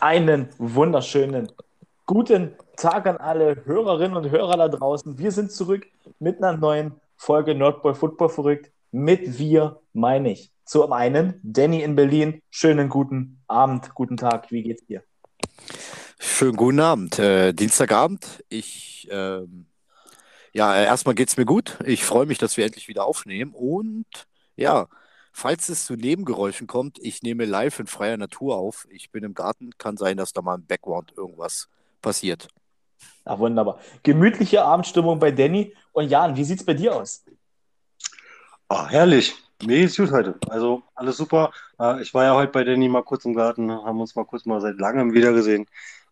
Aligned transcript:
Einen 0.00 0.50
wunderschönen 0.58 1.50
guten 2.04 2.54
Tag 2.76 3.06
an 3.06 3.16
alle 3.16 3.64
Hörerinnen 3.64 4.14
und 4.14 4.30
Hörer 4.30 4.58
da 4.58 4.68
draußen. 4.68 5.18
Wir 5.18 5.32
sind 5.32 5.50
zurück 5.50 5.86
mit 6.18 6.42
einer 6.42 6.58
neuen 6.58 7.00
Folge 7.16 7.54
Nordboy 7.54 7.94
Football 7.94 8.28
verrückt. 8.28 8.70
Mit 8.92 9.38
wir 9.38 9.80
meine 9.94 10.32
ich. 10.32 10.52
Zum 10.66 10.92
einen 10.92 11.40
Danny 11.42 11.82
in 11.82 11.96
Berlin. 11.96 12.42
Schönen 12.50 12.90
guten 12.90 13.40
Abend, 13.48 13.94
guten 13.94 14.18
Tag. 14.18 14.50
Wie 14.50 14.62
geht's 14.62 14.84
dir? 14.84 15.02
Schönen 16.18 16.56
guten 16.56 16.80
Abend. 16.80 17.18
Äh, 17.18 17.54
Dienstagabend. 17.54 18.44
Ich, 18.50 19.08
ähm, 19.10 19.64
ja, 20.52 20.76
erstmal 20.76 21.14
geht's 21.14 21.38
mir 21.38 21.46
gut. 21.46 21.78
Ich 21.86 22.04
freue 22.04 22.26
mich, 22.26 22.36
dass 22.36 22.58
wir 22.58 22.66
endlich 22.66 22.88
wieder 22.88 23.06
aufnehmen. 23.06 23.54
Und 23.54 24.06
ja, 24.56 24.88
falls 25.36 25.68
es 25.68 25.84
zu 25.84 25.96
Nebengeräuschen 25.96 26.66
kommt, 26.66 26.98
ich 26.98 27.22
nehme 27.22 27.44
live 27.44 27.78
in 27.78 27.86
freier 27.86 28.16
Natur 28.16 28.56
auf. 28.56 28.86
Ich 28.90 29.10
bin 29.10 29.22
im 29.22 29.34
Garten. 29.34 29.70
Kann 29.76 29.98
sein, 29.98 30.16
dass 30.16 30.32
da 30.32 30.40
mal 30.40 30.54
im 30.54 30.64
Background 30.66 31.12
irgendwas 31.14 31.68
passiert. 32.00 32.48
Ah, 33.26 33.38
wunderbar. 33.38 33.78
Gemütliche 34.02 34.64
Abendstimmung 34.64 35.18
bei 35.18 35.30
Danny. 35.30 35.74
Und 35.92 36.08
Jan, 36.08 36.34
wie 36.36 36.44
sieht's 36.44 36.64
bei 36.64 36.72
dir 36.72 36.96
aus? 36.96 37.22
Ah, 38.68 38.88
herrlich. 38.88 39.34
Mir 39.62 39.80
geht's 39.80 39.98
gut 39.98 40.10
heute. 40.10 40.38
Also 40.48 40.82
alles 40.94 41.18
super. 41.18 41.52
Äh, 41.78 42.00
Ich 42.00 42.14
war 42.14 42.24
ja 42.24 42.34
heute 42.34 42.52
bei 42.52 42.64
Danny 42.64 42.88
mal 42.88 43.02
kurz 43.02 43.26
im 43.26 43.34
Garten, 43.34 43.70
haben 43.70 44.00
uns 44.00 44.16
mal 44.16 44.24
kurz 44.24 44.46
mal 44.46 44.62
seit 44.62 44.78
langem 44.78 45.12
wiedergesehen. 45.12 45.66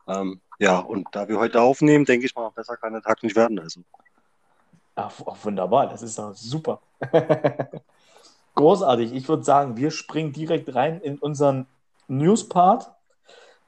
Ähm, 0.06 0.42
ja, 0.58 0.80
und 0.80 1.08
da 1.12 1.28
wir 1.28 1.38
heute 1.38 1.62
aufnehmen, 1.62 2.04
denke 2.04 2.26
ich 2.26 2.34
mal, 2.34 2.50
besser 2.50 2.76
kann 2.76 2.92
der 2.92 3.02
Tag 3.02 3.22
nicht 3.22 3.36
werden. 3.36 3.58
Also. 3.58 3.80
Ach, 4.96 5.12
wunderbar, 5.42 5.88
das 5.88 6.02
ist 6.02 6.18
doch 6.18 6.34
super. 6.34 6.82
Großartig. 8.54 9.12
Ich 9.12 9.28
würde 9.28 9.42
sagen, 9.42 9.76
wir 9.76 9.90
springen 9.90 10.32
direkt 10.32 10.74
rein 10.74 11.00
in 11.00 11.18
unseren 11.18 11.66
News-Part. 12.08 12.92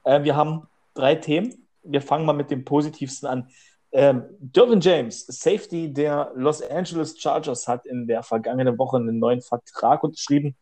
Äh, 0.04 0.22
wir 0.22 0.36
haben 0.36 0.68
drei 0.94 1.16
Themen. 1.16 1.66
Wir 1.82 2.02
fangen 2.02 2.24
mal 2.24 2.32
mit 2.32 2.50
dem 2.50 2.64
positivsten 2.64 3.28
an. 3.28 3.48
Ähm, 3.92 4.24
Dervin 4.38 4.80
James, 4.80 5.26
Safety 5.26 5.92
der 5.92 6.32
Los 6.34 6.62
Angeles 6.62 7.18
Chargers, 7.18 7.66
hat 7.66 7.86
in 7.86 8.06
der 8.06 8.22
vergangenen 8.22 8.78
Woche 8.78 8.96
einen 8.96 9.18
neuen 9.18 9.40
Vertrag 9.40 10.02
unterschrieben. 10.02 10.56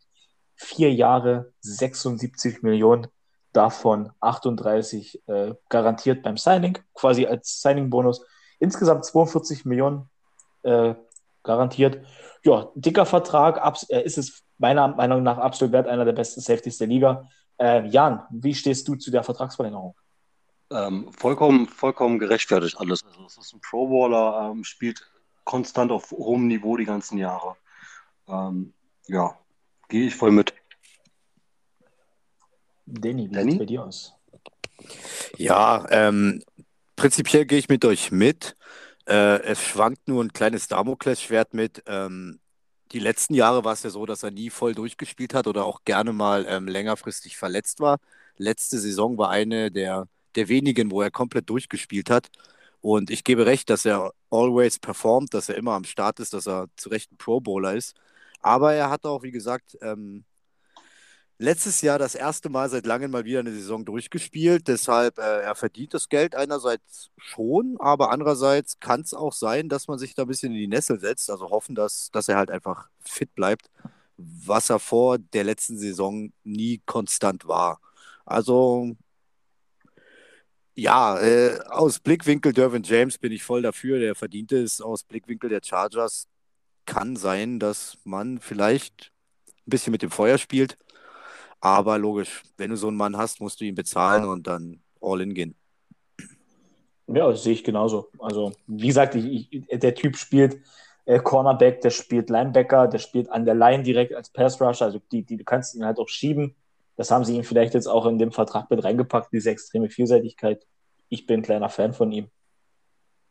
Vier 0.55 0.93
Jahre, 0.93 1.51
76 1.61 2.63
Millionen, 2.63 3.07
davon 3.51 4.11
38 4.21 5.21
äh, 5.27 5.53
garantiert 5.69 6.23
beim 6.23 6.37
Signing, 6.37 6.77
quasi 6.93 7.25
als 7.25 7.61
Signing-Bonus. 7.61 8.25
Insgesamt 8.59 9.05
42 9.05 9.65
Millionen 9.65 10.09
äh, 10.63 10.95
garantiert. 11.45 12.05
Ja, 12.43 12.69
dicker 12.75 13.05
Vertrag, 13.05 13.61
äh, 13.89 14.03
ist 14.03 14.17
es 14.17 14.43
meiner 14.57 14.89
Meinung 14.89 15.23
nach 15.23 15.37
absolut 15.37 15.71
wert, 15.71 15.87
einer 15.87 16.05
der 16.05 16.13
besten 16.13 16.41
Safeties 16.41 16.77
der 16.77 16.87
Liga. 16.87 17.29
Äh, 17.57 17.87
Jan, 17.87 18.23
wie 18.29 18.53
stehst 18.53 18.87
du 18.87 18.95
zu 18.95 19.11
der 19.11 19.23
Vertragsverlängerung? 19.23 19.95
Ähm, 20.71 21.11
vollkommen, 21.13 21.67
vollkommen 21.67 22.19
gerechtfertigt 22.19 22.77
alles. 22.79 23.03
Also 23.05 23.25
es 23.25 23.37
ist 23.37 23.53
ein 23.53 23.61
Pro-Baller, 23.61 24.51
ähm, 24.51 24.63
spielt 24.63 25.01
konstant 25.43 25.91
auf 25.91 26.11
hohem 26.11 26.47
Niveau 26.47 26.75
die 26.75 26.85
ganzen 26.85 27.17
Jahre. 27.17 27.55
Ähm, 28.27 28.73
ja, 29.07 29.37
gehe 29.87 30.07
ich 30.07 30.15
voll 30.15 30.31
mit. 30.31 30.53
Danny, 32.85 33.29
wie 33.29 33.33
Danny? 33.33 33.51
sieht 33.51 33.53
es 33.53 33.59
bei 33.59 33.65
dir 33.65 33.83
aus? 33.83 34.13
Ja, 35.37 35.85
ähm, 35.89 36.43
prinzipiell 36.95 37.45
gehe 37.45 37.59
ich 37.59 37.69
mit 37.69 37.85
euch 37.85 38.11
mit. 38.11 38.55
Äh, 39.07 39.41
es 39.43 39.61
schwankt 39.61 40.07
nur 40.07 40.23
ein 40.23 40.33
kleines 40.33 40.67
Damoklesschwert 40.67 41.53
mit. 41.53 41.83
Ähm, 41.87 42.39
die 42.91 42.99
letzten 42.99 43.33
Jahre 43.33 43.63
war 43.63 43.73
es 43.73 43.83
ja 43.83 43.89
so, 43.89 44.05
dass 44.05 44.23
er 44.23 44.31
nie 44.31 44.49
voll 44.49 44.75
durchgespielt 44.75 45.33
hat 45.33 45.47
oder 45.47 45.65
auch 45.65 45.83
gerne 45.85 46.13
mal 46.13 46.45
ähm, 46.47 46.67
längerfristig 46.67 47.37
verletzt 47.37 47.79
war. 47.79 47.99
Letzte 48.37 48.79
Saison 48.79 49.17
war 49.17 49.29
eine 49.29 49.71
der, 49.71 50.07
der 50.35 50.49
wenigen, 50.49 50.91
wo 50.91 51.01
er 51.01 51.11
komplett 51.11 51.49
durchgespielt 51.49 52.09
hat. 52.09 52.29
Und 52.81 53.09
ich 53.09 53.23
gebe 53.23 53.45
recht, 53.45 53.69
dass 53.69 53.85
er 53.85 54.13
always 54.29 54.79
performt, 54.79 55.33
dass 55.33 55.49
er 55.49 55.55
immer 55.55 55.73
am 55.73 55.85
Start 55.85 56.19
ist, 56.19 56.33
dass 56.33 56.47
er 56.47 56.67
zu 56.75 56.89
Recht 56.89 57.11
ein 57.11 57.17
Pro 57.17 57.39
Bowler 57.41 57.73
ist. 57.75 57.95
Aber 58.41 58.73
er 58.73 58.89
hat 58.91 59.05
auch, 59.05 59.23
wie 59.23 59.31
gesagt, 59.31 59.77
ähm, 59.81 60.23
letztes 61.37 61.81
Jahr 61.81 61.99
das 61.99 62.15
erste 62.15 62.49
Mal 62.49 62.69
seit 62.69 62.85
langem 62.85 63.11
mal 63.11 63.25
wieder 63.25 63.39
eine 63.39 63.51
Saison 63.51 63.85
durchgespielt. 63.85 64.67
Deshalb, 64.67 65.17
äh, 65.17 65.41
er 65.41 65.55
verdient 65.55 65.93
das 65.93 66.09
Geld 66.09 66.35
einerseits 66.35 67.11
schon, 67.17 67.77
aber 67.79 68.11
andererseits 68.11 68.79
kann 68.79 69.01
es 69.01 69.13
auch 69.13 69.33
sein, 69.33 69.69
dass 69.69 69.87
man 69.87 69.99
sich 69.99 70.15
da 70.15 70.23
ein 70.23 70.27
bisschen 70.27 70.53
in 70.53 70.59
die 70.59 70.67
Nessel 70.67 70.99
setzt. 70.99 71.29
Also 71.29 71.49
hoffen, 71.49 71.75
dass, 71.75 72.09
dass 72.11 72.29
er 72.29 72.37
halt 72.37 72.51
einfach 72.51 72.89
fit 72.99 73.33
bleibt, 73.35 73.69
was 74.17 74.69
er 74.69 74.79
vor 74.79 75.17
der 75.17 75.43
letzten 75.43 75.77
Saison 75.77 76.31
nie 76.43 76.81
konstant 76.85 77.47
war. 77.47 77.79
Also 78.25 78.95
ja, 80.75 81.17
äh, 81.19 81.59
aus 81.69 81.99
Blickwinkel 81.99 82.51
Dervin 82.53 82.83
James 82.83 83.17
bin 83.17 83.31
ich 83.31 83.43
voll 83.43 83.61
dafür, 83.61 83.99
der 83.99 84.13
verdient 84.15 84.51
es. 84.51 84.81
Aus 84.81 85.03
Blickwinkel 85.03 85.49
der 85.49 85.61
Chargers 85.63 86.27
kann 86.85 87.15
sein, 87.15 87.59
dass 87.59 87.97
man 88.03 88.39
vielleicht 88.39 89.11
ein 89.65 89.69
bisschen 89.69 89.91
mit 89.91 90.01
dem 90.01 90.11
Feuer 90.11 90.37
spielt. 90.37 90.77
Aber 91.65 91.97
logisch, 91.97 92.43
wenn 92.57 92.69
du 92.69 92.77
so 92.77 92.89
einen 92.89 92.97
Mann 92.97 93.17
hast, 93.17 93.41
musst 93.41 93.59
du 93.59 93.65
ihn 93.65 93.73
bezahlen 93.73 94.25
und 94.25 94.45
dann 94.45 94.83
all 95.01 95.19
in 95.21 95.33
gehen. 95.33 95.55
Ja, 97.07 97.27
das 97.27 97.41
sehe 97.41 97.53
ich 97.53 97.63
genauso. 97.63 98.11
Also, 98.19 98.51
wie 98.67 98.85
gesagt, 98.85 99.15
ich, 99.15 99.51
ich, 99.51 99.79
der 99.79 99.95
Typ 99.95 100.15
spielt 100.15 100.59
äh, 101.05 101.19
Cornerback, 101.19 101.81
der 101.81 101.89
spielt 101.89 102.29
Linebacker, 102.29 102.87
der 102.87 102.99
spielt 102.99 103.31
an 103.31 103.45
der 103.45 103.55
Line 103.55 103.81
direkt 103.81 104.13
als 104.13 104.29
Pass 104.29 104.61
Rusher. 104.61 104.85
Also, 104.85 105.01
die, 105.11 105.23
die, 105.23 105.37
du 105.37 105.43
kannst 105.43 105.73
ihn 105.73 105.83
halt 105.83 105.97
auch 105.97 106.07
schieben. 106.07 106.55
Das 106.97 107.09
haben 107.09 107.25
sie 107.25 107.35
ihm 107.35 107.43
vielleicht 107.43 107.73
jetzt 107.73 107.87
auch 107.87 108.05
in 108.05 108.19
dem 108.19 108.31
Vertrag 108.31 108.69
mit 108.69 108.83
reingepackt, 108.83 109.33
diese 109.33 109.49
extreme 109.49 109.89
Vielseitigkeit. 109.89 110.67
Ich 111.09 111.25
bin 111.25 111.39
ein 111.39 111.43
kleiner 111.43 111.69
Fan 111.69 111.93
von 111.93 112.11
ihm. 112.11 112.27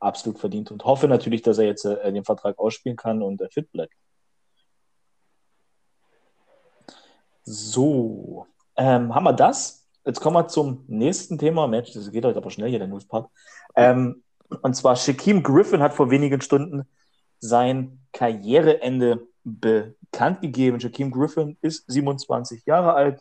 Absolut 0.01 0.41
verdient 0.41 0.73
und 0.73 0.85
hoffe 0.85 1.07
natürlich, 1.07 1.43
dass 1.43 1.59
er 1.59 1.67
jetzt 1.67 1.85
äh, 1.85 2.13
den 2.13 2.25
Vertrag 2.25 2.59
ausspielen 2.59 2.97
kann 2.97 3.23
und 3.23 3.41
äh, 3.41 3.49
fit 3.49 3.71
bleibt. 3.71 3.95
So, 7.45 8.47
ähm, 8.77 9.15
haben 9.15 9.25
wir 9.25 9.35
das? 9.35 9.87
Jetzt 10.07 10.21
kommen 10.21 10.37
wir 10.37 10.49
zum 10.49 10.85
nächsten 10.87 11.39
Thema. 11.39 11.67
Mensch, 11.67 11.93
das 11.93 12.11
geht 12.11 12.25
heute 12.25 12.39
aber 12.39 12.51
schnell 12.51 12.71
hier, 12.71 12.79
der 12.79 12.89
Newspart. 12.89 13.29
Ähm, 13.77 14.23
und 14.63 14.75
zwar 14.75 14.97
Shaquem 14.97 15.43
Griffin 15.43 15.81
hat 15.81 15.93
vor 15.93 16.11
wenigen 16.11 16.41
Stunden 16.41 16.89
sein 17.41 18.01
Karriereende 18.13 19.27
bekannt 19.43 20.41
gegeben. 20.41 20.81
Shaquem 20.81 21.11
Griffin 21.11 21.59
ist 21.61 21.85
27 21.91 22.65
Jahre 22.65 22.95
alt, 22.95 23.21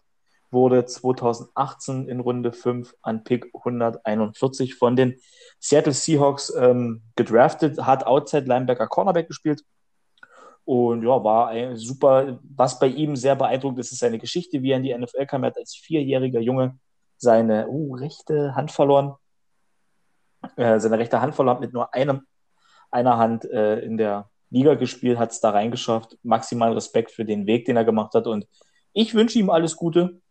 wurde 0.52 0.86
2018 0.86 2.08
in 2.08 2.22
Runde 2.22 2.54
5 2.54 2.96
an 3.02 3.26
Pick 3.26 3.48
141 3.54 4.76
von 4.76 4.96
den 4.96 5.20
Seattle 5.60 5.94
Seahawks 5.94 6.54
ähm, 6.58 7.02
gedraftet, 7.18 7.86
hat 7.86 8.08
Outside 8.08 8.46
Linebacker 8.46 8.88
Cornerback 8.88 9.28
gespielt 9.28 9.66
und 10.66 11.04
ja, 11.04 11.24
war 11.24 11.76
super, 11.76 12.40
was 12.44 12.80
bei 12.80 12.88
ihm 12.88 13.16
sehr 13.16 13.36
beeindruckt 13.36 13.80
ist, 13.80 13.92
ist 13.92 14.00
seine 14.00 14.20
Geschichte, 14.20 14.62
wie 14.62 14.72
er 14.72 14.78
in 14.78 14.84
die 14.84 14.98
NFL 14.98 15.26
kam. 15.26 15.44
Er 15.44 15.48
hat 15.48 15.58
als 15.58 15.76
vierjähriger 15.76 16.40
Junge 16.40 16.80
seine 17.18 17.68
uh, 17.68 17.96
rechte 17.96 18.56
Hand 18.56 18.72
verloren. 18.72 19.16
Äh, 20.56 20.80
seine 20.80 21.00
rechte 21.00 21.22
Hand 21.22 21.36
verloren, 21.36 21.56
hat 21.56 21.62
mit 21.62 21.74
nur 21.74 21.94
einem, 21.94 22.28
einer 22.92 23.18
Hand 23.18 23.46
äh, 23.46 23.80
in 23.80 23.98
der 23.98 24.30
Liga 24.50 24.76
gespielt, 24.76 25.18
hat 25.18 25.32
es 25.32 25.40
da 25.40 25.50
reingeschafft. 25.50 26.18
Maximalen 26.24 26.74
Respekt 26.74 27.12
für 27.12 27.26
den 27.26 27.46
Weg, 27.46 27.66
den 27.66 27.78
er 27.78 27.86
gemacht 27.86 28.14
hat. 28.14 28.28
Und 28.28 28.48
ich 28.94 29.14
wünsche 29.14 29.40
ihm 29.40 29.50
alles 29.50 29.76
Gute. 29.76 30.22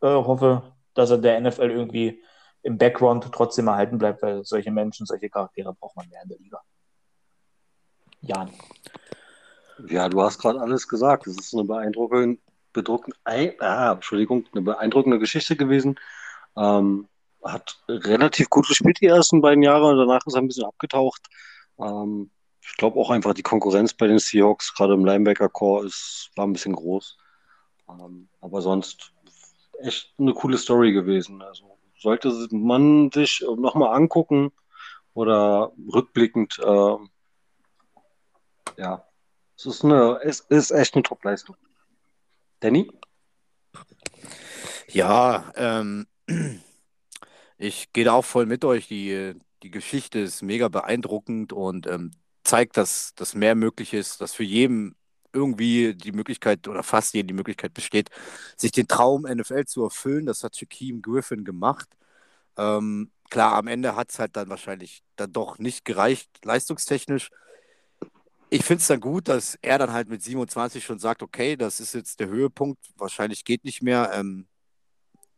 Äh, 0.00 0.08
hoffe, 0.08 0.74
dass 0.94 1.10
er 1.10 1.18
der 1.18 1.40
NFL 1.40 1.70
irgendwie 1.70 2.22
im 2.62 2.78
Background 2.78 3.28
trotzdem 3.32 3.68
erhalten 3.68 3.98
bleibt, 3.98 4.22
weil 4.22 4.44
solche 4.44 4.70
Menschen, 4.70 5.06
solche 5.06 5.30
Charaktere 5.30 5.74
braucht 5.74 5.96
man 5.96 6.08
mehr 6.08 6.22
in 6.22 6.28
der 6.28 6.38
Liga. 6.38 6.60
Jan. 8.22 8.50
Ja, 9.88 10.08
du 10.08 10.22
hast 10.22 10.38
gerade 10.38 10.60
alles 10.60 10.88
gesagt. 10.88 11.26
Es 11.26 11.38
ist 11.38 11.54
eine 11.54 11.64
beeindruckende, 11.64 12.38
bedruckende, 12.72 13.16
ah, 13.24 13.92
Entschuldigung, 13.92 14.46
eine 14.52 14.62
beeindruckende 14.62 15.18
Geschichte 15.18 15.56
gewesen. 15.56 15.98
Ähm, 16.56 17.08
hat 17.44 17.78
relativ 17.88 18.48
gut 18.50 18.66
gespielt 18.66 19.00
die 19.00 19.06
ersten 19.06 19.40
beiden 19.40 19.62
Jahre 19.62 19.86
und 19.86 19.98
danach 19.98 20.26
ist 20.26 20.34
er 20.34 20.40
ein 20.40 20.48
bisschen 20.48 20.64
abgetaucht. 20.64 21.22
Ähm, 21.78 22.30
ich 22.60 22.76
glaube 22.76 22.98
auch 22.98 23.10
einfach 23.10 23.34
die 23.34 23.42
Konkurrenz 23.42 23.94
bei 23.94 24.06
den 24.06 24.18
Seahawks, 24.18 24.74
gerade 24.74 24.94
im 24.94 25.04
Linebacker-Core, 25.04 25.88
war 26.34 26.46
ein 26.46 26.52
bisschen 26.52 26.74
groß. 26.74 27.16
Ähm, 27.88 28.28
aber 28.40 28.62
sonst 28.62 29.12
echt 29.80 30.14
eine 30.18 30.34
coole 30.34 30.58
Story 30.58 30.92
gewesen. 30.92 31.42
Also 31.42 31.78
sollte 31.98 32.32
man 32.50 33.10
sich 33.12 33.44
nochmal 33.56 33.94
angucken 33.94 34.52
oder 35.14 35.72
rückblickend, 35.92 36.58
äh, 36.58 36.96
ja, 38.78 39.04
es 39.56 39.66
ist, 39.66 39.84
eine, 39.84 40.20
es 40.22 40.40
ist 40.40 40.70
echt 40.70 40.94
eine 40.94 41.02
Top-Leistung. 41.02 41.56
Danny? 42.60 42.90
Ja, 44.88 45.52
ähm, 45.56 46.06
ich 47.58 47.92
gehe 47.92 48.04
da 48.04 48.12
auch 48.12 48.24
voll 48.24 48.46
mit 48.46 48.64
euch. 48.64 48.88
Die, 48.88 49.34
die 49.62 49.70
Geschichte 49.70 50.20
ist 50.20 50.42
mega 50.42 50.68
beeindruckend 50.68 51.52
und 51.52 51.86
ähm, 51.86 52.12
zeigt, 52.44 52.76
dass, 52.76 53.14
dass 53.14 53.34
mehr 53.34 53.54
möglich 53.54 53.92
ist, 53.92 54.20
dass 54.20 54.34
für 54.34 54.44
jeden 54.44 54.94
irgendwie 55.32 55.94
die 55.94 56.12
Möglichkeit 56.12 56.66
oder 56.68 56.82
fast 56.82 57.14
jeden 57.14 57.28
die 57.28 57.34
Möglichkeit 57.34 57.74
besteht, 57.74 58.10
sich 58.56 58.72
den 58.72 58.88
Traum 58.88 59.22
NFL 59.22 59.66
zu 59.66 59.84
erfüllen. 59.84 60.26
Das 60.26 60.42
hat 60.42 60.56
Shaquem 60.56 61.02
Griffin 61.02 61.44
gemacht. 61.44 61.88
Ähm, 62.56 63.10
klar, 63.30 63.54
am 63.54 63.66
Ende 63.66 63.96
hat 63.96 64.10
es 64.10 64.18
halt 64.18 64.36
dann 64.36 64.48
wahrscheinlich 64.48 65.02
dann 65.16 65.32
doch 65.32 65.58
nicht 65.58 65.84
gereicht, 65.84 66.30
leistungstechnisch. 66.44 67.30
Ich 68.48 68.64
finde 68.64 68.80
es 68.80 68.86
dann 68.86 69.00
gut, 69.00 69.28
dass 69.28 69.58
er 69.60 69.78
dann 69.78 69.92
halt 69.92 70.08
mit 70.08 70.22
27 70.22 70.84
schon 70.84 70.98
sagt, 70.98 71.22
okay, 71.22 71.56
das 71.56 71.80
ist 71.80 71.94
jetzt 71.94 72.20
der 72.20 72.28
Höhepunkt, 72.28 72.78
wahrscheinlich 72.96 73.44
geht 73.44 73.64
nicht 73.64 73.82
mehr. 73.82 74.12
Ähm, 74.14 74.46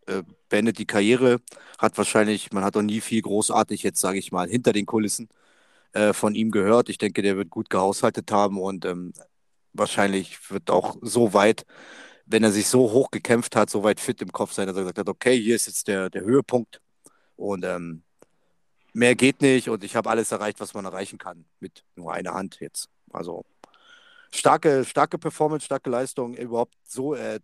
äh, 0.08 0.22
beendet 0.48 0.78
die 0.78 0.86
Karriere, 0.86 1.40
hat 1.78 1.98
wahrscheinlich, 1.98 2.52
man 2.52 2.64
hat 2.64 2.76
auch 2.76 2.82
nie 2.82 3.00
viel 3.00 3.22
großartig 3.22 3.82
jetzt, 3.82 4.00
sage 4.00 4.18
ich 4.18 4.32
mal, 4.32 4.48
hinter 4.48 4.72
den 4.72 4.86
Kulissen 4.86 5.28
äh, 5.92 6.12
von 6.14 6.34
ihm 6.34 6.50
gehört. 6.50 6.88
Ich 6.88 6.98
denke, 6.98 7.22
der 7.22 7.36
wird 7.36 7.50
gut 7.50 7.70
gehaushaltet 7.70 8.32
haben 8.32 8.58
und 8.60 8.84
ähm, 8.86 9.12
wahrscheinlich 9.74 10.50
wird 10.50 10.70
auch 10.70 10.96
so 11.02 11.34
weit, 11.34 11.66
wenn 12.26 12.44
er 12.44 12.52
sich 12.52 12.68
so 12.68 12.92
hoch 12.92 13.10
gekämpft 13.10 13.56
hat, 13.56 13.70
so 13.70 13.84
weit 13.84 14.00
fit 14.00 14.22
im 14.22 14.32
Kopf 14.32 14.52
sein, 14.52 14.66
dass 14.66 14.76
er 14.76 14.82
gesagt 14.82 14.98
hat, 14.98 15.08
okay, 15.08 15.40
hier 15.40 15.56
ist 15.56 15.66
jetzt 15.66 15.88
der, 15.88 16.10
der 16.10 16.22
Höhepunkt 16.22 16.80
und 17.36 17.64
ähm, 17.64 18.02
mehr 18.94 19.14
geht 19.14 19.42
nicht 19.42 19.68
und 19.68 19.84
ich 19.84 19.96
habe 19.96 20.10
alles 20.10 20.32
erreicht, 20.32 20.60
was 20.60 20.74
man 20.74 20.84
erreichen 20.86 21.18
kann 21.18 21.44
mit 21.60 21.84
nur 21.96 22.12
einer 22.14 22.34
Hand 22.34 22.60
jetzt. 22.60 22.88
Also 23.12 23.44
starke, 24.30 24.84
starke 24.84 25.18
Performance, 25.18 25.66
starke 25.66 25.90
Leistung, 25.90 26.34
überhaupt 26.34 26.74
so 26.84 27.14
äh, 27.14 27.40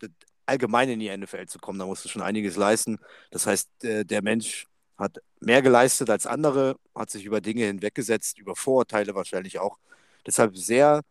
allgemein 0.47 0.89
in 0.89 1.01
die 1.01 1.17
NFL 1.17 1.47
zu 1.47 1.59
kommen. 1.59 1.79
Da 1.79 1.87
musst 1.87 2.05
du 2.05 2.09
schon 2.09 2.23
einiges 2.23 2.57
leisten. 2.57 2.99
Das 3.31 3.47
heißt, 3.47 3.85
äh, 3.85 4.05
der 4.05 4.23
Mensch 4.23 4.67
hat 4.97 5.21
mehr 5.41 5.63
geleistet 5.63 6.11
als 6.11 6.27
andere, 6.27 6.77
hat 6.95 7.11
sich 7.11 7.25
über 7.25 7.41
Dinge 7.41 7.65
hinweggesetzt, 7.65 8.39
über 8.39 8.55
Vorurteile 8.55 9.15
wahrscheinlich 9.15 9.59
auch. 9.59 9.79
Deshalb 10.27 10.57
sehr, 10.57 11.03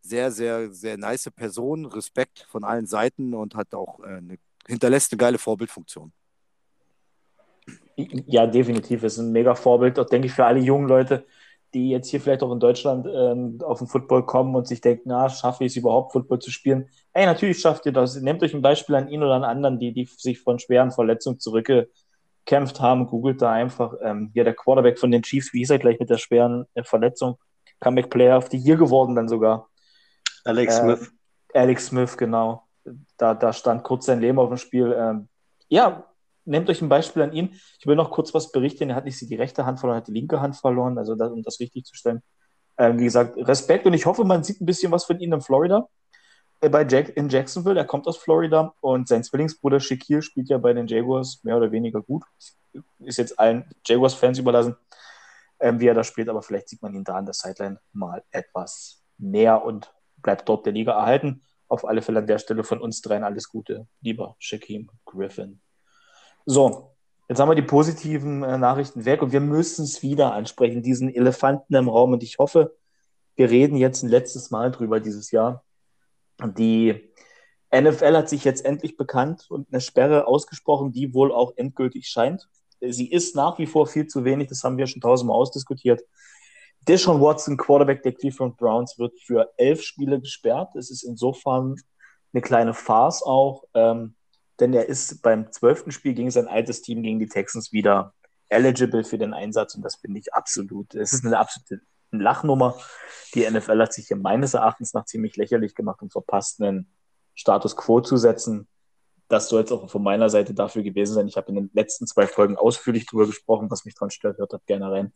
sehr, 0.00 0.30
sehr, 0.30 0.70
sehr 0.70 0.96
nice 0.96 1.30
Person, 1.34 1.86
Respekt 1.86 2.46
von 2.48 2.64
allen 2.64 2.86
Seiten 2.86 3.34
und 3.34 3.54
hat 3.54 3.74
auch 3.74 4.00
äh, 4.00 4.06
eine, 4.06 4.38
hinterlässt 4.66 5.12
eine 5.12 5.18
geile 5.18 5.38
Vorbildfunktion. 5.38 6.12
Ja, 7.96 8.46
definitiv. 8.46 9.02
Ist 9.02 9.18
ein 9.18 9.32
mega 9.32 9.54
Vorbild, 9.54 9.98
auch 9.98 10.06
denke 10.06 10.26
ich, 10.26 10.32
für 10.32 10.44
alle 10.44 10.60
jungen 10.60 10.86
Leute, 10.86 11.26
die 11.74 11.90
jetzt 11.90 12.08
hier 12.08 12.20
vielleicht 12.20 12.42
auch 12.42 12.52
in 12.52 12.60
Deutschland 12.60 13.06
ähm, 13.12 13.58
auf 13.62 13.78
den 13.78 13.86
Football 13.86 14.24
kommen 14.24 14.54
und 14.54 14.66
sich 14.66 14.80
denken, 14.80 15.04
na, 15.06 15.28
schaffe 15.28 15.64
ich 15.64 15.72
es 15.72 15.76
überhaupt, 15.76 16.12
Football 16.12 16.38
zu 16.38 16.50
spielen? 16.50 16.88
Ey, 17.12 17.26
natürlich 17.26 17.58
schafft 17.58 17.86
ihr 17.86 17.92
das. 17.92 18.16
Nehmt 18.16 18.42
euch 18.42 18.54
ein 18.54 18.62
Beispiel 18.62 18.94
an 18.94 19.08
ihn 19.08 19.22
oder 19.22 19.34
an 19.34 19.44
anderen, 19.44 19.78
die, 19.78 19.92
die 19.92 20.08
sich 20.16 20.40
von 20.40 20.58
schweren 20.58 20.90
Verletzungen 20.90 21.38
zurückgekämpft 21.40 22.80
haben. 22.80 23.06
Googelt 23.06 23.42
da 23.42 23.52
einfach. 23.52 23.94
Ähm, 24.02 24.30
hier 24.32 24.44
der 24.44 24.54
Quarterback 24.54 24.98
von 24.98 25.10
den 25.10 25.22
Chiefs, 25.22 25.52
wie 25.52 25.58
hieß 25.58 25.70
er 25.70 25.78
gleich 25.78 25.98
mit 25.98 26.10
der 26.10 26.18
schweren 26.18 26.66
äh, 26.74 26.84
Verletzung? 26.84 27.38
Comeback 27.80 28.10
Player 28.10 28.38
of 28.38 28.48
the 28.50 28.56
Year 28.56 28.76
geworden 28.76 29.14
dann 29.14 29.28
sogar. 29.28 29.68
Alex 30.44 30.78
äh, 30.78 30.80
Smith. 30.80 31.12
Alex 31.52 31.86
Smith, 31.86 32.16
genau. 32.16 32.62
Da, 33.16 33.34
da 33.34 33.52
stand 33.52 33.82
kurz 33.82 34.06
sein 34.06 34.20
Leben 34.20 34.38
auf 34.38 34.48
dem 34.48 34.58
Spiel. 34.58 34.94
Ähm, 34.96 35.28
ja, 35.68 36.04
nehmt 36.46 36.70
euch 36.70 36.80
ein 36.80 36.88
Beispiel 36.88 37.22
an 37.22 37.32
ihn. 37.32 37.60
Ich 37.78 37.86
will 37.86 37.96
noch 37.96 38.10
kurz 38.10 38.32
was 38.34 38.52
berichten. 38.52 38.90
Er 38.90 38.96
hat 38.96 39.04
nicht 39.04 39.20
die 39.20 39.34
rechte 39.34 39.66
Hand 39.66 39.80
verloren, 39.80 39.96
er 39.96 40.00
hat 40.00 40.08
die 40.08 40.12
linke 40.12 40.40
Hand 40.40 40.56
verloren, 40.56 40.98
also 40.98 41.14
das, 41.14 41.30
um 41.30 41.42
das 41.42 41.60
richtig 41.60 41.84
zu 41.84 41.94
stellen. 41.94 42.22
Ähm, 42.78 42.98
wie 42.98 43.04
gesagt, 43.04 43.36
Respekt 43.36 43.86
und 43.86 43.94
ich 43.94 44.06
hoffe, 44.06 44.24
man 44.24 44.44
sieht 44.44 44.60
ein 44.60 44.66
bisschen 44.66 44.92
was 44.92 45.04
von 45.04 45.18
ihm 45.18 45.32
in 45.32 45.40
Florida. 45.40 45.88
Äh, 46.60 46.68
bei 46.68 46.86
Jack, 46.86 47.16
in 47.16 47.28
Jacksonville, 47.28 47.78
er 47.78 47.86
kommt 47.86 48.06
aus 48.06 48.16
Florida 48.16 48.74
und 48.80 49.08
sein 49.08 49.24
Zwillingsbruder 49.24 49.80
Shaquille 49.80 50.22
spielt 50.22 50.48
ja 50.48 50.58
bei 50.58 50.72
den 50.72 50.86
Jaguars 50.86 51.40
mehr 51.42 51.56
oder 51.56 51.72
weniger 51.72 52.02
gut. 52.02 52.24
Ist 53.00 53.18
jetzt 53.18 53.38
allen 53.38 53.68
Jaguars-Fans 53.86 54.38
überlassen, 54.38 54.76
ähm, 55.60 55.80
wie 55.80 55.86
er 55.86 55.94
da 55.94 56.04
spielt, 56.04 56.28
aber 56.28 56.42
vielleicht 56.42 56.68
sieht 56.68 56.82
man 56.82 56.94
ihn 56.94 57.04
da 57.04 57.16
an 57.16 57.24
der 57.26 57.34
Sideline 57.34 57.80
mal 57.92 58.22
etwas 58.30 59.02
näher 59.18 59.64
und 59.64 59.92
bleibt 60.18 60.48
dort 60.48 60.66
der 60.66 60.72
Liga 60.72 60.92
erhalten. 60.92 61.42
Auf 61.68 61.86
alle 61.86 62.02
Fälle 62.02 62.20
an 62.20 62.26
der 62.26 62.38
Stelle 62.38 62.62
von 62.62 62.80
uns 62.80 63.00
dreien 63.00 63.24
alles 63.24 63.48
Gute, 63.48 63.88
lieber 64.00 64.36
Shaquem 64.38 64.90
Griffin. 65.04 65.60
So, 66.48 66.94
jetzt 67.28 67.40
haben 67.40 67.50
wir 67.50 67.56
die 67.56 67.62
positiven 67.62 68.44
äh, 68.44 68.56
Nachrichten 68.56 69.04
weg 69.04 69.20
und 69.20 69.32
wir 69.32 69.40
müssen 69.40 69.84
es 69.84 70.02
wieder 70.02 70.32
ansprechen, 70.32 70.80
diesen 70.80 71.12
Elefanten 71.12 71.74
im 71.74 71.88
Raum. 71.88 72.12
Und 72.12 72.22
ich 72.22 72.38
hoffe, 72.38 72.76
wir 73.34 73.50
reden 73.50 73.76
jetzt 73.76 74.02
ein 74.02 74.08
letztes 74.08 74.52
Mal 74.52 74.70
drüber 74.70 75.00
dieses 75.00 75.32
Jahr. 75.32 75.64
Die 76.40 77.12
NFL 77.74 78.16
hat 78.16 78.28
sich 78.28 78.44
jetzt 78.44 78.64
endlich 78.64 78.96
bekannt 78.96 79.46
und 79.48 79.72
eine 79.72 79.80
Sperre 79.80 80.28
ausgesprochen, 80.28 80.92
die 80.92 81.14
wohl 81.14 81.32
auch 81.32 81.52
endgültig 81.56 82.06
scheint. 82.06 82.48
Sie 82.80 83.10
ist 83.10 83.34
nach 83.34 83.58
wie 83.58 83.66
vor 83.66 83.88
viel 83.88 84.06
zu 84.06 84.24
wenig, 84.24 84.48
das 84.48 84.62
haben 84.62 84.78
wir 84.78 84.86
schon 84.86 85.02
tausendmal 85.02 85.36
ausdiskutiert. 85.36 86.02
Deshaun 86.82 87.20
Watson, 87.20 87.56
Quarterback 87.56 88.02
der 88.04 88.12
Cleveland 88.12 88.56
Browns, 88.56 88.98
wird 88.98 89.18
für 89.20 89.52
elf 89.56 89.82
Spiele 89.82 90.20
gesperrt. 90.20 90.76
Es 90.76 90.90
ist 90.90 91.02
insofern 91.02 91.74
eine 92.32 92.42
kleine 92.42 92.74
Farce 92.74 93.22
auch. 93.24 93.64
Ähm, 93.74 94.15
denn 94.60 94.72
er 94.72 94.86
ist 94.86 95.22
beim 95.22 95.52
zwölften 95.52 95.92
Spiel 95.92 96.14
gegen 96.14 96.30
sein 96.30 96.48
altes 96.48 96.82
Team, 96.82 97.02
gegen 97.02 97.18
die 97.18 97.28
Texans, 97.28 97.72
wieder 97.72 98.14
eligible 98.48 99.04
für 99.04 99.18
den 99.18 99.34
Einsatz 99.34 99.74
und 99.74 99.82
das 99.82 99.96
finde 99.96 100.20
ich 100.20 100.32
absolut, 100.34 100.94
es 100.94 101.12
ist 101.12 101.24
eine 101.24 101.38
absolute 101.38 101.82
Lachnummer. 102.10 102.76
Die 103.34 103.48
NFL 103.48 103.80
hat 103.82 103.92
sich 103.92 104.08
hier 104.08 104.16
meines 104.16 104.54
Erachtens 104.54 104.94
nach 104.94 105.04
ziemlich 105.04 105.36
lächerlich 105.36 105.74
gemacht 105.74 106.02
und 106.02 106.12
verpasst, 106.12 106.60
einen 106.62 106.88
Status 107.34 107.76
quo 107.76 108.00
zu 108.00 108.16
setzen. 108.16 108.68
Das 109.28 109.48
soll 109.48 109.60
jetzt 109.60 109.72
auch 109.72 109.90
von 109.90 110.02
meiner 110.02 110.30
Seite 110.30 110.54
dafür 110.54 110.82
gewesen 110.82 111.14
sein. 111.14 111.26
Ich 111.26 111.36
habe 111.36 111.48
in 111.48 111.56
den 111.56 111.70
letzten 111.74 112.06
zwei 112.06 112.26
Folgen 112.26 112.56
ausführlich 112.56 113.06
darüber 113.06 113.26
gesprochen, 113.26 113.70
was 113.70 113.84
mich 113.84 113.94
daran 113.94 114.10
stört. 114.10 114.38
Hört 114.38 114.52
das 114.52 114.64
gerne 114.66 114.90
rein. 114.90 115.12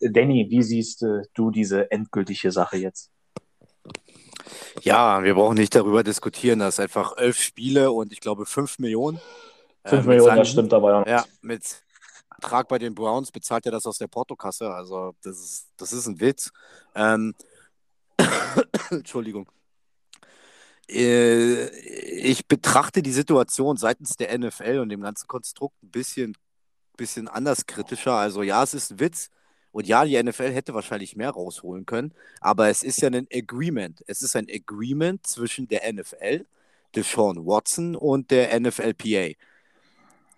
Danny, 0.00 0.46
wie 0.50 0.62
siehst 0.62 1.04
du 1.34 1.50
diese 1.50 1.90
endgültige 1.90 2.52
Sache 2.52 2.76
jetzt? 2.76 3.10
Ja, 4.82 5.22
wir 5.22 5.34
brauchen 5.34 5.56
nicht 5.56 5.74
darüber 5.74 6.02
diskutieren, 6.02 6.58
dass 6.58 6.80
einfach 6.80 7.16
elf 7.16 7.40
Spiele 7.40 7.90
und 7.90 8.12
ich 8.12 8.20
glaube 8.20 8.46
fünf 8.46 8.78
Millionen. 8.78 9.20
Fünf 9.84 10.04
äh, 10.04 10.08
Millionen, 10.08 10.26
seinem, 10.26 10.38
das 10.38 10.50
stimmt 10.50 10.72
aber 10.72 11.06
ja. 11.06 11.18
Ja, 11.18 11.24
mit 11.40 11.82
Vertrag 12.40 12.68
bei 12.68 12.78
den 12.78 12.94
Browns 12.94 13.32
bezahlt 13.32 13.66
er 13.66 13.72
das 13.72 13.86
aus 13.86 13.98
der 13.98 14.06
Portokasse. 14.06 14.72
Also 14.72 15.14
das 15.22 15.38
ist, 15.38 15.68
das 15.76 15.92
ist 15.92 16.06
ein 16.06 16.20
Witz. 16.20 16.52
Ähm, 16.94 17.34
Entschuldigung. 18.90 19.48
Äh, 20.88 21.68
ich 21.68 22.46
betrachte 22.46 23.02
die 23.02 23.12
Situation 23.12 23.76
seitens 23.76 24.16
der 24.16 24.36
NFL 24.38 24.78
und 24.78 24.88
dem 24.88 25.00
ganzen 25.00 25.26
Konstrukt 25.26 25.82
ein 25.82 25.90
bisschen, 25.90 26.36
bisschen 26.96 27.28
anders 27.28 27.66
kritischer. 27.66 28.14
Also 28.14 28.42
ja, 28.42 28.62
es 28.62 28.74
ist 28.74 28.92
ein 28.92 29.00
Witz. 29.00 29.30
Und 29.72 29.86
ja, 29.86 30.04
die 30.04 30.20
NFL 30.22 30.52
hätte 30.52 30.74
wahrscheinlich 30.74 31.16
mehr 31.16 31.30
rausholen 31.30 31.86
können, 31.86 32.12
aber 32.40 32.68
es 32.68 32.82
ist 32.82 33.00
ja 33.00 33.08
ein 33.08 33.28
Agreement. 33.32 34.02
Es 34.06 34.22
ist 34.22 34.34
ein 34.34 34.46
Agreement 34.50 35.26
zwischen 35.26 35.68
der 35.68 35.92
NFL, 35.92 36.46
Deshaun 36.94 37.44
Watson 37.46 37.94
und 37.94 38.30
der 38.30 38.58
NFLPA. 38.58 39.34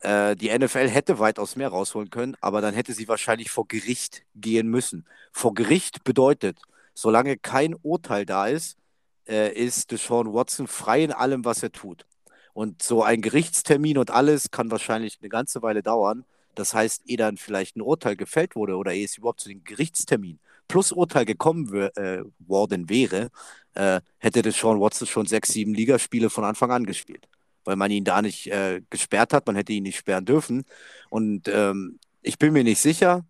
Äh, 0.01 0.37
die 0.37 0.57
NFL 0.57 0.89
hätte 0.89 1.19
weitaus 1.19 1.57
mehr 1.57 1.69
rausholen 1.69 2.11
können, 2.11 2.37
aber 2.41 2.61
dann 2.61 2.75
hätte 2.75 2.93
sie 2.93 3.09
wahrscheinlich 3.09 3.51
vor 3.51 3.69
Gericht 3.69 4.25
gehen 4.35 4.69
müssen. 4.69 5.07
Vor 5.33 5.55
Gericht 5.55 6.05
bedeutet, 6.05 6.59
solange 6.95 7.37
kein 7.37 7.75
Urteil 7.75 8.27
da 8.27 8.47
ist, 8.47 8.79
äh, 9.29 9.53
ist 9.53 9.91
Deshaun 9.91 10.33
Watson 10.33 10.67
frei 10.67 11.05
in 11.05 11.13
allem, 11.13 11.45
was 11.45 11.63
er 11.63 11.73
tut. 11.73 12.07
Und 12.53 12.83
so 12.83 13.03
ein 13.03 13.21
Gerichtstermin 13.23 13.99
und 13.99 14.11
alles 14.11 14.51
kann 14.51 14.71
wahrscheinlich 14.71 15.19
eine 15.21 15.29
ganze 15.29 15.63
Weile 15.63 15.83
dauern. 15.83 16.25
Das 16.55 16.75
heißt, 16.75 17.03
ehe 17.07 17.17
dann 17.17 17.37
vielleicht 17.37 17.77
ein 17.77 17.83
Urteil 17.83 18.17
gefällt 18.17 18.57
wurde 18.57 18.77
oder 18.77 18.93
ehe 18.93 19.05
es 19.05 19.17
überhaupt 19.17 19.41
zu 19.41 19.49
dem 19.49 19.65
Gerichtstermin 19.65 20.39
plus 20.71 20.93
Urteil 20.93 21.25
gekommen 21.25 21.73
äh, 21.75 22.23
worden 22.39 22.89
wäre, 22.89 23.31
äh, 23.75 24.01
hätte 24.19 24.41
das 24.43 24.57
Sean 24.57 24.81
Watson 24.81 25.07
schon 25.07 25.27
sechs, 25.27 25.53
sieben 25.53 25.75
Ligaspiele 25.75 26.31
von 26.31 26.45
Anfang 26.45 26.71
an 26.71 26.87
gespielt. 26.87 27.29
Weil 27.65 27.77
man 27.77 27.91
ihn 27.91 28.05
da 28.05 28.23
nicht 28.23 28.47
äh, 28.47 28.81
gesperrt 28.89 29.33
hat, 29.33 29.47
man 29.47 29.57
hätte 29.57 29.73
ihn 29.73 29.83
nicht 29.83 29.99
sperren 29.99 30.25
dürfen. 30.25 30.65
Und 31.11 31.49
ähm, 31.49 31.99
ich 32.23 32.39
bin 32.39 32.53
mir 32.53 32.63
nicht 32.63 32.81
sicher. 32.81 33.27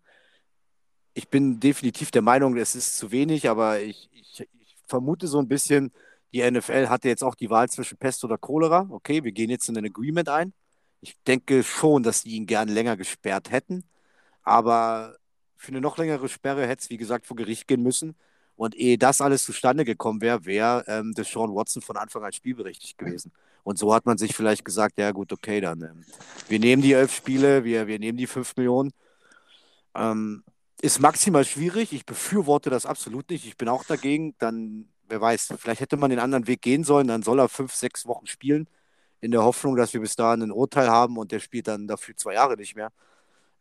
Ich 1.15 1.29
bin 1.29 1.59
definitiv 1.59 2.11
der 2.11 2.21
Meinung, 2.21 2.55
es 2.57 2.75
ist 2.75 2.97
zu 2.97 3.11
wenig, 3.11 3.49
aber 3.49 3.81
ich, 3.81 4.09
ich, 4.13 4.41
ich 4.41 4.77
vermute 4.87 5.27
so 5.27 5.39
ein 5.39 5.47
bisschen, 5.47 5.91
die 6.33 6.49
NFL 6.49 6.87
hatte 6.87 7.09
jetzt 7.09 7.23
auch 7.23 7.35
die 7.35 7.49
Wahl 7.49 7.69
zwischen 7.69 7.97
Pest 7.97 8.23
oder 8.23 8.37
Cholera. 8.37 8.87
Okay, 8.89 9.23
wir 9.23 9.31
gehen 9.31 9.49
jetzt 9.49 9.67
in 9.67 9.77
ein 9.77 9.85
Agreement 9.85 10.29
ein. 10.29 10.53
Ich 11.01 11.15
denke 11.23 11.63
schon, 11.63 12.03
dass 12.03 12.23
die 12.23 12.35
ihn 12.35 12.45
gern 12.45 12.69
länger 12.69 12.95
gesperrt 12.95 13.51
hätten. 13.51 13.83
Aber 14.43 15.17
für 15.57 15.69
eine 15.69 15.81
noch 15.81 15.97
längere 15.97 16.29
Sperre 16.29 16.67
hätte 16.67 16.83
es, 16.83 16.89
wie 16.89 16.97
gesagt, 16.97 17.25
vor 17.25 17.35
Gericht 17.35 17.67
gehen 17.67 17.83
müssen. 17.83 18.15
Und 18.55 18.75
ehe 18.75 18.97
das 18.97 19.21
alles 19.21 19.43
zustande 19.43 19.85
gekommen 19.85 20.21
wäre, 20.21 20.45
wäre 20.45 20.83
ähm, 20.87 21.13
Sean 21.17 21.55
Watson 21.55 21.81
von 21.81 21.97
Anfang 21.97 22.23
an 22.23 22.31
spielberechtigt 22.31 22.97
gewesen. 22.97 23.31
Und 23.63 23.79
so 23.79 23.93
hat 23.93 24.05
man 24.05 24.17
sich 24.19 24.35
vielleicht 24.35 24.63
gesagt, 24.63 24.99
ja 24.99 25.11
gut, 25.11 25.33
okay, 25.33 25.61
dann 25.61 25.81
ähm, 25.81 26.05
wir 26.47 26.59
nehmen 26.59 26.81
die 26.83 26.93
elf 26.93 27.15
Spiele, 27.15 27.63
wir, 27.63 27.87
wir 27.87 27.97
nehmen 27.97 28.17
die 28.17 28.27
fünf 28.27 28.55
Millionen. 28.55 28.91
Ähm, 29.95 30.43
ist 30.81 30.99
maximal 30.99 31.45
schwierig. 31.45 31.93
Ich 31.93 32.05
befürworte 32.05 32.69
das 32.69 32.85
absolut 32.85 33.29
nicht. 33.31 33.45
Ich 33.45 33.57
bin 33.57 33.67
auch 33.69 33.83
dagegen. 33.83 34.35
Dann, 34.37 34.87
wer 35.07 35.21
weiß, 35.21 35.53
vielleicht 35.57 35.81
hätte 35.81 35.97
man 35.97 36.11
den 36.11 36.19
anderen 36.19 36.47
Weg 36.47 36.61
gehen 36.61 36.83
sollen. 36.83 37.07
Dann 37.07 37.23
soll 37.23 37.39
er 37.39 37.49
fünf, 37.49 37.73
sechs 37.73 38.05
Wochen 38.05 38.27
spielen 38.27 38.67
in 39.21 39.31
der 39.31 39.43
Hoffnung, 39.43 39.75
dass 39.75 39.93
wir 39.93 40.01
bis 40.01 40.15
dahin 40.15 40.41
ein 40.43 40.51
Urteil 40.51 40.89
haben 40.89 41.17
und 41.17 41.31
der 41.31 41.39
spielt 41.39 41.67
dann 41.67 41.87
dafür 41.87 42.15
zwei 42.15 42.33
Jahre 42.33 42.57
nicht 42.57 42.75
mehr. 42.75 42.91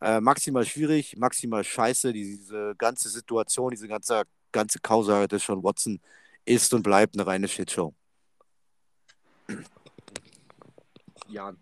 Äh, 0.01 0.21
maximal 0.21 0.65
schwierig, 0.65 1.17
maximal 1.17 1.63
scheiße, 1.63 2.13
diese 2.13 2.75
ganze 2.77 3.09
Situation, 3.09 3.71
diese 3.71 3.87
ganze, 3.87 4.25
ganze 4.51 4.79
Causa 4.81 5.27
des 5.27 5.45
Sean 5.45 5.63
Watson 5.63 6.01
ist 6.47 6.73
und 6.73 6.83
bleibt 6.83 7.15
eine 7.15 7.27
reine 7.27 7.49
Shitshow. 7.49 7.95
Jan. 11.29 11.59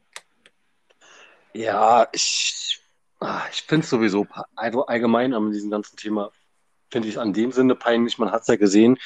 Ja, 1.53 2.09
ich 2.13 2.79
Ah, 3.21 3.43
ich 3.51 3.63
finde 3.63 3.85
es 3.85 3.91
sowieso 3.91 4.27
allgemein 4.55 5.35
an 5.35 5.51
diesem 5.51 5.71
ganzen 5.71 5.97
Thema, 5.97 6.31
finde 6.91 7.09
ich 7.09 7.19
an 7.19 7.33
dem 7.33 7.51
Sinne 7.51 7.75
peinlich. 7.75 8.19
Man 8.19 8.31
hat 8.31 8.43
es 8.43 8.49
ja 8.49 8.57
gesehen. 8.57 8.97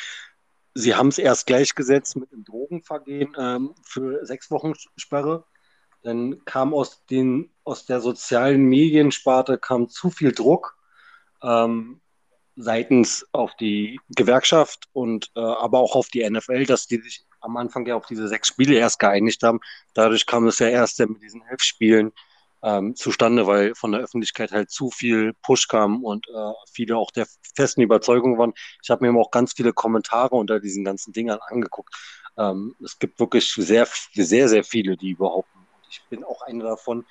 Sie 0.74 0.94
haben 0.94 1.08
es 1.08 1.18
erst 1.18 1.46
gleichgesetzt 1.46 2.16
mit 2.16 2.32
dem 2.32 2.44
Drogenvergehen 2.44 3.34
ähm, 3.38 3.74
für 3.82 4.24
sechs 4.24 4.50
Wochen 4.50 4.72
Sperre. 4.96 5.44
Dann 6.02 6.44
kam 6.44 6.74
aus, 6.74 7.04
den, 7.06 7.50
aus 7.64 7.86
der 7.86 8.00
sozialen 8.00 8.64
Mediensparte 8.64 9.58
kam 9.58 9.88
zu 9.88 10.10
viel 10.10 10.32
Druck 10.32 10.76
ähm, 11.42 12.00
seitens 12.56 13.26
auf 13.32 13.54
die 13.56 14.00
Gewerkschaft 14.08 14.88
und 14.92 15.30
äh, 15.36 15.40
aber 15.40 15.78
auch 15.78 15.94
auf 15.94 16.08
die 16.08 16.28
NFL, 16.28 16.64
dass 16.64 16.86
die 16.86 17.00
sich 17.00 17.24
am 17.40 17.56
Anfang 17.56 17.86
ja 17.86 17.96
auf 17.96 18.06
diese 18.06 18.28
sechs 18.28 18.48
Spiele 18.48 18.76
erst 18.76 18.98
geeinigt 18.98 19.42
haben. 19.42 19.60
Dadurch 19.94 20.26
kam 20.26 20.46
es 20.46 20.58
ja 20.58 20.68
erst 20.68 20.98
mit 21.00 21.22
diesen 21.22 21.42
elf 21.42 21.62
Spielen 21.62 22.12
ähm, 22.62 22.94
zustande, 22.94 23.46
weil 23.46 23.74
von 23.74 23.92
der 23.92 24.02
Öffentlichkeit 24.02 24.52
halt 24.52 24.70
zu 24.70 24.90
viel 24.90 25.34
Push 25.42 25.68
kam 25.68 26.04
und 26.04 26.26
äh, 26.28 26.52
viele 26.70 26.96
auch 26.96 27.10
der 27.10 27.26
festen 27.54 27.82
Überzeugung 27.82 28.38
waren. 28.38 28.52
Ich 28.82 28.90
habe 28.90 29.10
mir 29.10 29.18
auch 29.18 29.30
ganz 29.30 29.52
viele 29.52 29.72
Kommentare 29.72 30.36
unter 30.36 30.60
diesen 30.60 30.84
ganzen 30.84 31.12
Dingern 31.12 31.40
angeguckt. 31.48 31.94
Ähm, 32.38 32.74
es 32.82 32.98
gibt 32.98 33.18
wirklich 33.18 33.52
sehr, 33.52 33.86
sehr, 34.14 34.48
sehr 34.48 34.64
viele, 34.64 34.96
die. 34.96 35.16
Und 35.16 35.44
ich 35.90 36.02
bin 36.08 36.24
auch 36.24 36.42
einer 36.42 36.64
davon. 36.64 37.04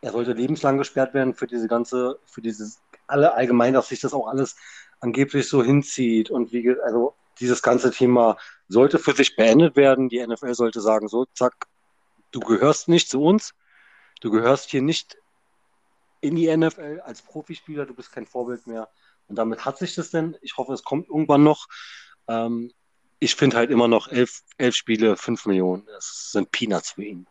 Er 0.00 0.12
sollte 0.12 0.32
lebenslang 0.32 0.78
gesperrt 0.78 1.14
werden 1.14 1.34
für 1.34 1.46
diese 1.46 1.68
ganze, 1.68 2.18
für 2.26 2.42
dieses 2.42 2.80
alle 3.06 3.34
allgemein, 3.34 3.74
dass 3.74 3.88
sich 3.88 4.00
das 4.00 4.14
auch 4.14 4.26
alles 4.26 4.56
angeblich 5.00 5.48
so 5.48 5.62
hinzieht 5.62 6.30
und 6.30 6.52
wie, 6.52 6.74
also 6.84 7.14
dieses 7.38 7.62
ganze 7.62 7.90
Thema 7.90 8.36
sollte 8.68 8.98
für 8.98 9.12
sich 9.12 9.36
beendet 9.36 9.76
werden. 9.76 10.08
Die 10.08 10.24
NFL 10.26 10.54
sollte 10.54 10.80
sagen, 10.80 11.08
so, 11.08 11.26
zack, 11.34 11.66
du 12.30 12.40
gehörst 12.40 12.88
nicht 12.88 13.10
zu 13.10 13.22
uns, 13.22 13.54
du 14.20 14.30
gehörst 14.30 14.70
hier 14.70 14.82
nicht 14.82 15.16
in 16.20 16.36
die 16.36 16.54
NFL 16.54 17.00
als 17.04 17.22
Profispieler, 17.22 17.86
du 17.86 17.94
bist 17.94 18.12
kein 18.12 18.26
Vorbild 18.26 18.66
mehr. 18.66 18.88
Und 19.28 19.36
damit 19.36 19.64
hat 19.64 19.78
sich 19.78 19.94
das 19.94 20.10
denn. 20.10 20.36
Ich 20.40 20.56
hoffe, 20.56 20.72
es 20.72 20.82
kommt 20.82 21.08
irgendwann 21.08 21.42
noch. 21.42 21.66
Ähm, 22.28 22.72
ich 23.18 23.34
finde 23.34 23.56
halt 23.56 23.70
immer 23.70 23.88
noch 23.88 24.08
elf, 24.08 24.42
elf 24.58 24.74
Spiele, 24.74 25.16
fünf 25.16 25.46
Millionen. 25.46 25.86
Das 25.86 26.32
sind 26.32 26.50
Peanuts 26.50 26.92
für 26.92 27.04
ihn. 27.04 27.26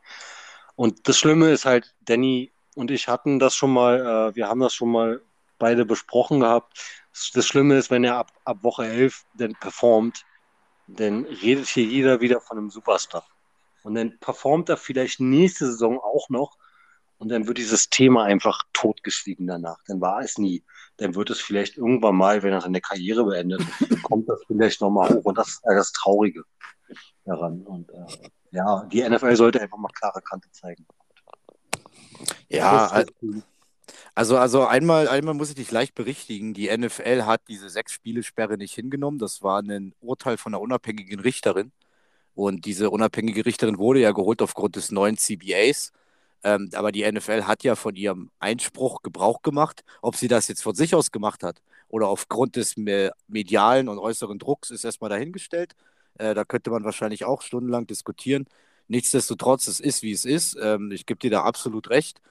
Und 0.75 1.07
das 1.07 1.17
Schlimme 1.17 1.51
ist 1.51 1.65
halt, 1.65 1.95
Danny 2.01 2.51
und 2.75 2.91
ich 2.91 3.07
hatten 3.07 3.39
das 3.39 3.55
schon 3.55 3.71
mal, 3.71 3.99
äh, 4.31 4.35
wir 4.35 4.49
haben 4.49 4.59
das 4.59 4.73
schon 4.73 4.91
mal 4.91 5.21
beide 5.57 5.85
besprochen 5.85 6.41
gehabt. 6.41 6.77
Das 7.33 7.47
Schlimme 7.47 7.77
ist, 7.77 7.91
wenn 7.91 8.03
er 8.03 8.17
ab, 8.17 8.31
ab 8.43 8.57
Woche 8.61 8.85
11 8.85 9.25
dann 9.35 9.53
performt, 9.53 10.25
dann 10.87 11.23
redet 11.25 11.67
hier 11.67 11.85
jeder 11.85 12.19
wieder 12.19 12.41
von 12.41 12.57
einem 12.57 12.69
Superstar. 12.69 13.25
Und 13.83 13.95
dann 13.95 14.19
performt 14.19 14.67
er 14.69 14.77
vielleicht 14.77 15.19
nächste 15.19 15.67
Saison 15.67 15.99
auch 15.99 16.29
noch 16.29 16.57
und 17.17 17.29
dann 17.29 17.47
wird 17.47 17.57
dieses 17.57 17.89
Thema 17.89 18.25
einfach 18.25 18.61
totgeschwiegen 18.73 19.47
danach. 19.47 19.77
Dann 19.87 20.01
war 20.01 20.21
es 20.21 20.37
nie. 20.37 20.63
Dann 20.97 21.15
wird 21.15 21.29
es 21.29 21.39
vielleicht 21.39 21.77
irgendwann 21.77 22.15
mal, 22.15 22.43
wenn 22.43 22.53
er 22.53 22.61
seine 22.61 22.81
Karriere 22.81 23.25
beendet, 23.25 23.61
kommt 24.03 24.29
das 24.29 24.41
vielleicht 24.47 24.81
nochmal 24.81 25.09
hoch. 25.13 25.23
Und 25.23 25.37
das 25.37 25.47
ist 25.47 25.61
das 25.65 25.91
Traurige 25.93 26.43
daran. 27.23 27.61
Und 27.61 27.89
äh, 27.91 28.29
ja, 28.51 28.85
die 28.85 29.07
NFL 29.07 29.35
sollte 29.35 29.61
einfach 29.61 29.77
mal 29.77 29.89
klare 29.89 30.21
Kante 30.21 30.49
zeigen. 30.51 30.85
Ja, 32.49 33.03
also, 34.13 34.37
also 34.37 34.65
einmal, 34.65 35.09
einmal 35.09 35.33
muss 35.33 35.49
ich 35.49 35.55
dich 35.55 35.71
leicht 35.71 35.93
berichtigen. 35.93 36.53
Die 36.53 36.75
NFL 36.75 37.23
hat 37.23 37.41
diese 37.49 37.69
sechs 37.69 37.91
Spiele-Sperre 37.91 38.57
nicht 38.57 38.73
hingenommen. 38.73 39.19
Das 39.19 39.41
war 39.41 39.61
ein 39.61 39.93
Urteil 39.99 40.37
von 40.37 40.53
einer 40.53 40.61
unabhängigen 40.61 41.19
Richterin. 41.19 41.71
Und 42.33 42.65
diese 42.65 42.89
unabhängige 42.89 43.45
Richterin 43.45 43.77
wurde 43.77 43.99
ja 43.99 44.11
geholt 44.11 44.41
aufgrund 44.41 44.75
des 44.75 44.91
neuen 44.91 45.17
CBAs. 45.17 45.91
Ähm, 46.45 46.69
aber 46.73 46.91
die 46.91 47.11
NFL 47.11 47.43
hat 47.45 47.63
ja 47.63 47.75
von 47.75 47.95
ihrem 47.95 48.29
Einspruch 48.39 49.01
Gebrauch 49.01 49.41
gemacht. 49.41 49.83
Ob 50.03 50.15
sie 50.15 50.27
das 50.27 50.47
jetzt 50.47 50.61
von 50.61 50.75
sich 50.75 50.93
aus 50.93 51.11
gemacht 51.11 51.41
hat 51.41 51.59
oder 51.87 52.07
aufgrund 52.07 52.55
des 52.55 52.75
medialen 53.27 53.89
und 53.89 53.97
äußeren 53.97 54.37
Drucks, 54.37 54.69
ist 54.69 54.85
erstmal 54.85 55.09
dahingestellt. 55.09 55.73
Äh, 56.19 56.35
da 56.35 56.45
könnte 56.45 56.69
man 56.69 56.83
wahrscheinlich 56.83 57.25
auch 57.25 57.41
stundenlang 57.41 57.87
diskutieren. 57.87 58.45
Nichtsdestotrotz, 58.87 59.67
es 59.67 59.79
ist, 59.79 60.03
wie 60.03 60.11
es 60.11 60.23
ist. 60.23 60.55
Ähm, 60.61 60.91
ich 60.91 61.07
gebe 61.07 61.19
dir 61.19 61.31
da 61.31 61.41
absolut 61.41 61.89
recht. 61.89 62.21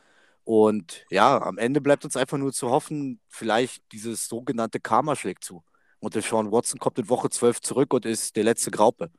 Und 0.44 1.04
ja, 1.10 1.42
am 1.42 1.58
Ende 1.58 1.80
bleibt 1.80 2.04
uns 2.04 2.16
einfach 2.16 2.38
nur 2.38 2.52
zu 2.52 2.70
hoffen, 2.70 3.18
vielleicht 3.28 3.82
dieses 3.90 4.28
sogenannte 4.28 4.78
Karma 4.78 5.16
schlägt 5.16 5.42
zu. 5.42 5.64
Und 5.98 6.14
der 6.14 6.22
Sean 6.22 6.52
Watson 6.52 6.78
kommt 6.78 6.98
in 7.00 7.08
Woche 7.08 7.30
12 7.30 7.62
zurück 7.62 7.92
und 7.94 8.06
ist 8.06 8.36
der 8.36 8.44
letzte 8.44 8.70
Graupe 8.70 9.10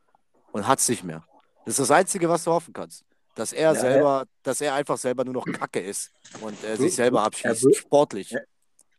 und 0.54 0.68
hat 0.68 0.80
es 0.80 0.88
nicht 0.88 1.04
mehr. 1.04 1.26
Das 1.66 1.74
ist 1.74 1.90
das 1.90 1.92
Einzige, 1.92 2.30
was 2.30 2.46
du 2.46 2.52
hoffen 2.52 2.74
kannst. 2.74 3.04
Dass 3.36 3.54
er 3.54 3.74
ja, 3.74 3.76
selber, 3.76 4.20
ja. 4.20 4.26
dass 4.44 4.62
er 4.62 4.74
einfach 4.74 4.98
selber 4.98 5.26
nur 5.26 5.34
noch 5.34 5.46
Kacke 5.46 5.80
ist 5.80 6.12
und 6.42 6.64
äh, 6.64 6.78
sich 6.78 6.96
selber 6.96 7.24
abschießt, 7.24 7.64
wirft, 7.64 7.82
sportlich. 7.82 8.32
Er, 8.32 8.46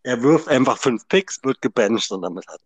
er, 0.03 0.23
wirft 0.23 0.49
einfach 0.49 0.79
fünf 0.79 1.09
Picks, 1.09 1.43
wird 1.43 1.61
gebencht 1.61 2.11
und 2.13 2.23
damit 2.23 2.47
hat 2.47 2.61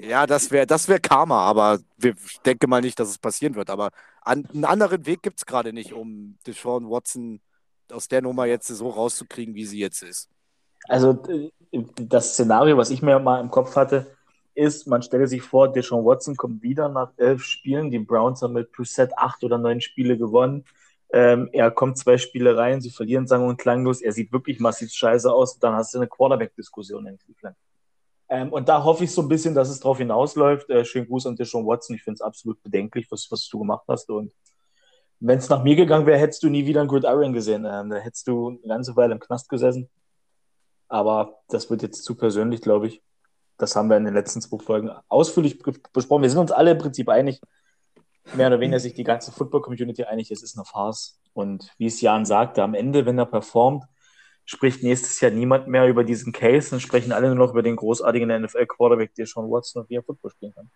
ja, 0.00 0.26
das 0.26 0.50
wäre 0.50 0.66
das 0.66 0.88
wär 0.88 0.98
Karma, 0.98 1.40
aber 1.40 1.78
ich 2.02 2.40
denke 2.44 2.66
mal 2.66 2.80
nicht, 2.80 2.98
dass 2.98 3.08
es 3.08 3.18
passieren 3.18 3.54
wird. 3.54 3.70
Aber 3.70 3.90
an, 4.22 4.46
einen 4.52 4.64
anderen 4.64 5.06
Weg 5.06 5.22
gibt 5.22 5.38
es 5.38 5.46
gerade 5.46 5.72
nicht, 5.72 5.92
um 5.92 6.38
Deshaun 6.46 6.88
Watson 6.88 7.40
aus 7.92 8.08
der 8.08 8.22
Nummer 8.22 8.46
jetzt 8.46 8.68
so 8.68 8.88
rauszukriegen, 8.88 9.54
wie 9.54 9.66
sie 9.66 9.78
jetzt 9.78 10.02
ist? 10.02 10.28
Also 10.88 11.18
das 11.96 12.32
Szenario, 12.32 12.76
was 12.76 12.90
ich 12.90 13.02
mir 13.02 13.18
mal 13.18 13.40
im 13.40 13.50
Kopf 13.50 13.76
hatte, 13.76 14.06
ist, 14.54 14.86
man 14.86 15.02
stelle 15.02 15.26
sich 15.26 15.42
vor, 15.42 15.72
Deshaun 15.72 16.04
Watson 16.04 16.36
kommt 16.36 16.62
wieder 16.62 16.88
nach 16.88 17.10
elf 17.16 17.42
Spielen. 17.42 17.90
Die 17.90 17.98
Browns 17.98 18.42
haben 18.42 18.52
mit 18.52 18.72
Preset 18.72 19.16
acht 19.16 19.42
oder 19.44 19.58
neun 19.58 19.80
Spiele 19.80 20.16
gewonnen. 20.16 20.64
Ähm, 21.14 21.48
er 21.52 21.70
kommt 21.70 21.96
zwei 21.96 22.18
Spiele 22.18 22.56
rein, 22.56 22.80
sie 22.80 22.90
verlieren 22.90 23.28
sang- 23.28 23.46
und 23.46 23.56
klanglos. 23.56 24.02
Er 24.02 24.12
sieht 24.12 24.32
wirklich 24.32 24.58
massiv 24.58 24.90
scheiße 24.90 25.32
aus. 25.32 25.60
Dann 25.60 25.74
hast 25.74 25.94
du 25.94 25.98
eine 25.98 26.08
Quarterback-Diskussion 26.08 27.06
in 27.06 27.18
Cleveland. 27.18 27.56
Ähm, 28.28 28.52
und 28.52 28.68
da 28.68 28.82
hoffe 28.82 29.04
ich 29.04 29.12
so 29.12 29.22
ein 29.22 29.28
bisschen, 29.28 29.54
dass 29.54 29.68
es 29.68 29.78
darauf 29.78 29.98
hinausläuft. 29.98 30.68
Äh, 30.70 30.84
schönen 30.84 31.06
Gruß 31.06 31.26
an 31.26 31.36
Deshaun 31.36 31.68
Watson. 31.68 31.94
Ich 31.94 32.02
finde 32.02 32.16
es 32.16 32.20
absolut 32.20 32.60
bedenklich, 32.64 33.06
was, 33.12 33.28
was 33.30 33.48
du 33.48 33.60
gemacht 33.60 33.84
hast. 33.86 34.10
Und 34.10 34.32
wenn 35.20 35.38
es 35.38 35.48
nach 35.48 35.62
mir 35.62 35.76
gegangen 35.76 36.04
wäre, 36.04 36.18
hättest 36.18 36.42
du 36.42 36.48
nie 36.48 36.66
wieder 36.66 36.80
einen 36.80 36.88
Gridiron 36.88 37.32
gesehen. 37.32 37.64
Ähm, 37.64 37.90
da 37.90 37.96
hättest 37.98 38.26
du 38.26 38.48
eine 38.48 38.58
ganze 38.66 38.96
Weile 38.96 39.12
im 39.12 39.20
Knast 39.20 39.48
gesessen. 39.48 39.88
Aber 40.88 41.38
das 41.48 41.70
wird 41.70 41.82
jetzt 41.82 42.02
zu 42.02 42.16
persönlich, 42.16 42.60
glaube 42.60 42.88
ich. 42.88 43.02
Das 43.56 43.76
haben 43.76 43.88
wir 43.88 43.98
in 43.98 44.04
den 44.04 44.14
letzten 44.14 44.40
zwei 44.40 44.58
Folgen 44.58 44.90
ausführlich 45.06 45.62
besprochen. 45.92 46.22
Wir 46.22 46.30
sind 46.30 46.40
uns 46.40 46.50
alle 46.50 46.72
im 46.72 46.78
Prinzip 46.78 47.08
einig, 47.08 47.40
mehr 48.32 48.46
oder 48.48 48.60
weniger 48.60 48.80
sich 48.80 48.94
die 48.94 49.04
ganze 49.04 49.32
Football-Community 49.32 50.04
einig, 50.04 50.30
es 50.30 50.42
ist 50.42 50.56
eine 50.56 50.64
Farce. 50.64 51.20
Und 51.34 51.70
wie 51.78 51.86
es 51.86 52.00
Jan 52.00 52.24
sagte, 52.24 52.62
am 52.62 52.74
Ende, 52.74 53.06
wenn 53.06 53.18
er 53.18 53.26
performt, 53.26 53.84
spricht 54.44 54.82
nächstes 54.82 55.20
Jahr 55.20 55.30
niemand 55.30 55.68
mehr 55.68 55.88
über 55.88 56.04
diesen 56.04 56.32
Case, 56.32 56.70
dann 56.70 56.80
sprechen 56.80 57.12
alle 57.12 57.28
nur 57.28 57.46
noch 57.46 57.52
über 57.52 57.62
den 57.62 57.76
großartigen 57.76 58.42
NFL-Quarterback, 58.42 59.14
der 59.14 59.26
schon 59.26 59.50
Watson 59.50 59.82
und 59.82 59.90
wie 59.90 59.96
er 59.96 60.02
Football 60.02 60.30
spielen 60.30 60.54
kann. 60.54 60.70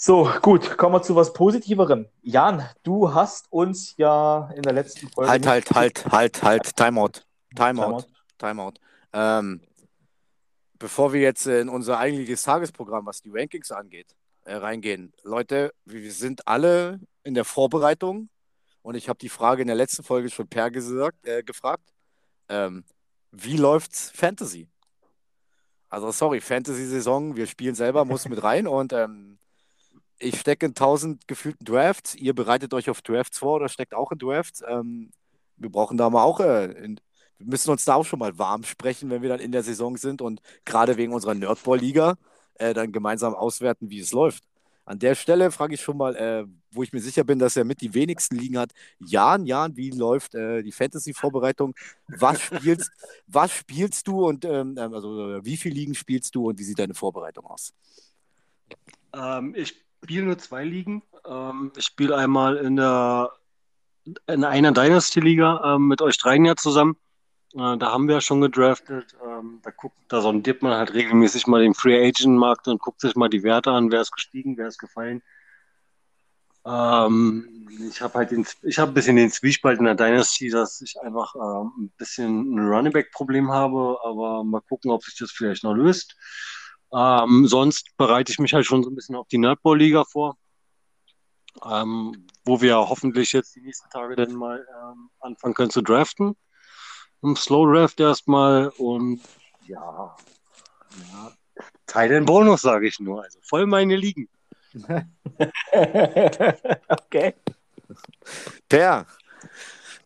So, 0.00 0.30
gut, 0.42 0.76
kommen 0.76 0.94
wir 0.94 1.02
zu 1.02 1.16
was 1.16 1.32
Positiverem. 1.32 2.06
Jan, 2.22 2.64
du 2.84 3.12
hast 3.12 3.50
uns 3.50 3.96
ja 3.96 4.48
in 4.54 4.62
der 4.62 4.72
letzten 4.72 5.08
Folge. 5.08 5.28
Halt, 5.28 5.46
halt, 5.46 5.70
halt, 5.74 6.12
halt, 6.12 6.42
halt, 6.42 6.76
Timeout. 6.76 7.22
Timeout. 7.56 8.04
Timeout. 8.38 8.74
Ähm, 9.12 9.60
bevor 10.78 11.12
wir 11.12 11.20
jetzt 11.20 11.46
in 11.46 11.68
unser 11.68 11.98
eigentliches 11.98 12.44
Tagesprogramm, 12.44 13.06
was 13.06 13.20
die 13.22 13.30
Rankings 13.32 13.72
angeht, 13.72 14.14
äh, 14.48 14.56
reingehen. 14.56 15.12
Leute, 15.22 15.72
wir 15.84 16.10
sind 16.12 16.48
alle 16.48 17.00
in 17.22 17.34
der 17.34 17.44
Vorbereitung 17.44 18.30
und 18.82 18.94
ich 18.94 19.08
habe 19.08 19.18
die 19.18 19.28
Frage 19.28 19.62
in 19.62 19.68
der 19.68 19.76
letzten 19.76 20.02
Folge 20.02 20.30
schon 20.30 20.48
per 20.48 20.70
gesagt, 20.70 21.26
äh, 21.26 21.42
gefragt. 21.42 21.92
Ähm, 22.48 22.84
wie 23.30 23.58
läuft's 23.58 24.10
Fantasy? 24.10 24.68
Also 25.90 26.10
sorry, 26.12 26.40
Fantasy-Saison, 26.40 27.36
wir 27.36 27.46
spielen 27.46 27.74
selber, 27.74 28.04
muss 28.04 28.28
mit 28.28 28.42
rein 28.42 28.66
und 28.78 28.92
ähm, 28.92 29.38
ich 30.18 30.40
stecke 30.40 30.66
in 30.66 30.74
tausend 30.74 31.28
gefühlten 31.28 31.64
Drafts. 31.64 32.14
Ihr 32.14 32.34
bereitet 32.34 32.72
euch 32.74 32.90
auf 32.90 33.02
Drafts 33.02 33.38
vor 33.38 33.56
oder 33.56 33.68
steckt 33.68 33.94
auch 33.94 34.12
in 34.12 34.18
Drafts. 34.18 34.62
Ähm, 34.66 35.10
wir 35.56 35.70
brauchen 35.70 35.98
da 35.98 36.08
mal 36.08 36.22
auch, 36.22 36.40
äh, 36.40 36.72
in, 36.72 37.00
wir 37.36 37.46
müssen 37.46 37.70
uns 37.70 37.84
da 37.84 37.94
auch 37.96 38.04
schon 38.04 38.18
mal 38.18 38.38
warm 38.38 38.64
sprechen, 38.64 39.10
wenn 39.10 39.22
wir 39.22 39.28
dann 39.28 39.40
in 39.40 39.52
der 39.52 39.62
Saison 39.62 39.96
sind 39.98 40.22
und 40.22 40.40
gerade 40.64 40.96
wegen 40.96 41.12
unserer 41.12 41.34
Nerdball-Liga 41.34 42.16
äh, 42.58 42.74
dann 42.74 42.92
gemeinsam 42.92 43.34
auswerten, 43.34 43.90
wie 43.90 44.00
es 44.00 44.12
läuft. 44.12 44.44
An 44.84 44.98
der 44.98 45.14
Stelle 45.14 45.50
frage 45.50 45.74
ich 45.74 45.82
schon 45.82 45.98
mal, 45.98 46.16
äh, 46.16 46.46
wo 46.70 46.82
ich 46.82 46.94
mir 46.94 47.00
sicher 47.00 47.22
bin, 47.22 47.38
dass 47.38 47.56
er 47.56 47.64
mit 47.64 47.82
die 47.82 47.92
wenigsten 47.92 48.36
Ligen 48.36 48.58
hat. 48.58 48.72
Jan, 48.98 49.44
Jan, 49.44 49.76
wie 49.76 49.90
läuft 49.90 50.34
äh, 50.34 50.62
die 50.62 50.72
Fantasy-Vorbereitung? 50.72 51.74
Was 52.06 52.40
spielst, 52.40 52.90
was 53.26 53.52
spielst 53.52 54.08
du 54.08 54.26
und 54.26 54.46
ähm, 54.46 54.76
ähm 54.78 54.94
also 54.94 55.40
wie 55.44 55.58
viele 55.58 55.74
Ligen 55.74 55.94
spielst 55.94 56.34
du 56.34 56.48
und 56.48 56.58
wie 56.58 56.64
sieht 56.64 56.78
deine 56.78 56.94
Vorbereitung 56.94 57.44
aus? 57.44 57.74
Ähm, 59.12 59.54
ich 59.54 59.74
spiele 60.02 60.24
nur 60.24 60.38
zwei 60.38 60.64
Ligen. 60.64 61.02
Ähm, 61.26 61.70
ich 61.76 61.84
spiele 61.84 62.16
einmal 62.16 62.56
in 62.56 62.76
der 62.76 63.30
in 64.26 64.42
einer 64.42 64.72
Dynasty-Liga 64.72 65.74
ähm, 65.74 65.88
mit 65.88 66.00
euch 66.00 66.16
dreien 66.16 66.46
ja 66.46 66.56
zusammen. 66.56 66.96
Äh, 67.54 67.78
da 67.78 67.92
haben 67.92 68.08
wir 68.08 68.16
ja 68.16 68.20
schon 68.20 68.40
gedraftet. 68.40 69.16
Ähm, 69.24 69.60
da, 69.62 69.70
guckt, 69.70 69.96
da 70.08 70.20
sondiert 70.20 70.62
man 70.62 70.74
halt 70.74 70.94
regelmäßig 70.94 71.46
mal 71.46 71.62
den 71.62 71.74
Free 71.74 72.06
Agent 72.06 72.38
Markt 72.38 72.68
und 72.68 72.80
guckt 72.80 73.00
sich 73.00 73.16
mal 73.16 73.28
die 73.28 73.42
Werte 73.42 73.70
an, 73.70 73.90
wer 73.90 74.00
ist 74.02 74.12
gestiegen, 74.12 74.56
wer 74.56 74.68
ist 74.68 74.78
gefallen. 74.78 75.22
Ähm, 76.66 77.68
ich 77.88 78.02
habe 78.02 78.14
halt 78.14 78.30
den, 78.30 78.46
ich 78.62 78.78
habe 78.78 78.90
ein 78.90 78.94
bisschen 78.94 79.16
den 79.16 79.30
Zwiespalt 79.30 79.78
in 79.78 79.86
der 79.86 79.94
Dynasty, 79.94 80.50
dass 80.50 80.80
ich 80.82 81.00
einfach 81.00 81.34
ähm, 81.34 81.72
ein 81.78 81.92
bisschen 81.96 82.54
ein 82.54 82.68
Running 82.68 82.92
Back 82.92 83.10
Problem 83.12 83.50
habe, 83.50 83.98
aber 84.04 84.44
mal 84.44 84.60
gucken, 84.60 84.90
ob 84.90 85.02
sich 85.02 85.16
das 85.16 85.30
vielleicht 85.30 85.64
noch 85.64 85.74
löst. 85.74 86.16
Ähm, 86.92 87.46
sonst 87.46 87.96
bereite 87.96 88.32
ich 88.32 88.38
mich 88.38 88.52
halt 88.54 88.66
schon 88.66 88.82
so 88.82 88.90
ein 88.90 88.94
bisschen 88.94 89.16
auf 89.16 89.28
die 89.28 89.38
Nerdball 89.38 89.78
Liga 89.78 90.04
vor, 90.04 90.36
ähm, 91.64 92.26
wo 92.44 92.60
wir 92.60 92.76
hoffentlich 92.76 93.32
jetzt 93.32 93.54
die 93.56 93.60
nächsten 93.60 93.88
Tage 93.90 94.16
dann 94.16 94.34
mal 94.34 94.66
ähm, 94.68 95.10
anfangen 95.20 95.54
können 95.54 95.70
zu 95.70 95.82
draften. 95.82 96.36
Im 97.22 97.36
Slow 97.36 97.72
Draft 97.72 98.00
erstmal 98.00 98.68
und 98.78 99.20
ja, 99.66 100.16
ja 101.12 101.32
Teil 101.86 102.08
den 102.10 102.24
Bonus, 102.24 102.62
sage 102.62 102.86
ich 102.86 103.00
nur. 103.00 103.24
Also 103.24 103.38
voll 103.42 103.66
meine 103.66 103.96
Ligen. 103.96 104.28
okay. 106.88 107.34
Per, 108.68 109.06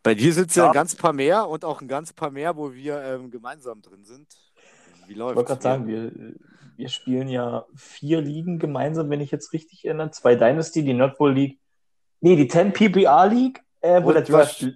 bei 0.02 0.14
dir 0.14 0.32
sind 0.32 0.50
es 0.50 0.56
ja. 0.56 0.64
ja. 0.64 0.70
ein 0.70 0.74
ganz 0.74 0.94
paar 0.94 1.12
mehr 1.12 1.48
und 1.48 1.64
auch 1.64 1.80
ein 1.80 1.88
ganz 1.88 2.12
paar 2.12 2.30
mehr, 2.30 2.56
wo 2.56 2.72
wir 2.72 3.02
ähm, 3.02 3.30
gemeinsam 3.30 3.82
drin 3.82 4.04
sind. 4.04 4.26
Wie 5.06 5.14
läuft 5.14 5.32
Ich 5.32 5.36
wollte 5.36 5.48
gerade 5.48 5.62
sagen, 5.62 5.86
wir, 5.86 6.12
wir 6.76 6.88
spielen 6.88 7.28
ja 7.28 7.66
vier 7.74 8.20
Ligen 8.20 8.58
gemeinsam, 8.58 9.10
wenn 9.10 9.20
ich 9.20 9.30
jetzt 9.30 9.52
richtig 9.52 9.84
erinnere. 9.84 10.10
Zwei 10.10 10.36
Dynasty, 10.36 10.84
die 10.84 10.94
Nordpol 10.94 11.32
League. 11.32 11.58
Nee, 12.20 12.36
die 12.36 12.48
10 12.48 12.72
PPR 12.72 13.26
League, 13.26 13.60
äh, 13.80 14.02
wo 14.02 14.08
und 14.08 14.14
der 14.14 14.22
Draft. 14.22 14.66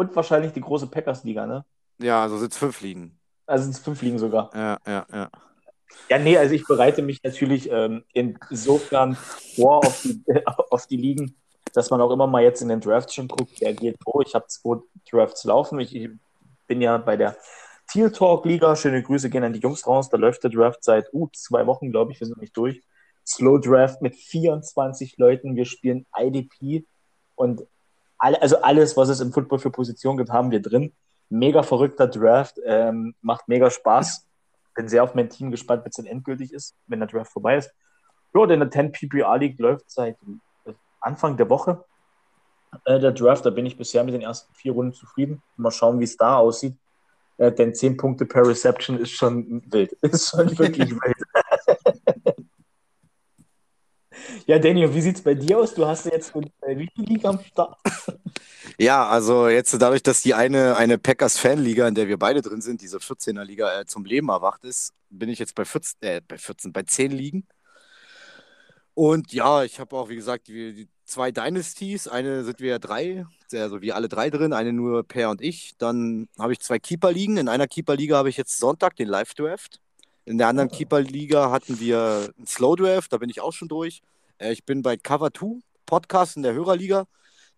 Und 0.00 0.16
wahrscheinlich 0.16 0.54
die 0.54 0.62
große 0.62 0.86
Packers-Liga, 0.86 1.46
ne? 1.46 1.62
Ja, 1.98 2.22
also 2.22 2.38
sind 2.38 2.52
es 2.52 2.56
fünf 2.56 2.80
Ligen. 2.80 3.20
Also 3.44 3.64
sind 3.64 3.74
es 3.74 3.80
fünf 3.80 4.00
Ligen 4.00 4.18
sogar. 4.18 4.50
Ja, 4.54 4.78
ja, 4.86 5.06
ja. 5.12 5.30
Ja, 6.08 6.18
nee, 6.18 6.38
also 6.38 6.54
ich 6.54 6.64
bereite 6.64 7.02
mich 7.02 7.22
natürlich 7.22 7.70
ähm, 7.70 8.04
insofern 8.14 9.14
vor 9.56 9.84
auf 9.84 10.00
die, 10.00 10.24
auf 10.70 10.86
die 10.86 10.96
Ligen, 10.96 11.36
dass 11.74 11.90
man 11.90 12.00
auch 12.00 12.10
immer 12.12 12.26
mal 12.26 12.42
jetzt 12.42 12.62
in 12.62 12.70
den 12.70 12.80
Drafts 12.80 13.14
schon 13.14 13.28
guckt, 13.28 13.60
wer 13.60 13.74
geht 13.74 13.98
wo. 14.06 14.22
Ich 14.22 14.34
habe 14.34 14.46
zwei 14.46 14.78
Drafts 15.10 15.44
laufen. 15.44 15.78
Ich, 15.80 15.94
ich, 15.94 16.08
bin 16.66 16.80
ja 16.80 16.96
bei 16.96 17.18
der 17.18 17.36
Teal 17.92 18.10
Talk 18.10 18.46
Liga. 18.46 18.74
Schöne 18.76 19.02
Grüße 19.02 19.28
gehen 19.28 19.44
an 19.44 19.52
die 19.52 19.60
Jungs 19.60 19.86
raus. 19.86 20.08
Da 20.08 20.16
läuft 20.16 20.44
der 20.44 20.50
Draft 20.50 20.82
seit 20.82 21.12
uh, 21.12 21.28
zwei 21.34 21.66
Wochen, 21.66 21.90
glaube 21.90 22.12
ich. 22.12 22.20
Wir 22.20 22.26
sind 22.26 22.40
nicht 22.40 22.56
durch. 22.56 22.80
Slow 23.26 23.60
Draft 23.60 24.00
mit 24.00 24.16
24 24.16 25.18
Leuten. 25.18 25.56
Wir 25.56 25.66
spielen 25.66 26.06
IDP 26.16 26.86
und 27.34 27.66
alle, 28.20 28.40
also 28.40 28.60
alles, 28.62 28.96
was 28.96 29.08
es 29.08 29.20
im 29.20 29.32
Football 29.32 29.58
für 29.58 29.70
Positionen 29.70 30.18
gibt, 30.18 30.30
haben 30.30 30.50
wir 30.50 30.62
drin. 30.62 30.92
Mega 31.30 31.62
verrückter 31.62 32.06
Draft, 32.06 32.60
ähm, 32.64 33.14
macht 33.22 33.48
mega 33.48 33.70
Spaß. 33.70 34.26
Bin 34.74 34.88
sehr 34.88 35.02
auf 35.02 35.14
mein 35.14 35.28
Team 35.28 35.50
gespannt, 35.50 35.84
wenn 35.84 35.90
es 35.90 35.96
dann 35.96 36.06
endgültig 36.06 36.52
ist, 36.52 36.76
wenn 36.86 37.00
der 37.00 37.08
Draft 37.08 37.32
vorbei 37.32 37.56
ist. 37.56 37.72
Ja, 38.34 38.46
denn 38.46 38.60
der 38.60 38.70
10 38.70 38.92
PPR 38.92 39.38
League 39.38 39.58
läuft 39.58 39.90
seit 39.90 40.16
Anfang 41.00 41.36
der 41.36 41.48
Woche. 41.48 41.84
Äh, 42.84 43.00
der 43.00 43.12
Draft, 43.12 43.44
da 43.44 43.50
bin 43.50 43.66
ich 43.66 43.76
bisher 43.76 44.04
mit 44.04 44.14
den 44.14 44.22
ersten 44.22 44.52
vier 44.54 44.72
Runden 44.72 44.92
zufrieden. 44.92 45.42
Mal 45.56 45.70
schauen, 45.70 45.98
wie 45.98 46.04
es 46.04 46.16
da 46.16 46.36
aussieht. 46.36 46.76
Äh, 47.38 47.52
denn 47.52 47.74
10 47.74 47.96
Punkte 47.96 48.26
per 48.26 48.46
Reception 48.46 48.98
ist 48.98 49.10
schon 49.10 49.62
wild. 49.72 49.92
Ist 50.02 50.30
schon 50.30 50.58
wirklich 50.58 50.90
wild. 50.90 51.16
Ja, 54.46 54.58
Daniel, 54.58 54.94
wie 54.94 55.00
sieht 55.00 55.16
es 55.16 55.22
bei 55.22 55.34
dir 55.34 55.58
aus? 55.58 55.74
Du 55.74 55.86
hast 55.86 56.06
jetzt 56.06 56.34
äh, 56.34 56.78
wie 56.78 56.88
viel 56.94 57.04
Liga 57.04 57.30
am 57.30 57.40
Start? 57.40 57.76
Ja, 58.78 59.06
also 59.06 59.48
jetzt 59.48 59.74
dadurch, 59.80 60.02
dass 60.02 60.22
die 60.22 60.32
eine, 60.32 60.74
eine 60.76 60.96
Packers-Fanliga, 60.96 61.86
in 61.86 61.94
der 61.94 62.08
wir 62.08 62.18
beide 62.18 62.40
drin 62.40 62.62
sind, 62.62 62.80
diese 62.80 62.96
14er-Liga, 62.96 63.80
äh, 63.80 63.84
zum 63.84 64.06
Leben 64.06 64.30
erwacht 64.30 64.64
ist, 64.64 64.94
bin 65.10 65.28
ich 65.28 65.38
jetzt 65.38 65.54
bei 65.54 65.66
14, 65.66 65.98
äh, 66.00 66.20
bei 66.26 66.38
14, 66.38 66.72
bei 66.72 66.82
10 66.82 67.12
Ligen. 67.12 67.46
Und 68.94 69.32
ja, 69.34 69.64
ich 69.64 69.80
habe 69.80 69.96
auch, 69.96 70.08
wie 70.08 70.16
gesagt, 70.16 70.48
die, 70.48 70.72
die, 70.74 70.88
zwei 71.04 71.30
Dynasties. 71.30 72.08
Eine 72.08 72.44
sind 72.44 72.60
wir 72.60 72.78
drei, 72.78 73.26
also 73.52 73.82
wir 73.82 73.96
alle 73.96 74.08
drei 74.08 74.30
drin, 74.30 74.52
eine 74.52 74.72
nur 74.72 75.02
Per 75.06 75.30
und 75.30 75.42
ich. 75.42 75.74
Dann 75.78 76.28
habe 76.38 76.52
ich 76.52 76.60
zwei 76.60 76.78
Keeper-Ligen. 76.78 77.36
In 77.36 77.48
einer 77.48 77.66
Keeper-Liga 77.66 78.16
habe 78.16 78.30
ich 78.30 78.36
jetzt 78.36 78.58
Sonntag 78.58 78.96
den 78.96 79.08
Live-Draft. 79.08 79.80
In 80.24 80.38
der 80.38 80.48
anderen 80.48 80.70
Keeper-Liga 80.70 81.50
hatten 81.50 81.80
wir 81.80 82.32
einen 82.36 82.46
Slow-Draft, 82.46 83.12
da 83.12 83.18
bin 83.18 83.30
ich 83.30 83.40
auch 83.40 83.52
schon 83.52 83.68
durch. 83.68 84.00
Äh, 84.40 84.52
ich 84.52 84.64
bin 84.64 84.82
bei 84.82 84.96
Cover 84.96 85.32
2 85.32 85.60
Podcast 85.86 86.36
in 86.36 86.42
der 86.42 86.54
Hörerliga. 86.54 87.06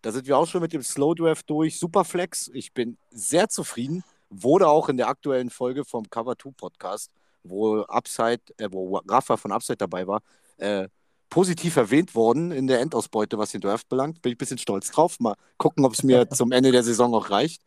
Da 0.01 0.11
sind 0.11 0.27
wir 0.27 0.37
auch 0.37 0.47
schon 0.47 0.61
mit 0.61 0.73
dem 0.73 0.83
Slow 0.83 1.15
Draft 1.15 1.49
durch. 1.49 1.79
Superflex. 1.79 2.51
Ich 2.53 2.73
bin 2.73 2.97
sehr 3.09 3.49
zufrieden. 3.49 4.03
Wurde 4.29 4.67
auch 4.67 4.89
in 4.89 4.97
der 4.97 5.07
aktuellen 5.07 5.49
Folge 5.49 5.85
vom 5.85 6.09
Cover 6.09 6.37
2 6.37 6.51
Podcast, 6.57 7.11
wo 7.43 7.81
Upside, 7.81 8.41
äh, 8.57 8.67
wo 8.71 8.97
Rafa 9.07 9.37
von 9.37 9.51
Upside 9.51 9.77
dabei 9.77 10.07
war, 10.07 10.21
äh, 10.57 10.87
positiv 11.29 11.77
erwähnt 11.77 12.13
worden 12.13 12.51
in 12.51 12.67
der 12.67 12.79
Endausbeute, 12.81 13.37
was 13.37 13.51
den 13.51 13.61
Draft 13.61 13.89
belangt. 13.89 14.21
Bin 14.21 14.31
ich 14.31 14.35
ein 14.35 14.37
bisschen 14.37 14.57
stolz 14.57 14.91
drauf. 14.91 15.19
Mal 15.19 15.35
gucken, 15.57 15.85
ob 15.85 15.93
es 15.93 16.03
mir 16.03 16.29
zum 16.29 16.51
Ende 16.51 16.71
der 16.71 16.83
Saison 16.83 17.13
auch 17.15 17.29
reicht. 17.29 17.63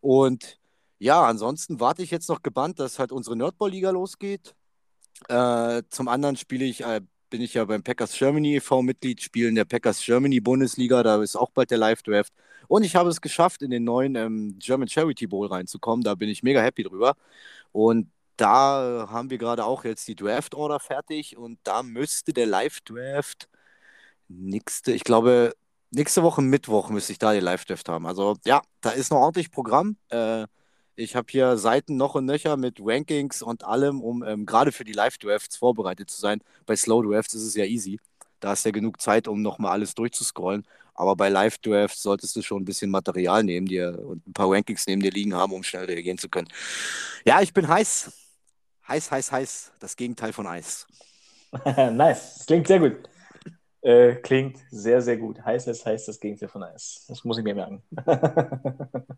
Und 0.00 0.58
ja, 0.98 1.26
ansonsten 1.26 1.80
warte 1.80 2.02
ich 2.02 2.10
jetzt 2.10 2.28
noch 2.28 2.42
gebannt, 2.42 2.78
dass 2.78 2.98
halt 2.98 3.12
unsere 3.12 3.36
Nerdball-Liga 3.36 3.90
losgeht. 3.90 4.54
Äh, 5.28 5.82
zum 5.90 6.08
anderen 6.08 6.36
spiele 6.36 6.64
ich, 6.64 6.84
äh, 6.84 7.00
bin 7.30 7.40
ich 7.42 7.54
ja 7.54 7.64
beim 7.64 7.82
Packers 7.82 8.12
Germany 8.16 8.56
e.V. 8.56 8.82
Mitglied, 8.82 9.20
spiele 9.22 9.48
in 9.48 9.54
der 9.54 9.64
Packers 9.64 10.00
Germany 10.04 10.40
Bundesliga, 10.40 11.02
da 11.02 11.22
ist 11.22 11.36
auch 11.36 11.50
bald 11.50 11.70
der 11.70 11.78
Live-Draft. 11.78 12.32
Und 12.68 12.84
ich 12.84 12.96
habe 12.96 13.10
es 13.10 13.20
geschafft, 13.20 13.62
in 13.62 13.70
den 13.70 13.84
neuen 13.84 14.16
ähm, 14.16 14.58
German 14.58 14.88
Charity 14.88 15.26
Bowl 15.26 15.46
reinzukommen. 15.46 16.02
Da 16.02 16.14
bin 16.14 16.28
ich 16.28 16.42
mega 16.42 16.60
happy 16.60 16.82
drüber. 16.82 17.14
Und 17.72 18.10
da 18.36 19.08
haben 19.10 19.30
wir 19.30 19.38
gerade 19.38 19.64
auch 19.64 19.84
jetzt 19.84 20.08
die 20.08 20.16
Draft-Order 20.16 20.80
fertig 20.80 21.36
und 21.36 21.58
da 21.64 21.82
müsste 21.82 22.32
der 22.32 22.46
Live-Draft 22.46 23.48
nächste, 24.28 24.92
ich 24.92 25.04
glaube, 25.04 25.54
nächste 25.90 26.22
Woche 26.22 26.42
Mittwoch 26.42 26.90
müsste 26.90 27.12
ich 27.12 27.18
da 27.18 27.32
die 27.32 27.40
Live-Draft 27.40 27.88
haben. 27.88 28.06
Also 28.06 28.36
ja, 28.44 28.62
da 28.80 28.90
ist 28.90 29.10
noch 29.10 29.18
ordentlich 29.18 29.50
Programm. 29.50 29.96
Äh, 30.10 30.46
ich 30.96 31.14
habe 31.14 31.26
hier 31.30 31.56
Seiten 31.58 31.96
noch 31.96 32.14
und 32.14 32.24
nöcher 32.24 32.56
mit 32.56 32.78
Rankings 32.80 33.42
und 33.42 33.64
allem, 33.64 34.00
um 34.00 34.24
ähm, 34.24 34.46
gerade 34.46 34.72
für 34.72 34.84
die 34.84 34.92
Live-Drafts 34.92 35.56
vorbereitet 35.56 36.10
zu 36.10 36.20
sein. 36.20 36.40
Bei 36.64 36.74
Slow-Drafts 36.74 37.34
ist 37.34 37.42
es 37.42 37.54
ja 37.54 37.64
easy. 37.64 38.00
Da 38.40 38.54
du 38.54 38.68
ja 38.68 38.72
genug 38.72 39.00
Zeit, 39.00 39.28
um 39.28 39.42
nochmal 39.42 39.72
alles 39.72 39.94
durchzuscrollen. 39.94 40.66
Aber 40.94 41.14
bei 41.14 41.28
Live-Drafts 41.28 42.02
solltest 42.02 42.34
du 42.36 42.42
schon 42.42 42.62
ein 42.62 42.64
bisschen 42.64 42.90
Material 42.90 43.44
neben 43.44 43.66
dir 43.66 44.02
und 44.06 44.26
ein 44.26 44.32
paar 44.32 44.50
Rankings 44.50 44.86
neben 44.86 45.02
dir 45.02 45.10
liegen 45.10 45.34
haben, 45.34 45.52
um 45.52 45.62
schnell 45.62 45.84
reagieren 45.84 46.18
zu 46.18 46.30
können. 46.30 46.48
Ja, 47.26 47.42
ich 47.42 47.52
bin 47.52 47.68
heiß. 47.68 48.12
Heiß, 48.88 49.10
heiß, 49.10 49.32
heiß. 49.32 49.72
Das 49.78 49.96
Gegenteil 49.96 50.32
von 50.32 50.46
Eis. 50.46 50.86
nice. 51.92 52.36
Das 52.38 52.46
klingt 52.46 52.66
sehr 52.66 52.78
gut. 52.78 52.96
Äh, 53.82 54.16
klingt 54.16 54.58
sehr, 54.70 55.02
sehr 55.02 55.16
gut. 55.18 55.44
Heiß, 55.44 55.66
heiß, 55.66 55.84
heiß. 55.84 56.06
Das 56.06 56.20
Gegenteil 56.20 56.48
von 56.48 56.62
Eis. 56.62 57.04
Das 57.08 57.24
muss 57.24 57.36
ich 57.36 57.44
mir 57.44 57.54
merken. 57.54 57.82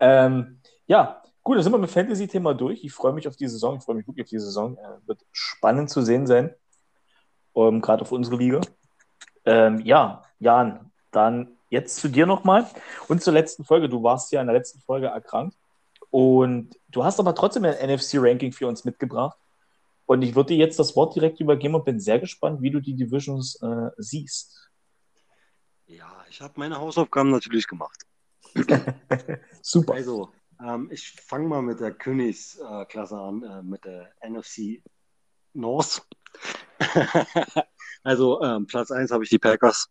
ähm, 0.00 0.60
ja, 0.90 1.22
gut. 1.44 1.56
Dann 1.56 1.62
sind 1.62 1.72
wir 1.72 1.78
mit 1.78 1.90
Fantasy-Thema 1.90 2.52
durch. 2.52 2.82
Ich 2.82 2.92
freue 2.92 3.12
mich 3.12 3.28
auf 3.28 3.36
die 3.36 3.46
Saison. 3.46 3.76
Ich 3.76 3.84
freue 3.84 3.94
mich 3.94 4.08
wirklich 4.08 4.24
auf 4.26 4.30
die 4.30 4.40
Saison. 4.40 4.76
Äh, 4.76 5.06
wird 5.06 5.24
spannend 5.30 5.88
zu 5.88 6.02
sehen 6.02 6.26
sein. 6.26 6.52
Um, 7.52 7.76
ähm, 7.76 7.80
Gerade 7.80 8.02
auf 8.02 8.10
unsere 8.10 8.36
Liga. 8.36 8.60
Ähm, 9.44 9.78
ja, 9.84 10.24
Jan, 10.40 10.90
dann 11.12 11.56
jetzt 11.68 11.96
zu 11.96 12.08
dir 12.08 12.26
nochmal 12.26 12.66
und 13.06 13.22
zur 13.22 13.32
letzten 13.32 13.64
Folge. 13.64 13.88
Du 13.88 14.02
warst 14.02 14.32
ja 14.32 14.40
in 14.40 14.48
der 14.48 14.56
letzten 14.56 14.80
Folge 14.80 15.06
erkrankt. 15.06 15.56
Und 16.10 16.76
du 16.88 17.04
hast 17.04 17.20
aber 17.20 17.36
trotzdem 17.36 17.64
ein 17.64 17.76
NFC-Ranking 17.88 18.50
für 18.50 18.66
uns 18.66 18.84
mitgebracht. 18.84 19.38
Und 20.06 20.22
ich 20.22 20.34
würde 20.34 20.54
dir 20.54 20.56
jetzt 20.56 20.80
das 20.80 20.96
Wort 20.96 21.14
direkt 21.14 21.38
übergeben 21.38 21.76
und 21.76 21.84
bin 21.84 22.00
sehr 22.00 22.18
gespannt, 22.18 22.62
wie 22.62 22.70
du 22.72 22.80
die 22.80 22.96
Divisions 22.96 23.62
äh, 23.62 23.90
siehst. 23.96 24.70
Ja, 25.86 26.24
ich 26.28 26.40
habe 26.40 26.54
meine 26.56 26.80
Hausaufgaben 26.80 27.30
natürlich 27.30 27.68
gemacht. 27.68 28.04
Super. 29.62 29.94
Also, 29.94 30.30
ähm, 30.64 30.88
ich 30.90 31.12
fange 31.12 31.48
mal 31.48 31.62
mit 31.62 31.80
der 31.80 31.92
Königsklasse 31.92 33.18
an, 33.18 33.42
äh, 33.42 33.62
mit 33.62 33.84
der 33.84 34.12
NFC 34.22 34.82
North. 35.52 36.06
also, 38.02 38.42
ähm, 38.42 38.66
Platz 38.66 38.90
1 38.90 39.10
habe 39.10 39.24
ich 39.24 39.30
die 39.30 39.38
Packers. 39.38 39.88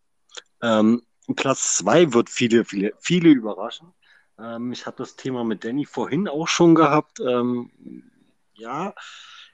Ähm, 0.61 1.03
Platz 1.35 1.77
2 1.77 2.13
wird 2.13 2.29
viele, 2.29 2.65
viele, 2.65 2.93
viele 2.99 3.29
überraschen. 3.29 3.93
Ähm, 4.39 4.71
ich 4.71 4.85
habe 4.85 4.97
das 4.97 5.15
Thema 5.15 5.43
mit 5.43 5.63
Danny 5.63 5.85
vorhin 5.85 6.27
auch 6.27 6.47
schon 6.47 6.75
gehabt. 6.75 7.19
Ähm, 7.19 7.71
ja, 8.53 8.93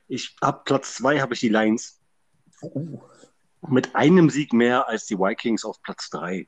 ich 0.08 0.36
habe 0.42 0.62
Platz 0.66 0.96
zwei 0.96 1.20
habe 1.22 1.34
ich 1.34 1.40
die 1.40 1.50
Lions. 1.50 2.00
Mit 3.68 3.96
einem 3.96 4.30
Sieg 4.30 4.54
mehr 4.54 4.88
als 4.88 5.06
die 5.06 5.18
Vikings 5.18 5.66
auf 5.66 5.82
Platz 5.82 6.10
drei. 6.10 6.48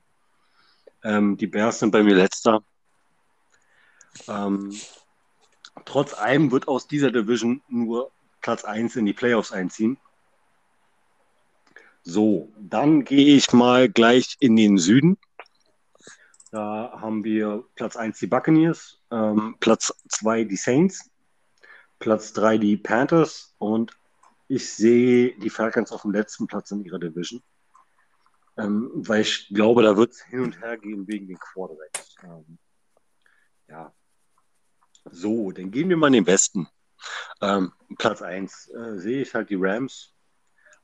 Ähm, 1.02 1.36
die 1.36 1.46
Bears 1.46 1.80
sind 1.80 1.90
bei 1.90 2.02
mir 2.02 2.14
letzter. 2.14 2.62
Ähm, 4.26 4.74
trotz 5.84 6.14
allem 6.14 6.50
wird 6.50 6.68
aus 6.68 6.88
dieser 6.88 7.10
Division 7.10 7.62
nur 7.68 8.10
Platz 8.40 8.64
1 8.64 8.96
in 8.96 9.06
die 9.06 9.12
Playoffs 9.12 9.52
einziehen. 9.52 9.98
So, 12.02 12.52
dann 12.58 13.04
gehe 13.04 13.36
ich 13.36 13.52
mal 13.52 13.88
gleich 13.88 14.36
in 14.40 14.56
den 14.56 14.78
Süden. 14.78 15.18
Da 16.50 16.98
haben 17.00 17.24
wir 17.24 17.64
Platz 17.74 17.96
1 17.96 18.18
die 18.18 18.26
Buccaneers, 18.26 19.02
ähm, 19.10 19.56
Platz 19.60 19.92
2 20.08 20.44
die 20.44 20.56
Saints, 20.56 21.10
Platz 21.98 22.32
3 22.32 22.56
die 22.58 22.76
Panthers 22.78 23.54
und 23.58 23.92
ich 24.48 24.72
sehe 24.72 25.38
die 25.38 25.50
Falcons 25.50 25.92
auf 25.92 26.02
dem 26.02 26.12
letzten 26.12 26.46
Platz 26.46 26.70
in 26.70 26.82
ihrer 26.84 26.98
Division. 26.98 27.42
ähm, 28.58 28.90
weil 28.94 29.22
ich 29.22 29.48
glaube, 29.48 29.82
da 29.82 29.96
wird 29.96 30.12
es 30.12 30.22
hin 30.24 30.40
und 30.40 30.60
her 30.60 30.76
gehen 30.78 31.06
wegen 31.06 31.28
den 31.28 31.38
Quarterbacks. 31.38 32.16
Ähm, 32.24 32.58
ja. 33.68 33.94
So, 35.12 35.52
dann 35.52 35.70
gehen 35.70 35.88
wir 35.88 35.96
mal 35.96 36.08
in 36.08 36.12
den 36.14 36.26
Westen. 36.26 36.68
Ähm, 37.40 37.72
Platz 37.98 38.22
1 38.22 38.68
äh, 38.68 38.98
sehe 38.98 39.22
ich 39.22 39.34
halt 39.34 39.50
die 39.50 39.58
Rams, 39.58 40.14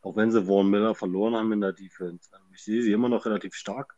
auch 0.03 0.17
wenn 0.17 0.31
sie 0.31 0.45
Vaughn 0.47 0.71
Miller 0.71 0.95
verloren 0.95 1.35
haben 1.35 1.53
in 1.53 1.61
der 1.61 1.73
Defense. 1.73 2.29
Ähm, 2.33 2.43
ich 2.53 2.63
sehe 2.63 2.83
sie 2.83 2.93
immer 2.93 3.09
noch 3.09 3.27
relativ 3.27 3.55
stark, 3.55 3.97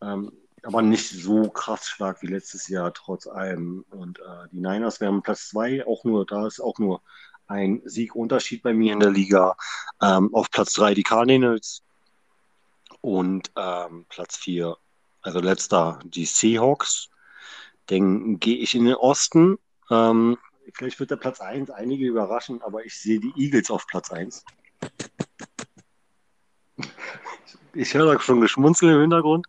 ähm, 0.00 0.32
aber 0.62 0.82
nicht 0.82 1.08
so 1.08 1.50
krass 1.50 1.86
stark 1.88 2.22
wie 2.22 2.28
letztes 2.28 2.68
Jahr, 2.68 2.92
trotz 2.94 3.26
allem. 3.26 3.84
Und 3.90 4.18
äh, 4.20 4.48
die 4.50 4.60
Niners 4.60 5.00
wären 5.00 5.22
Platz 5.22 5.48
2, 5.50 5.86
auch 5.86 6.04
nur, 6.04 6.26
da 6.26 6.46
ist 6.46 6.60
auch 6.60 6.78
nur 6.78 7.02
ein 7.46 7.82
Siegunterschied 7.84 8.62
bei 8.62 8.74
mir 8.74 8.92
in 8.92 9.00
der 9.00 9.10
Liga. 9.10 9.56
Ähm, 10.02 10.34
auf 10.34 10.50
Platz 10.50 10.72
3 10.74 10.94
die 10.94 11.02
Cardinals 11.02 11.82
und 13.00 13.50
ähm, 13.56 14.06
Platz 14.08 14.36
4, 14.36 14.76
also 15.22 15.40
letzter, 15.40 16.00
die 16.04 16.26
Seahawks. 16.26 17.10
Dann 17.88 18.38
gehe 18.38 18.56
ich 18.56 18.74
in 18.74 18.84
den 18.84 18.94
Osten. 18.94 19.58
Ähm, 19.90 20.38
vielleicht 20.74 21.00
wird 21.00 21.10
der 21.10 21.16
Platz 21.16 21.40
1 21.40 21.70
einige 21.70 22.06
überraschen, 22.06 22.62
aber 22.62 22.84
ich 22.84 22.98
sehe 22.98 23.20
die 23.20 23.32
Eagles 23.36 23.70
auf 23.70 23.86
Platz 23.86 24.10
1. 24.10 24.44
Ich 27.74 27.94
höre 27.94 28.12
da 28.12 28.20
schon 28.20 28.40
Geschmunzel 28.40 28.92
im 28.92 29.00
Hintergrund. 29.02 29.46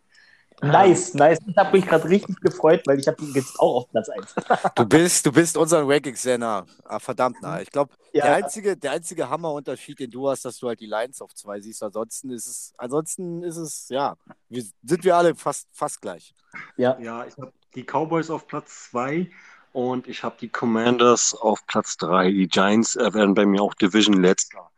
Nice, 0.62 1.14
nice. 1.14 1.38
Ich 1.46 1.56
habe 1.56 1.76
mich 1.76 1.86
gerade 1.86 2.08
richtig 2.08 2.38
gefreut, 2.40 2.82
weil 2.84 3.00
ich 3.00 3.08
habe 3.08 3.20
ihn 3.22 3.32
jetzt 3.34 3.58
auch 3.58 3.76
auf 3.76 3.90
Platz 3.90 4.08
1. 4.10 4.34
Du 4.74 4.84
bist, 4.84 5.24
du 5.24 5.32
bist 5.32 5.56
unseren 5.56 5.90
Rankings 5.90 6.22
sehr 6.22 6.36
nah. 6.36 6.66
Ah, 6.84 6.98
verdammt 6.98 7.40
nah. 7.40 7.60
Ich 7.60 7.70
glaube, 7.70 7.94
ja. 8.12 8.26
der, 8.26 8.34
einzige, 8.36 8.76
der 8.76 8.92
einzige 8.92 9.28
Hammerunterschied, 9.28 9.98
den 9.98 10.10
du 10.10 10.28
hast, 10.28 10.44
dass 10.44 10.58
du 10.58 10.68
halt 10.68 10.80
die 10.80 10.86
Lions 10.86 11.22
auf 11.22 11.34
2 11.34 11.60
siehst. 11.60 11.82
Ansonsten 11.82 12.30
ist 12.30 12.46
es, 12.46 12.74
ansonsten 12.76 13.42
ist 13.42 13.56
es, 13.56 13.88
ja, 13.88 14.16
wir, 14.48 14.62
sind 14.82 15.04
wir 15.04 15.16
alle 15.16 15.34
fast, 15.34 15.66
fast 15.72 16.00
gleich. 16.00 16.34
Ja, 16.76 16.98
ja 17.00 17.24
ich 17.26 17.36
habe 17.38 17.52
die 17.74 17.84
Cowboys 17.84 18.30
auf 18.30 18.46
Platz 18.46 18.90
2 18.90 19.30
und 19.72 20.08
ich 20.08 20.24
habe 20.24 20.36
die 20.40 20.48
Commanders 20.48 21.34
auf 21.34 21.66
Platz 21.66 21.96
3. 21.98 22.30
Die 22.30 22.48
Giants 22.48 22.96
äh, 22.96 23.14
werden 23.14 23.34
bei 23.34 23.46
mir 23.46 23.62
auch 23.62 23.74
Division 23.74 24.20
letzter. 24.20 24.70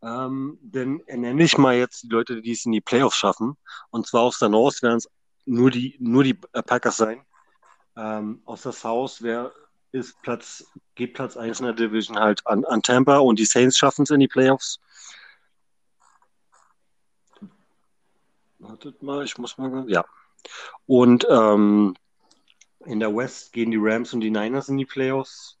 Ähm, 0.00 0.58
denn 0.62 1.02
nenne 1.08 1.42
ich 1.42 1.58
mal 1.58 1.74
jetzt 1.74 2.04
die 2.04 2.08
Leute, 2.08 2.40
die 2.40 2.52
es 2.52 2.64
in 2.64 2.72
die 2.72 2.80
Playoffs 2.80 3.16
schaffen. 3.16 3.56
Und 3.90 4.06
zwar 4.06 4.22
aus 4.22 4.38
der 4.38 4.48
North 4.48 4.82
werden 4.82 4.98
es 4.98 5.08
nur 5.44 5.70
die, 5.70 5.96
nur 5.98 6.24
die 6.24 6.38
äh, 6.52 6.62
Packers 6.62 6.96
sein. 6.96 7.24
Ähm, 7.96 8.42
aus 8.44 8.62
der 8.62 8.72
South 8.72 9.22
wär, 9.22 9.52
ist 9.92 10.20
Platz, 10.22 10.64
geht 10.94 11.14
Platz 11.14 11.36
1 11.36 11.60
in 11.60 11.66
der 11.66 11.74
Division 11.74 12.18
halt 12.18 12.46
an, 12.46 12.64
an 12.64 12.82
Tampa 12.82 13.18
und 13.18 13.38
die 13.38 13.44
Saints 13.44 13.76
schaffen 13.76 14.02
es 14.02 14.10
in 14.10 14.20
die 14.20 14.28
Playoffs. 14.28 14.78
Wartet 18.58 19.02
mal, 19.02 19.24
ich 19.24 19.36
muss 19.38 19.58
mal. 19.58 19.84
Ja. 19.88 20.04
Und 20.86 21.26
ähm, 21.28 21.94
in 22.88 23.00
der 23.00 23.14
West 23.14 23.52
gehen 23.52 23.70
die 23.70 23.78
Rams 23.78 24.14
und 24.14 24.20
die 24.20 24.30
Niners 24.30 24.68
in 24.68 24.78
die 24.78 24.86
Playoffs. 24.86 25.58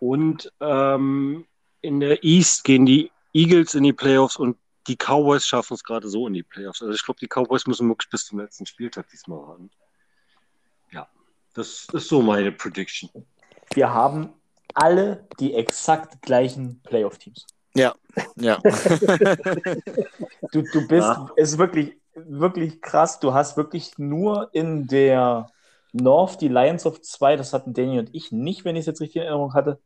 Und 0.00 0.52
ähm, 0.60 1.46
in 1.80 1.98
der 1.98 2.22
East 2.22 2.62
gehen 2.62 2.86
die 2.86 3.10
Eagles 3.32 3.74
in 3.74 3.82
die 3.82 3.92
Playoffs 3.92 4.36
und 4.36 4.56
die 4.86 4.96
Cowboys 4.96 5.44
schaffen 5.44 5.74
es 5.74 5.82
gerade 5.82 6.08
so 6.08 6.28
in 6.28 6.34
die 6.34 6.44
Playoffs. 6.44 6.80
Also 6.80 6.94
ich 6.94 7.04
glaube, 7.04 7.18
die 7.20 7.26
Cowboys 7.26 7.66
müssen 7.66 7.88
wirklich 7.88 8.08
bis 8.08 8.24
zum 8.24 8.38
letzten 8.38 8.66
Spieltag 8.66 9.08
diesmal 9.08 9.40
warten. 9.40 9.70
Ja, 10.92 11.08
das 11.54 11.88
ist 11.92 12.08
so 12.08 12.22
meine 12.22 12.52
Prediction. 12.52 13.10
Wir 13.74 13.92
haben 13.92 14.32
alle 14.74 15.26
die 15.40 15.54
exakt 15.54 16.22
gleichen 16.22 16.80
Playoff-Teams. 16.84 17.46
Ja, 17.74 17.94
ja. 18.36 18.58
du, 20.52 20.62
du 20.62 20.88
bist, 20.88 21.08
ja. 21.08 21.30
es 21.36 21.52
ist 21.52 21.58
wirklich, 21.58 21.96
wirklich 22.14 22.80
krass. 22.80 23.18
Du 23.18 23.34
hast 23.34 23.56
wirklich 23.56 23.98
nur 23.98 24.48
in 24.52 24.86
der 24.86 25.50
North 25.92 26.40
die 26.40 26.48
Lions 26.48 26.86
of 26.86 27.00
2, 27.00 27.36
das 27.36 27.52
hatten 27.52 27.72
Danny 27.72 27.98
und 27.98 28.14
ich 28.14 28.32
nicht, 28.32 28.64
wenn 28.64 28.76
ich 28.76 28.80
es 28.80 28.86
jetzt 28.86 29.00
richtig 29.00 29.16
in 29.16 29.22
Erinnerung 29.22 29.54
hatte. 29.54 29.80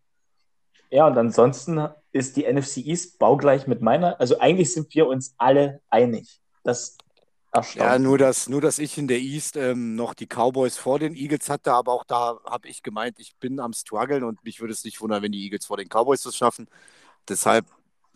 Ja, 0.91 1.07
und 1.07 1.17
ansonsten 1.17 1.89
ist 2.13 2.37
die 2.37 2.51
NFC 2.51 2.79
East 2.79 3.19
baugleich 3.19 3.67
mit 3.67 3.81
meiner. 3.81 4.21
Also 4.21 4.39
eigentlich 4.41 4.73
sind 4.73 4.95
wir 4.95 5.07
uns 5.07 5.35
alle 5.39 5.81
einig. 5.89 6.41
Das 6.65 6.97
ja, 7.75 7.99
nur 7.99 8.17
dass, 8.17 8.49
nur 8.49 8.63
dass 8.63 8.79
ich 8.79 8.97
in 8.97 9.09
der 9.09 9.19
East 9.19 9.57
ähm, 9.57 9.95
noch 9.95 10.15
die 10.15 10.27
Cowboys 10.27 10.79
vor 10.79 10.99
den 10.99 11.15
Eagles 11.15 11.51
hatte, 11.51 11.73
aber 11.73 11.93
auch 11.93 12.05
da 12.05 12.39
habe 12.47 12.67
ich 12.67 12.83
gemeint, 12.83 13.19
ich 13.19 13.37
bin 13.37 13.61
am 13.61 13.75
struggeln 13.75 14.25
und 14.25 14.43
mich 14.43 14.61
würde 14.61 14.73
es 14.73 14.85
nicht 14.85 15.01
wundern, 15.03 15.23
wenn 15.23 15.33
die 15.33 15.45
Eagles 15.45 15.67
vor 15.67 15.77
den 15.77 15.89
Cowboys 15.89 16.23
das 16.23 16.35
schaffen. 16.35 16.67
Deshalb, 17.29 17.67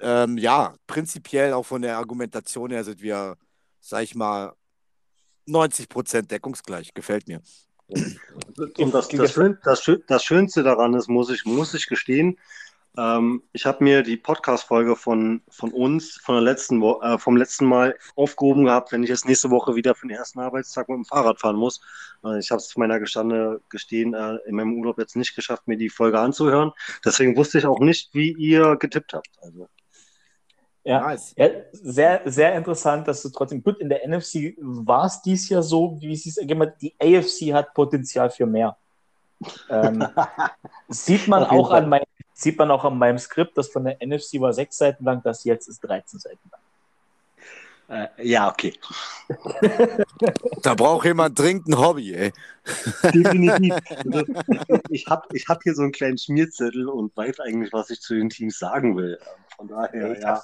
ähm, 0.00 0.38
ja, 0.38 0.74
prinzipiell 0.86 1.52
auch 1.52 1.64
von 1.64 1.82
der 1.82 1.98
Argumentation 1.98 2.70
her 2.70 2.82
sind 2.82 3.02
wir, 3.02 3.36
sag 3.80 4.04
ich 4.04 4.14
mal, 4.14 4.54
90 5.44 5.88
Prozent 5.88 6.30
deckungsgleich. 6.30 6.94
Gefällt 6.94 7.28
mir. 7.28 7.42
Und 7.88 8.94
das, 8.94 9.08
das, 9.08 9.34
das, 9.62 9.90
das, 10.08 10.24
Schönste 10.24 10.62
daran 10.62 10.94
ist, 10.94 11.08
muss 11.08 11.30
ich, 11.30 11.44
muss 11.44 11.72
ich 11.74 11.86
gestehen, 11.86 12.36
ähm, 12.98 13.42
ich 13.52 13.66
habe 13.66 13.84
mir 13.84 14.02
die 14.02 14.16
Podcast-Folge 14.16 14.96
von, 14.96 15.42
von 15.50 15.70
uns 15.72 16.18
von 16.22 16.36
der 16.36 16.42
letzten 16.42 16.82
äh, 16.82 17.18
vom 17.18 17.36
letzten 17.36 17.66
Mal 17.66 17.94
aufgehoben 18.14 18.64
gehabt, 18.64 18.92
wenn 18.92 19.02
ich 19.02 19.10
jetzt 19.10 19.26
nächste 19.26 19.50
Woche 19.50 19.74
wieder 19.74 19.94
für 19.94 20.06
den 20.06 20.16
ersten 20.16 20.40
Arbeitstag 20.40 20.88
mit 20.88 20.96
dem 20.96 21.04
Fahrrad 21.04 21.38
fahren 21.38 21.56
muss. 21.56 21.80
Äh, 22.24 22.38
ich 22.38 22.50
habe 22.50 22.60
es 22.60 22.68
zu 22.68 22.80
meiner 22.80 22.98
Gestande 22.98 23.60
gestehen, 23.68 24.14
äh, 24.14 24.36
in 24.46 24.56
meinem 24.56 24.78
Urlaub 24.78 24.98
jetzt 24.98 25.16
nicht 25.16 25.34
geschafft, 25.34 25.68
mir 25.68 25.76
die 25.76 25.90
Folge 25.90 26.18
anzuhören. 26.18 26.72
Deswegen 27.04 27.36
wusste 27.36 27.58
ich 27.58 27.66
auch 27.66 27.80
nicht, 27.80 28.14
wie 28.14 28.32
ihr 28.32 28.76
getippt 28.76 29.12
habt. 29.12 29.30
Also. 29.42 29.68
Ja, 30.86 31.00
nice. 31.00 31.34
ja, 31.36 31.48
sehr, 31.72 32.22
sehr 32.26 32.54
interessant, 32.54 33.08
dass 33.08 33.20
du 33.20 33.30
trotzdem 33.30 33.60
gut 33.60 33.80
in 33.80 33.88
der 33.88 34.06
NFC 34.06 34.54
war 34.58 35.06
es 35.06 35.20
dies 35.20 35.48
Jahr 35.48 35.64
so, 35.64 35.96
wie 36.00 36.12
es 36.12 36.26
ist, 36.26 36.40
die 36.40 36.94
AFC 37.00 37.52
hat 37.52 37.74
Potenzial 37.74 38.30
für 38.30 38.46
mehr. 38.46 38.76
ähm, 39.68 40.06
sieht 40.88 41.26
man 41.26 41.42
auch 41.42 41.72
an 41.72 41.88
mein, 41.88 42.04
sieht 42.34 42.56
man 42.56 42.70
auch 42.70 42.84
an 42.84 42.96
meinem 42.98 43.18
Skript, 43.18 43.58
das 43.58 43.68
von 43.68 43.82
der 43.82 43.96
NFC 44.00 44.40
war 44.40 44.52
sechs 44.52 44.78
Seiten 44.78 45.04
lang, 45.04 45.22
das 45.24 45.42
jetzt 45.42 45.66
ist 45.66 45.80
13 45.80 46.20
Seiten 46.20 46.50
lang. 46.52 46.60
Äh, 47.88 48.28
ja, 48.28 48.48
okay. 48.48 48.72
da 50.62 50.74
braucht 50.74 51.04
jemand 51.04 51.36
dringend 51.36 51.66
ein 51.66 51.78
Hobby, 51.78 52.14
ey. 52.14 52.32
Definitiv. 53.12 53.74
Also, 53.88 54.24
ich 54.90 55.06
habe 55.08 55.26
ich 55.32 55.48
hab 55.48 55.64
hier 55.64 55.74
so 55.74 55.82
einen 55.82 55.92
kleinen 55.92 56.18
Schmierzettel 56.18 56.88
und 56.88 57.16
weiß 57.16 57.40
eigentlich, 57.40 57.72
was 57.72 57.90
ich 57.90 58.00
zu 58.00 58.14
den 58.14 58.30
Teams 58.30 58.58
sagen 58.58 58.96
will. 58.96 59.18
Von 59.56 59.68
daher, 59.68 60.12
ich 60.12 60.22
ja. 60.22 60.42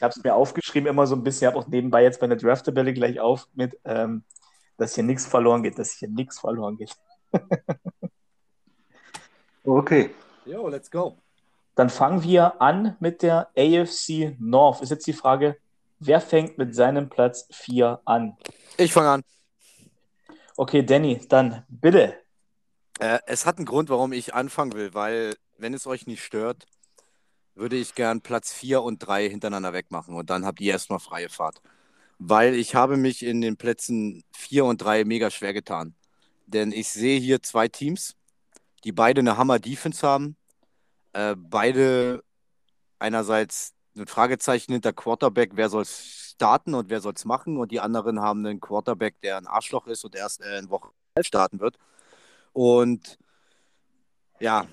habe 0.00 0.14
es 0.14 0.22
mir 0.22 0.34
aufgeschrieben, 0.34 0.88
immer 0.88 1.06
so 1.06 1.16
ein 1.16 1.22
bisschen. 1.22 1.48
Ich 1.48 1.54
habe 1.54 1.64
auch 1.64 1.68
nebenbei 1.68 2.02
jetzt 2.02 2.20
bei 2.20 2.26
der 2.26 2.36
Draft-Tabelle 2.36 2.92
gleich 2.92 3.20
auf 3.20 3.48
mit, 3.54 3.78
ähm, 3.84 4.24
dass 4.76 4.94
hier 4.94 5.04
nichts 5.04 5.26
verloren 5.26 5.62
geht, 5.62 5.78
dass 5.78 5.92
hier 5.92 6.08
nichts 6.08 6.38
verloren 6.38 6.76
geht. 6.76 6.96
okay. 9.64 10.10
Jo, 10.44 10.68
let's 10.68 10.90
go. 10.90 11.16
Dann 11.74 11.90
fangen 11.90 12.22
wir 12.22 12.60
an 12.60 12.96
mit 13.00 13.22
der 13.22 13.48
AFC 13.56 14.36
North. 14.38 14.82
Ist 14.82 14.90
jetzt 14.90 15.06
die 15.06 15.12
Frage, 15.12 15.56
wer 15.98 16.20
fängt 16.20 16.58
mit 16.58 16.74
seinem 16.74 17.08
Platz 17.08 17.48
4 17.50 18.00
an? 18.04 18.36
Ich 18.76 18.92
fange 18.92 19.08
an. 19.08 19.22
Okay, 20.56 20.84
Danny, 20.84 21.20
dann 21.28 21.64
bitte. 21.68 22.14
Äh, 23.00 23.18
es 23.26 23.46
hat 23.46 23.56
einen 23.56 23.66
Grund, 23.66 23.88
warum 23.88 24.12
ich 24.12 24.34
anfangen 24.34 24.74
will, 24.74 24.94
weil, 24.94 25.34
wenn 25.56 25.74
es 25.74 25.86
euch 25.86 26.06
nicht 26.06 26.22
stört, 26.22 26.66
würde 27.54 27.76
ich 27.76 27.94
gern 27.94 28.20
Platz 28.20 28.52
4 28.52 28.82
und 28.82 28.98
3 28.98 29.28
hintereinander 29.28 29.72
wegmachen 29.72 30.14
und 30.14 30.30
dann 30.30 30.44
habt 30.44 30.60
ihr 30.60 30.72
erstmal 30.72 30.98
freie 31.00 31.28
Fahrt. 31.28 31.60
Weil 32.18 32.54
ich 32.54 32.74
habe 32.74 32.96
mich 32.96 33.24
in 33.24 33.40
den 33.40 33.56
Plätzen 33.56 34.24
4 34.32 34.64
und 34.64 34.78
3 34.78 35.04
mega 35.04 35.30
schwer 35.30 35.52
getan. 35.52 35.94
Denn 36.46 36.72
ich 36.72 36.88
sehe 36.88 37.18
hier 37.18 37.42
zwei 37.42 37.68
Teams, 37.68 38.14
die 38.84 38.92
beide 38.92 39.20
eine 39.20 39.36
Hammer-Defense 39.36 40.06
haben, 40.06 40.36
äh, 41.12 41.34
beide 41.36 42.22
einerseits 42.98 43.74
ein 43.96 44.06
Fragezeichen 44.06 44.72
hinter 44.72 44.92
Quarterback, 44.92 45.52
wer 45.54 45.68
soll 45.68 45.82
es 45.82 46.32
starten 46.34 46.74
und 46.74 46.90
wer 46.90 47.00
soll 47.00 47.12
es 47.14 47.24
machen 47.24 47.58
und 47.58 47.72
die 47.72 47.80
anderen 47.80 48.20
haben 48.20 48.44
einen 48.46 48.60
Quarterback, 48.60 49.20
der 49.20 49.36
ein 49.36 49.46
Arschloch 49.46 49.86
ist 49.86 50.04
und 50.04 50.14
erst 50.14 50.40
äh, 50.42 50.58
in 50.58 50.70
Woche 50.70 50.90
11 51.14 51.26
starten 51.26 51.60
wird. 51.60 51.78
Und 52.52 53.18
ja, 54.40 54.66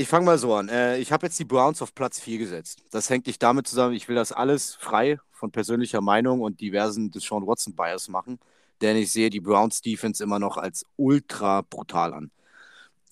ich 0.00 0.08
fange 0.08 0.24
mal 0.26 0.38
so 0.38 0.54
an. 0.54 0.68
Äh, 0.68 0.98
ich 0.98 1.12
habe 1.12 1.26
jetzt 1.26 1.38
die 1.38 1.44
Browns 1.44 1.82
auf 1.82 1.94
Platz 1.94 2.18
4 2.20 2.38
gesetzt. 2.38 2.82
Das 2.90 3.10
hängt 3.10 3.26
nicht 3.26 3.42
damit 3.42 3.66
zusammen, 3.66 3.94
ich 3.94 4.08
will 4.08 4.16
das 4.16 4.32
alles 4.32 4.74
frei 4.74 5.18
von 5.30 5.52
persönlicher 5.52 6.00
Meinung 6.00 6.40
und 6.40 6.60
diversen 6.60 7.10
Deshaun 7.10 7.46
Watson 7.46 7.74
Bias 7.74 8.08
machen, 8.08 8.38
denn 8.80 8.96
ich 8.96 9.12
sehe 9.12 9.30
die 9.30 9.40
Browns 9.40 9.82
Defense 9.82 10.22
immer 10.22 10.38
noch 10.38 10.56
als 10.56 10.84
ultra 10.96 11.62
brutal 11.62 12.14
an. 12.14 12.30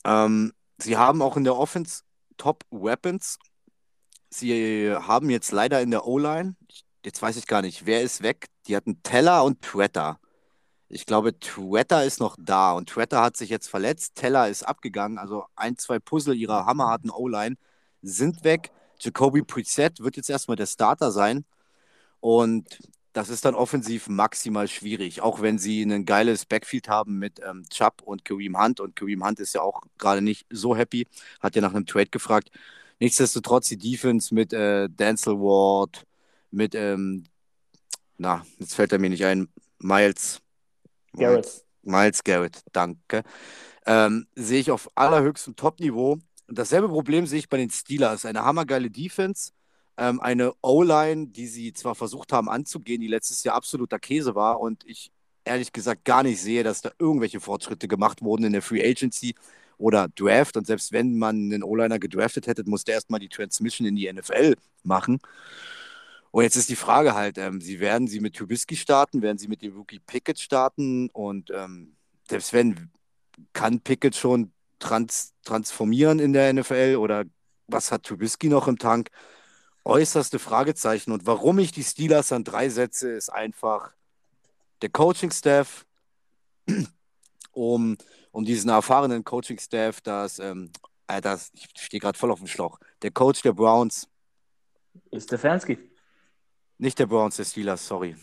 Ähm, 0.05 0.53
sie 0.79 0.97
haben 0.97 1.23
auch 1.23 1.37
in 1.37 1.45
der 1.45 1.57
Offense 1.57 2.03
Top-Weapons. 2.39 3.39
Sie 4.31 4.91
haben 4.93 5.31
jetzt 5.31 5.53
leider 5.53 5.81
in 5.83 5.91
der 5.91 6.07
O-Line, 6.07 6.57
jetzt 7.05 7.21
weiß 7.21 7.37
ich 7.37 7.47
gar 7.47 7.63
nicht, 7.63 7.87
wer 7.87 8.03
ist 8.03 8.23
weg? 8.23 8.49
Die 8.67 8.77
hatten 8.77 9.03
Teller 9.03 9.45
und 9.45 9.63
Twitter. 9.63 10.19
Ich 10.91 11.05
glaube, 11.07 11.39
Twitter 11.39 12.05
ist 12.05 12.21
noch 12.21 12.37
da 12.39 12.73
und 12.73 12.89
Twitter 12.89 13.21
hat 13.23 13.37
sich 13.37 13.51
jetzt 13.51 13.69
verletzt. 13.69 14.15
Teller 14.15 14.49
ist 14.49 14.63
abgegangen. 14.63 15.19
Also 15.19 15.45
ein, 15.55 15.77
zwei 15.77 15.99
Puzzle 15.99 16.35
ihrer 16.35 16.65
hammerharten 16.67 17.11
O-Line 17.11 17.57
sind 18.03 18.45
weg. 18.45 18.71
Jacoby 19.01 19.43
Preset 19.43 20.01
wird 20.01 20.17
jetzt 20.17 20.31
erstmal 20.31 20.57
der 20.57 20.67
Starter 20.67 21.11
sein. 21.13 21.45
Und 22.21 22.79
das 23.13 23.29
ist 23.29 23.45
dann 23.45 23.55
offensiv 23.55 24.09
maximal 24.09 24.69
schwierig, 24.69 25.23
auch 25.23 25.43
wenn 25.43 25.59
sie 25.59 25.83
ein 25.83 26.05
geiles 26.05 26.47
Backfield 26.47 26.89
haben 26.89 27.19
mit 27.19 27.41
ähm, 27.45 27.65
Chubb 27.69 28.03
und 28.05 28.25
Kareem 28.25 28.59
Hunt. 28.59 28.81
Und 28.81 28.97
Kareem 28.97 29.25
Hunt 29.25 29.41
ist 29.41 29.55
ja 29.55 29.63
auch 29.63 29.83
gerade 29.99 30.23
nicht 30.23 30.47
so 30.51 30.77
happy, 30.77 31.07
hat 31.41 31.57
ja 31.57 31.63
nach 31.63 31.75
einem 31.75 31.87
Trade 31.87 32.11
gefragt. 32.11 32.51
Nichtsdestotrotz 33.01 33.69
die 33.69 33.79
Defense 33.79 34.35
mit 34.35 34.53
äh, 34.53 34.89
Denzel 34.89 35.35
Ward, 35.35 36.05
mit, 36.51 36.75
ähm, 36.75 37.25
na, 38.19 38.45
jetzt 38.59 38.75
fällt 38.75 38.93
er 38.93 38.99
mir 38.99 39.11
nicht 39.11 39.25
ein, 39.25 39.49
Miles. 39.79 40.41
Garrett. 41.19 41.65
Miles, 41.83 42.23
Garrett, 42.25 42.63
danke. 42.73 43.23
Ähm, 43.87 44.27
sehe 44.35 44.61
ich 44.61 44.71
auf 44.71 44.91
allerhöchstem 44.95 45.57
Top-Niveau. 45.57 46.19
Und 46.49 46.59
dasselbe 46.59 46.89
Problem 46.89 47.27
sehe 47.27 47.39
ich 47.39 47.49
bei 47.49 47.57
den 47.57 47.71
Steelers. 47.71 48.25
Eine 48.25 48.45
hammergeile 48.45 48.91
Defense, 48.91 49.53
ähm, 49.97 50.21
eine 50.21 50.53
O-Line, 50.63 51.29
die 51.29 51.47
sie 51.47 51.73
zwar 51.73 51.95
versucht 51.95 52.33
haben 52.33 52.49
anzugehen, 52.49 53.01
die 53.01 53.09
letztes 53.09 53.45
Jahr 53.45 53.55
absoluter 53.55 53.99
Käse 53.99 54.35
war 54.35 54.61
und 54.61 54.85
ich 54.87 55.13
ehrlich 55.45 55.73
gesagt 55.73 56.05
gar 56.05 56.23
nicht 56.23 56.41
sehe, 56.41 56.63
dass 56.63 56.83
da 56.83 56.91
irgendwelche 56.99 57.41
Fortschritte 57.41 57.89
gemacht 57.89 58.23
wurden 58.23 58.45
in 58.45 58.53
der 58.53 58.63
Free 58.63 58.87
Agency 58.87 59.35
oder 59.79 60.09
Draft. 60.09 60.57
Und 60.57 60.67
selbst 60.67 60.93
wenn 60.93 61.19
man 61.19 61.37
einen 61.37 61.63
O-Liner 61.63 61.99
gedraftet 61.99 62.47
hätte, 62.47 62.65
musste 62.65 62.93
erstmal 62.93 63.21
die 63.21 63.29
Transmission 63.29 63.87
in 63.87 63.97
die 63.97 64.13
NFL 64.13 64.55
machen. 64.83 65.21
Und 66.31 66.43
jetzt 66.43 66.57
ist 66.57 66.69
die 66.69 66.77
Frage 66.77 67.15
halt, 67.15 67.39
ähm, 67.39 67.61
sie 67.61 67.81
werden 67.81 68.07
sie 68.07 68.21
mit 68.21 68.37
Trubisky 68.37 68.77
starten, 68.77 69.23
werden 69.23 69.39
sie 69.39 69.49
mit 69.49 69.63
dem 69.63 69.77
Rookie 69.77 69.99
Pickett 69.99 70.39
starten 70.39 71.09
und 71.11 71.51
ähm, 71.51 71.97
selbst 72.29 72.53
wenn, 72.53 72.91
kann 73.53 73.81
Pickett 73.81 74.15
schon 74.15 74.53
trans 74.79 75.35
transformieren 75.45 76.19
in 76.19 76.33
der 76.33 76.53
NFL 76.53 76.97
oder 76.99 77.25
was 77.67 77.93
hat 77.93 78.05
Trubisky 78.05 78.49
noch 78.49 78.69
im 78.69 78.79
Tank? 78.79 79.11
Äußerste 79.85 80.39
Fragezeichen. 80.39 81.13
Und 81.13 81.27
warum 81.27 81.59
ich 81.59 81.73
die 81.73 81.85
Steelers 81.85 82.33
an 82.33 82.45
drei 82.45 82.69
setze, 82.69 83.11
ist 83.11 83.31
einfach 83.31 83.93
der 84.83 84.91
Coaching-Staff, 84.91 85.87
um, 87.53 87.97
um 88.31 88.45
diesen 88.45 88.71
erfahrenen 88.71 89.25
Coaching-Staff, 89.25 90.01
das, 90.03 90.39
ähm, 90.39 90.71
äh, 91.07 91.21
das, 91.21 91.51
ich 91.55 91.69
stehe 91.77 92.01
gerade 92.01 92.19
voll 92.19 92.31
auf 92.31 92.39
dem 92.39 92.49
Schlauch, 92.49 92.79
der 93.03 93.11
Coach 93.11 93.43
der 93.43 93.53
Browns. 93.53 94.09
Stefanski. 95.17 95.88
Nicht 96.79 96.99
der 96.99 97.07
Browns, 97.07 97.37
der 97.37 97.45
Steelers, 97.45 97.87
sorry. 97.87 98.17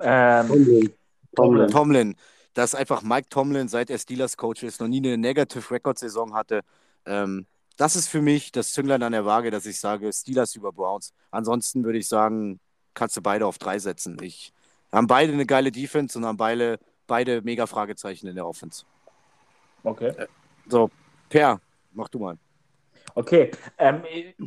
Ähm, 0.00 0.46
Tomlin. 0.48 0.92
Tomlin. 1.34 1.68
Tomlin, 1.68 2.16
dass 2.54 2.74
einfach 2.74 3.02
Mike 3.02 3.28
Tomlin, 3.30 3.68
seit 3.68 3.90
er 3.90 3.98
Steelers-Coach 3.98 4.62
ist, 4.62 4.80
noch 4.80 4.88
nie 4.88 4.98
eine 4.98 5.16
Negative-Record-Saison 5.16 6.34
hatte. 6.34 6.60
Ähm, 7.06 7.46
das 7.76 7.96
ist 7.96 8.08
für 8.08 8.20
mich 8.20 8.52
das 8.52 8.72
Zünglein 8.72 9.02
an 9.02 9.12
der 9.12 9.24
Waage, 9.24 9.50
dass 9.50 9.66
ich 9.66 9.80
sage, 9.80 10.12
Steelers 10.12 10.54
über 10.54 10.72
Browns. 10.72 11.14
Ansonsten 11.30 11.84
würde 11.84 11.98
ich 11.98 12.06
sagen, 12.06 12.60
kannst 12.94 13.16
du 13.16 13.22
beide 13.22 13.46
auf 13.46 13.58
drei 13.58 13.78
setzen. 13.78 14.18
Ich 14.22 14.52
haben 14.92 15.06
beide 15.06 15.32
eine 15.32 15.46
geile 15.46 15.72
Defense 15.72 16.18
und 16.18 16.26
haben 16.26 16.36
beide, 16.36 16.78
beide 17.06 17.40
mega 17.40 17.66
Fragezeichen 17.66 18.26
in 18.26 18.34
der 18.34 18.46
Offense. 18.46 18.84
okay. 19.82 20.12
So, 20.68 20.90
Per, 21.28 21.60
mach 21.92 22.08
du 22.08 22.18
mal. 22.18 22.38
Okay, 23.14 23.50
ähm, 23.78 24.02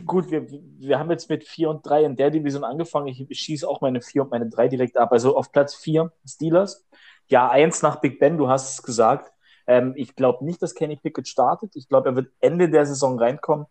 gut, 0.05 0.31
wir, 0.31 0.47
wir 0.49 0.99
haben 0.99 1.11
jetzt 1.11 1.29
mit 1.29 1.43
4 1.43 1.69
und 1.69 1.85
3 1.85 2.03
in 2.03 2.15
der 2.15 2.31
Division 2.31 2.63
angefangen. 2.63 3.07
Ich 3.07 3.39
schieße 3.39 3.67
auch 3.67 3.81
meine 3.81 4.01
4 4.01 4.23
und 4.23 4.31
meine 4.31 4.49
3 4.49 4.67
direkt 4.69 4.97
ab. 4.97 5.11
Also 5.11 5.37
auf 5.37 5.51
Platz 5.51 5.75
4 5.75 6.11
Steelers. 6.27 6.85
Ja, 7.27 7.49
1 7.49 7.81
nach 7.81 7.97
Big 8.01 8.19
Ben, 8.19 8.37
du 8.37 8.47
hast 8.49 8.73
es 8.73 8.83
gesagt. 8.83 9.31
Ähm, 9.67 9.93
ich 9.95 10.15
glaube 10.15 10.45
nicht, 10.45 10.61
dass 10.61 10.75
Kenny 10.75 10.95
Pickett 10.95 11.27
startet. 11.27 11.75
Ich 11.75 11.87
glaube, 11.87 12.09
er 12.09 12.15
wird 12.15 12.31
Ende 12.39 12.69
der 12.69 12.85
Saison 12.85 13.19
reinkommen. 13.19 13.67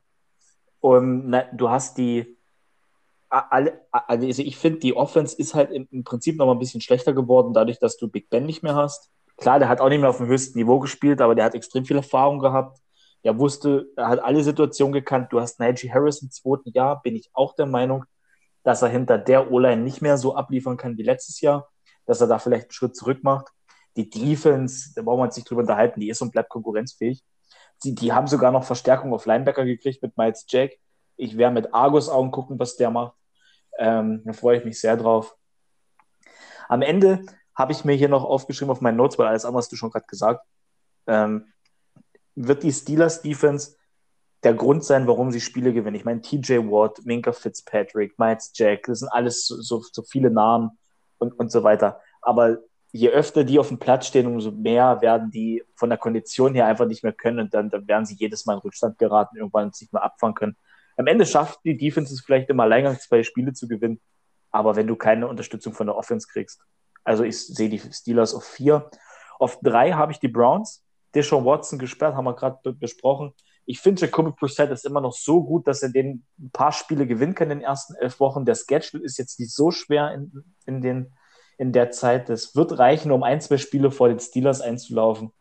Und 0.80 1.28
na, 1.28 1.44
du 1.52 1.70
hast 1.70 1.98
die, 1.98 2.36
alle, 3.28 3.80
also 3.90 4.42
ich 4.42 4.56
finde, 4.56 4.80
die 4.80 4.96
Offense 4.96 5.36
ist 5.36 5.54
halt 5.54 5.70
im, 5.70 5.88
im 5.90 6.04
Prinzip 6.04 6.36
noch 6.36 6.46
mal 6.46 6.52
ein 6.52 6.58
bisschen 6.58 6.80
schlechter 6.80 7.12
geworden, 7.12 7.52
dadurch, 7.52 7.78
dass 7.78 7.96
du 7.96 8.08
Big 8.08 8.28
Ben 8.30 8.46
nicht 8.46 8.62
mehr 8.62 8.74
hast. 8.74 9.10
Klar, 9.36 9.58
der 9.58 9.68
hat 9.68 9.80
auch 9.80 9.88
nicht 9.88 10.00
mehr 10.00 10.10
auf 10.10 10.18
dem 10.18 10.26
höchsten 10.26 10.58
Niveau 10.58 10.78
gespielt, 10.78 11.20
aber 11.20 11.34
der 11.34 11.44
hat 11.44 11.54
extrem 11.54 11.84
viel 11.84 11.96
Erfahrung 11.96 12.38
gehabt. 12.38 12.78
Er 13.24 13.38
wusste, 13.38 13.88
er 13.96 14.08
hat 14.08 14.22
alle 14.22 14.44
Situationen 14.44 14.92
gekannt. 14.92 15.32
Du 15.32 15.40
hast 15.40 15.58
Najee 15.58 15.90
Harris 15.90 16.20
im 16.20 16.30
zweiten 16.30 16.70
Jahr, 16.72 17.00
bin 17.02 17.16
ich 17.16 17.30
auch 17.32 17.54
der 17.54 17.64
Meinung, 17.64 18.04
dass 18.62 18.82
er 18.82 18.88
hinter 18.88 19.16
der 19.16 19.50
O-Line 19.50 19.82
nicht 19.82 20.02
mehr 20.02 20.18
so 20.18 20.36
abliefern 20.36 20.76
kann 20.76 20.98
wie 20.98 21.02
letztes 21.02 21.40
Jahr, 21.40 21.70
dass 22.04 22.20
er 22.20 22.26
da 22.26 22.38
vielleicht 22.38 22.64
einen 22.64 22.72
Schritt 22.72 22.94
zurück 22.94 23.24
macht. 23.24 23.48
Die 23.96 24.10
Defense, 24.10 24.92
da 24.94 25.00
brauchen 25.00 25.20
wir 25.20 25.24
uns 25.24 25.36
nicht 25.36 25.48
drüber 25.48 25.62
unterhalten, 25.62 26.00
die 26.00 26.10
ist 26.10 26.20
und 26.20 26.32
bleibt 26.32 26.50
konkurrenzfähig. 26.50 27.24
Die, 27.82 27.94
die 27.94 28.12
haben 28.12 28.26
sogar 28.26 28.52
noch 28.52 28.64
Verstärkung 28.64 29.14
auf 29.14 29.24
Linebacker 29.24 29.64
gekriegt 29.64 30.02
mit 30.02 30.16
Miles 30.18 30.44
Jack. 30.46 30.72
Ich 31.16 31.38
werde 31.38 31.54
mit 31.54 31.72
Argus 31.72 32.10
Augen 32.10 32.30
gucken, 32.30 32.58
was 32.58 32.76
der 32.76 32.90
macht. 32.90 33.14
Ähm, 33.78 34.22
da 34.26 34.34
freue 34.34 34.58
ich 34.58 34.64
mich 34.66 34.78
sehr 34.78 34.98
drauf. 34.98 35.34
Am 36.68 36.82
Ende 36.82 37.24
habe 37.54 37.72
ich 37.72 37.86
mir 37.86 37.94
hier 37.94 38.10
noch 38.10 38.24
aufgeschrieben 38.24 38.70
auf 38.70 38.82
meinen 38.82 38.96
Notes, 38.96 39.18
weil 39.18 39.28
alles 39.28 39.46
andere 39.46 39.60
hast 39.60 39.72
du 39.72 39.76
schon 39.76 39.90
gerade 39.90 40.06
gesagt. 40.06 40.44
Ähm, 41.06 41.53
wird 42.34 42.62
die 42.62 42.72
Steelers 42.72 43.22
Defense 43.22 43.76
der 44.42 44.54
Grund 44.54 44.84
sein, 44.84 45.06
warum 45.06 45.32
sie 45.32 45.40
Spiele 45.40 45.72
gewinnen. 45.72 45.96
Ich 45.96 46.04
meine, 46.04 46.20
TJ 46.20 46.58
Watt, 46.58 47.00
Minka 47.04 47.32
Fitzpatrick, 47.32 48.18
Miles 48.18 48.52
Jack, 48.54 48.84
das 48.84 49.00
sind 49.00 49.08
alles 49.08 49.46
so, 49.46 49.60
so, 49.60 49.82
so 49.90 50.02
viele 50.02 50.30
Namen 50.30 50.78
und, 51.18 51.32
und 51.38 51.50
so 51.50 51.62
weiter. 51.62 52.00
Aber 52.20 52.58
je 52.92 53.08
öfter 53.08 53.42
die 53.42 53.58
auf 53.58 53.68
dem 53.68 53.78
Platz 53.78 54.06
stehen, 54.06 54.26
umso 54.26 54.50
mehr 54.52 55.00
werden 55.00 55.30
die 55.30 55.64
von 55.74 55.88
der 55.88 55.98
Kondition 55.98 56.54
her 56.54 56.66
einfach 56.66 56.86
nicht 56.86 57.02
mehr 57.02 57.12
können 57.12 57.40
und 57.40 57.54
dann, 57.54 57.70
dann 57.70 57.88
werden 57.88 58.06
sie 58.06 58.14
jedes 58.14 58.46
Mal 58.46 58.54
in 58.54 58.60
Rückstand 58.60 58.98
geraten, 58.98 59.36
irgendwann 59.36 59.72
sich 59.72 59.90
mal 59.90 60.00
abfangen 60.00 60.34
können. 60.34 60.56
Am 60.96 61.06
Ende 61.06 61.26
schafft 61.26 61.60
die 61.64 61.76
Defense 61.76 62.14
es 62.14 62.20
vielleicht 62.20 62.50
immer 62.50 62.64
Alleingang 62.64 62.98
zwei 63.00 63.22
Spiele 63.22 63.52
zu 63.52 63.66
gewinnen, 63.66 64.00
aber 64.52 64.76
wenn 64.76 64.86
du 64.86 64.94
keine 64.94 65.26
Unterstützung 65.26 65.72
von 65.72 65.88
der 65.88 65.96
Offense 65.96 66.28
kriegst. 66.30 66.60
Also 67.02 67.24
ich 67.24 67.46
sehe 67.46 67.68
die 67.68 67.80
Steelers 67.80 68.34
auf 68.34 68.44
vier. 68.44 68.88
Auf 69.40 69.58
drei 69.60 69.92
habe 69.92 70.12
ich 70.12 70.20
die 70.20 70.28
Browns. 70.28 70.83
Deshaun 71.14 71.44
Watson 71.44 71.78
gesperrt, 71.78 72.14
haben 72.14 72.24
wir 72.24 72.34
gerade 72.34 72.58
be 72.62 72.72
besprochen. 72.72 73.32
Ich 73.66 73.80
finde, 73.80 74.02
Jacoby 74.02 74.32
Brissett 74.32 74.70
ist 74.70 74.84
immer 74.84 75.00
noch 75.00 75.14
so 75.14 75.42
gut, 75.42 75.66
dass 75.66 75.82
er 75.82 75.88
den 75.88 76.24
ein 76.38 76.50
paar 76.50 76.72
Spiele 76.72 77.06
gewinnen 77.06 77.34
kann 77.34 77.50
in 77.50 77.60
den 77.60 77.64
ersten 77.64 77.94
elf 77.94 78.20
Wochen. 78.20 78.44
Der 78.44 78.54
Schedule 78.54 79.02
ist 79.02 79.18
jetzt 79.18 79.40
nicht 79.40 79.54
so 79.54 79.70
schwer 79.70 80.12
in, 80.12 80.44
in, 80.66 80.82
den, 80.82 81.14
in 81.56 81.72
der 81.72 81.90
Zeit. 81.90 82.28
Das 82.28 82.54
wird 82.54 82.78
reichen, 82.78 83.10
um 83.10 83.22
ein, 83.22 83.40
zwei 83.40 83.56
Spiele 83.56 83.90
vor 83.90 84.08
den 84.08 84.20
Steelers 84.20 84.60
einzulaufen. 84.60 85.32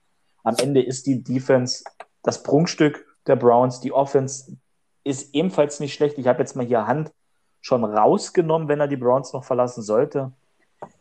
Am 0.44 0.56
Ende 0.62 0.82
ist 0.82 1.06
die 1.06 1.24
Defense 1.24 1.84
das 2.22 2.44
Prunkstück 2.44 3.06
der 3.28 3.36
Browns. 3.36 3.82
Die 3.82 3.92
Offense 3.92 4.58
ist 5.04 5.34
ebenfalls 5.36 5.80
nicht 5.80 5.94
schlecht. 5.94 6.18
Ich 6.18 6.28
habe 6.28 6.40
jetzt 6.40 6.56
mal 6.56 6.66
hier 6.66 6.88
Hand 6.88 7.12
schon 7.62 7.84
rausgenommen, 7.84 8.68
wenn 8.68 8.80
er 8.80 8.88
die 8.88 8.98
Browns 8.98 9.34
noch 9.34 9.44
verlassen 9.44 9.82
sollte. 9.82 10.32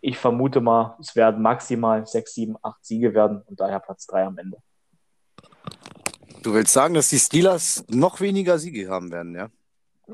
Ich 0.00 0.18
vermute 0.18 0.60
mal, 0.60 0.96
es 1.00 1.14
werden 1.16 1.42
maximal 1.42 2.06
sechs, 2.06 2.34
sieben, 2.34 2.56
acht 2.62 2.84
Siege 2.84 3.14
werden 3.14 3.42
und 3.46 3.60
daher 3.60 3.80
Platz 3.80 4.06
drei 4.06 4.24
am 4.24 4.38
Ende. 4.38 4.58
Du 6.42 6.52
willst 6.54 6.72
sagen, 6.72 6.94
dass 6.94 7.08
die 7.08 7.18
Steelers 7.18 7.84
noch 7.88 8.20
weniger 8.20 8.58
Siege 8.58 8.88
haben 8.88 9.12
werden, 9.12 9.34
ja? 9.34 9.48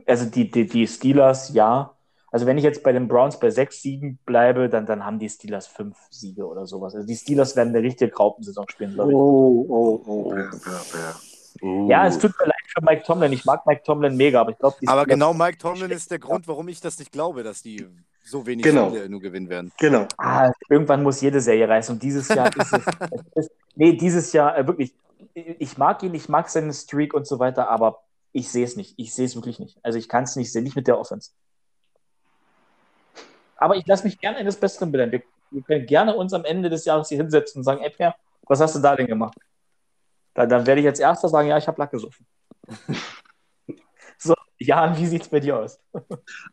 Also 0.07 0.27
die, 0.27 0.51
die, 0.51 0.67
die 0.67 0.87
Steelers, 0.87 1.53
ja. 1.55 1.95
Also 2.31 2.45
wenn 2.45 2.59
ich 2.59 2.65
jetzt 2.65 2.83
bei 2.83 2.93
den 2.93 3.09
Browns 3.09 3.41
bei 3.41 3.51
sechs 3.51 3.81
Siegen 3.81 4.19
bleibe, 4.27 4.69
dann, 4.69 4.85
dann 4.85 5.05
haben 5.05 5.19
die 5.19 5.31
Steelers 5.31 5.67
fünf 5.67 5.97
Siege 6.11 6.47
oder 6.47 6.67
sowas. 6.67 6.95
Also 6.95 7.07
die 7.07 7.17
Steelers 7.17 7.57
werden 7.57 7.75
eine 7.75 7.83
richtige 7.83 8.11
Graupensaison 8.11 8.69
spielen, 8.69 8.93
glaube 8.93 9.13
ich. 9.13 9.17
Oh, 9.17 9.67
oh, 9.69 10.03
oh, 10.07 10.29
Bär, 10.29 10.51
Bär, 10.51 10.81
Bär. 10.93 11.15
Uh. 11.63 11.89
Ja, 11.89 12.07
es 12.07 12.19
tut 12.19 12.33
mir 12.39 12.47
leid 12.47 12.55
für 12.67 12.85
Mike 12.85 13.03
Tomlin. 13.05 13.33
Ich 13.33 13.45
mag 13.45 13.67
Mike 13.67 13.83
Tomlin 13.83 14.17
mega, 14.17 14.43
aber 14.43 14.51
ich 14.51 14.59
glaube, 14.59 14.77
Aber 14.87 15.07
genau 15.07 15.33
Mike 15.33 15.59
Tomlin 15.59 15.91
ist 15.91 16.11
der 16.11 16.19
Grund, 16.19 16.47
warum 16.47 16.69
ich 16.69 16.81
das 16.81 16.99
nicht 16.99 17.11
glaube, 17.11 17.43
dass 17.43 17.63
die 17.63 17.89
so 18.31 18.47
wenig 18.47 18.65
Genau. 18.65 18.89
Spiele 18.91 19.09
nur 19.09 19.21
gewinnen 19.21 19.49
werden. 19.49 19.73
Genau. 19.79 20.07
Ah, 20.17 20.51
irgendwann 20.69 21.03
muss 21.03 21.21
jede 21.21 21.41
Serie 21.41 21.69
reißen. 21.69 21.95
Und 21.95 22.03
dieses 22.03 22.29
Jahr 22.29 22.49
ist 22.57 22.73
es. 23.35 23.47
ist, 23.47 23.51
nee, 23.75 23.93
dieses 23.97 24.33
Jahr 24.33 24.57
äh, 24.57 24.67
wirklich. 24.67 24.95
Ich 25.35 25.79
mag 25.79 26.03
ihn, 26.03 26.15
ich 26.15 26.29
mag 26.29 26.49
seinen 26.49 26.73
Streak 26.73 27.15
und 27.15 27.27
so 27.27 27.39
weiter, 27.39 27.69
aber 27.69 28.03
ich 28.33 28.51
sehe 28.51 28.65
es 28.65 28.77
nicht. 28.77 28.95
Ich 28.97 29.15
sehe 29.15 29.27
es 29.27 29.35
wirklich 29.37 29.59
nicht. 29.59 29.79
Also 29.83 29.99
ich 29.99 30.09
kann 30.09 30.25
es 30.25 30.37
nicht 30.37 30.53
sehen, 30.53 30.65
nicht 30.65 30.77
mit 30.77 30.87
der 30.87 30.99
Offense. 30.99 31.31
Aber 33.57 33.77
ich 33.77 33.87
lasse 33.87 34.05
mich 34.05 34.19
gerne 34.19 34.39
eines 34.39 34.57
Besseren 34.57 34.93
belehren. 34.93 35.13
Wir, 35.13 35.23
wir 35.51 35.63
können 35.63 35.87
gerne 35.87 36.15
uns 36.17 36.33
am 36.33 36.45
Ende 36.45 36.71
des 36.71 36.85
Jahres 36.85 37.09
hier 37.09 37.19
hinsetzen 37.19 37.61
und 37.61 37.65
sagen, 37.65 37.81
ey, 37.83 37.91
Per, 37.91 38.15
was 38.47 38.61
hast 38.61 38.77
du 38.77 38.81
da 38.81 38.95
denn 38.97 39.07
gemacht? 39.07 39.37
Dann, 40.35 40.49
dann 40.49 40.67
werde 40.67 40.81
ich 40.81 40.87
als 40.87 41.01
erster 41.01 41.29
sagen, 41.29 41.49
ja, 41.49 41.59
ich 41.59 41.67
habe 41.67 41.81
Lack 41.81 41.91
gesoffen. 41.91 42.27
Jan, 44.59 44.97
wie 44.99 45.07
sieht 45.07 45.23
es 45.23 45.29
bei 45.29 45.41
dir 45.41 45.59
aus? 45.59 45.81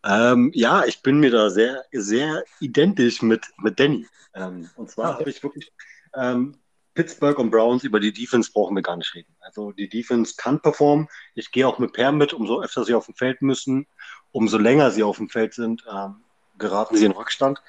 Ähm, 0.03 0.51
ja, 0.53 0.85
ich 0.85 1.01
bin 1.01 1.19
mir 1.19 1.31
da 1.31 1.49
sehr, 1.49 1.83
sehr 1.91 2.43
identisch 2.59 3.21
mit, 3.21 3.47
mit 3.57 3.79
Danny. 3.79 4.07
Ähm, 4.33 4.69
und 4.75 4.89
zwar 4.91 5.11
Okay. 5.11 5.19
habe 5.21 5.29
ich 5.29 5.43
wirklich 5.43 5.71
ähm, 6.13 6.57
Pittsburgh 6.93 7.37
und 7.39 7.51
Browns 7.51 7.83
über 7.83 7.99
die 7.99 8.13
Defense 8.13 8.51
brauchen 8.51 8.75
wir 8.75 8.83
gar 8.83 8.95
nicht 8.95 9.13
reden. 9.15 9.35
Also 9.41 9.71
die 9.71 9.89
Defense 9.89 10.35
kann 10.37 10.61
performen. 10.61 11.07
Ich 11.33 11.51
gehe 11.51 11.67
auch 11.67 11.79
mit 11.79 11.93
Per 11.93 12.11
mit, 12.11 12.33
umso 12.33 12.61
öfter 12.61 12.85
sie 12.85 12.93
auf 12.93 13.05
dem 13.07 13.15
Feld 13.15 13.41
müssen, 13.41 13.87
umso 14.31 14.57
länger 14.57 14.91
sie 14.91 15.03
auf 15.03 15.17
dem 15.17 15.29
Feld 15.29 15.53
sind, 15.53 15.83
ähm, 15.91 16.17
geraten 16.57 16.95
sie 16.95 17.05
in 17.05 17.11
Rückstand. 17.11 17.61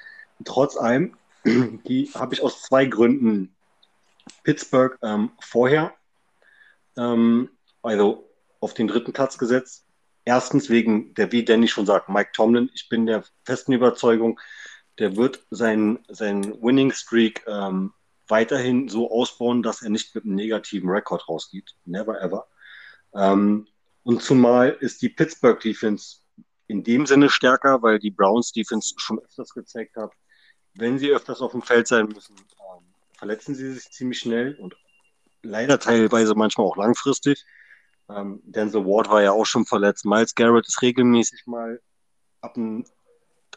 Trotz 0.45 0.77
allem, 0.77 1.17
die 1.45 2.11
habe 2.13 2.35
ich 2.35 2.41
aus 2.41 2.61
zwei 2.61 2.85
Gründen 2.85 3.53
Pittsburgh 4.43 4.97
ähm, 5.01 5.31
vorher, 5.41 5.93
ähm, 6.97 7.49
also 7.81 8.29
auf 8.59 8.73
den 8.73 8.87
dritten 8.87 9.13
Platz 9.13 9.37
gesetzt. 9.37 9.86
Erstens 10.27 10.69
wegen 10.69 11.13
der, 11.13 11.31
wie 11.31 11.45
Danny 11.45 11.69
schon 11.69 11.85
sagt, 11.85 12.09
Mike 12.09 12.31
Tomlin. 12.33 12.69
Ich 12.73 12.89
bin 12.89 13.05
der 13.05 13.23
festen 13.45 13.71
Überzeugung, 13.71 14.37
der 14.99 15.15
wird 15.15 15.41
seinen 15.51 15.99
sein 16.09 16.61
Winning 16.61 16.91
Streak 16.91 17.45
ähm, 17.47 17.93
weiterhin 18.27 18.89
so 18.89 19.09
ausbauen, 19.09 19.63
dass 19.63 19.81
er 19.81 19.89
nicht 19.89 20.13
mit 20.15 20.25
einem 20.25 20.35
negativen 20.35 20.89
Rekord 20.89 21.29
rausgeht. 21.29 21.75
Never 21.85 22.21
ever. 22.21 22.45
Ähm, 23.15 23.67
und 24.03 24.21
zumal 24.21 24.75
ist 24.81 25.01
die 25.01 25.07
Pittsburgh 25.07 25.61
Defense 25.61 26.17
in 26.67 26.83
dem 26.83 27.05
Sinne 27.05 27.29
stärker, 27.29 27.81
weil 27.81 27.97
die 27.97 28.11
Browns 28.11 28.51
Defense 28.51 28.95
schon 28.97 29.19
öfters 29.19 29.53
gezeigt 29.53 29.95
hat, 29.95 30.11
wenn 30.73 30.99
sie 30.99 31.09
öfters 31.09 31.39
auf 31.39 31.53
dem 31.53 31.61
Feld 31.61 31.87
sein 31.87 32.09
müssen, 32.09 32.35
ähm, 32.35 32.83
verletzen 33.13 33.55
sie 33.55 33.71
sich 33.71 33.89
ziemlich 33.91 34.19
schnell 34.19 34.55
und 34.55 34.75
leider 35.41 35.79
teilweise 35.79 36.35
manchmal 36.35 36.67
auch 36.67 36.75
langfristig. 36.75 37.45
Ähm, 38.09 38.41
Denzel 38.43 38.85
Ward 38.85 39.09
war 39.09 39.21
ja 39.21 39.31
auch 39.31 39.45
schon 39.45 39.65
verletzt. 39.65 40.05
Miles 40.05 40.35
Garrett 40.35 40.67
ist 40.67 40.81
regelmäßig 40.81 41.45
mal 41.45 41.81
ab, 42.41 42.55
ein, 42.55 42.85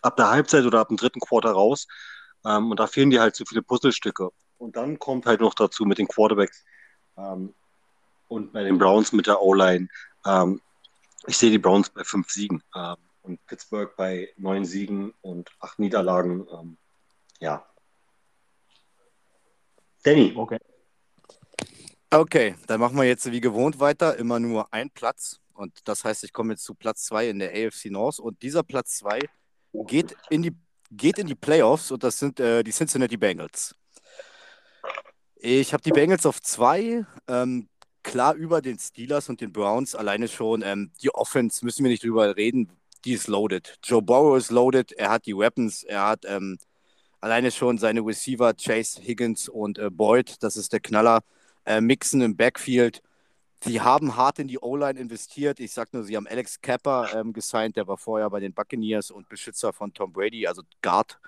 ab 0.03 0.17
der 0.17 0.31
Halbzeit 0.31 0.65
oder 0.65 0.81
ab 0.81 0.89
dem 0.89 0.97
dritten 0.97 1.21
Quarter 1.21 1.53
raus. 1.53 1.87
Ähm, 2.45 2.71
und 2.71 2.81
da 2.81 2.87
fehlen 2.87 3.11
dir 3.11 3.21
halt 3.21 3.37
so 3.37 3.45
viele 3.45 3.63
Puzzlestücke. 3.63 4.31
Und 4.59 4.77
dann 4.77 4.99
kommt 4.99 5.27
halt 5.27 5.41
noch 5.41 5.55
dazu 5.55 5.85
mit 5.85 5.99
den 5.99 6.09
Quarterbacks 6.09 6.65
ähm, 7.17 7.55
und 8.29 8.53
bei 8.53 8.63
den 8.65 8.79
Browns 8.79 9.13
mit 9.13 9.27
der 9.27 9.41
O-Line. 9.41 9.89
Ähm, 10.27 10.61
ich 11.27 11.37
sehe 11.37 11.51
die 11.51 11.59
Browns 11.59 11.91
bei 11.91 12.05
fünf 12.05 12.31
Siegen 12.31 12.63
ähm, 12.75 12.97
und 13.23 13.45
Pittsburgh 13.47 13.95
bei 13.97 14.33
neun 14.37 14.65
Siegen 14.65 15.15
und 15.23 15.51
acht 15.61 15.79
Niederlagen. 15.79 16.47
Ähm, 16.53 16.77
ja. 17.41 17.65
Danny. 20.03 20.33
Okay. 20.35 20.59
Okay, 22.13 22.57
dann 22.67 22.81
machen 22.81 22.97
wir 22.97 23.05
jetzt 23.05 23.31
wie 23.31 23.41
gewohnt 23.41 23.79
weiter. 23.79 24.17
Immer 24.17 24.41
nur 24.41 24.73
ein 24.73 24.91
Platz. 24.91 25.39
Und 25.53 25.79
das 25.85 26.03
heißt, 26.03 26.25
ich 26.25 26.33
komme 26.33 26.55
jetzt 26.55 26.65
zu 26.65 26.75
Platz 26.75 27.05
zwei 27.05 27.29
in 27.29 27.39
der 27.39 27.51
AFC 27.51 27.87
North. 27.87 28.19
Und 28.19 28.43
dieser 28.43 28.65
Platz 28.65 28.97
zwei 28.97 29.21
geht 29.87 30.17
in 30.29 30.43
die, 30.43 30.53
geht 30.91 31.21
in 31.21 31.29
die 31.29 31.37
Playoffs 31.37 31.93
und 31.93 32.03
das 32.03 32.19
sind 32.19 32.41
äh, 32.41 32.65
die 32.65 32.73
Cincinnati 32.73 33.17
Bengals. 33.17 33.77
Ich 35.37 35.73
habe 35.73 35.85
die 35.85 35.93
Bengals 35.93 36.27
auf 36.27 36.43
zwei, 36.43 37.07
ähm, 37.29 37.69
klar 38.03 38.35
über 38.35 38.61
den 38.61 38.81
Steelers 38.81 39.29
und 39.29 39.41
den 39.41 39.53
Browns. 39.53 39.95
Alleine 39.95 40.27
schon 40.27 40.63
ähm, 40.63 40.91
die 41.03 41.15
Offense, 41.15 41.65
müssen 41.65 41.85
wir 41.85 41.93
nicht 41.93 42.03
drüber 42.03 42.37
reden, 42.37 42.73
die 43.05 43.13
ist 43.13 43.29
loaded. 43.29 43.79
Joe 43.85 44.03
Burrow 44.03 44.37
ist 44.37 44.51
loaded, 44.51 44.91
er 44.93 45.11
hat 45.11 45.27
die 45.27 45.37
Weapons, 45.37 45.85
er 45.85 46.09
hat 46.09 46.25
ähm, 46.27 46.59
alleine 47.21 47.53
schon 47.53 47.79
seine 47.79 48.01
Receiver, 48.01 48.53
Chase 48.55 49.01
Higgins 49.01 49.49
und 49.49 49.79
äh, 49.79 49.91
Boyd, 49.91 50.43
das 50.43 50.57
ist 50.57 50.73
der 50.73 50.81
Knaller 50.81 51.23
äh, 51.65 51.81
Mixen 51.81 52.21
im 52.21 52.37
Backfield. 52.37 53.03
Sie 53.63 53.81
haben 53.81 54.17
hart 54.17 54.39
in 54.39 54.49
die 54.49 54.59
O-Line 54.59 54.99
investiert. 54.99 55.61
Ich 55.61 55.73
sage 55.73 55.91
nur, 55.93 56.05
sie 56.05 56.17
haben 56.17 56.27
Alex 56.27 56.61
Kappa 56.63 57.11
ähm, 57.13 57.33
gesigned, 57.33 57.77
der 57.77 57.87
war 57.87 57.99
vorher 57.99 58.31
bei 58.31 58.41
den 58.41 58.55
Buccaneers 58.55 59.11
und 59.11 59.29
Beschützer 59.29 59.73
von 59.73 59.93
Tom 59.93 60.13
Brady, 60.13 60.47
also 60.47 60.63
Guard. 60.81 61.19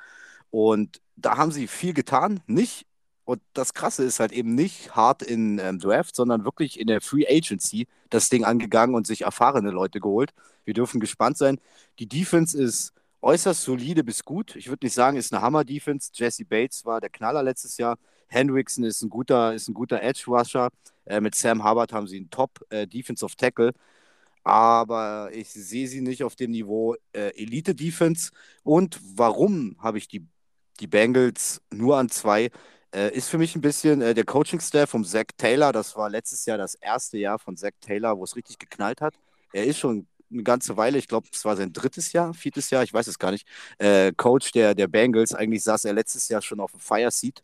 Und 0.50 1.00
da 1.16 1.36
haben 1.36 1.52
sie 1.52 1.66
viel 1.66 1.92
getan. 1.92 2.40
Nicht, 2.46 2.86
und 3.24 3.40
das 3.52 3.74
Krasse 3.74 4.04
ist 4.04 4.18
halt 4.20 4.32
eben 4.32 4.54
nicht 4.54 4.96
hart 4.96 5.22
in 5.22 5.58
ähm, 5.58 5.78
Draft, 5.78 6.16
sondern 6.16 6.44
wirklich 6.44 6.80
in 6.80 6.86
der 6.88 7.00
Free 7.00 7.26
Agency 7.28 7.86
das 8.10 8.28
Ding 8.28 8.44
angegangen 8.44 8.94
und 8.94 9.06
sich 9.06 9.22
erfahrene 9.22 9.70
Leute 9.70 10.00
geholt. 10.00 10.32
Wir 10.64 10.74
dürfen 10.74 11.00
gespannt 11.00 11.38
sein. 11.38 11.58
Die 11.98 12.08
Defense 12.08 12.60
ist 12.60 12.92
äußerst 13.20 13.62
solide 13.62 14.02
bis 14.02 14.24
gut. 14.24 14.56
Ich 14.56 14.68
würde 14.68 14.84
nicht 14.84 14.94
sagen, 14.94 15.16
ist 15.16 15.32
eine 15.32 15.42
Hammer-Defense. 15.42 16.10
Jesse 16.12 16.44
Bates 16.44 16.84
war 16.84 17.00
der 17.00 17.10
Knaller 17.10 17.42
letztes 17.42 17.76
Jahr. 17.78 17.96
Hendrickson 18.32 18.84
ist 18.84 19.02
ein 19.02 19.10
guter, 19.10 19.54
ist 19.54 19.68
ein 19.68 19.74
guter 19.74 20.02
Edge-Rusher. 20.02 20.70
Äh, 21.04 21.20
mit 21.20 21.34
Sam 21.34 21.64
Hubbard 21.64 21.92
haben 21.92 22.06
sie 22.06 22.18
einen 22.18 22.30
Top-Defensive 22.30 23.32
äh, 23.32 23.36
Tackle. 23.36 23.72
Aber 24.44 25.30
ich 25.32 25.50
sehe 25.50 25.86
sie 25.86 26.00
nicht 26.00 26.24
auf 26.24 26.34
dem 26.34 26.50
Niveau 26.50 26.96
äh, 27.12 27.30
Elite-Defense. 27.36 28.30
Und 28.64 28.98
warum 29.16 29.76
habe 29.78 29.98
ich 29.98 30.08
die, 30.08 30.26
die 30.80 30.86
Bengals 30.88 31.60
nur 31.70 31.98
an 31.98 32.08
zwei? 32.08 32.50
Äh, 32.94 33.14
ist 33.16 33.28
für 33.28 33.38
mich 33.38 33.54
ein 33.56 33.60
bisschen 33.62 34.02
äh, 34.02 34.14
der 34.14 34.24
Coaching-Staff 34.24 34.90
von 34.90 35.04
Zach 35.04 35.26
Taylor. 35.36 35.72
Das 35.72 35.96
war 35.96 36.10
letztes 36.10 36.44
Jahr 36.46 36.58
das 36.58 36.74
erste 36.74 37.18
Jahr 37.18 37.38
von 37.38 37.56
Zach 37.56 37.72
Taylor, 37.80 38.18
wo 38.18 38.24
es 38.24 38.36
richtig 38.36 38.58
geknallt 38.58 39.00
hat. 39.00 39.14
Er 39.52 39.64
ist 39.64 39.78
schon 39.78 40.06
eine 40.30 40.42
ganze 40.42 40.76
Weile, 40.76 40.98
ich 40.98 41.08
glaube, 41.08 41.28
es 41.32 41.44
war 41.44 41.56
sein 41.56 41.72
drittes 41.72 42.12
Jahr, 42.12 42.32
viertes 42.34 42.70
Jahr, 42.70 42.82
ich 42.82 42.92
weiß 42.92 43.06
es 43.06 43.18
gar 43.18 43.30
nicht, 43.32 43.46
äh, 43.78 44.12
Coach 44.16 44.52
der, 44.52 44.74
der 44.74 44.88
Bengals. 44.88 45.34
Eigentlich 45.34 45.62
saß 45.62 45.84
er 45.84 45.92
letztes 45.92 46.28
Jahr 46.28 46.42
schon 46.42 46.60
auf 46.60 46.72
dem 46.72 46.80
Fire 46.80 47.10
Seat 47.10 47.42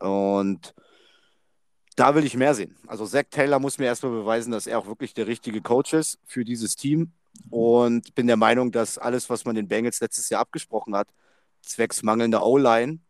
und 0.00 0.74
da 1.96 2.14
will 2.14 2.24
ich 2.24 2.36
mehr 2.36 2.54
sehen. 2.54 2.76
Also 2.86 3.06
Zach 3.06 3.24
Taylor 3.30 3.58
muss 3.58 3.78
mir 3.78 3.86
erstmal 3.86 4.12
beweisen, 4.12 4.52
dass 4.52 4.66
er 4.66 4.78
auch 4.78 4.86
wirklich 4.86 5.14
der 5.14 5.26
richtige 5.26 5.60
Coach 5.60 5.92
ist 5.92 6.18
für 6.24 6.44
dieses 6.44 6.76
Team. 6.76 7.12
Und 7.50 8.14
bin 8.14 8.26
der 8.26 8.36
Meinung, 8.36 8.72
dass 8.72 8.98
alles, 8.98 9.30
was 9.30 9.44
man 9.44 9.54
den 9.54 9.68
Bengals 9.68 10.00
letztes 10.00 10.28
Jahr 10.30 10.40
abgesprochen 10.40 10.94
hat, 10.96 11.08
zwecks 11.62 12.02
mangelnder 12.02 12.44
O-Line 12.44 13.00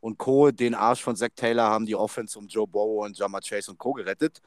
und 0.00 0.18
Co., 0.18 0.50
den 0.50 0.74
Arsch 0.74 1.02
von 1.02 1.16
Zach 1.16 1.30
Taylor 1.34 1.64
haben 1.64 1.86
die 1.86 1.96
Offense 1.96 2.38
um 2.38 2.46
Joe 2.46 2.66
Burrow 2.66 3.04
und 3.04 3.18
Jama 3.18 3.40
Chase 3.40 3.70
und 3.70 3.78
Co. 3.78 3.92
gerettet. 3.92 4.40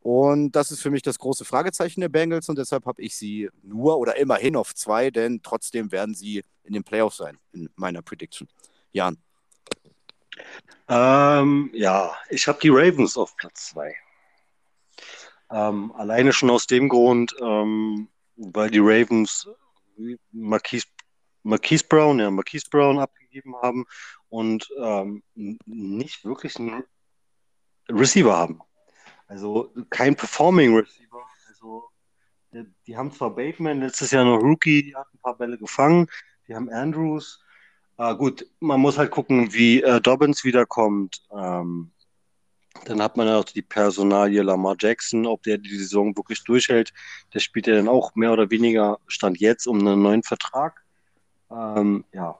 Und 0.00 0.52
das 0.52 0.70
ist 0.70 0.82
für 0.82 0.90
mich 0.90 1.02
das 1.02 1.18
große 1.18 1.44
Fragezeichen 1.44 2.00
der 2.00 2.10
Bengals 2.10 2.48
und 2.48 2.58
deshalb 2.58 2.84
habe 2.84 3.00
ich 3.00 3.16
sie 3.16 3.48
nur 3.62 3.98
oder 3.98 4.16
immerhin 4.16 4.56
auf 4.56 4.74
zwei, 4.74 5.10
denn 5.10 5.40
trotzdem 5.42 5.92
werden 5.92 6.14
sie 6.14 6.42
in 6.62 6.74
den 6.74 6.84
Playoffs 6.84 7.18
sein, 7.18 7.38
in 7.52 7.70
meiner 7.76 8.02
Prediction. 8.02 8.48
Jan. 8.92 9.16
Ähm, 10.88 11.70
ja, 11.72 12.14
ich 12.28 12.46
habe 12.46 12.58
die 12.60 12.68
Ravens 12.68 13.16
auf 13.16 13.36
Platz 13.36 13.70
2. 13.70 13.94
Ähm, 15.50 15.92
alleine 15.92 16.32
schon 16.32 16.50
aus 16.50 16.66
dem 16.66 16.88
Grund, 16.88 17.34
ähm, 17.40 18.08
weil 18.36 18.70
die 18.70 18.80
Ravens 18.80 19.48
Marquise, 20.32 20.86
Marquise 21.42 21.84
Brown, 21.88 22.18
ja, 22.18 22.30
Marquise 22.30 22.66
Brown 22.70 22.98
abgegeben 22.98 23.54
haben 23.56 23.84
und 24.28 24.68
ähm, 24.78 25.22
nicht 25.34 26.24
wirklich 26.24 26.56
einen 26.56 26.84
Receiver 27.88 28.36
haben. 28.36 28.60
Also 29.26 29.72
kein 29.90 30.16
Performing 30.16 30.76
Receiver. 30.76 31.22
Also 31.48 31.88
die, 32.52 32.64
die 32.86 32.96
haben 32.96 33.12
zwar 33.12 33.34
Bateman 33.34 33.80
letztes 33.80 34.10
Jahr 34.10 34.24
noch 34.24 34.42
Rookie, 34.42 34.82
die 34.82 34.96
hat 34.96 35.06
ein 35.12 35.18
paar 35.18 35.36
Bälle 35.36 35.58
gefangen. 35.58 36.08
Die 36.46 36.54
haben 36.54 36.68
Andrews, 36.70 37.43
äh, 37.98 38.14
gut, 38.16 38.46
man 38.60 38.80
muss 38.80 38.98
halt 38.98 39.10
gucken, 39.10 39.52
wie 39.52 39.82
äh, 39.82 40.00
Dobbins 40.00 40.44
wiederkommt. 40.44 41.22
Ähm, 41.32 41.90
dann 42.84 43.00
hat 43.00 43.16
man 43.16 43.28
ja 43.28 43.38
auch 43.38 43.44
die 43.44 43.62
Personalie 43.62 44.42
Lamar 44.42 44.76
Jackson, 44.78 45.26
ob 45.26 45.42
der 45.44 45.58
die 45.58 45.76
Saison 45.76 46.16
wirklich 46.16 46.42
durchhält. 46.44 46.92
Der 47.32 47.40
spielt 47.40 47.66
ja 47.66 47.76
dann 47.76 47.88
auch 47.88 48.14
mehr 48.14 48.32
oder 48.32 48.50
weniger 48.50 48.98
Stand 49.06 49.40
jetzt 49.40 49.66
um 49.66 49.78
einen 49.78 50.02
neuen 50.02 50.22
Vertrag. 50.22 50.84
Ähm, 51.50 52.04
ja, 52.12 52.38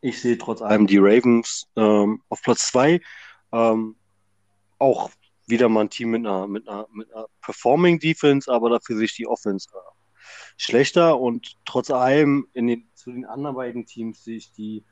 ich 0.00 0.20
sehe 0.20 0.38
trotz 0.38 0.62
allem 0.62 0.86
die 0.86 0.98
Ravens 0.98 1.66
ähm, 1.76 2.22
auf 2.28 2.42
Platz 2.42 2.68
zwei. 2.68 3.00
Ähm, 3.52 3.96
auch 4.78 5.10
wieder 5.46 5.68
mal 5.68 5.82
ein 5.82 5.90
Team 5.90 6.10
mit 6.10 6.26
einer, 6.26 6.46
mit 6.46 6.68
einer, 6.68 6.86
mit 6.92 7.12
einer 7.12 7.26
Performing 7.40 7.98
Defense, 7.98 8.52
aber 8.52 8.70
dafür 8.70 8.96
sich 8.96 9.14
die 9.14 9.26
Offense 9.26 9.68
äh, 9.72 9.95
schlechter 10.56 11.20
und 11.20 11.56
trotz 11.64 11.90
allem 11.90 12.48
in 12.52 12.66
den, 12.66 12.90
zu 12.94 13.12
den 13.12 13.24
anderen 13.24 13.56
beiden 13.56 13.86
Teams 13.86 14.24
sehe 14.24 14.36
ich 14.36 14.52
die, 14.52 14.84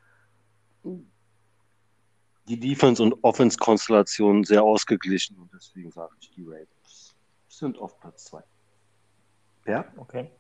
die 2.49 2.61
Defense- 2.61 3.03
und 3.03 3.23
Offense-Konstellation 3.23 4.45
sehr 4.45 4.63
ausgeglichen 4.63 5.39
und 5.39 5.53
deswegen 5.53 5.91
sage 5.91 6.15
ich, 6.21 6.31
die 6.31 6.43
Ravens 6.43 7.17
sind 7.49 7.79
auf 7.79 7.99
Platz 8.01 8.25
2. 8.25 8.43
Ja, 9.67 9.87
okay. 9.97 10.31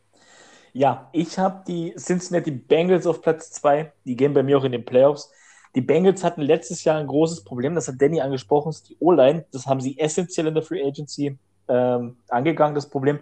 Ja, 0.72 1.08
ich 1.12 1.38
habe 1.38 1.62
die 1.66 1.94
Cincinnati 1.96 2.50
Bengals 2.50 3.06
auf 3.06 3.22
Platz 3.22 3.52
2. 3.52 3.92
Die 4.04 4.16
gehen 4.16 4.34
bei 4.34 4.42
mir 4.42 4.58
auch 4.58 4.64
in 4.64 4.72
den 4.72 4.84
Playoffs. 4.84 5.30
Die 5.74 5.80
Bengals 5.80 6.22
hatten 6.22 6.42
letztes 6.42 6.84
Jahr 6.84 6.98
ein 6.98 7.06
großes 7.06 7.44
Problem, 7.44 7.74
das 7.74 7.88
hat 7.88 8.00
Danny 8.00 8.20
angesprochen, 8.20 8.70
ist 8.70 8.88
die 8.88 8.96
O-Line. 9.00 9.44
Das 9.52 9.66
haben 9.66 9.80
sie 9.80 9.98
essentiell 9.98 10.46
in 10.48 10.54
der 10.54 10.62
Free 10.62 10.84
Agency 10.84 11.38
ähm, 11.68 12.16
angegangen, 12.28 12.74
das 12.74 12.88
Problem. 12.88 13.20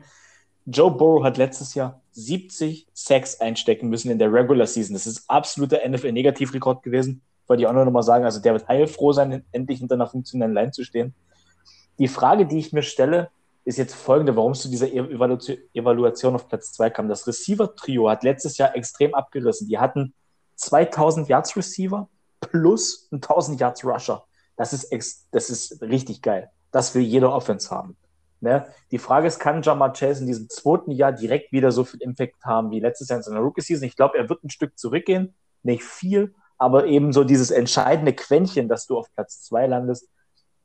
Joe 0.66 0.90
Burrow 0.90 1.24
hat 1.24 1.38
letztes 1.38 1.74
Jahr 1.74 2.00
70 2.12 2.86
Sacks 2.92 3.40
einstecken 3.40 3.88
müssen 3.88 4.10
in 4.10 4.18
der 4.18 4.32
Regular 4.32 4.66
Season. 4.66 4.94
Das 4.94 5.06
ist 5.06 5.28
absoluter 5.28 5.80
NFL-Negativrekord 5.88 6.82
gewesen. 6.82 7.22
Wollte 7.46 7.62
ich 7.62 7.66
auch 7.66 7.72
noch 7.72 7.90
mal 7.90 8.02
sagen. 8.02 8.24
Also 8.24 8.40
der 8.40 8.52
wird 8.52 8.68
heilfroh 8.68 9.12
sein, 9.12 9.44
endlich 9.50 9.80
hinter 9.80 9.96
einer 9.96 10.06
funktionellen 10.06 10.54
Line 10.54 10.70
zu 10.70 10.84
stehen. 10.84 11.14
Die 11.98 12.08
Frage, 12.08 12.46
die 12.46 12.58
ich 12.58 12.72
mir 12.72 12.82
stelle, 12.82 13.30
ist 13.64 13.78
jetzt 13.78 13.94
folgende, 13.94 14.36
warum 14.36 14.52
es 14.52 14.60
zu 14.60 14.68
dieser 14.68 14.92
Evalu 14.92 15.38
Evaluation 15.72 16.34
auf 16.34 16.48
Platz 16.48 16.72
2 16.72 16.90
kam. 16.90 17.08
Das 17.08 17.26
Receiver-Trio 17.26 18.08
hat 18.08 18.24
letztes 18.24 18.58
Jahr 18.58 18.74
extrem 18.76 19.14
abgerissen. 19.14 19.68
Die 19.68 19.78
hatten 19.78 20.14
2000 20.56 21.28
Yards 21.28 21.56
Receiver 21.56 22.08
plus 22.40 23.08
1000 23.12 23.60
Yards 23.60 23.84
Rusher. 23.84 24.24
Das 24.56 24.72
ist, 24.72 25.26
das 25.30 25.50
ist 25.50 25.82
richtig 25.82 26.22
geil. 26.22 26.50
Das 26.70 26.94
will 26.94 27.02
jeder 27.02 27.32
Offense 27.32 27.70
haben. 27.70 27.96
Ne? 28.42 28.66
Die 28.90 28.98
Frage 28.98 29.26
ist, 29.28 29.38
kann 29.38 29.62
Jamar 29.62 29.92
Chase 29.92 30.20
in 30.20 30.26
diesem 30.26 30.48
zweiten 30.48 30.90
Jahr 30.90 31.12
direkt 31.12 31.52
wieder 31.52 31.72
so 31.72 31.84
viel 31.84 32.02
Impact 32.02 32.44
haben 32.44 32.70
wie 32.70 32.80
letztes 32.80 33.08
Jahr 33.08 33.18
in 33.18 33.22
seiner 33.22 33.40
Rookie-Season? 33.40 33.86
Ich 33.86 33.96
glaube, 33.96 34.18
er 34.18 34.28
wird 34.28 34.42
ein 34.44 34.50
Stück 34.50 34.78
zurückgehen, 34.78 35.34
nicht 35.62 35.84
viel, 35.84 36.34
aber 36.58 36.86
eben 36.86 37.12
so 37.12 37.24
dieses 37.24 37.50
entscheidende 37.50 38.12
Quäntchen, 38.12 38.68
dass 38.68 38.86
du 38.86 38.98
auf 38.98 39.12
Platz 39.14 39.42
zwei 39.42 39.66
landest. 39.66 40.08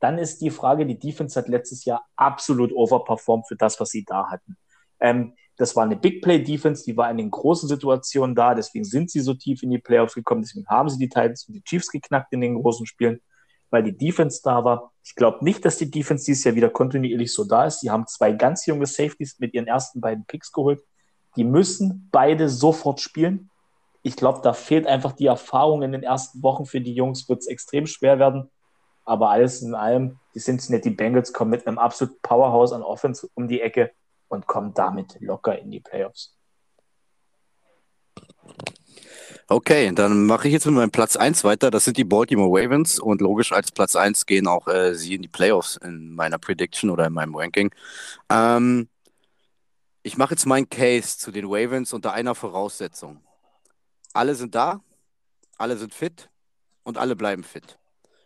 Dann 0.00 0.18
ist 0.18 0.40
die 0.42 0.50
Frage, 0.50 0.86
die 0.86 0.98
Defense 0.98 1.38
hat 1.38 1.48
letztes 1.48 1.84
Jahr 1.84 2.04
absolut 2.16 2.72
overperformed 2.72 3.46
für 3.48 3.56
das, 3.56 3.80
was 3.80 3.90
sie 3.90 4.04
da 4.04 4.28
hatten. 4.28 4.56
Ähm, 5.00 5.34
Das 5.56 5.74
war 5.74 5.84
eine 5.84 5.96
Big 5.96 6.22
Play 6.22 6.42
Defense, 6.42 6.84
die 6.84 6.96
war 6.96 7.10
in 7.10 7.16
den 7.16 7.30
großen 7.30 7.68
Situationen 7.68 8.36
da, 8.36 8.54
deswegen 8.54 8.84
sind 8.84 9.10
sie 9.10 9.20
so 9.20 9.34
tief 9.34 9.62
in 9.64 9.70
die 9.70 9.78
Playoffs 9.78 10.14
gekommen, 10.14 10.42
deswegen 10.42 10.66
haben 10.68 10.88
sie 10.88 10.98
die 10.98 11.08
Titans 11.08 11.48
und 11.48 11.54
die 11.54 11.64
Chiefs 11.64 11.90
geknackt 11.90 12.32
in 12.32 12.40
den 12.40 12.54
großen 12.54 12.86
Spielen, 12.86 13.20
weil 13.70 13.82
die 13.82 13.96
Defense 13.96 14.40
da 14.42 14.64
war. 14.64 14.92
Ich 15.04 15.14
glaube 15.14 15.44
nicht, 15.44 15.64
dass 15.64 15.76
die 15.76 15.90
Defense 15.90 16.24
dieses 16.24 16.44
Jahr 16.44 16.54
wieder 16.54 16.70
kontinuierlich 16.70 17.32
so 17.32 17.44
da 17.44 17.66
ist. 17.66 17.80
Sie 17.80 17.90
haben 17.90 18.06
zwei 18.06 18.32
ganz 18.32 18.66
junge 18.66 18.86
Safeties 18.86 19.38
mit 19.38 19.54
ihren 19.54 19.66
ersten 19.66 20.00
beiden 20.00 20.24
Picks 20.24 20.52
geholt. 20.52 20.82
Die 21.36 21.44
müssen 21.44 22.08
beide 22.10 22.48
sofort 22.48 23.00
spielen. 23.00 23.50
Ich 24.02 24.16
glaube, 24.16 24.40
da 24.42 24.52
fehlt 24.52 24.86
einfach 24.86 25.12
die 25.12 25.26
Erfahrung 25.26 25.82
in 25.82 25.92
den 25.92 26.02
ersten 26.02 26.42
Wochen 26.42 26.66
für 26.66 26.80
die 26.80 26.94
Jungs, 26.94 27.28
wird 27.28 27.40
es 27.40 27.46
extrem 27.46 27.86
schwer 27.86 28.18
werden. 28.18 28.50
Aber 29.04 29.30
alles 29.30 29.62
in 29.62 29.74
allem, 29.74 30.18
die 30.34 30.40
Cincinnati 30.40 30.90
Bengals 30.90 31.32
kommen 31.32 31.50
mit 31.50 31.66
einem 31.66 31.78
absoluten 31.78 32.18
Powerhouse 32.22 32.72
an 32.72 32.82
Offense 32.82 33.28
um 33.34 33.48
die 33.48 33.60
Ecke 33.60 33.90
und 34.28 34.46
kommen 34.46 34.74
damit 34.74 35.16
locker 35.20 35.58
in 35.58 35.70
die 35.70 35.80
Playoffs. 35.80 36.36
Okay, 39.50 39.90
dann 39.94 40.26
mache 40.26 40.46
ich 40.46 40.52
jetzt 40.52 40.66
mit 40.66 40.74
meinem 40.74 40.90
Platz 40.90 41.16
1 41.16 41.42
weiter. 41.42 41.70
Das 41.70 41.86
sind 41.86 41.96
die 41.96 42.04
Baltimore 42.04 42.50
Ravens 42.50 43.00
und 43.00 43.22
logisch 43.22 43.50
als 43.52 43.72
Platz 43.72 43.96
1 43.96 44.26
gehen 44.26 44.46
auch 44.46 44.68
äh, 44.68 44.94
sie 44.94 45.14
in 45.14 45.22
die 45.22 45.28
Playoffs 45.28 45.78
in 45.78 46.14
meiner 46.14 46.38
Prediction 46.38 46.90
oder 46.90 47.06
in 47.06 47.14
meinem 47.14 47.34
Ranking. 47.34 47.70
Ähm, 48.28 48.88
ich 50.02 50.18
mache 50.18 50.34
jetzt 50.34 50.44
meinen 50.44 50.68
Case 50.68 51.16
zu 51.16 51.30
den 51.30 51.46
Ravens 51.46 51.94
unter 51.94 52.12
einer 52.12 52.34
Voraussetzung. 52.34 53.20
Alle 54.12 54.34
sind 54.34 54.54
da, 54.54 54.82
alle 55.56 55.78
sind 55.78 55.94
fit 55.94 56.28
und 56.82 56.98
alle 56.98 57.16
bleiben 57.16 57.42
fit. 57.42 57.78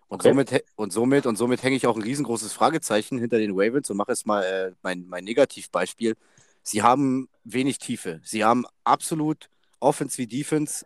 Und, 0.08 0.22
okay. 0.22 0.30
somit, 0.30 0.64
und 0.74 0.92
somit 0.92 1.26
und 1.26 1.36
somit 1.36 1.62
hänge 1.62 1.76
ich 1.76 1.86
auch 1.86 1.94
ein 1.94 2.02
riesengroßes 2.02 2.52
Fragezeichen 2.52 3.18
hinter 3.18 3.38
den 3.38 3.52
Ravens 3.52 3.88
und 3.90 3.96
mache 3.96 4.10
jetzt 4.10 4.26
mal 4.26 4.42
äh, 4.42 4.72
mein, 4.82 5.06
mein 5.06 5.22
Negativbeispiel. 5.22 6.16
Sie 6.64 6.82
haben 6.82 7.28
wenig 7.44 7.78
Tiefe. 7.78 8.20
Sie 8.24 8.42
haben 8.42 8.66
absolut 8.82 9.48
Offense 9.78 10.18
wie 10.18 10.26
Defense, 10.26 10.84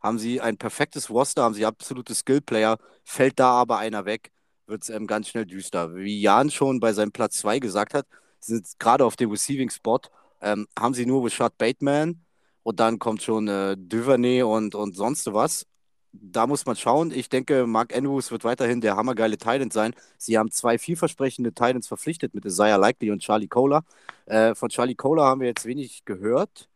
haben 0.00 0.18
sie 0.18 0.40
ein 0.40 0.56
perfektes 0.56 1.10
Roster, 1.10 1.42
haben 1.42 1.54
sie 1.54 1.66
absolute 1.66 2.14
Skillplayer, 2.14 2.78
fällt 3.04 3.38
da 3.38 3.50
aber 3.52 3.78
einer 3.78 4.04
weg, 4.04 4.30
wird 4.66 4.82
es 4.82 4.90
ähm, 4.90 5.06
ganz 5.06 5.28
schnell 5.28 5.46
düster. 5.46 5.94
Wie 5.94 6.20
Jan 6.20 6.50
schon 6.50 6.80
bei 6.80 6.92
seinem 6.92 7.12
Platz 7.12 7.38
2 7.38 7.58
gesagt 7.58 7.94
hat, 7.94 8.06
sind 8.40 8.66
gerade 8.78 9.04
auf 9.04 9.16
dem 9.16 9.30
Receiving 9.30 9.70
Spot, 9.70 10.00
ähm, 10.42 10.68
haben 10.78 10.94
sie 10.94 11.06
nur 11.06 11.24
Rashad 11.24 11.58
Bateman 11.58 12.24
und 12.62 12.80
dann 12.80 12.98
kommt 12.98 13.22
schon 13.22 13.48
äh, 13.48 13.76
Duvernay 13.78 14.42
und, 14.42 14.74
und 14.74 14.94
sonst 14.94 15.32
was 15.32 15.66
da 16.12 16.46
muss 16.46 16.66
man 16.66 16.76
schauen. 16.76 17.10
Ich 17.10 17.28
denke, 17.28 17.66
Mark 17.66 17.94
Andrews 17.96 18.30
wird 18.30 18.44
weiterhin 18.44 18.80
der 18.80 18.96
hammergeile 18.96 19.36
Titan 19.38 19.70
sein. 19.70 19.94
Sie 20.16 20.38
haben 20.38 20.50
zwei 20.50 20.78
vielversprechende 20.78 21.52
Titans 21.52 21.88
verpflichtet 21.88 22.34
mit 22.34 22.44
Isaiah 22.44 22.76
Likely 22.76 23.10
und 23.10 23.20
Charlie 23.20 23.48
Kohler. 23.48 23.84
Äh, 24.26 24.54
von 24.54 24.68
Charlie 24.70 24.94
Kohler 24.94 25.24
haben 25.24 25.40
wir 25.40 25.48
jetzt 25.48 25.66
wenig 25.66 26.04
gehört, 26.04 26.68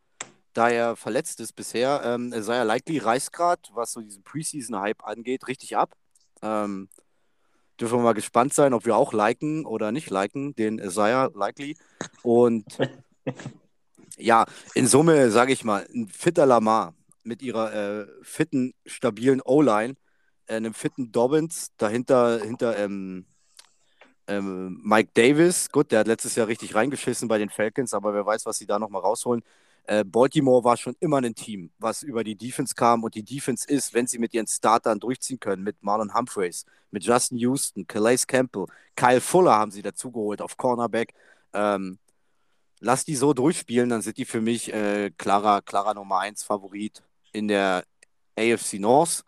da 0.53 0.69
er 0.69 0.97
verletzt 0.97 1.41
ist 1.41 1.55
bisher. 1.55 2.03
Ähm, 2.05 2.33
Isaiah 2.33 2.65
Likely 2.65 2.99
reißt 2.99 3.33
gerade, 3.33 3.63
was 3.73 3.93
so 3.93 4.01
diesen 4.01 4.23
Preseason-Hype 4.23 5.05
angeht, 5.05 5.49
richtig 5.49 5.77
ab. 5.77 5.95
Ähm, 6.43 6.89
dürfen 7.81 7.99
wir 7.99 8.03
mal 8.03 8.15
gespannt 8.15 8.55
sein, 8.55 8.75
ob 8.75 8.85
wir 8.85 8.97
auch 8.97 9.13
liken 9.13 9.67
oder 9.67 9.93
nicht 9.93 10.11
liken, 10.11 10.55
den 10.55 10.79
Isaiah 10.79 11.31
Likely. 11.35 11.77
Und 12.23 12.65
ja, 14.17 14.47
in 14.75 14.87
Summe 14.87 15.31
sage 15.31 15.53
ich 15.53 15.65
mal, 15.65 15.87
ein 15.95 16.09
fitter 16.09 16.47
Lamar 16.47 16.95
mit 17.25 17.43
ihrer 17.43 17.73
äh, 17.75 18.07
fitten, 18.23 18.75
stabilen 18.87 19.41
O-Line, 19.41 19.95
äh, 20.47 20.57
einem 20.57 20.75
fitten 20.75 21.13
Dobbins, 21.13 21.71
dahinter 21.77 22.41
hinter 22.41 22.77
ähm, 22.79 23.27
ähm, 24.29 24.81
Mike 24.85 25.11
Davis, 25.15 25.71
gut, 25.71 25.91
der 25.93 26.01
hat 26.01 26.07
letztes 26.07 26.37
Jahr 26.37 26.47
richtig 26.47 26.75
reingeschissen 26.75 27.29
bei 27.29 27.39
den 27.39 27.49
Falcons, 27.49 27.95
aber 27.95 28.15
wer 28.15 28.25
weiß, 28.25 28.47
was 28.47 28.57
sie 28.59 28.67
da 28.67 28.79
nochmal 28.79 29.03
rausholen. 29.03 29.43
Äh, 29.85 30.05
Baltimore 30.05 30.63
war 30.63 30.77
schon 30.77 30.95
immer 31.01 31.19
ein 31.19 31.35
Team, 31.35 31.71
was 31.79 32.03
über 32.03 32.23
die 32.23 32.37
Defense 32.37 32.75
kam 32.75 33.03
und 33.03 33.15
die 33.15 33.25
Defense 33.25 33.67
ist, 33.69 33.95
wenn 33.95 34.07
sie 34.07 34.19
mit 34.19 34.33
ihren 34.33 34.47
Startern 34.47 35.01
durchziehen 35.01 35.41
können, 35.41 35.63
mit 35.63 35.83
Marlon 35.83 36.15
Humphreys, 36.15 36.65
mit 36.91 37.05
Justin 37.05 37.39
Houston, 37.39 37.87
Calais 37.87 38.27
Campbell, 38.27 38.67
Kyle 38.95 39.21
Fuller 39.21 39.55
haben 39.55 39.73
sie 39.73 39.83
dazugeholt 39.83 40.41
auf 40.41 40.57
Cornerback. 40.57 41.15
Ähm, 41.53 41.99
lass 42.81 43.05
die 43.05 43.17
so 43.17 43.33
durchspielen, 43.33 43.89
dann 43.89 44.03
sind 44.03 44.19
die 44.19 44.25
für 44.25 44.41
mich 44.41 44.73
äh, 44.73 45.11
klarer, 45.17 45.63
klarer 45.63 45.95
Nummer 45.95 46.21
1 46.21 46.43
Favorit 46.45 47.03
in 47.33 47.49
der 47.49 47.85
AFC 48.39 48.75
North. 48.75 49.25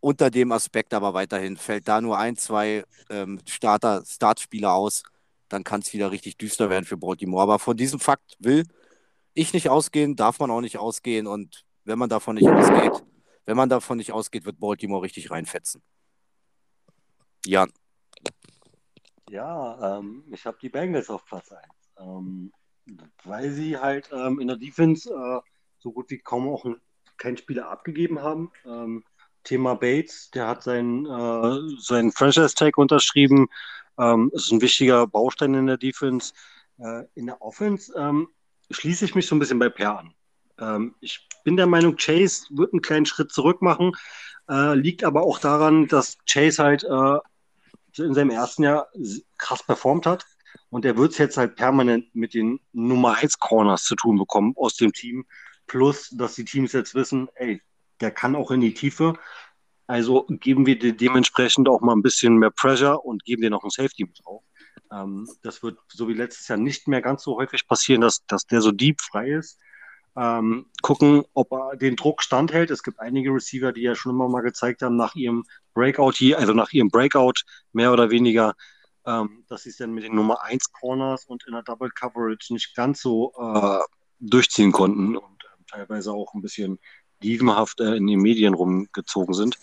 Unter 0.00 0.30
dem 0.30 0.52
Aspekt 0.52 0.92
aber 0.94 1.14
weiterhin 1.14 1.56
fällt 1.56 1.88
da 1.88 2.00
nur 2.00 2.18
ein, 2.18 2.36
zwei 2.36 2.84
ähm, 3.08 3.40
Starter, 3.46 4.04
Startspieler 4.06 4.72
aus, 4.74 5.02
dann 5.48 5.64
kann 5.64 5.80
es 5.80 5.92
wieder 5.94 6.10
richtig 6.10 6.36
düster 6.36 6.68
werden 6.68 6.84
für 6.84 6.96
Baltimore. 6.96 7.42
Aber 7.42 7.58
von 7.58 7.76
diesem 7.76 8.00
Fakt 8.00 8.36
will 8.38 8.64
ich 9.34 9.52
nicht 9.52 9.68
ausgehen, 9.68 10.16
darf 10.16 10.38
man 10.38 10.50
auch 10.50 10.60
nicht 10.60 10.78
ausgehen 10.78 11.26
und 11.26 11.64
wenn 11.84 11.98
man 11.98 12.08
davon 12.08 12.36
nicht 12.36 12.48
ausgeht, 12.48 13.04
wenn 13.44 13.56
man 13.56 13.68
davon 13.68 13.98
nicht 13.98 14.12
ausgeht, 14.12 14.46
wird 14.46 14.58
Baltimore 14.58 15.02
richtig 15.02 15.30
reinfetzen. 15.30 15.82
Jan. 17.44 17.70
Ja, 19.28 19.98
ähm, 19.98 20.24
ich 20.32 20.46
habe 20.46 20.56
die 20.62 20.68
Bengals 20.70 21.10
auf 21.10 21.24
Platz 21.26 21.52
1. 21.52 21.62
Ähm, 21.98 22.52
weil 23.24 23.50
sie 23.50 23.76
halt 23.78 24.10
ähm, 24.12 24.40
in 24.40 24.48
der 24.48 24.56
Defense 24.56 25.10
äh, 25.10 25.40
so 25.78 25.92
gut 25.92 26.10
wie 26.10 26.18
kaum 26.18 26.48
auch 26.48 26.64
ein 26.64 26.80
keinen 27.16 27.36
Spieler 27.36 27.68
abgegeben 27.68 28.20
haben. 28.20 28.50
Ähm, 28.64 29.04
Thema 29.44 29.74
Bates, 29.74 30.30
der 30.30 30.48
hat 30.48 30.62
seinen, 30.62 31.06
äh, 31.06 31.76
seinen 31.78 32.12
Franchise-Tag 32.12 32.78
unterschrieben. 32.78 33.48
Ähm, 33.98 34.30
ist 34.32 34.50
ein 34.50 34.60
wichtiger 34.60 35.06
Baustein 35.06 35.54
in 35.54 35.66
der 35.66 35.76
Defense. 35.76 36.32
Äh, 36.78 37.04
in 37.14 37.26
der 37.26 37.40
Offense 37.42 37.92
ähm, 37.96 38.28
schließe 38.70 39.04
ich 39.04 39.14
mich 39.14 39.26
so 39.26 39.34
ein 39.34 39.38
bisschen 39.38 39.58
bei 39.58 39.68
Per 39.68 39.98
an. 39.98 40.14
Ähm, 40.58 40.94
ich 41.00 41.28
bin 41.44 41.56
der 41.56 41.66
Meinung, 41.66 41.96
Chase 41.96 42.46
wird 42.50 42.72
einen 42.72 42.82
kleinen 42.82 43.06
Schritt 43.06 43.32
zurück 43.32 43.62
machen. 43.62 43.92
Äh, 44.48 44.74
liegt 44.74 45.04
aber 45.04 45.22
auch 45.22 45.38
daran, 45.38 45.86
dass 45.88 46.18
Chase 46.26 46.62
halt 46.62 46.84
äh, 46.84 47.18
in 48.02 48.14
seinem 48.14 48.30
ersten 48.30 48.64
Jahr 48.64 48.88
krass 49.38 49.62
performt 49.62 50.06
hat. 50.06 50.26
Und 50.70 50.84
er 50.84 50.96
wird 50.96 51.12
es 51.12 51.18
jetzt 51.18 51.36
halt 51.36 51.56
permanent 51.56 52.14
mit 52.14 52.34
den 52.34 52.60
Nummer 52.72 53.16
1 53.16 53.38
Corners 53.38 53.84
zu 53.84 53.94
tun 53.94 54.18
bekommen 54.18 54.54
aus 54.56 54.76
dem 54.76 54.92
Team. 54.92 55.24
Plus, 55.66 56.10
dass 56.10 56.34
die 56.34 56.44
Teams 56.44 56.72
jetzt 56.72 56.94
wissen, 56.94 57.28
ey, 57.36 57.62
der 58.00 58.10
kann 58.10 58.34
auch 58.34 58.50
in 58.50 58.60
die 58.60 58.74
Tiefe. 58.74 59.14
Also 59.86 60.26
geben 60.28 60.66
wir 60.66 60.78
dementsprechend 60.78 61.68
auch 61.68 61.80
mal 61.80 61.94
ein 61.94 62.02
bisschen 62.02 62.36
mehr 62.38 62.50
Pressure 62.50 63.04
und 63.04 63.24
geben 63.24 63.42
dir 63.42 63.50
noch 63.50 63.64
ein 63.64 63.70
Safety 63.70 64.04
mit 64.04 64.18
drauf. 64.24 64.42
Ähm, 64.94 65.28
das 65.42 65.62
wird 65.62 65.78
so 65.88 66.08
wie 66.08 66.14
letztes 66.14 66.48
Jahr 66.48 66.58
nicht 66.58 66.88
mehr 66.88 67.02
ganz 67.02 67.22
so 67.22 67.36
häufig 67.36 67.66
passieren, 67.66 68.00
dass, 68.00 68.24
dass 68.26 68.46
der 68.46 68.60
so 68.60 68.70
deep 68.70 69.00
frei 69.00 69.30
ist. 69.30 69.58
Ähm, 70.16 70.66
gucken, 70.82 71.24
ob 71.34 71.52
er 71.52 71.76
den 71.76 71.96
Druck 71.96 72.22
standhält. 72.22 72.70
Es 72.70 72.84
gibt 72.84 73.00
einige 73.00 73.30
Receiver, 73.30 73.72
die 73.72 73.82
ja 73.82 73.96
schon 73.96 74.12
immer 74.12 74.28
mal 74.28 74.42
gezeigt 74.42 74.82
haben, 74.82 74.96
nach 74.96 75.16
ihrem 75.16 75.44
Breakout 75.74 76.12
hier, 76.12 76.38
also 76.38 76.52
nach 76.52 76.72
ihrem 76.72 76.88
Breakout 76.88 77.42
mehr 77.72 77.92
oder 77.92 78.10
weniger, 78.10 78.54
ähm, 79.06 79.44
dass 79.48 79.64
sie 79.64 79.70
es 79.70 79.76
dann 79.76 79.92
mit 79.92 80.04
den 80.04 80.14
Nummer 80.14 80.42
1 80.44 80.72
Corners 80.72 81.26
und 81.26 81.44
in 81.46 81.52
der 81.52 81.62
Double 81.62 81.90
Coverage 81.90 82.52
nicht 82.52 82.76
ganz 82.76 83.02
so 83.02 83.32
äh, 83.36 83.80
durchziehen 84.20 84.70
konnten. 84.70 85.16
Und 85.16 85.42
teilweise 85.66 86.12
auch 86.12 86.32
ein 86.34 86.42
bisschen 86.42 86.78
dievenhaft 87.22 87.80
äh, 87.80 87.96
in 87.96 88.06
den 88.06 88.20
Medien 88.20 88.54
rumgezogen 88.54 89.34
sind. 89.34 89.58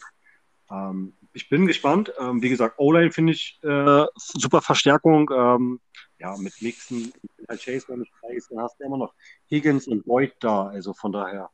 Ähm, 0.69 1.13
ich 1.33 1.49
bin 1.49 1.67
gespannt. 1.67 2.11
Ähm, 2.19 2.41
wie 2.41 2.49
gesagt, 2.49 2.79
O-Line 2.79 3.11
finde 3.11 3.33
ich 3.33 3.59
äh, 3.63 4.05
super 4.15 4.61
Verstärkung. 4.61 5.29
Ähm, 5.33 5.79
ja, 6.19 6.35
mit 6.37 6.61
Mixen, 6.61 7.13
als 7.47 7.63
Chase 7.63 7.97
nicht 7.97 8.13
frei 8.19 8.33
ist, 8.33 8.51
dann 8.51 8.59
hast 8.59 8.79
du 8.79 8.83
immer 8.83 8.97
noch 8.97 9.13
Higgins 9.49 9.87
und 9.87 10.05
Boyd 10.05 10.33
da. 10.39 10.67
Also 10.67 10.93
von 10.93 11.11
daher, 11.11 11.49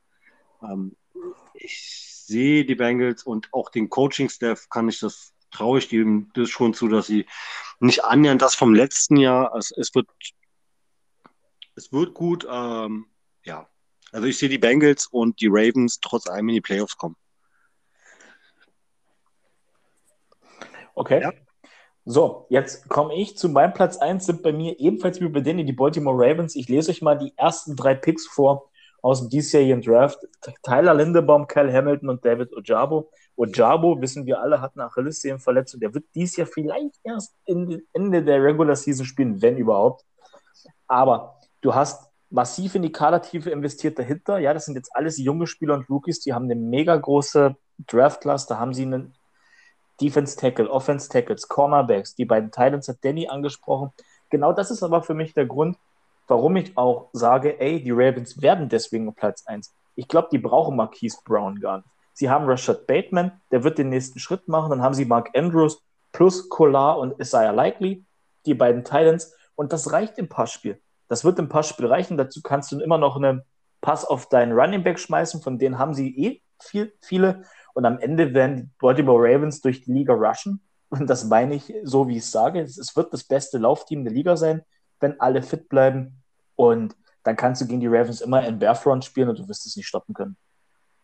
ähm, 0.62 0.96
ich 1.54 1.80
sehe 2.26 2.66
die 2.66 2.76
Bengals 2.76 3.24
und 3.24 3.48
auch 3.54 3.70
den 3.70 3.90
Coaching-Staff 3.90 4.70
kann 4.70 4.90
ich 4.90 5.00
das 5.00 5.34
traue 5.52 5.80
ich 5.80 5.88
dem 5.88 6.30
das 6.34 6.50
schon 6.50 6.74
zu, 6.74 6.88
dass 6.88 7.08
sie 7.08 7.26
nicht 7.80 8.04
annähernd 8.04 8.42
das 8.42 8.56
vom 8.56 8.74
letzten 8.74 9.18
Jahr, 9.18 9.54
also 9.54 9.76
es 9.78 9.94
wird, 9.96 10.08
es 11.76 11.92
wird 11.92 12.14
gut, 12.14 12.46
ähm, 12.50 13.06
ja, 13.44 13.70
also 14.12 14.28
ich 14.28 14.38
sehe 14.38 14.50
die 14.50 14.58
Bengals 14.58 15.08
und 15.08 15.40
die 15.42 15.48
Ravens 15.50 16.00
trotz 16.00 16.28
allem 16.28 16.50
in 16.50 16.56
die 16.56 16.62
Playoffs 16.62 16.98
kommen. 16.98 17.16
Okay. 20.98 21.22
Ja. 21.22 21.32
So, 22.06 22.48
jetzt 22.50 22.90
komme 22.90 23.16
ich 23.16 23.38
zu 23.38 23.50
meinem 23.50 23.74
Platz 23.74 23.98
1, 23.98 24.26
sind 24.26 24.42
bei 24.42 24.52
mir 24.52 24.80
ebenfalls 24.80 25.22
wie 25.22 25.28
bei 25.28 25.42
denen 25.42 25.66
die 25.68 25.74
Baltimore 25.74 26.18
Ravens. 26.18 26.56
Ich 26.56 26.70
lese 26.70 26.90
euch 26.90 27.02
mal 27.02 27.18
die 27.18 27.34
ersten 27.38 27.76
drei 27.76 27.94
Picks 27.96 28.26
vor 28.26 28.70
aus 29.02 29.20
dem 29.20 29.30
diesjährigen 29.30 29.82
Draft. 29.82 30.18
Tyler 30.64 30.96
Lindebaum, 30.96 31.46
Kyle 31.46 31.72
Hamilton 31.72 32.10
und 32.10 32.26
David 32.26 32.52
Ojabo. 32.56 33.12
Ojabo, 33.36 34.02
wissen 34.02 34.26
wir 34.26 34.42
alle, 34.42 34.60
hat 34.60 34.72
eine 34.76 34.86
Achillessehnenverletzung. 34.86 35.80
Der 35.80 35.94
wird 35.94 36.06
dieses 36.16 36.38
Jahr 36.38 36.48
vielleicht 36.48 36.96
erst 37.04 37.36
Ende 37.46 38.24
der 38.24 38.42
Regular 38.42 38.76
Season 38.76 39.06
spielen, 39.06 39.42
wenn 39.42 39.58
überhaupt. 39.58 40.04
Aber 40.88 41.40
du 41.62 41.76
hast 41.76 42.10
massiv 42.30 42.74
in 42.74 42.82
die 42.82 42.92
Kadertiefe 42.92 43.52
investiert 43.52 44.00
dahinter. 44.00 44.40
Ja, 44.40 44.54
das 44.54 44.66
sind 44.66 44.76
jetzt 44.76 44.96
alles 44.96 45.18
junge 45.18 45.46
Spieler 45.46 45.76
und 45.76 45.90
Rookies, 45.90 46.22
die 46.22 46.34
haben 46.34 46.46
eine 46.46 46.56
mega 46.56 46.96
große 46.96 47.56
Draft-Class. 47.86 48.48
Da 48.48 48.58
haben 48.58 48.74
sie 48.74 48.84
einen 48.84 49.14
Defense 50.00 50.38
Tackle, 50.38 50.70
Offense 50.70 51.10
Tackles, 51.10 51.48
Cornerbacks, 51.48 52.16
die 52.16 52.26
beiden 52.26 52.52
Titans 52.52 52.88
hat 52.88 52.98
Danny 53.02 53.28
angesprochen. 53.28 53.92
Genau 54.30 54.54
das 54.54 54.72
ist 54.72 54.84
aber 54.84 55.02
für 55.02 55.14
mich 55.14 55.34
der 55.34 55.46
Grund, 55.46 55.78
warum 56.28 56.56
ich 56.58 56.78
auch 56.78 57.10
sage, 57.14 57.60
ey, 57.60 57.82
die 57.82 57.92
Ravens 57.92 58.42
werden 58.42 58.70
deswegen 58.70 59.14
Platz 59.14 59.46
1. 59.46 59.74
Ich 59.96 60.08
glaube, 60.08 60.28
die 60.32 60.38
brauchen 60.38 60.76
Marquise 60.76 61.18
Brown 61.26 61.60
gar 61.60 61.78
nicht. 61.78 61.90
Sie 62.14 62.30
haben 62.30 62.46
Rashad 62.46 62.88
Bateman, 62.88 63.32
der 63.52 63.64
wird 63.64 63.78
den 63.78 63.90
nächsten 63.90 64.20
Schritt 64.20 64.48
machen. 64.48 64.72
Dann 64.72 64.82
haben 64.82 64.96
sie 64.96 65.06
Mark 65.06 65.30
Andrews 65.36 65.84
plus 66.12 66.50
Collar 66.50 66.98
und 66.98 67.20
Isaiah 67.20 67.52
Likely, 67.52 68.06
die 68.46 68.56
beiden 68.56 68.84
Titans. 68.84 69.36
Und 69.56 69.72
das 69.72 69.92
reicht 69.92 70.18
im 70.18 70.28
Passspiel. 70.28 70.82
Das 71.08 71.24
wird 71.24 71.38
im 71.40 71.48
Passspiel 71.48 71.86
reichen. 71.86 72.18
Dazu 72.18 72.42
kannst 72.42 72.72
du 72.72 72.80
immer 72.80 72.98
noch 72.98 73.16
einen 73.16 73.44
Pass 73.82 74.04
auf 74.04 74.30
deinen 74.30 74.54
Running 74.54 74.84
Back 74.84 75.00
schmeißen. 75.00 75.42
Von 75.42 75.60
denen 75.60 75.78
haben 75.78 75.94
sie 75.94 76.10
eh 76.18 76.42
viel, 76.60 76.92
viele. 77.02 77.44
Und 77.78 77.86
am 77.86 78.00
Ende 78.00 78.34
werden 78.34 78.56
die 78.56 78.70
Baltimore 78.80 79.22
Ravens 79.22 79.62
durch 79.62 79.84
die 79.84 79.94
Liga 79.94 80.16
rushen. 80.16 80.62
Und 80.90 81.08
das 81.08 81.26
meine 81.26 81.54
ich 81.54 81.72
so, 81.84 82.08
wie 82.08 82.14
ich 82.14 82.24
es 82.24 82.32
sage. 82.32 82.60
Es 82.60 82.96
wird 82.96 83.14
das 83.14 83.24
beste 83.24 83.60
Laufteam 83.60 84.04
der 84.04 84.12
Liga 84.12 84.36
sein, 84.36 84.64
wenn 85.00 85.22
alle 85.22 85.44
fit 85.44 85.70
bleiben. 85.70 86.24
Und 86.56 86.96
dann 87.22 87.36
kannst 87.36 87.62
du 87.62 87.68
gegen 87.68 87.80
die 87.80 87.86
Ravens 87.86 88.22
immer 88.22 88.44
in 88.48 88.58
Barefront 88.58 89.06
spielen 89.06 89.30
und 89.30 89.38
du 89.38 89.48
wirst 89.48 89.68
es 89.68 89.76
nicht 89.76 89.88
stoppen 89.88 90.16
können. 90.16 90.38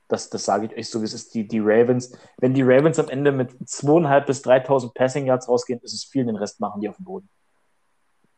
Das, 0.07 0.31
das 0.31 0.45
sage 0.45 0.65
ich 0.65 0.75
euch 0.75 0.89
so, 0.89 1.01
wie 1.01 1.05
es 1.05 1.13
ist. 1.13 1.35
Die, 1.35 1.47
die 1.47 1.59
Ravens, 1.59 2.11
wenn 2.37 2.55
die 2.55 2.63
Ravens 2.63 2.97
am 2.97 3.07
Ende 3.07 3.31
mit 3.31 3.51
2.500 3.51 4.25
bis 4.25 4.43
3.000 4.43 4.95
Passing 4.95 5.27
Yards 5.27 5.47
rausgehen, 5.47 5.79
ist 5.83 5.93
es 5.93 6.05
viel, 6.05 6.25
den 6.25 6.37
Rest 6.37 6.59
machen 6.59 6.81
die 6.81 6.89
auf 6.89 6.95
dem 6.95 7.05
Boden. 7.05 7.29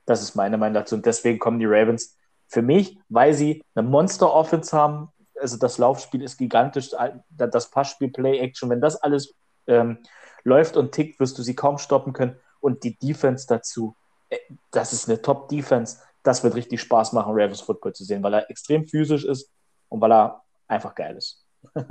Das 0.06 0.22
ist 0.22 0.36
meine 0.36 0.58
Meinung 0.58 0.74
dazu. 0.74 0.96
Und 0.96 1.06
deswegen 1.06 1.40
kommen 1.40 1.60
die 1.60 1.68
Ravens 1.68 2.18
für 2.48 2.62
mich, 2.62 3.00
weil 3.08 3.34
sie 3.34 3.64
eine 3.76 3.88
Monster-Offense 3.88 4.76
haben. 4.76 5.08
Also 5.40 5.58
das 5.58 5.78
Laufspiel 5.78 6.22
ist 6.22 6.38
gigantisch, 6.38 6.92
das 7.30 7.70
Passspiel, 7.70 8.10
Play-Action, 8.12 8.70
wenn 8.70 8.82
das 8.82 8.96
alles 8.96 9.36
ähm, 9.68 10.00
läuft 10.44 10.78
und 10.78 10.92
tickt, 10.92 11.20
wirst 11.20 11.38
du 11.38 11.44
sie 11.44 11.56
kaum 11.56 11.78
stoppen 11.78 12.14
können. 12.14 12.40
Und 12.60 12.84
die 12.84 12.98
Defense 12.98 13.46
dazu, 13.48 13.96
äh, 14.30 14.38
das 14.72 14.94
ist 14.94 15.10
eine 15.10 15.22
Top-Defense. 15.22 16.00
Das 16.24 16.44
wird 16.44 16.56
richtig 16.56 16.82
Spaß 16.82 17.14
machen, 17.14 17.34
Ravens 17.36 17.62
Football 17.62 17.94
zu 17.94 18.04
sehen, 18.04 18.24
weil 18.24 18.34
er 18.34 18.50
extrem 18.50 18.88
physisch 18.88 19.26
ist 19.26 19.52
und 19.90 20.02
weil 20.02 20.12
er 20.12 20.44
einfach 20.68 20.96
geil 20.96 21.16
ist. 21.18 21.46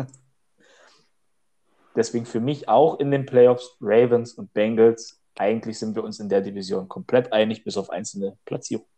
Deswegen 1.96 2.26
für 2.26 2.40
mich 2.40 2.68
auch 2.68 2.98
in 2.98 3.12
den 3.12 3.24
Playoffs 3.24 3.76
Ravens 3.80 4.34
und 4.34 4.52
Bengals. 4.52 5.20
Eigentlich 5.36 5.78
sind 5.78 5.94
wir 5.94 6.02
uns 6.02 6.18
in 6.18 6.28
der 6.28 6.40
Division 6.40 6.88
komplett 6.88 7.32
einig, 7.32 7.62
bis 7.64 7.76
auf 7.76 7.90
einzelne 7.90 8.36
Platzierungen. 8.44 8.88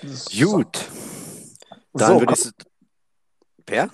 Gut. 0.00 0.88
Dann 1.92 2.14
so, 2.14 2.20
würde 2.20 2.34
ich. 2.34 2.50
Per? 3.66 3.90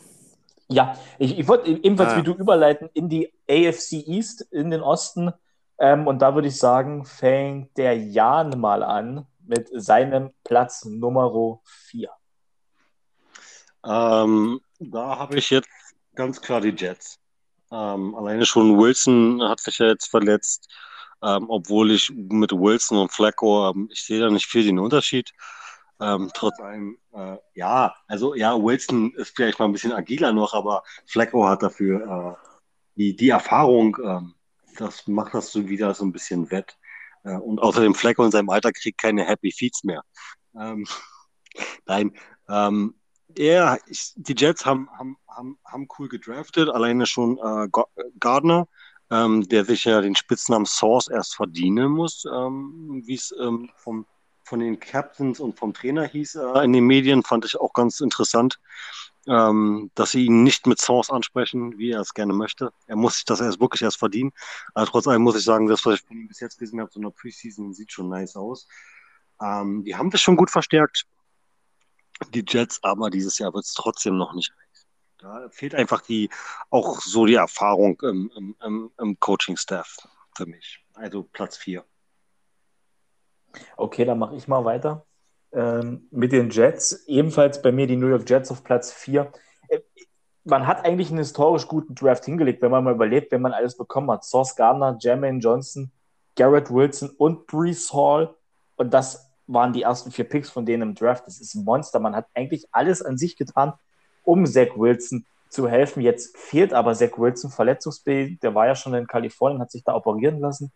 Ja, 0.68 0.98
ich, 1.18 1.38
ich 1.38 1.48
wollte 1.48 1.70
ebenfalls 1.70 2.12
ah. 2.12 2.16
wie 2.18 2.22
du 2.22 2.32
überleiten 2.32 2.88
in 2.94 3.08
die 3.08 3.32
AFC 3.48 4.06
East, 4.06 4.42
in 4.50 4.70
den 4.70 4.80
Osten. 4.80 5.32
Ähm, 5.78 6.06
und 6.06 6.20
da 6.20 6.34
würde 6.34 6.48
ich 6.48 6.56
sagen, 6.56 7.04
fängt 7.04 7.76
der 7.76 7.98
Jan 7.98 8.58
mal 8.60 8.82
an 8.82 9.26
mit 9.46 9.68
seinem 9.72 10.30
Platz 10.44 10.84
Nummer 10.84 11.60
4. 11.90 12.10
Ähm, 13.84 14.60
da 14.78 15.18
habe 15.18 15.36
ich 15.36 15.50
jetzt 15.50 15.68
ganz 16.14 16.40
klar 16.40 16.60
die 16.60 16.70
Jets. 16.70 17.18
Ähm, 17.70 18.14
alleine 18.14 18.46
schon 18.46 18.78
Wilson 18.78 19.42
hat 19.42 19.60
sich 19.60 19.78
ja 19.78 19.86
jetzt 19.86 20.06
verletzt, 20.06 20.72
ähm, 21.22 21.46
obwohl 21.48 21.90
ich 21.90 22.10
mit 22.14 22.52
Wilson 22.52 22.98
und 22.98 23.12
Flacco, 23.12 23.70
ähm, 23.70 23.88
ich 23.92 24.04
sehe 24.04 24.20
da 24.20 24.30
nicht 24.30 24.46
viel 24.46 24.64
den 24.64 24.78
Unterschied. 24.78 25.32
Ähm, 26.00 26.30
trotz 26.34 26.58
allem, 26.60 26.98
äh, 27.12 27.36
ja, 27.54 27.94
also 28.08 28.34
ja, 28.34 28.60
Wilson 28.60 29.12
ist 29.14 29.36
vielleicht 29.36 29.58
mal 29.58 29.66
ein 29.66 29.72
bisschen 29.72 29.92
agiler 29.92 30.32
noch, 30.32 30.52
aber 30.54 30.82
Flacco 31.06 31.46
hat 31.46 31.62
dafür 31.62 32.36
äh, 32.40 32.48
die, 32.96 33.16
die 33.16 33.28
Erfahrung, 33.28 33.96
ähm, 34.04 34.34
das 34.76 35.06
macht 35.06 35.34
das 35.34 35.52
so 35.52 35.68
wieder 35.68 35.94
so 35.94 36.04
ein 36.04 36.12
bisschen 36.12 36.50
wett. 36.50 36.76
Äh, 37.22 37.36
und 37.36 37.60
außerdem 37.60 37.94
Flacco 37.94 38.24
in 38.24 38.30
seinem 38.30 38.50
Alter 38.50 38.72
kriegt 38.72 39.00
keine 39.00 39.24
Happy 39.24 39.52
Feeds 39.52 39.84
mehr. 39.84 40.02
Ähm, 40.58 40.86
nein, 41.86 42.12
ähm, 42.48 42.94
ja, 43.36 43.78
ich, 43.86 44.12
die 44.16 44.34
Jets 44.36 44.64
haben, 44.66 44.88
haben, 44.98 45.16
haben, 45.28 45.58
haben 45.64 45.88
cool 45.98 46.08
gedraftet, 46.08 46.68
alleine 46.68 47.06
schon 47.06 47.38
äh, 47.38 47.68
Gardner, 48.20 48.68
ähm, 49.10 49.48
der 49.48 49.64
sich 49.64 49.84
ja 49.84 50.00
den 50.00 50.14
Spitznamen 50.14 50.66
Source 50.66 51.08
erst 51.08 51.34
verdienen 51.34 51.90
muss, 51.90 52.24
ähm, 52.32 53.02
wie 53.04 53.14
es 53.14 53.34
ähm, 53.40 53.70
vom, 53.76 54.06
von 54.44 54.60
den 54.60 54.78
Captains 54.78 55.40
und 55.40 55.58
vom 55.58 55.74
Trainer 55.74 56.04
hieß 56.04 56.36
äh, 56.36 56.64
in 56.64 56.72
den 56.72 56.86
Medien, 56.86 57.22
fand 57.22 57.44
ich 57.44 57.58
auch 57.58 57.72
ganz 57.72 58.00
interessant, 58.00 58.60
ähm, 59.26 59.90
dass 59.94 60.10
sie 60.10 60.26
ihn 60.26 60.42
nicht 60.42 60.66
mit 60.66 60.80
Source 60.80 61.10
ansprechen, 61.10 61.78
wie 61.78 61.90
er 61.90 62.00
es 62.00 62.14
gerne 62.14 62.34
möchte. 62.34 62.72
Er 62.86 62.96
muss 62.96 63.14
sich 63.16 63.24
das 63.24 63.40
erst 63.40 63.60
wirklich 63.60 63.82
erst 63.82 63.98
verdienen. 63.98 64.32
Aber 64.74 64.86
trotz 64.86 65.06
allem 65.06 65.22
muss 65.22 65.36
ich 65.36 65.44
sagen, 65.44 65.66
das, 65.66 65.84
was 65.86 65.96
ich 65.96 66.06
von 66.06 66.16
ihm 66.16 66.28
bis 66.28 66.40
jetzt 66.40 66.58
gesehen 66.58 66.80
habe, 66.80 66.90
so 66.92 67.00
eine 67.00 67.10
Preseason, 67.10 67.72
sieht 67.72 67.92
schon 67.92 68.08
nice 68.08 68.36
aus. 68.36 68.68
Ähm, 69.40 69.82
die 69.84 69.96
haben 69.96 70.10
das 70.10 70.20
schon 70.20 70.36
gut 70.36 70.50
verstärkt 70.50 71.06
die 72.32 72.44
Jets, 72.46 72.82
aber 72.82 73.10
dieses 73.10 73.38
Jahr 73.38 73.52
wird 73.54 73.64
es 73.64 73.74
trotzdem 73.74 74.16
noch 74.16 74.34
nicht 74.34 74.52
Da 75.18 75.48
fehlt 75.50 75.74
einfach 75.74 76.00
die, 76.00 76.30
auch 76.70 77.00
so 77.00 77.26
die 77.26 77.34
Erfahrung 77.34 78.00
im, 78.02 78.56
im, 78.62 78.90
im 78.98 79.20
Coaching-Staff 79.20 79.96
für 80.36 80.46
mich. 80.46 80.84
Also 80.94 81.24
Platz 81.24 81.56
4. 81.56 81.84
Okay, 83.76 84.04
dann 84.04 84.18
mache 84.18 84.36
ich 84.36 84.48
mal 84.48 84.64
weiter. 84.64 85.04
Ähm, 85.52 86.08
mit 86.10 86.32
den 86.32 86.50
Jets, 86.50 87.04
ebenfalls 87.06 87.62
bei 87.62 87.70
mir 87.70 87.86
die 87.86 87.96
New 87.96 88.08
York 88.08 88.28
Jets 88.28 88.50
auf 88.50 88.64
Platz 88.64 88.92
4. 88.92 89.30
Äh, 89.68 89.80
man 90.44 90.66
hat 90.66 90.84
eigentlich 90.84 91.10
einen 91.10 91.18
historisch 91.18 91.68
guten 91.68 91.94
Draft 91.94 92.24
hingelegt, 92.24 92.60
wenn 92.60 92.70
man 92.70 92.84
mal 92.84 92.94
überlegt, 92.94 93.32
wenn 93.32 93.42
man 93.42 93.52
alles 93.52 93.76
bekommen 93.76 94.10
hat. 94.10 94.24
Sauce 94.24 94.56
Gardner, 94.56 94.96
Jermaine 95.00 95.38
Johnson, 95.38 95.90
Garrett 96.36 96.70
Wilson 96.70 97.10
und 97.18 97.46
Brees 97.46 97.92
Hall. 97.92 98.34
Und 98.76 98.92
das 98.92 99.30
waren 99.46 99.72
die 99.72 99.82
ersten 99.82 100.10
vier 100.10 100.24
Picks 100.24 100.50
von 100.50 100.66
denen 100.66 100.82
im 100.82 100.94
Draft. 100.94 101.26
Das 101.26 101.40
ist 101.40 101.54
ein 101.54 101.64
Monster. 101.64 102.00
Man 102.00 102.16
hat 102.16 102.26
eigentlich 102.34 102.66
alles 102.72 103.02
an 103.02 103.16
sich 103.16 103.36
getan, 103.36 103.74
um 104.24 104.46
Zach 104.46 104.76
Wilson 104.76 105.24
zu 105.48 105.68
helfen. 105.68 106.02
Jetzt 106.02 106.36
fehlt 106.36 106.72
aber 106.72 106.94
Zach 106.94 107.16
Wilson 107.16 107.50
verletzungsbedingt. 107.50 108.42
Der 108.42 108.54
war 108.54 108.66
ja 108.66 108.74
schon 108.74 108.94
in 108.94 109.06
Kalifornien, 109.06 109.60
hat 109.60 109.70
sich 109.70 109.84
da 109.84 109.94
operieren 109.94 110.40
lassen. 110.40 110.72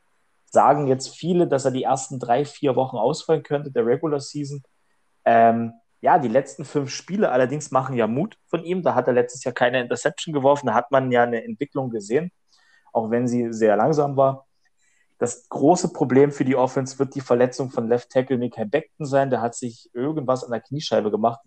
Sagen 0.50 0.86
jetzt 0.86 1.14
viele, 1.14 1.46
dass 1.46 1.64
er 1.64 1.70
die 1.70 1.82
ersten 1.82 2.18
drei, 2.18 2.44
vier 2.44 2.76
Wochen 2.76 2.96
ausfallen 2.96 3.42
könnte, 3.42 3.70
der 3.70 3.84
Regular 3.86 4.20
Season. 4.20 4.62
Ähm, 5.24 5.72
ja, 6.00 6.18
die 6.18 6.28
letzten 6.28 6.64
fünf 6.64 6.90
Spiele 6.90 7.30
allerdings 7.30 7.70
machen 7.70 7.96
ja 7.96 8.06
Mut 8.06 8.38
von 8.46 8.64
ihm. 8.64 8.82
Da 8.82 8.94
hat 8.94 9.08
er 9.08 9.14
letztes 9.14 9.44
Jahr 9.44 9.54
keine 9.54 9.80
Interception 9.80 10.32
geworfen. 10.32 10.66
Da 10.66 10.74
hat 10.74 10.90
man 10.90 11.10
ja 11.10 11.24
eine 11.24 11.44
Entwicklung 11.44 11.90
gesehen, 11.90 12.30
auch 12.92 13.10
wenn 13.10 13.26
sie 13.26 13.52
sehr 13.52 13.76
langsam 13.76 14.16
war. 14.16 14.46
Das 15.18 15.48
große 15.48 15.92
Problem 15.92 16.30
für 16.30 16.44
die 16.44 16.54
Offense 16.54 16.98
wird 17.00 17.14
die 17.16 17.20
Verletzung 17.20 17.70
von 17.70 17.88
Left 17.88 18.10
Tackle 18.10 18.38
Nikai 18.38 18.64
Beckton 18.64 19.04
sein. 19.04 19.30
Der 19.30 19.40
hat 19.40 19.56
sich 19.56 19.90
irgendwas 19.92 20.44
an 20.44 20.52
der 20.52 20.60
Kniescheibe 20.60 21.10
gemacht. 21.10 21.40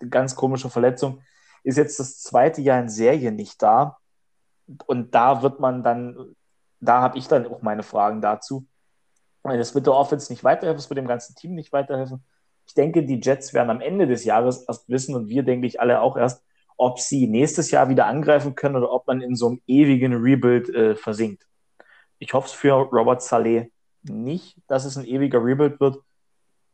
Eine 0.00 0.10
ganz 0.10 0.36
komische 0.36 0.70
Verletzung. 0.70 1.20
Ist 1.64 1.78
jetzt 1.78 1.98
das 1.98 2.20
zweite 2.20 2.60
Jahr 2.60 2.80
in 2.80 2.88
Serie 2.88 3.32
nicht 3.32 3.60
da. 3.60 3.98
Und 4.86 5.14
da 5.14 5.42
wird 5.42 5.58
man 5.58 5.82
dann, 5.82 6.36
da 6.82 7.00
habe 7.00 7.16
ich 7.16 7.28
dann 7.28 7.46
auch 7.46 7.62
meine 7.62 7.82
Fragen 7.82 8.20
dazu. 8.20 8.66
Das 9.44 9.74
wird 9.74 9.86
der 9.86 9.94
Offense 9.94 10.30
nicht 10.32 10.44
weiterhelfen, 10.44 10.78
es 10.78 10.90
wird 10.90 10.98
dem 10.98 11.08
ganzen 11.08 11.34
Team 11.34 11.54
nicht 11.54 11.72
weiterhelfen. 11.72 12.22
Ich 12.66 12.74
denke, 12.74 13.04
die 13.04 13.20
Jets 13.20 13.54
werden 13.54 13.70
am 13.70 13.80
Ende 13.80 14.06
des 14.06 14.24
Jahres 14.24 14.64
erst 14.68 14.88
wissen 14.88 15.14
und 15.14 15.28
wir, 15.28 15.42
denke 15.42 15.66
ich, 15.66 15.80
alle 15.80 16.00
auch 16.00 16.16
erst, 16.16 16.44
ob 16.76 16.98
sie 16.98 17.26
nächstes 17.26 17.70
Jahr 17.70 17.88
wieder 17.88 18.06
angreifen 18.06 18.54
können 18.54 18.76
oder 18.76 18.90
ob 18.90 19.06
man 19.06 19.20
in 19.20 19.36
so 19.36 19.48
einem 19.48 19.62
ewigen 19.66 20.14
Rebuild 20.14 20.68
äh, 20.70 20.94
versinkt. 20.94 21.46
Ich 22.18 22.34
hoffe 22.34 22.46
es 22.46 22.52
für 22.52 22.72
Robert 22.72 23.22
Saleh 23.22 23.70
nicht, 24.02 24.56
dass 24.68 24.84
es 24.84 24.96
ein 24.96 25.04
ewiger 25.04 25.44
Rebuild 25.44 25.80
wird. 25.80 25.98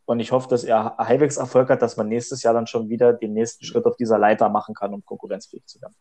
Und 0.05 0.21
ich 0.21 0.33
hoffe, 0.33 0.49
dass 0.49 0.65
er 0.65 0.97
halbwegs 0.97 1.37
Erfolg 1.37 1.69
hat, 1.69 1.83
dass 1.83 1.99
man 1.99 2.09
nächstes 2.09 2.43
Jahr 2.43 2.55
dann 2.55 2.67
schon 2.67 2.89
wieder 2.89 3.13
den 3.13 3.35
nächsten 3.35 3.65
Schritt 3.65 3.85
auf 3.85 3.97
dieser 3.97 4.19
Leiter 4.19 4.49
machen 4.49 4.75
kann, 4.75 4.95
um 4.95 5.05
konkurrenzfähig 5.05 5.67
zu 5.67 5.81
werden. 5.83 5.95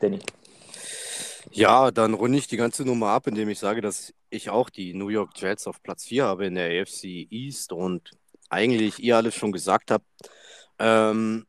Danny. 0.00 0.20
Ja, 1.50 1.90
dann 1.90 2.14
runde 2.14 2.38
ich 2.38 2.46
die 2.46 2.56
ganze 2.56 2.84
Nummer 2.84 3.08
ab, 3.08 3.26
indem 3.26 3.48
ich 3.48 3.58
sage, 3.58 3.80
dass 3.80 4.14
ich 4.30 4.50
auch 4.50 4.70
die 4.70 4.94
New 4.94 5.08
York 5.08 5.30
Jets 5.36 5.66
auf 5.66 5.82
Platz 5.82 6.04
4 6.04 6.24
habe 6.24 6.46
in 6.46 6.54
der 6.54 6.82
AFC 6.82 7.26
East 7.30 7.72
und 7.72 8.10
eigentlich 8.48 9.02
ihr 9.02 9.16
alles 9.16 9.34
schon 9.34 9.52
gesagt 9.52 9.90
habt. 9.90 10.06
Ähm, 10.78 11.46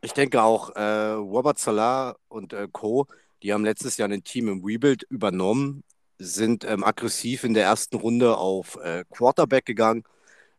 ich 0.00 0.12
denke 0.12 0.42
auch, 0.42 0.70
äh, 0.76 1.12
Robert 1.12 1.58
Salah 1.58 2.16
und 2.28 2.52
äh, 2.52 2.68
Co 2.70 3.06
die 3.42 3.52
haben 3.52 3.64
letztes 3.64 3.96
Jahr 3.96 4.08
ein 4.08 4.24
Team 4.24 4.48
im 4.48 4.64
Rebuild 4.64 5.04
übernommen, 5.04 5.84
sind 6.18 6.64
ähm, 6.64 6.84
aggressiv 6.84 7.44
in 7.44 7.54
der 7.54 7.64
ersten 7.64 7.96
Runde 7.96 8.36
auf 8.38 8.76
äh, 8.82 9.04
Quarterback 9.10 9.66
gegangen, 9.66 10.04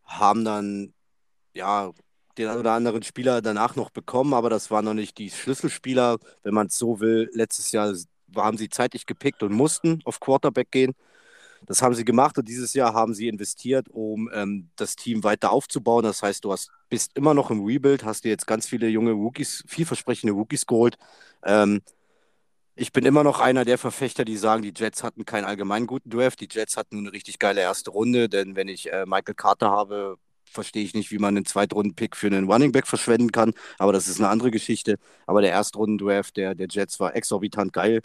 haben 0.05 0.45
dann 0.45 0.93
ja 1.53 1.91
den 2.37 2.49
oder 2.49 2.73
anderen 2.73 3.01
Spieler 3.03 3.41
danach 3.41 3.75
noch 3.75 3.89
bekommen, 3.89 4.33
aber 4.33 4.49
das 4.49 4.69
waren 4.69 4.85
noch 4.85 4.93
nicht 4.93 5.17
die 5.17 5.31
Schlüsselspieler, 5.31 6.19
wenn 6.43 6.53
man 6.53 6.67
es 6.67 6.77
so 6.77 6.99
will. 6.99 7.29
Letztes 7.33 7.71
Jahr 7.71 7.93
haben 8.35 8.57
sie 8.57 8.69
zeitig 8.69 9.05
gepickt 9.05 9.43
und 9.43 9.53
mussten 9.53 10.01
auf 10.05 10.19
Quarterback 10.19 10.71
gehen. 10.71 10.93
Das 11.67 11.81
haben 11.81 11.95
sie 11.95 12.05
gemacht 12.05 12.37
und 12.37 12.47
dieses 12.47 12.73
Jahr 12.73 12.93
haben 12.93 13.13
sie 13.13 13.27
investiert, 13.27 13.89
um 13.89 14.29
ähm, 14.33 14.69
das 14.77 14.95
Team 14.95 15.23
weiter 15.23 15.51
aufzubauen. 15.51 16.03
Das 16.03 16.23
heißt, 16.23 16.45
du 16.45 16.51
hast, 16.51 16.71
bist 16.89 17.17
immer 17.17 17.33
noch 17.33 17.51
im 17.51 17.63
Rebuild, 17.65 18.05
hast 18.05 18.23
dir 18.25 18.29
jetzt 18.29 18.47
ganz 18.47 18.67
viele 18.67 18.87
junge 18.89 19.11
Rookies, 19.13 19.63
vielversprechende 19.67 20.33
Rookies 20.33 20.65
geholt. 20.67 20.97
Ähm, 21.43 21.81
Ich 22.79 22.91
bin 22.91 23.05
immer 23.05 23.23
noch 23.23 23.39
einer 23.39 23.65
der 23.65 23.77
Verfechter, 23.79 24.23
die 24.23 24.37
sagen, 24.37 24.61
die 24.61 24.73
Jets 24.75 25.03
hatten 25.03 25.25
keinen 25.25 25.45
allgemein 25.45 25.87
guten 25.87 26.11
Draft. 26.11 26.39
Die 26.41 26.47
Jets 26.51 26.77
hatten 26.77 26.99
eine 26.99 27.11
richtig 27.11 27.39
geile 27.39 27.61
erste 27.61 27.89
Runde, 27.91 28.29
denn 28.29 28.55
wenn 28.55 28.67
ich 28.67 28.91
äh, 28.93 29.05
Michael 29.07 29.33
Carter 29.35 29.71
habe, 29.71 30.17
verstehe 30.51 30.83
ich 30.83 30.93
nicht, 30.93 31.11
wie 31.11 31.19
man 31.19 31.35
einen 31.35 31.45
Zweitrunden-Pick 31.45 32.15
für 32.15 32.27
einen 32.27 32.49
Running 32.51 32.71
Back 32.71 32.87
verschwenden 32.87 33.31
kann. 33.31 33.53
Aber 33.77 33.93
das 33.93 34.07
ist 34.07 34.19
eine 34.19 34.29
andere 34.29 34.51
Geschichte. 34.51 34.97
Aber 35.25 35.41
der 35.41 35.51
Erstrunden-Draft 35.51 36.37
der, 36.37 36.55
der 36.55 36.67
Jets 36.69 36.99
war 36.99 37.15
exorbitant 37.15 37.73
geil. 37.73 38.01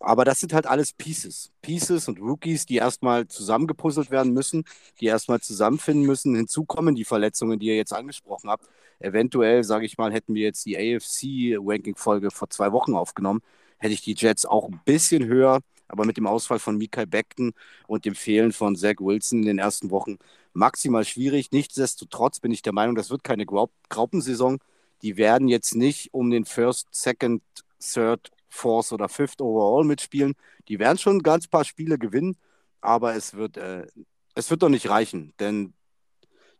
Aber 0.00 0.24
das 0.24 0.40
sind 0.40 0.54
halt 0.54 0.66
alles 0.66 0.94
Pieces. 0.94 1.52
Pieces 1.60 2.08
und 2.08 2.20
Rookies, 2.20 2.64
die 2.64 2.76
erstmal 2.76 3.28
zusammengepuzzelt 3.28 4.10
werden 4.10 4.32
müssen, 4.32 4.64
die 4.98 5.06
erstmal 5.06 5.40
zusammenfinden 5.40 6.06
müssen. 6.06 6.34
Hinzu 6.34 6.64
kommen 6.64 6.94
die 6.94 7.04
Verletzungen, 7.04 7.58
die 7.58 7.66
ihr 7.66 7.76
jetzt 7.76 7.92
angesprochen 7.92 8.48
habt. 8.48 8.66
Eventuell, 8.98 9.62
sage 9.62 9.84
ich 9.84 9.98
mal, 9.98 10.12
hätten 10.12 10.34
wir 10.34 10.42
jetzt 10.42 10.64
die 10.64 10.76
AFC-Ranking-Folge 10.76 12.30
vor 12.30 12.48
zwei 12.50 12.72
Wochen 12.72 12.94
aufgenommen, 12.94 13.40
hätte 13.78 13.94
ich 13.94 14.02
die 14.02 14.14
Jets 14.14 14.46
auch 14.46 14.68
ein 14.68 14.80
bisschen 14.84 15.26
höher, 15.26 15.60
aber 15.90 16.04
mit 16.04 16.16
dem 16.16 16.26
Ausfall 16.26 16.58
von 16.58 16.76
Mikael 16.76 17.06
Beckton 17.06 17.52
und 17.86 18.04
dem 18.04 18.14
Fehlen 18.14 18.52
von 18.52 18.76
Zach 18.76 18.96
Wilson 18.98 19.40
in 19.40 19.46
den 19.46 19.58
ersten 19.58 19.90
Wochen 19.90 20.18
maximal 20.52 21.04
schwierig. 21.04 21.52
Nichtsdestotrotz 21.52 22.40
bin 22.40 22.52
ich 22.52 22.62
der 22.62 22.72
Meinung, 22.72 22.94
das 22.94 23.10
wird 23.10 23.24
keine 23.24 23.46
Graupensaison. 23.46 24.58
Die 25.02 25.16
werden 25.16 25.48
jetzt 25.48 25.74
nicht 25.74 26.12
um 26.12 26.30
den 26.30 26.44
First, 26.44 26.88
Second, 26.90 27.42
Third, 27.80 28.30
Fourth 28.48 28.92
oder 28.92 29.08
Fifth 29.08 29.40
Overall 29.40 29.84
mitspielen. 29.84 30.34
Die 30.68 30.78
werden 30.78 30.98
schon 30.98 31.16
ein 31.16 31.22
ganz 31.22 31.46
paar 31.48 31.64
Spiele 31.64 31.98
gewinnen, 31.98 32.36
aber 32.80 33.14
es 33.14 33.34
wird, 33.34 33.56
äh, 33.56 33.86
es 34.34 34.50
wird 34.50 34.62
doch 34.62 34.68
nicht 34.68 34.88
reichen, 34.88 35.32
denn 35.38 35.72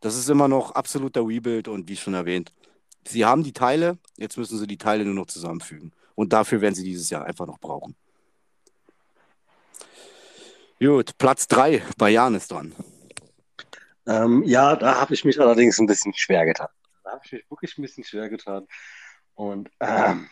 das 0.01 0.16
ist 0.16 0.31
immer 0.31 0.49
noch 0.49 0.72
absoluter 0.72 1.26
Rebuild 1.26 1.68
und 1.68 1.89
wie 1.89 1.97
schon 1.97 2.14
erwähnt, 2.14 2.53
sie 3.07 3.24
haben 3.24 3.43
die 3.43 3.53
Teile, 3.53 3.99
jetzt 4.16 4.39
müssen 4.39 4.59
sie 4.59 4.66
die 4.66 4.78
Teile 4.78 5.05
nur 5.05 5.14
noch 5.14 5.26
zusammenfügen. 5.26 5.93
Und 6.14 6.33
dafür 6.33 6.61
werden 6.61 6.74
sie 6.74 6.85
dieses 6.85 7.11
Jahr 7.11 7.24
einfach 7.24 7.47
noch 7.47 7.59
brauchen. 7.59 7.97
Gut, 10.83 11.18
Platz 11.18 11.47
3 11.47 11.83
bei 11.99 12.09
Jan 12.09 12.35
ist 12.35 12.51
dran. 12.51 12.74
Ähm, 14.07 14.43
ja, 14.45 14.74
da 14.76 14.99
habe 14.99 15.12
ich 15.12 15.26
mich 15.26 15.39
allerdings 15.39 15.78
ein 15.78 15.87
bisschen 15.87 16.14
schwer 16.14 16.47
getan. 16.47 16.68
Da 17.05 17.11
habe 17.11 17.20
ich 17.22 17.33
mich 17.33 17.51
wirklich 17.51 17.76
ein 17.76 17.83
bisschen 17.83 18.03
schwer 18.03 18.31
getan. 18.31 18.66
Und 19.35 19.70
ähm, 19.81 20.31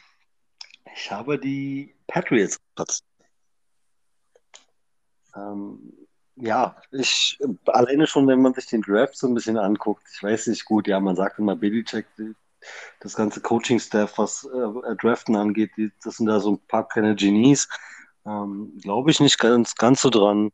ich 0.94 1.10
habe 1.10 1.38
die 1.38 1.94
Patriots 2.06 2.58
Platz. 2.74 3.02
Ähm, 5.36 5.92
ja, 6.36 6.80
ich 6.92 7.38
alleine 7.66 8.06
schon, 8.06 8.26
wenn 8.26 8.40
man 8.40 8.54
sich 8.54 8.66
den 8.66 8.80
Draft 8.80 9.18
so 9.18 9.26
ein 9.26 9.34
bisschen 9.34 9.58
anguckt, 9.58 10.04
ich 10.14 10.22
weiß 10.22 10.46
nicht 10.46 10.64
gut, 10.64 10.88
ja, 10.88 10.98
man 10.98 11.14
sagt 11.14 11.38
immer 11.38 11.56
Belichick, 11.56 12.06
das 13.00 13.14
ganze 13.14 13.42
Coaching-Staff, 13.42 14.16
was 14.16 14.44
äh, 14.44 14.96
Draften 14.96 15.36
angeht, 15.36 15.72
die, 15.76 15.92
das 16.02 16.16
sind 16.16 16.26
da 16.26 16.40
so 16.40 16.52
ein 16.52 16.58
paar 16.68 16.88
kleine 16.88 17.14
Genies. 17.14 17.68
Ähm, 18.28 18.78
Glaube 18.82 19.10
ich 19.10 19.20
nicht 19.20 19.38
ganz, 19.38 19.74
ganz 19.74 20.02
so 20.02 20.10
dran. 20.10 20.50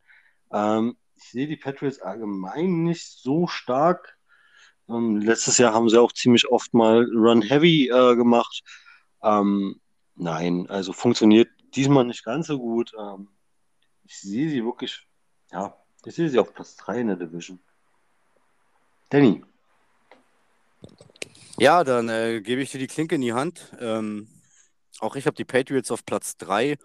Ähm, 0.51 0.95
ich 1.15 1.23
sehe 1.31 1.47
die 1.47 1.57
Patriots 1.57 1.99
allgemein 1.99 2.83
nicht 2.83 3.05
so 3.05 3.47
stark. 3.47 4.17
Ähm, 4.87 5.17
letztes 5.17 5.57
Jahr 5.57 5.73
haben 5.73 5.89
sie 5.89 5.99
auch 5.99 6.11
ziemlich 6.11 6.47
oft 6.49 6.73
mal 6.73 7.03
Run 7.13 7.41
Heavy 7.41 7.89
äh, 7.89 8.15
gemacht. 8.15 8.63
Ähm, 9.23 9.81
nein, 10.15 10.67
also 10.69 10.93
funktioniert 10.93 11.49
diesmal 11.75 12.05
nicht 12.05 12.23
ganz 12.23 12.47
so 12.47 12.59
gut. 12.59 12.93
Ähm, 12.97 13.29
ich 14.03 14.19
sehe 14.19 14.49
sie 14.49 14.63
wirklich, 14.63 15.07
ja, 15.51 15.75
ich 16.05 16.15
sehe 16.15 16.29
sie 16.29 16.39
auf 16.39 16.53
Platz 16.53 16.75
3 16.77 17.01
in 17.01 17.07
der 17.07 17.15
Division. 17.15 17.59
Danny. 19.09 19.43
Ja, 21.57 21.83
dann 21.83 22.09
äh, 22.09 22.41
gebe 22.41 22.61
ich 22.61 22.71
dir 22.71 22.79
die 22.79 22.87
Klinke 22.87 23.15
in 23.15 23.21
die 23.21 23.33
Hand. 23.33 23.73
Ähm, 23.79 24.27
auch 24.99 25.15
ich 25.15 25.25
habe 25.25 25.35
die 25.35 25.45
Patriots 25.45 25.89
auf 25.91 26.05
Platz 26.05 26.37
3. 26.37 26.77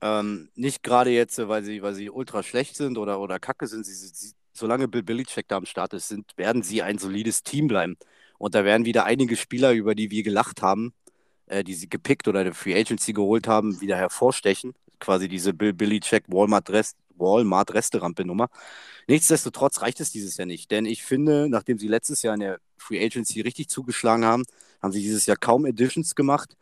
Ähm, 0.00 0.48
nicht 0.54 0.82
gerade 0.82 1.10
jetzt, 1.10 1.38
weil 1.48 1.64
sie, 1.64 1.82
weil 1.82 1.94
sie 1.94 2.10
ultra 2.10 2.42
schlecht 2.42 2.76
sind 2.76 2.98
oder, 2.98 3.20
oder 3.20 3.38
kacke 3.38 3.66
sind. 3.66 3.84
Sie, 3.84 3.94
sie, 3.94 4.32
solange 4.52 4.88
Bill 4.88 5.02
Belichick 5.02 5.48
da 5.48 5.56
am 5.56 5.66
Start 5.66 5.94
ist, 5.94 6.08
sind, 6.08 6.36
werden 6.36 6.62
sie 6.62 6.82
ein 6.82 6.98
solides 6.98 7.42
Team 7.42 7.68
bleiben. 7.68 7.96
Und 8.38 8.54
da 8.54 8.64
werden 8.64 8.86
wieder 8.86 9.04
einige 9.04 9.36
Spieler, 9.36 9.72
über 9.72 9.94
die 9.94 10.10
wir 10.10 10.22
gelacht 10.22 10.62
haben, 10.62 10.92
äh, 11.46 11.64
die 11.64 11.74
sie 11.74 11.88
gepickt 11.88 12.28
oder 12.28 12.44
der 12.44 12.54
Free 12.54 12.78
Agency 12.78 13.12
geholt 13.12 13.48
haben, 13.48 13.80
wieder 13.80 13.96
hervorstechen. 13.96 14.74
Quasi 15.00 15.28
diese 15.28 15.52
Bill 15.52 15.72
Belichick 15.72 16.24
Walmart 16.28 16.70
Rest, 16.70 16.96
Walmart 17.16 17.74
Resterampe 17.74 18.24
Nummer. 18.24 18.48
Nichtsdestotrotz 19.08 19.80
reicht 19.80 20.00
es 20.00 20.12
dieses 20.12 20.36
Jahr 20.36 20.46
nicht, 20.46 20.70
denn 20.70 20.84
ich 20.84 21.02
finde, 21.02 21.48
nachdem 21.48 21.78
sie 21.78 21.88
letztes 21.88 22.22
Jahr 22.22 22.34
in 22.34 22.40
der 22.40 22.60
Free 22.76 23.04
Agency 23.04 23.40
richtig 23.40 23.68
zugeschlagen 23.68 24.24
haben, 24.24 24.44
haben 24.82 24.92
sie 24.92 25.00
dieses 25.00 25.26
Jahr 25.26 25.36
kaum 25.36 25.64
Additions 25.64 26.14
gemacht 26.14 26.56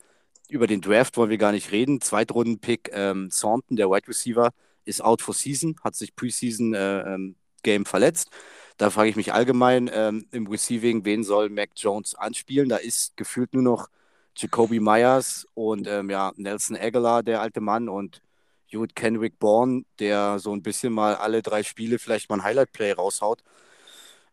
über 0.49 0.66
den 0.66 0.80
Draft 0.80 1.16
wollen 1.16 1.30
wir 1.30 1.38
gar 1.38 1.53
nicht 1.53 1.72
reden. 1.72 2.01
Zweitrunden-Pick 2.01 2.90
ähm, 2.92 3.30
Thornton, 3.30 3.76
der 3.76 3.90
Wide 3.90 4.09
Receiver, 4.09 4.51
ist 4.84 5.03
out 5.03 5.22
for 5.22 5.34
season, 5.34 5.76
hat 5.82 5.97
sich 5.97 6.14
Preseason 6.14 6.74
äh, 6.74 7.14
ähm, 7.14 7.36
verletzt. 7.84 8.30
Da 8.76 8.90
frage 8.90 9.11
ich 9.11 9.16
mich 9.16 9.32
allgemein 9.32 9.90
ähm, 9.92 10.26
im 10.30 10.47
Receiving, 10.47 11.05
wen 11.05 11.24
soll 11.24 11.49
Mac 11.49 11.70
Jones 11.74 12.14
anspielen? 12.14 12.68
Da 12.68 12.76
ist 12.76 13.16
gefühlt 13.16 13.55
nur 13.55 13.62
noch 13.62 13.88
Jacoby 14.36 14.80
Myers 14.80 15.47
und 15.55 15.88
ähm, 15.88 16.11
ja, 16.11 16.32
Nelson 16.36 16.76
Aguilar, 16.76 17.22
der 17.22 17.40
alte 17.40 17.61
Mann, 17.61 17.88
und 17.88 18.22
Jude 18.68 18.94
Kenrick 18.94 19.38
Bourne, 19.38 19.84
der 19.99 20.38
so 20.38 20.53
ein 20.53 20.62
bisschen 20.62 20.92
mal 20.92 21.14
alle 21.14 21.42
drei 21.42 21.62
Spiele 21.62 21.99
vielleicht 21.99 22.28
mal 22.28 22.36
ein 22.36 22.44
Highlight-Play 22.44 22.92
raushaut. 22.92 23.42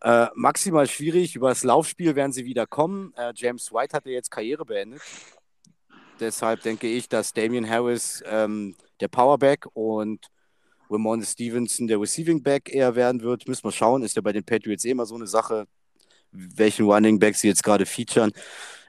Äh, 0.01 0.27
maximal 0.35 0.87
schwierig. 0.87 1.35
Über 1.35 1.49
das 1.49 1.63
Laufspiel 1.63 2.15
werden 2.15 2.33
sie 2.33 2.45
wieder 2.45 2.67
kommen. 2.67 3.13
Äh, 3.15 3.31
James 3.35 3.71
White 3.71 3.95
hat 3.95 4.05
ja 4.05 4.11
jetzt 4.11 4.31
Karriere 4.31 4.65
beendet. 4.65 5.01
Deshalb 6.23 6.61
denke 6.61 6.87
ich, 6.87 7.09
dass 7.09 7.33
Damian 7.33 7.69
Harris 7.69 8.23
ähm, 8.25 8.77
der 9.01 9.09
Powerback 9.09 9.65
und 9.73 10.25
Ramon 10.89 11.21
Stevenson 11.21 11.87
der 11.87 11.99
Receiving 11.99 12.41
Back 12.41 12.73
eher 12.73 12.95
werden 12.95 13.21
wird. 13.21 13.45
Müssen 13.45 13.65
wir 13.65 13.73
schauen. 13.73 14.03
Ist 14.03 14.15
ja 14.15 14.21
bei 14.21 14.31
den 14.31 14.45
Patriots 14.45 14.85
eh 14.85 14.91
immer 14.91 15.05
so 15.05 15.15
eine 15.15 15.27
Sache, 15.27 15.67
welchen 16.31 16.85
Running 16.85 17.19
Back 17.19 17.35
sie 17.35 17.49
jetzt 17.49 17.61
gerade 17.61 17.85
featuren. 17.85 18.31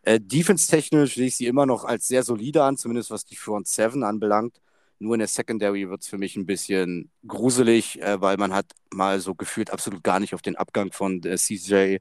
Äh, 0.02 0.20
Defense-technisch 0.20 1.16
sehe 1.16 1.26
ich 1.26 1.36
sie 1.36 1.46
immer 1.46 1.66
noch 1.66 1.84
als 1.84 2.06
sehr 2.06 2.22
solide 2.22 2.62
an, 2.62 2.76
zumindest 2.76 3.10
was 3.10 3.24
die 3.24 3.34
Front 3.34 3.66
7 3.66 4.04
anbelangt. 4.04 4.60
Nur 5.00 5.14
in 5.14 5.18
der 5.18 5.28
Secondary 5.28 5.90
wird 5.90 6.02
es 6.02 6.08
für 6.08 6.18
mich 6.18 6.36
ein 6.36 6.46
bisschen 6.46 7.10
gruselig, 7.26 8.00
äh, 8.00 8.20
weil 8.20 8.36
man 8.36 8.54
hat 8.54 8.66
mal 8.92 9.18
so 9.18 9.34
gefühlt 9.34 9.70
absolut 9.70 10.04
gar 10.04 10.20
nicht 10.20 10.34
auf 10.34 10.42
den 10.42 10.54
Abgang 10.54 10.92
von 10.92 11.20
äh, 11.24 11.36
CJ 11.36 11.96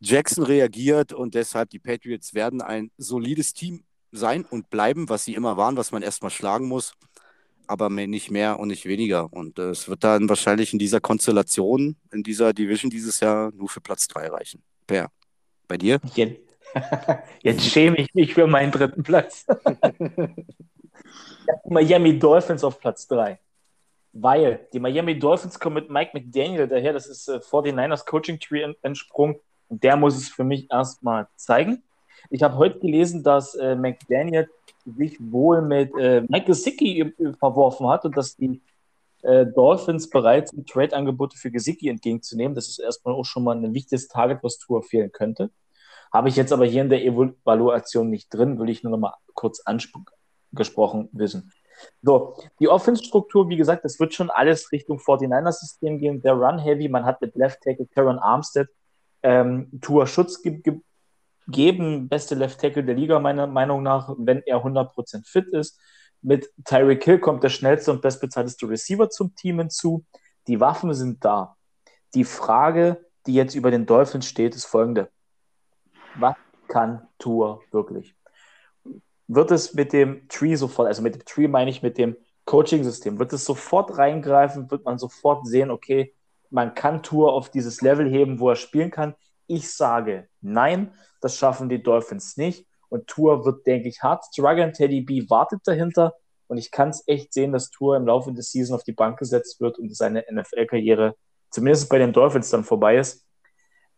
Jackson 0.00 0.44
reagiert 0.44 1.14
und 1.14 1.34
deshalb 1.34 1.70
die 1.70 1.78
Patriots 1.78 2.34
werden 2.34 2.60
ein 2.60 2.90
solides 2.98 3.54
Team 3.54 3.82
sein 4.12 4.44
und 4.44 4.70
bleiben, 4.70 5.08
was 5.08 5.24
sie 5.24 5.34
immer 5.34 5.56
waren, 5.56 5.76
was 5.76 5.90
man 5.90 6.02
erstmal 6.02 6.30
schlagen 6.30 6.68
muss, 6.68 6.92
aber 7.66 7.90
nicht 7.90 8.30
mehr 8.30 8.60
und 8.60 8.68
nicht 8.68 8.86
weniger. 8.86 9.32
Und 9.32 9.58
äh, 9.58 9.70
es 9.70 9.88
wird 9.88 10.04
dann 10.04 10.28
wahrscheinlich 10.28 10.72
in 10.72 10.78
dieser 10.78 11.00
Konstellation, 11.00 11.96
in 12.12 12.22
dieser 12.22 12.52
Division 12.52 12.90
dieses 12.90 13.18
Jahr 13.20 13.50
nur 13.52 13.68
für 13.68 13.80
Platz 13.80 14.06
3 14.08 14.28
reichen. 14.28 14.62
Per. 14.86 15.10
Bei 15.66 15.78
dir? 15.78 16.00
Jetzt, 16.14 16.40
jetzt 17.42 17.64
schäme 17.64 17.96
ich 17.96 18.14
mich 18.14 18.34
für 18.34 18.46
meinen 18.46 18.70
dritten 18.70 19.02
Platz. 19.02 19.46
Miami 21.64 22.18
Dolphins 22.18 22.64
auf 22.64 22.78
Platz 22.78 23.06
3. 23.08 23.38
Weil 24.14 24.68
die 24.72 24.80
Miami 24.80 25.18
Dolphins 25.18 25.58
kommen 25.58 25.76
mit 25.76 25.90
Mike 25.90 26.10
McDaniel 26.12 26.68
daher, 26.68 26.92
das 26.92 27.06
ist 27.06 27.28
äh, 27.28 27.38
49ers 27.38 28.04
Coaching 28.04 28.38
Tree 28.38 28.74
entsprungen. 28.82 29.36
Und 29.68 29.82
der 29.82 29.96
muss 29.96 30.16
es 30.16 30.28
für 30.28 30.44
mich 30.44 30.70
erstmal 30.70 31.28
zeigen. 31.36 31.82
Ich 32.30 32.42
habe 32.42 32.56
heute 32.56 32.78
gelesen, 32.78 33.22
dass 33.22 33.54
äh, 33.54 33.74
McDaniel 33.74 34.48
sich 34.84 35.18
wohl 35.20 35.62
mit 35.62 35.92
äh, 35.98 36.22
Mike 36.28 36.46
Gesicki 36.46 37.12
verworfen 37.38 37.88
hat 37.88 38.04
und 38.04 38.16
dass 38.16 38.36
die 38.36 38.60
äh, 39.22 39.46
Dolphins 39.46 40.10
bereit 40.10 40.48
sind, 40.48 40.68
Trade-Angebote 40.68 41.36
für 41.36 41.50
Gesicki 41.50 41.88
entgegenzunehmen. 41.88 42.54
Das 42.54 42.68
ist 42.68 42.78
erstmal 42.78 43.14
auch 43.14 43.24
schon 43.24 43.44
mal 43.44 43.56
ein 43.56 43.74
wichtiges 43.74 44.08
Target, 44.08 44.38
was 44.42 44.58
Tour 44.58 44.82
fehlen 44.82 45.12
könnte. 45.12 45.50
Habe 46.12 46.28
ich 46.28 46.36
jetzt 46.36 46.52
aber 46.52 46.66
hier 46.66 46.82
in 46.82 46.90
der 46.90 47.04
Evaluation 47.04 48.10
nicht 48.10 48.28
drin, 48.34 48.58
würde 48.58 48.72
ich 48.72 48.82
nur 48.82 48.90
noch 48.90 48.98
mal 48.98 49.14
kurz 49.34 49.62
angesprochen 49.64 51.08
wissen. 51.12 51.52
So, 52.02 52.36
die 52.60 52.68
Offense-Struktur, 52.68 53.48
wie 53.48 53.56
gesagt, 53.56 53.84
das 53.84 53.98
wird 53.98 54.12
schon 54.12 54.30
alles 54.30 54.70
Richtung 54.72 54.98
49er-System 54.98 55.98
gehen. 55.98 56.20
Der 56.20 56.34
Run-Heavy, 56.34 56.88
man 56.88 57.04
hat 57.04 57.20
mit 57.20 57.34
Left 57.34 57.62
Tackle 57.62 57.86
Karen 57.86 58.18
Armstead 58.18 58.68
ähm, 59.22 59.70
Tour 59.80 60.06
Schutz 60.06 60.42
ge 60.42 60.58
ge 60.58 60.80
geben, 61.48 62.08
beste 62.08 62.34
Left 62.34 62.60
Tackle 62.60 62.84
der 62.84 62.94
Liga, 62.94 63.18
meiner 63.18 63.46
Meinung 63.46 63.82
nach, 63.82 64.14
wenn 64.18 64.42
er 64.46 64.58
100% 64.64 65.26
fit 65.26 65.48
ist. 65.48 65.78
Mit 66.20 66.50
Tyreek 66.64 67.04
Hill 67.04 67.18
kommt 67.18 67.42
der 67.42 67.48
schnellste 67.48 67.90
und 67.90 68.00
bestbezahlteste 68.00 68.68
Receiver 68.68 69.10
zum 69.10 69.34
Team 69.34 69.58
hinzu. 69.58 70.04
Die 70.46 70.60
Waffen 70.60 70.94
sind 70.94 71.24
da. 71.24 71.56
Die 72.14 72.24
Frage, 72.24 73.04
die 73.26 73.34
jetzt 73.34 73.54
über 73.54 73.70
den 73.70 73.86
Dolphins 73.86 74.26
steht, 74.26 74.54
ist 74.54 74.66
folgende. 74.66 75.10
Was 76.16 76.36
kann 76.68 77.08
Tour 77.18 77.62
wirklich? 77.70 78.14
Wird 79.26 79.50
es 79.50 79.74
mit 79.74 79.92
dem 79.92 80.28
Tree 80.28 80.56
sofort, 80.56 80.88
also 80.88 81.02
mit 81.02 81.14
dem 81.14 81.24
Tree 81.24 81.48
meine 81.48 81.70
ich 81.70 81.82
mit 81.82 81.98
dem 81.98 82.16
Coaching-System, 82.44 83.18
wird 83.18 83.32
es 83.32 83.44
sofort 83.44 83.96
reingreifen, 83.96 84.70
wird 84.70 84.84
man 84.84 84.98
sofort 84.98 85.46
sehen, 85.46 85.70
okay, 85.70 86.14
man 86.50 86.74
kann 86.74 87.02
Tour 87.02 87.32
auf 87.32 87.50
dieses 87.50 87.80
Level 87.80 88.08
heben, 88.10 88.40
wo 88.40 88.50
er 88.50 88.56
spielen 88.56 88.90
kann? 88.90 89.14
Ich 89.52 89.70
sage 89.70 90.28
nein, 90.40 90.94
das 91.20 91.36
schaffen 91.36 91.68
die 91.68 91.82
Dolphins 91.82 92.38
nicht. 92.38 92.66
Und 92.88 93.06
Tour 93.06 93.44
wird, 93.44 93.66
denke 93.66 93.88
ich, 93.88 94.02
hart 94.02 94.24
strugglen. 94.24 94.72
Teddy 94.72 95.02
B 95.02 95.28
wartet 95.28 95.60
dahinter. 95.64 96.14
Und 96.46 96.56
ich 96.56 96.70
kann 96.70 96.88
es 96.88 97.04
echt 97.06 97.34
sehen, 97.34 97.52
dass 97.52 97.68
Tour 97.68 97.96
im 97.96 98.06
Laufe 98.06 98.32
des 98.32 98.50
Season 98.50 98.74
auf 98.74 98.82
die 98.82 98.92
Bank 98.92 99.18
gesetzt 99.18 99.60
wird 99.60 99.78
und 99.78 99.94
seine 99.94 100.24
NFL-Karriere 100.30 101.16
zumindest 101.50 101.90
bei 101.90 101.98
den 101.98 102.14
Dolphins 102.14 102.48
dann 102.48 102.64
vorbei 102.64 102.96
ist. 102.96 103.26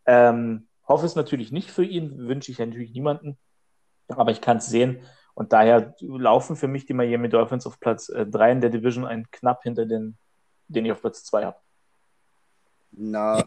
Ähm, 0.06 0.66
hoffe 0.88 1.06
es 1.06 1.14
natürlich 1.14 1.52
nicht 1.52 1.70
für 1.70 1.84
ihn, 1.84 2.26
wünsche 2.26 2.50
ich 2.50 2.58
natürlich 2.58 2.92
niemanden, 2.92 3.38
aber 4.08 4.32
ich 4.32 4.40
kann 4.40 4.56
es 4.56 4.66
sehen. 4.66 5.02
Und 5.34 5.52
daher 5.52 5.94
laufen 6.00 6.56
für 6.56 6.68
mich 6.68 6.84
die 6.84 6.94
Miami 6.94 7.28
Dolphins 7.28 7.64
auf 7.66 7.78
Platz 7.78 8.06
3 8.06 8.48
äh, 8.48 8.52
in 8.52 8.60
der 8.60 8.70
Division 8.70 9.04
ein 9.04 9.30
knapp 9.30 9.62
hinter 9.62 9.86
den, 9.86 10.18
den 10.66 10.84
ich 10.84 10.92
auf 10.92 11.00
Platz 11.00 11.24
2 11.24 11.44
habe. 11.44 11.56
Na, 12.90 13.44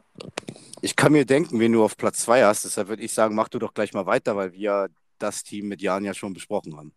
ich 0.82 0.96
kann 0.96 1.12
mir 1.12 1.26
denken, 1.26 1.60
wen 1.60 1.72
du 1.72 1.84
auf 1.84 1.98
Platz 1.98 2.20
2 2.20 2.44
hast. 2.44 2.66
Deshalb 2.66 2.88
würde 2.90 3.04
ich 3.04 3.14
sagen, 3.14 3.36
mach 3.36 3.50
du 3.50 3.60
doch 3.60 3.74
gleich 3.74 3.94
mal 3.94 4.06
weiter, 4.06 4.36
weil 4.36 4.54
wir 4.54 4.90
das 5.20 5.44
Team 5.44 5.68
mit 5.68 5.82
Jan 5.82 6.06
ja 6.06 6.14
schon 6.14 6.34
besprochen 6.34 6.78
haben. 6.78 6.94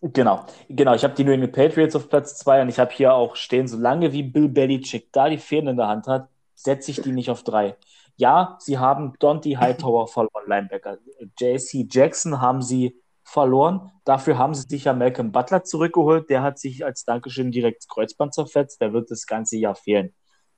Genau, 0.00 0.44
genau. 0.68 0.94
Ich 0.94 1.02
habe 1.02 1.14
die 1.14 1.24
New 1.24 1.32
England 1.32 1.54
Patriots 1.54 1.96
auf 1.96 2.08
Platz 2.08 2.36
2 2.38 2.62
und 2.62 2.68
ich 2.68 2.78
habe 2.78 2.92
hier 2.92 3.14
auch 3.14 3.36
stehen, 3.36 3.66
solange 3.66 4.12
wie 4.12 4.22
Bill 4.22 4.48
Belichick 4.48 5.10
da 5.12 5.30
die 5.30 5.38
Fäden 5.38 5.70
in 5.70 5.76
der 5.76 5.88
Hand 5.88 6.06
hat, 6.06 6.28
setze 6.54 6.90
ich 6.90 7.00
die 7.00 7.12
nicht 7.12 7.30
auf 7.30 7.42
3. 7.42 7.76
Ja, 8.16 8.56
sie 8.60 8.78
haben 8.78 9.14
Dante 9.18 9.58
Hightower 9.58 10.06
verloren, 10.06 10.44
Linebacker. 10.46 10.98
JC 11.38 11.86
Jackson 11.90 12.40
haben 12.40 12.60
sie 12.60 13.00
verloren. 13.24 13.90
Dafür 14.04 14.36
haben 14.36 14.54
sie 14.54 14.68
sich 14.68 14.84
ja 14.84 14.92
Malcolm 14.92 15.32
Butler 15.32 15.64
zurückgeholt. 15.64 16.28
Der 16.28 16.42
hat 16.42 16.58
sich 16.58 16.84
als 16.84 17.04
Dankeschön 17.04 17.50
direkt 17.50 17.88
Kreuzband 17.88 18.34
zerfetzt. 18.34 18.80
Der 18.82 18.92
wird 18.92 19.10
das 19.10 19.26
ganze 19.26 19.56
Jahr 19.56 19.74
fehlen. 19.74 20.14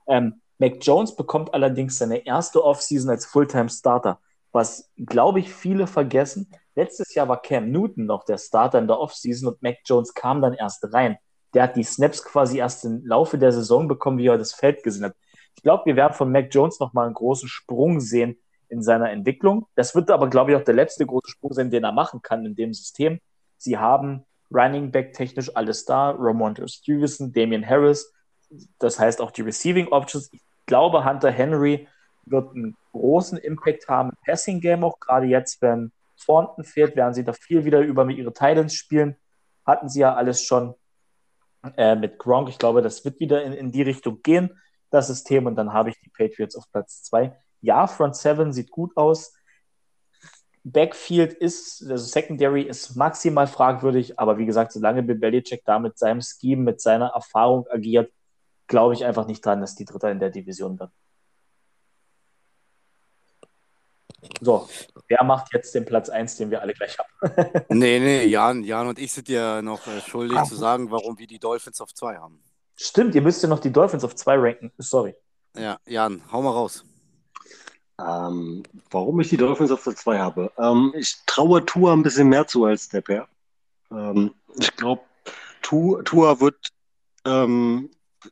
Ähm, 0.09 0.43
Mac 0.59 0.79
Jones 0.81 1.15
bekommt 1.15 1.53
allerdings 1.53 1.99
seine 1.99 2.27
erste 2.27 2.65
Offseason 2.65 3.11
als 3.11 3.27
Fulltime-Starter, 3.27 4.21
was, 4.53 4.91
glaube 4.97 5.41
ich, 5.41 5.53
viele 5.53 5.87
vergessen. 5.87 6.51
Letztes 6.75 7.15
Jahr 7.15 7.29
war 7.29 7.43
Cam 7.43 7.71
Newton 7.71 8.07
noch 8.07 8.25
der 8.25 8.39
Starter 8.39 8.79
in 8.79 8.87
der 8.87 8.99
Offseason 8.99 9.49
und 9.49 9.63
Mac 9.63 9.79
Jones 9.85 10.15
kam 10.15 10.41
dann 10.41 10.55
erst 10.55 10.85
rein. 10.93 11.19
Der 11.55 11.65
hat 11.65 11.77
die 11.77 11.85
Snaps 11.85 12.23
quasi 12.23 12.59
erst 12.59 12.85
im 12.85 13.05
Laufe 13.07 13.39
der 13.39 13.53
Saison 13.53 13.87
bekommen, 13.89 14.19
wie 14.19 14.27
er 14.27 14.39
das 14.39 14.55
Feld 14.55 14.83
gesehen 14.83 15.05
hat. 15.05 15.17
Ich 15.57 15.63
glaube, 15.63 15.87
wir 15.87 15.97
werden 15.97 16.15
von 16.15 16.31
Mac 16.33 16.49
Jones 16.51 16.81
nochmal 16.81 17.07
einen 17.07 17.15
großen 17.15 17.49
Sprung 17.49 18.01
sehen 18.01 18.39
in 18.69 18.83
seiner 18.83 19.11
Entwicklung. 19.11 19.67
Das 19.75 19.95
wird 19.95 20.11
aber, 20.11 20.29
glaube 20.29 20.51
ich, 20.51 20.57
auch 20.57 20.65
der 20.65 20.75
letzte 20.75 21.07
große 21.07 21.31
Sprung 21.31 21.53
sein, 21.53 21.71
den 21.71 21.85
er 21.85 21.93
machen 21.93 22.21
kann 22.23 22.45
in 22.45 22.55
dem 22.57 22.75
System. 22.75 23.21
Sie 23.57 23.79
haben 23.79 24.25
Running 24.53 24.91
Back 24.91 25.13
technisch 25.13 25.55
alles 25.55 25.85
da, 25.85 26.11
Ramonte 26.11 26.67
Stevenson, 26.69 27.33
Damian 27.33 27.67
Harris, 27.67 28.13
das 28.79 28.99
heißt 28.99 29.21
auch 29.21 29.31
die 29.31 29.43
Receiving 29.43 29.89
Options. 29.89 30.29
Ich 30.33 30.43
glaube, 30.67 31.05
Hunter 31.05 31.31
Henry 31.31 31.89
wird 32.25 32.55
einen 32.55 32.77
großen 32.93 33.39
Impact 33.39 33.89
haben 33.89 34.11
im 34.11 34.17
Passing 34.25 34.61
Game 34.61 34.85
auch, 34.85 34.99
gerade 35.01 35.27
jetzt, 35.27 35.63
wenn 35.63 35.93
Thornton 36.25 36.65
fehlt, 36.65 36.97
werden 36.97 37.15
sie 37.15 37.25
da 37.25 37.33
viel 37.33 37.65
wieder 37.65 37.81
über 37.81 38.09
ihre 38.09 38.33
Titans 38.33 38.75
spielen. 38.75 39.17
Hatten 39.65 39.89
sie 39.89 40.01
ja 40.01 40.15
alles 40.15 40.43
schon 40.43 40.75
äh, 41.77 41.95
mit 41.95 42.19
Gronk. 42.19 42.49
Ich 42.49 42.59
glaube, 42.59 42.83
das 42.83 43.05
wird 43.05 43.21
wieder 43.21 43.43
in, 43.43 43.53
in 43.53 43.73
die 43.73 43.83
Richtung 43.83 44.23
gehen, 44.23 44.59
das 44.91 45.09
System. 45.09 45.47
Und 45.47 45.57
dann 45.57 45.73
habe 45.73 45.91
ich 45.91 45.99
die 46.01 46.11
Patriots 46.11 46.57
auf 46.57 46.65
Platz 46.71 47.03
2. 47.05 47.37
Ja, 47.61 47.87
Front 47.87 48.17
7 48.17 48.53
sieht 48.53 48.71
gut 48.71 48.97
aus. 48.97 49.35
Backfield 50.65 51.33
ist, 51.33 51.83
also 51.89 52.05
Secondary 52.05 52.63
ist 52.63 52.97
maximal 52.97 53.47
fragwürdig, 53.47 54.19
aber 54.19 54.37
wie 54.37 54.47
gesagt, 54.47 54.73
solange 54.73 55.05
Bill 55.05 55.15
Belichick 55.15 55.63
da 55.65 55.79
mit 55.79 55.97
seinem 55.97 56.23
Scheme, 56.23 56.63
mit 56.63 56.81
seiner 56.81 57.11
Erfahrung 57.11 57.69
agiert, 57.71 58.11
glaube 58.67 58.95
ich 58.95 59.05
einfach 59.05 59.27
nicht 59.27 59.45
dran, 59.45 59.61
dass 59.61 59.75
die 59.75 59.85
Dritter 59.85 60.11
in 60.11 60.19
der 60.19 60.31
Division 60.31 60.79
wird. 60.79 60.91
So, 64.41 64.69
wer 65.09 65.25
macht 65.25 65.53
jetzt 65.55 65.75
den 65.75 65.85
Platz 65.85 66.09
1, 66.09 66.37
den 66.37 66.51
wir 66.51 66.61
alle 66.61 66.75
gleich 66.75 66.97
haben? 66.99 67.65
nee, 67.69 67.99
nee, 67.99 68.25
Jan, 68.25 68.65
Jan 68.65 68.89
und 68.89 68.99
ich 68.99 69.13
sind 69.13 69.29
ja 69.29 69.63
noch 69.63 69.87
äh, 69.87 70.01
schuldig 70.01 70.39
Ach. 70.39 70.47
zu 70.47 70.57
sagen, 70.57 70.91
warum 70.91 71.19
wir 71.19 71.27
die 71.27 71.39
Dolphins 71.39 71.81
auf 71.81 71.95
2 71.95 72.17
haben. 72.17 72.43
Stimmt, 72.77 73.15
ihr 73.15 73.23
müsst 73.23 73.43
ja 73.43 73.49
noch 73.49 73.61
die 73.61 73.73
Dolphins 73.73 74.05
auf 74.05 74.15
2 74.15 74.37
ranken. 74.37 74.73
Sorry. 74.79 75.15
Ja, 75.57 75.79
Jan, 75.87 76.23
hau 76.31 76.43
mal 76.43 76.51
raus. 76.51 76.85
Ähm, 77.99 78.63
warum 78.91 79.21
ich 79.21 79.31
die 79.31 79.39
Dolphins 79.39 79.71
auf 79.71 79.83
der 79.85 79.97
2 79.97 80.19
habe? 80.19 80.53
Ähm, 80.59 80.93
ich 80.97 81.17
traue 81.25 81.65
Tua 81.65 81.95
ein 81.95 82.03
bisschen 82.03 82.29
mehr 82.29 82.47
zu 82.47 82.65
als 82.65 82.89
der 82.89 83.01
Bär. 83.01 83.27
Ähm, 83.91 84.35
ich 84.59 84.75
glaube, 84.77 85.03
Tua 85.63 86.41
wird 86.41 86.69
ähm, 87.25 87.91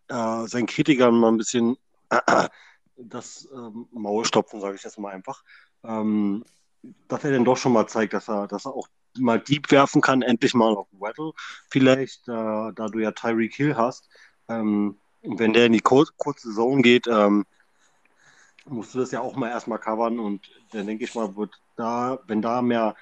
äh, 0.08 0.46
seinen 0.46 0.66
Kritikern 0.66 1.14
mal 1.14 1.28
ein 1.28 1.36
bisschen 1.36 1.76
äh, 2.10 2.48
das 2.96 3.48
ähm, 3.54 3.86
Maul 3.92 4.24
stopfen, 4.24 4.60
sage 4.60 4.76
ich 4.76 4.82
jetzt 4.82 4.98
mal 4.98 5.12
einfach. 5.12 5.42
Ähm, 5.82 6.44
dass 7.08 7.24
er 7.24 7.30
denn 7.30 7.44
doch 7.44 7.56
schon 7.56 7.72
mal 7.72 7.86
zeigt, 7.86 8.12
dass 8.12 8.28
er, 8.28 8.46
dass 8.46 8.66
er 8.66 8.74
auch 8.74 8.88
mal 9.18 9.40
Deep 9.40 9.70
werfen 9.70 10.00
kann, 10.02 10.22
endlich 10.22 10.54
mal 10.54 10.74
auf 10.74 10.88
Weddle. 10.92 11.32
Vielleicht, 11.70 12.28
äh, 12.28 12.72
da 12.72 12.88
du 12.90 12.98
ja 12.98 13.12
Tyreek 13.12 13.54
Hill 13.54 13.76
hast, 13.76 14.08
ähm, 14.48 14.98
wenn 15.22 15.52
der 15.52 15.66
in 15.66 15.72
die 15.72 15.80
kur 15.80 16.06
kurze 16.18 16.52
Zone 16.52 16.82
geht, 16.82 17.06
ähm, 17.06 17.46
musst 18.66 18.94
du 18.94 18.98
das 18.98 19.10
ja 19.10 19.20
auch 19.20 19.36
mal 19.36 19.50
erstmal 19.50 19.78
covern 19.78 20.18
und 20.18 20.50
dann 20.72 20.86
denke 20.86 21.04
ich 21.04 21.14
mal, 21.14 21.36
wird 21.36 21.54
da, 21.76 22.18
wenn 22.26 22.42
da 22.42 22.62
mehr 22.62 22.94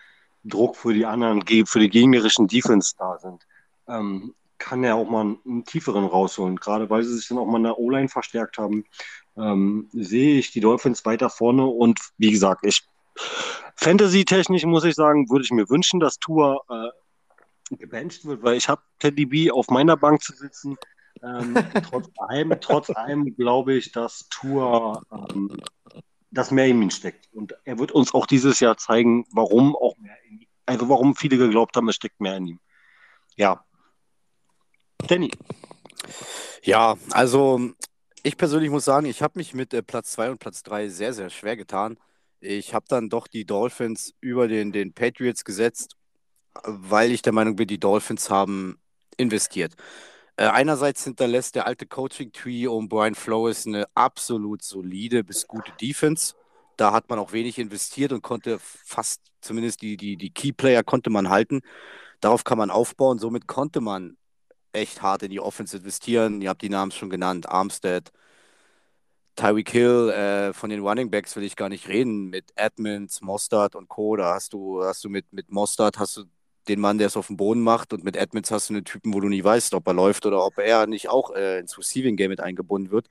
Druck 0.45 0.76
für 0.76 0.93
die 0.93 1.07
anderen, 1.07 1.43
für 1.66 1.78
die 1.78 1.91
gegnerischen 1.91 2.49
Defense 2.49 2.95
da 2.99 3.18
sind, 3.18 3.47
ähm, 3.89 4.35
kann 4.62 4.84
er 4.84 4.96
auch 4.96 5.08
mal 5.08 5.36
einen, 5.44 5.64
tieferen 5.64 6.04
rausholen. 6.04 6.56
Gerade 6.56 6.88
weil 6.88 7.02
sie 7.02 7.16
sich 7.16 7.28
dann 7.28 7.38
auch 7.38 7.46
mal 7.46 7.58
in 7.58 7.64
der 7.64 7.78
O-Line 7.78 8.08
verstärkt 8.08 8.58
haben, 8.58 8.84
ähm, 9.36 9.88
sehe 9.92 10.38
ich 10.38 10.52
die 10.52 10.60
Dolphins 10.60 11.04
weiter 11.04 11.30
vorne 11.30 11.66
und 11.66 11.98
wie 12.18 12.30
gesagt, 12.30 12.64
ich 12.64 12.82
Fantasy-technisch 13.76 14.64
muss 14.64 14.84
ich 14.84 14.94
sagen, 14.94 15.28
würde 15.28 15.44
ich 15.44 15.50
mir 15.50 15.68
wünschen, 15.68 16.00
dass 16.00 16.18
Tour 16.18 16.62
äh, 16.70 17.76
gebencht 17.76 18.24
wird, 18.24 18.42
weil 18.42 18.56
ich 18.56 18.68
habe 18.68 18.82
Teddy 18.98 19.26
B 19.26 19.50
auf 19.50 19.68
meiner 19.68 19.96
Bank 19.96 20.22
zu 20.22 20.32
sitzen. 20.32 20.76
Ähm, 21.22 21.54
trotz 21.90 22.08
allem, 22.16 22.54
trotz 22.60 22.90
allem 22.90 23.34
glaube 23.36 23.74
ich, 23.74 23.92
dass 23.92 24.28
Tour 24.28 25.02
ähm, 25.10 25.56
das 26.30 26.50
mehr 26.50 26.66
in 26.66 26.82
ihm 26.82 26.90
steckt. 26.90 27.28
Und 27.32 27.54
er 27.64 27.78
wird 27.78 27.92
uns 27.92 28.14
auch 28.14 28.26
dieses 28.26 28.60
Jahr 28.60 28.76
zeigen, 28.76 29.26
warum 29.32 29.74
auch 29.76 29.96
mehr 29.98 30.16
in 30.28 30.42
ihm, 30.42 30.48
also 30.66 30.88
warum 30.88 31.14
viele 31.16 31.36
geglaubt 31.36 31.76
haben, 31.76 31.88
es 31.88 31.96
steckt 31.96 32.20
mehr 32.20 32.36
in 32.36 32.46
ihm. 32.46 32.60
Ja, 33.36 33.64
Danny. 35.09 35.30
Ja, 36.62 36.96
also 37.11 37.61
ich 38.22 38.36
persönlich 38.36 38.70
muss 38.70 38.84
sagen, 38.84 39.07
ich 39.07 39.22
habe 39.22 39.38
mich 39.38 39.55
mit 39.55 39.74
äh, 39.74 39.82
Platz 39.82 40.12
2 40.12 40.30
und 40.30 40.38
Platz 40.38 40.62
3 40.62 40.88
sehr, 40.88 41.12
sehr 41.12 41.30
schwer 41.30 41.57
getan. 41.57 41.98
Ich 42.40 42.74
habe 42.74 42.86
dann 42.88 43.09
doch 43.09 43.26
die 43.26 43.44
Dolphins 43.44 44.14
über 44.20 44.48
den, 44.48 44.72
den 44.72 44.92
Patriots 44.92 45.44
gesetzt, 45.44 45.96
weil 46.64 47.12
ich 47.12 47.22
der 47.22 47.32
Meinung 47.32 47.57
bin, 47.57 47.68
die 47.68 47.80
Dolphins 47.80 48.30
haben 48.30 48.78
investiert. 49.16 49.74
Äh, 50.36 50.46
einerseits 50.46 51.05
hinterlässt 51.05 51.55
der 51.55 51.66
alte 51.66 51.86
Coaching-Tree 51.86 52.66
um 52.66 52.88
Brian 52.88 53.14
Flores 53.14 53.66
eine 53.66 53.86
absolut 53.94 54.62
solide 54.62 55.24
bis 55.24 55.46
gute 55.46 55.72
Defense. 55.80 56.34
Da 56.76 56.92
hat 56.92 57.09
man 57.11 57.18
auch 57.18 57.32
wenig 57.32 57.59
investiert 57.59 58.12
und 58.12 58.22
konnte 58.22 58.59
fast, 58.61 59.20
zumindest 59.40 59.82
die, 59.82 59.96
die, 59.96 60.16
die 60.16 60.30
Key-Player 60.30 60.82
konnte 60.84 61.11
man 61.11 61.28
halten. 61.28 61.61
Darauf 62.20 62.44
kann 62.44 62.59
man 62.59 62.70
aufbauen. 62.70 63.18
Somit 63.18 63.46
konnte 63.46 63.80
man 63.80 64.16
echt 64.72 65.02
hart 65.02 65.22
in 65.22 65.30
die 65.30 65.40
Offense 65.40 65.76
investieren. 65.76 66.40
Ihr 66.42 66.50
habt 66.50 66.62
die 66.62 66.68
Namen 66.68 66.92
schon 66.92 67.10
genannt, 67.10 67.48
Armstead, 67.48 68.12
Tyreek 69.36 69.70
Hill, 69.70 70.10
äh, 70.10 70.52
von 70.52 70.70
den 70.70 70.80
Running 70.86 71.10
Backs 71.10 71.36
will 71.36 71.42
ich 71.42 71.56
gar 71.56 71.68
nicht 71.68 71.88
reden, 71.88 72.28
mit 72.30 72.52
Edmonds, 72.54 73.22
Mostard 73.22 73.74
und 73.74 73.88
Co. 73.88 74.16
Da 74.16 74.34
hast 74.34 74.52
du, 74.52 74.82
hast 74.84 75.04
du 75.04 75.08
mit, 75.08 75.32
mit 75.32 75.50
Mostard 75.50 75.98
hast 75.98 76.16
du 76.18 76.24
den 76.68 76.80
Mann, 76.80 76.98
der 76.98 77.08
es 77.08 77.16
auf 77.16 77.26
dem 77.28 77.36
Boden 77.36 77.62
macht 77.62 77.92
und 77.92 78.04
mit 78.04 78.16
Edmonds 78.16 78.50
hast 78.50 78.70
du 78.70 78.74
einen 78.74 78.84
Typen, 78.84 79.14
wo 79.14 79.20
du 79.20 79.28
nie 79.28 79.42
weißt, 79.42 79.74
ob 79.74 79.86
er 79.86 79.94
läuft 79.94 80.26
oder 80.26 80.44
ob 80.44 80.58
er 80.58 80.86
nicht 80.86 81.08
auch 81.08 81.34
äh, 81.34 81.58
ins 81.58 81.76
Receiving 81.78 82.16
Game 82.16 82.30
mit 82.30 82.40
eingebunden 82.40 82.90
wird. 82.90 83.08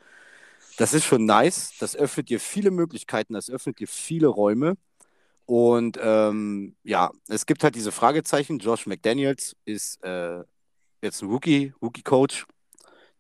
Das 0.78 0.94
ist 0.94 1.06
schon 1.06 1.26
nice. 1.26 1.74
Das 1.80 1.96
öffnet 1.96 2.30
dir 2.30 2.40
viele 2.40 2.72
Möglichkeiten, 2.72 3.34
das 3.34 3.50
öffnet 3.50 3.80
dir 3.80 3.88
viele 3.88 4.28
Räume. 4.28 4.78
Und 5.46 6.00
ähm, 6.02 6.76
ja, 6.84 7.12
es 7.28 7.46
gibt 7.46 7.64
halt 7.64 7.76
diese 7.76 7.92
Fragezeichen. 7.92 8.60
Josh 8.60 8.88
McDaniels 8.88 9.56
ist 9.66 10.04
äh, 10.04 10.44
jetzt 11.02 11.22
ein 11.22 11.30
Rookie, 11.30 11.74
Rookie-Coach. 11.82 12.46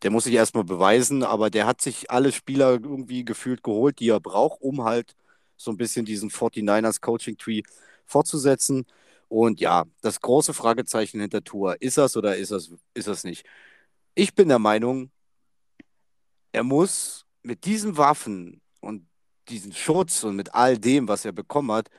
Der 0.03 0.11
muss 0.11 0.23
sich 0.25 0.33
erstmal 0.33 0.63
beweisen, 0.63 1.23
aber 1.23 1.49
der 1.49 1.67
hat 1.67 1.81
sich 1.81 2.09
alle 2.09 2.31
Spieler 2.31 2.71
irgendwie 2.71 3.23
gefühlt 3.25 3.63
geholt, 3.63 3.99
die 3.99 4.09
er 4.09 4.19
braucht, 4.19 4.61
um 4.61 4.83
halt 4.83 5.15
so 5.57 5.71
ein 5.71 5.77
bisschen 5.77 6.05
diesen 6.05 6.31
49ers 6.31 7.01
Coaching-Tree 7.01 7.61
fortzusetzen. 8.05 8.85
Und 9.27 9.59
ja, 9.61 9.85
das 10.01 10.19
große 10.21 10.53
Fragezeichen 10.53 11.21
hinter 11.21 11.43
Tour, 11.43 11.81
ist 11.81 11.97
das 11.97 12.17
oder 12.17 12.35
ist 12.35 12.51
das, 12.51 12.71
ist 12.93 13.07
das 13.07 13.23
nicht? 13.23 13.45
Ich 14.15 14.35
bin 14.35 14.49
der 14.49 14.59
Meinung, 14.59 15.11
er 16.51 16.63
muss 16.63 17.25
mit 17.43 17.65
diesen 17.65 17.97
Waffen 17.97 18.61
und 18.81 19.07
diesen 19.49 19.73
Schutz 19.73 20.23
und 20.23 20.35
mit 20.35 20.53
all 20.53 20.77
dem, 20.77 21.07
was 21.07 21.25
er 21.25 21.31
bekommen 21.31 21.71
hat, 21.71 21.89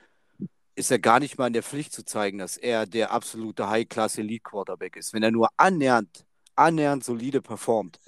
ist 0.75 0.91
er 0.91 0.99
gar 0.99 1.20
nicht 1.20 1.39
mal 1.39 1.49
in 1.49 1.53
der 1.53 1.62
Pflicht 1.62 1.93
zu 1.93 2.05
zeigen, 2.05 2.39
dass 2.39 2.57
er 2.57 2.87
der 2.87 3.11
absolute 3.12 3.68
High-Class-Elite-Quarterback 3.68 4.97
ist. 4.97 5.12
Wenn 5.12 5.23
er 5.23 5.31
nur 5.31 5.49
annähernd, 5.57 6.25
annähernd 6.57 7.05
solide 7.05 7.43
performt, 7.43 8.01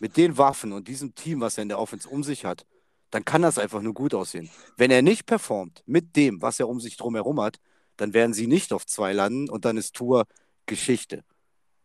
mit 0.00 0.16
den 0.16 0.38
Waffen 0.38 0.72
und 0.72 0.88
diesem 0.88 1.14
Team, 1.14 1.40
was 1.40 1.58
er 1.58 1.62
in 1.62 1.68
der 1.68 1.78
Offense 1.78 2.08
um 2.08 2.24
sich 2.24 2.44
hat, 2.44 2.66
dann 3.10 3.24
kann 3.24 3.42
das 3.42 3.58
einfach 3.58 3.82
nur 3.82 3.94
gut 3.94 4.14
aussehen. 4.14 4.50
Wenn 4.76 4.90
er 4.90 5.02
nicht 5.02 5.26
performt 5.26 5.82
mit 5.86 6.16
dem, 6.16 6.42
was 6.42 6.60
er 6.60 6.68
um 6.68 6.80
sich 6.80 6.96
drumherum 6.96 7.40
hat, 7.40 7.58
dann 7.96 8.14
werden 8.14 8.34
sie 8.34 8.46
nicht 8.46 8.72
auf 8.72 8.86
zwei 8.86 9.12
landen 9.12 9.48
und 9.48 9.64
dann 9.64 9.76
ist 9.76 9.94
Tour 9.94 10.26
Geschichte. 10.66 11.24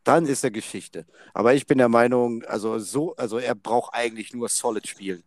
dann 0.04 0.26
ist 0.26 0.44
er 0.44 0.52
Geschichte. 0.52 1.06
Aber 1.34 1.54
ich 1.54 1.66
bin 1.68 1.78
der 1.78 1.90
Meinung, 1.90 2.44
also 2.46 2.80
so, 2.80 3.16
also 3.16 3.38
er 3.38 3.56
braucht 3.56 3.94
eigentlich 3.94 4.34
nur 4.34 4.50
Solid 4.50 4.88
spielen. 4.88 5.24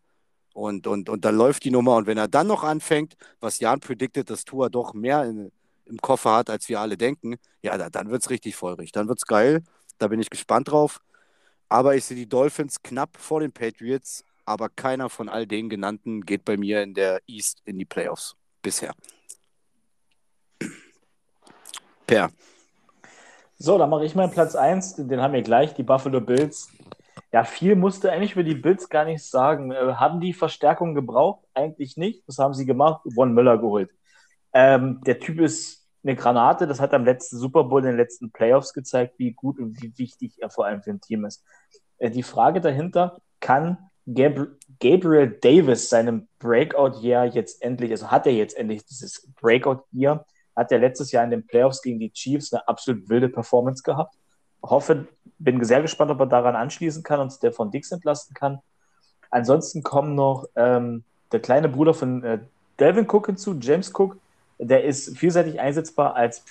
Und, 0.57 0.87
und, 0.87 1.11
und 1.11 1.27
dann 1.27 1.37
läuft 1.37 1.65
die 1.65 1.71
Nummer. 1.71 1.97
Und 1.97 2.07
wenn 2.07 2.17
er 2.17 2.29
dann 2.29 2.47
noch 2.47 2.65
anfängt, 2.65 3.15
was 3.41 3.61
Jan 3.61 3.79
prediktet, 3.79 4.31
dass 4.31 4.47
Tua 4.47 4.71
doch 4.71 4.95
mehr 4.95 5.23
in, 5.25 5.53
im 5.85 5.99
Koffer 5.99 6.35
hat, 6.35 6.49
als 6.49 6.67
wir 6.71 6.81
alle 6.81 6.97
denken, 6.97 7.37
ja, 7.61 7.77
da, 7.77 7.91
dann 7.91 8.09
wird 8.09 8.23
es 8.23 8.31
richtig 8.31 8.57
feurig. 8.57 8.91
Dann 8.91 9.07
wird 9.07 9.19
es 9.19 9.27
geil. 9.27 9.63
Da 9.99 10.09
bin 10.09 10.19
ich 10.19 10.31
gespannt 10.31 10.71
drauf. 10.71 11.03
Aber 11.69 11.95
ich 11.95 12.07
sehe 12.07 12.17
die 12.17 12.27
Dolphins 12.27 12.83
knapp 12.83 13.19
vor 13.19 13.41
den 13.41 13.53
Patriots. 13.53 14.25
Aber 14.47 14.71
keiner 14.71 15.11
von 15.11 15.29
all 15.29 15.47
den 15.47 15.69
genannten 15.69 16.23
geht 16.23 16.47
bei 16.47 16.57
mir 16.57 16.83
in 16.83 16.95
der 16.95 17.21
East 17.27 17.61
in 17.67 17.79
die 17.79 17.85
Playoffs 17.85 18.35
bisher. 18.63 18.95
Per. 22.07 22.31
So, 23.59 23.77
dann 23.77 23.91
mache 23.91 24.07
ich 24.07 24.15
meinen 24.15 24.31
Platz 24.31 24.55
1. 24.55 24.97
Den 24.97 25.21
haben 25.21 25.35
wir 25.35 25.43
gleich, 25.43 25.75
die 25.75 25.83
Buffalo 25.83 26.23
Bills. 26.23 26.71
Ja, 27.33 27.45
viel 27.45 27.77
musste 27.77 28.13
eigentlich 28.13 28.35
für 28.35 28.45
die 28.45 28.55
Bills 28.55 28.89
gar 28.89 29.05
nicht 29.05 29.25
sagen. 29.25 29.73
Äh, 29.73 29.95
haben 29.95 30.21
die 30.21 30.33
Verstärkung 30.33 30.95
gebraucht? 30.95 31.45
Eigentlich 31.55 31.97
nicht. 31.97 32.23
Was 32.27 32.39
haben 32.39 32.55
sie 32.55 32.67
gemacht? 32.67 33.03
Von 33.15 33.33
Müller 33.33 33.59
geholt. 33.59 33.91
Ähm, 34.53 35.01
der 35.07 35.19
Typ 35.19 35.41
ist 35.41 35.87
eine 36.03 36.17
Granate. 36.17 36.67
Das 36.67 36.81
hat 36.81 36.95
am 36.95 37.05
letzten 37.05 37.39
Super 37.39 37.65
Bowl, 37.65 37.81
in 37.81 37.87
den 37.87 37.97
letzten 37.97 38.31
Playoffs 38.31 38.73
gezeigt, 38.73 39.15
wie 39.19 39.33
gut 39.33 39.59
und 39.59 39.83
wie 39.83 39.97
wichtig 39.99 40.35
er 40.41 40.51
vor 40.51 40.67
allem 40.67 40.83
für 40.83 40.91
ein 40.91 41.01
Team 41.01 41.25
ist. 41.25 41.45
Äh, 41.99 42.11
die 42.11 42.23
Frage 42.23 42.61
dahinter, 42.61 43.21
kann 43.41 43.79
Gab 44.07 44.39
Gabriel 44.79 45.37
Davis 45.41 45.89
seinem 45.89 46.29
Breakout-Jahr 46.39 47.27
jetzt 47.27 47.61
endlich, 47.61 47.91
also 47.91 48.09
hat 48.11 48.27
er 48.27 48.33
jetzt 48.33 48.57
endlich 48.57 48.85
dieses 48.85 49.29
Breakout-Jahr, 49.41 50.25
hat 50.55 50.71
er 50.71 50.79
letztes 50.79 51.11
Jahr 51.11 51.25
in 51.25 51.31
den 51.31 51.47
Playoffs 51.47 51.83
gegen 51.83 51.99
die 51.99 52.13
Chiefs 52.13 52.53
eine 52.53 52.67
absolut 52.69 53.09
wilde 53.09 53.29
Performance 53.29 53.83
gehabt. 53.83 54.15
Hoffe, 54.63 55.07
bin 55.39 55.63
sehr 55.65 55.83
gespannt, 55.83 56.11
ob 56.11 56.21
er 56.21 56.27
daran 56.27 56.57
anschließen 56.57 57.03
kann 57.03 57.21
und 57.21 57.43
der 57.43 57.53
von 57.53 57.71
Dix 57.71 57.93
entlasten 57.93 58.35
kann. 58.35 58.61
Ansonsten 59.31 59.83
kommen 59.83 60.15
noch 60.15 60.47
ähm, 60.57 61.05
der 61.33 61.41
kleine 61.41 61.69
Bruder 61.69 61.95
von 61.95 62.23
äh, 62.25 62.39
Delvin 62.79 63.07
Cook 63.09 63.27
hinzu, 63.27 63.57
James 63.61 63.93
Cook. 63.95 64.17
Der 64.59 64.85
ist 64.85 65.17
vielseitig 65.19 65.61
einsetzbar 65.61 66.15
als 66.15 66.45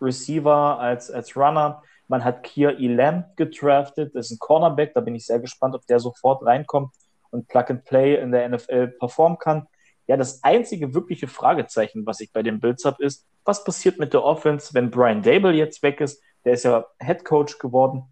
Receiver, 0.00 0.78
als, 0.78 1.10
als 1.10 1.36
Runner. 1.36 1.82
Man 2.08 2.24
hat 2.24 2.42
Kier 2.42 2.78
Elam 2.78 3.24
gedraftet, 3.36 4.14
das 4.14 4.26
ist 4.26 4.32
ein 4.32 4.38
Cornerback, 4.38 4.94
da 4.94 5.00
bin 5.00 5.14
ich 5.14 5.26
sehr 5.26 5.38
gespannt, 5.38 5.74
ob 5.74 5.86
der 5.86 6.00
sofort 6.00 6.44
reinkommt 6.44 6.92
und 7.30 7.48
Plug 7.48 7.64
and 7.68 7.84
Play 7.84 8.16
in 8.20 8.32
der 8.32 8.48
NFL 8.48 8.88
performen 8.88 9.38
kann. 9.38 9.66
Ja, 10.06 10.16
das 10.16 10.42
einzige 10.42 10.94
wirkliche 10.94 11.28
Fragezeichen, 11.28 12.04
was 12.04 12.20
ich 12.20 12.32
bei 12.32 12.42
den 12.42 12.60
Bills 12.60 12.84
habe, 12.84 13.02
ist, 13.04 13.26
was 13.44 13.64
passiert 13.64 13.98
mit 13.98 14.12
der 14.12 14.24
Offense, 14.24 14.74
wenn 14.74 14.90
Brian 14.90 15.22
Dable 15.22 15.52
jetzt 15.52 15.82
weg 15.82 16.00
ist? 16.00 16.22
Der 16.44 16.54
ist 16.54 16.64
ja 16.64 16.86
Head 17.00 17.24
Coach 17.24 17.58
geworden. 17.58 18.04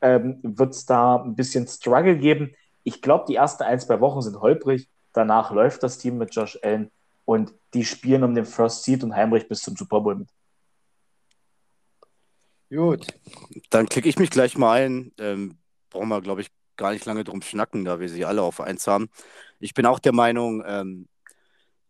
Ähm, 0.00 0.40
Wird 0.42 0.74
es 0.74 0.86
da 0.86 1.16
ein 1.16 1.34
bisschen 1.34 1.66
Struggle 1.66 2.16
geben? 2.16 2.54
Ich 2.82 3.00
glaube, 3.00 3.24
die 3.28 3.36
ersten 3.36 3.62
ein, 3.62 3.80
zwei 3.80 4.00
Wochen 4.00 4.22
sind 4.22 4.40
holprig. 4.40 4.88
Danach 5.12 5.50
läuft 5.50 5.82
das 5.82 5.98
Team 5.98 6.18
mit 6.18 6.34
Josh 6.34 6.58
Allen 6.62 6.90
und 7.24 7.52
die 7.72 7.84
spielen 7.84 8.24
um 8.24 8.34
den 8.34 8.44
First 8.44 8.84
Seed 8.84 9.02
und 9.04 9.14
Heimrich 9.14 9.48
bis 9.48 9.62
zum 9.62 9.76
Super 9.76 10.00
Bowl 10.00 10.16
mit. 10.16 10.28
Gut, 12.70 13.06
dann 13.70 13.88
klicke 13.88 14.08
ich 14.08 14.18
mich 14.18 14.30
gleich 14.30 14.58
mal 14.58 14.82
ein. 14.82 15.12
Ähm, 15.18 15.58
brauchen 15.90 16.08
wir, 16.08 16.20
glaube 16.20 16.40
ich, 16.40 16.50
gar 16.76 16.92
nicht 16.92 17.04
lange 17.04 17.24
drum 17.24 17.40
schnacken, 17.40 17.84
da 17.84 18.00
wir 18.00 18.08
sie 18.08 18.24
alle 18.24 18.42
auf 18.42 18.60
eins 18.60 18.86
haben. 18.86 19.08
Ich 19.60 19.74
bin 19.74 19.86
auch 19.86 19.98
der 19.98 20.12
Meinung, 20.12 20.62
ähm, 20.66 21.08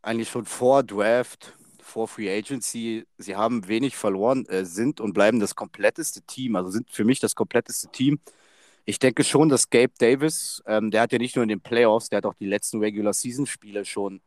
eigentlich 0.03 0.28
schon 0.28 0.45
vor 0.45 0.82
Draft, 0.82 1.57
vor 1.85 2.09
Free 2.09 2.30
Agency, 2.30 3.07
sie 3.18 3.37
haben 3.37 3.68
wenig 3.68 3.97
verloren, 3.97 4.47
äh, 4.47 4.64
sind 4.64 5.01
und 5.01 5.12
bleiben 5.12 5.41
das 5.41 5.55
kompletteste 5.55 6.22
Team, 6.22 6.57
also 6.57 6.70
sind 6.70 6.91
für 6.91 7.05
mich 7.05 7.20
das 7.20 7.35
kompletteste 7.35 7.89
Team. 7.89 8.20
Ich 8.87 8.99
denke 8.99 9.24
schon, 9.24 9.49
dass 9.49 9.70
Gabe 9.70 9.93
Davis, 9.99 10.62
ähm, 10.66 10.91
der 10.91 11.03
hat 11.03 11.12
ja 11.12 11.18
nicht 11.18 11.37
nur 11.37 11.43
in 11.43 11.49
den 11.49 11.61
Playoffs, 11.61 12.09
der 12.09 12.18
hat 12.18 12.26
auch 12.26 12.35
die 12.35 12.47
letzten 12.47 12.78
Regular 12.80 13.12
Season 13.12 13.47
Spiele 13.47 13.85
schon 13.85 14.20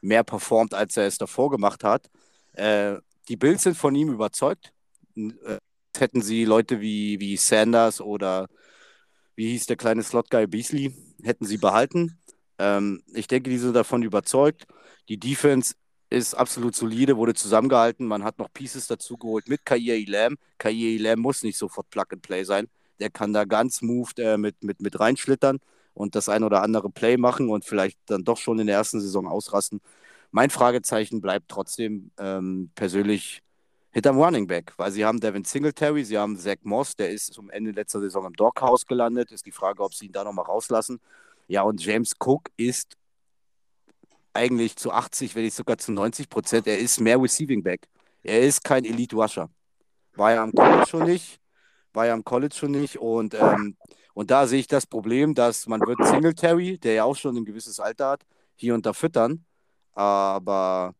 mehr 0.00 0.24
performt, 0.24 0.74
als 0.74 0.96
er 0.96 1.06
es 1.06 1.18
davor 1.18 1.50
gemacht 1.50 1.84
hat. 1.84 2.10
Äh, 2.54 2.96
die 3.28 3.36
Bills 3.36 3.62
sind 3.62 3.76
von 3.76 3.94
ihm 3.94 4.12
überzeugt. 4.12 4.72
Äh, 5.16 5.58
hätten 5.96 6.22
sie 6.22 6.44
Leute 6.44 6.80
wie, 6.80 7.20
wie 7.20 7.36
Sanders 7.36 8.00
oder 8.00 8.48
wie 9.36 9.50
hieß 9.50 9.66
der 9.66 9.76
kleine 9.76 10.02
Slot-Guy 10.02 10.46
Beasley, 10.46 10.94
hätten 11.22 11.46
sie 11.46 11.58
behalten. 11.58 12.18
Ähm, 12.58 13.02
ich 13.14 13.28
denke, 13.28 13.50
die 13.50 13.58
sind 13.58 13.74
davon 13.74 14.02
überzeugt. 14.02 14.66
Die 15.08 15.18
Defense 15.18 15.74
ist 16.12 16.34
absolut 16.34 16.74
solide, 16.74 17.16
wurde 17.16 17.34
zusammengehalten. 17.34 18.06
Man 18.06 18.24
hat 18.24 18.38
noch 18.38 18.52
Pieces 18.52 18.86
dazu 18.86 19.16
geholt 19.16 19.48
mit 19.48 19.64
Kair 19.64 19.96
Elam. 19.96 20.36
Kair 20.58 20.72
Elam 20.72 21.20
muss 21.20 21.42
nicht 21.42 21.58
sofort 21.58 21.90
Plug 21.90 22.06
and 22.12 22.22
Play 22.22 22.44
sein. 22.44 22.68
Der 23.00 23.10
kann 23.10 23.32
da 23.32 23.44
ganz 23.44 23.76
smooth 23.76 24.18
äh, 24.18 24.36
mit, 24.36 24.62
mit, 24.62 24.80
mit 24.80 25.00
reinschlittern 25.00 25.58
und 25.94 26.14
das 26.14 26.28
ein 26.28 26.44
oder 26.44 26.62
andere 26.62 26.90
Play 26.90 27.16
machen 27.16 27.48
und 27.48 27.64
vielleicht 27.64 27.98
dann 28.06 28.24
doch 28.24 28.38
schon 28.38 28.58
in 28.58 28.66
der 28.66 28.76
ersten 28.76 29.00
Saison 29.00 29.26
ausrasten. 29.26 29.80
Mein 30.30 30.50
Fragezeichen 30.50 31.20
bleibt 31.20 31.48
trotzdem 31.48 32.10
ähm, 32.18 32.70
persönlich 32.74 33.42
hinterm 33.90 34.18
Running 34.18 34.46
Back, 34.46 34.72
weil 34.78 34.90
sie 34.90 35.04
haben 35.04 35.20
Devin 35.20 35.44
Singletary, 35.44 36.04
sie 36.04 36.16
haben 36.16 36.38
Zach 36.38 36.56
Moss, 36.62 36.96
der 36.96 37.10
ist 37.10 37.34
zum 37.34 37.50
Ende 37.50 37.72
letzter 37.72 38.00
Saison 38.00 38.26
im 38.26 38.32
Doghouse 38.32 38.86
gelandet. 38.86 39.30
Ist 39.32 39.44
die 39.44 39.52
Frage, 39.52 39.82
ob 39.82 39.94
sie 39.94 40.06
ihn 40.06 40.12
da 40.12 40.24
nochmal 40.24 40.46
rauslassen. 40.46 41.00
Ja, 41.48 41.62
und 41.62 41.84
James 41.84 42.14
Cook 42.18 42.48
ist 42.56 42.96
eigentlich 44.34 44.76
zu 44.76 44.92
80, 44.92 45.34
wenn 45.34 45.44
nicht 45.44 45.56
sogar 45.56 45.78
zu 45.78 45.92
90 45.92 46.28
Prozent, 46.28 46.66
er 46.66 46.78
ist 46.78 47.00
mehr 47.00 47.20
Receiving 47.20 47.62
Back. 47.62 47.88
Er 48.22 48.40
ist 48.40 48.62
kein 48.64 48.84
Elite 48.84 49.16
Rusher. 49.16 49.50
War 50.14 50.32
ja 50.32 50.42
am 50.42 50.52
College 50.52 50.86
schon 50.86 51.04
nicht, 51.04 51.40
war 51.92 52.06
ja 52.06 52.14
am 52.14 52.24
College 52.24 52.54
schon 52.54 52.70
nicht 52.72 52.98
und, 52.98 53.34
ähm, 53.34 53.76
und 54.14 54.30
da 54.30 54.46
sehe 54.46 54.60
ich 54.60 54.66
das 54.66 54.86
Problem, 54.86 55.34
dass 55.34 55.66
man 55.66 55.80
wird 55.80 56.04
Singletary, 56.06 56.78
der 56.78 56.94
ja 56.94 57.04
auch 57.04 57.16
schon 57.16 57.36
ein 57.36 57.44
gewisses 57.44 57.80
Alter 57.80 58.10
hat, 58.10 58.22
hier 58.56 58.74
und 58.74 58.84
da 58.84 58.92
füttern, 58.92 59.44
aber 59.94 60.94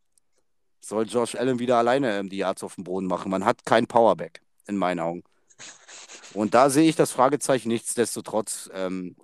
soll 0.80 1.06
Josh 1.06 1.34
Allen 1.34 1.58
wieder 1.58 1.78
alleine 1.78 2.18
ähm, 2.18 2.28
die 2.28 2.38
Yards 2.38 2.62
auf 2.64 2.74
dem 2.74 2.84
Boden 2.84 3.06
machen. 3.06 3.30
Man 3.30 3.44
hat 3.44 3.64
kein 3.64 3.86
Powerback, 3.86 4.42
in 4.66 4.76
meinen 4.76 5.00
Augen. 5.00 5.22
Und 6.34 6.54
da 6.54 6.70
sehe 6.70 6.88
ich 6.88 6.96
das 6.96 7.12
Fragezeichen 7.12 7.68
nichtsdestotrotz. 7.68 8.70
Ähm, 8.72 9.16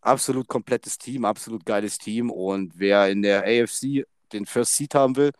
absolut 0.00 0.48
komplettes 0.48 0.98
Team, 0.98 1.24
absolut 1.24 1.64
geiles 1.64 1.98
Team. 1.98 2.30
Und 2.30 2.72
wer 2.76 3.08
in 3.08 3.22
der 3.22 3.44
AFC 3.44 4.06
den 4.32 4.46
First 4.46 4.76
Seat 4.76 4.94
haben 4.94 5.16
will, 5.16 5.32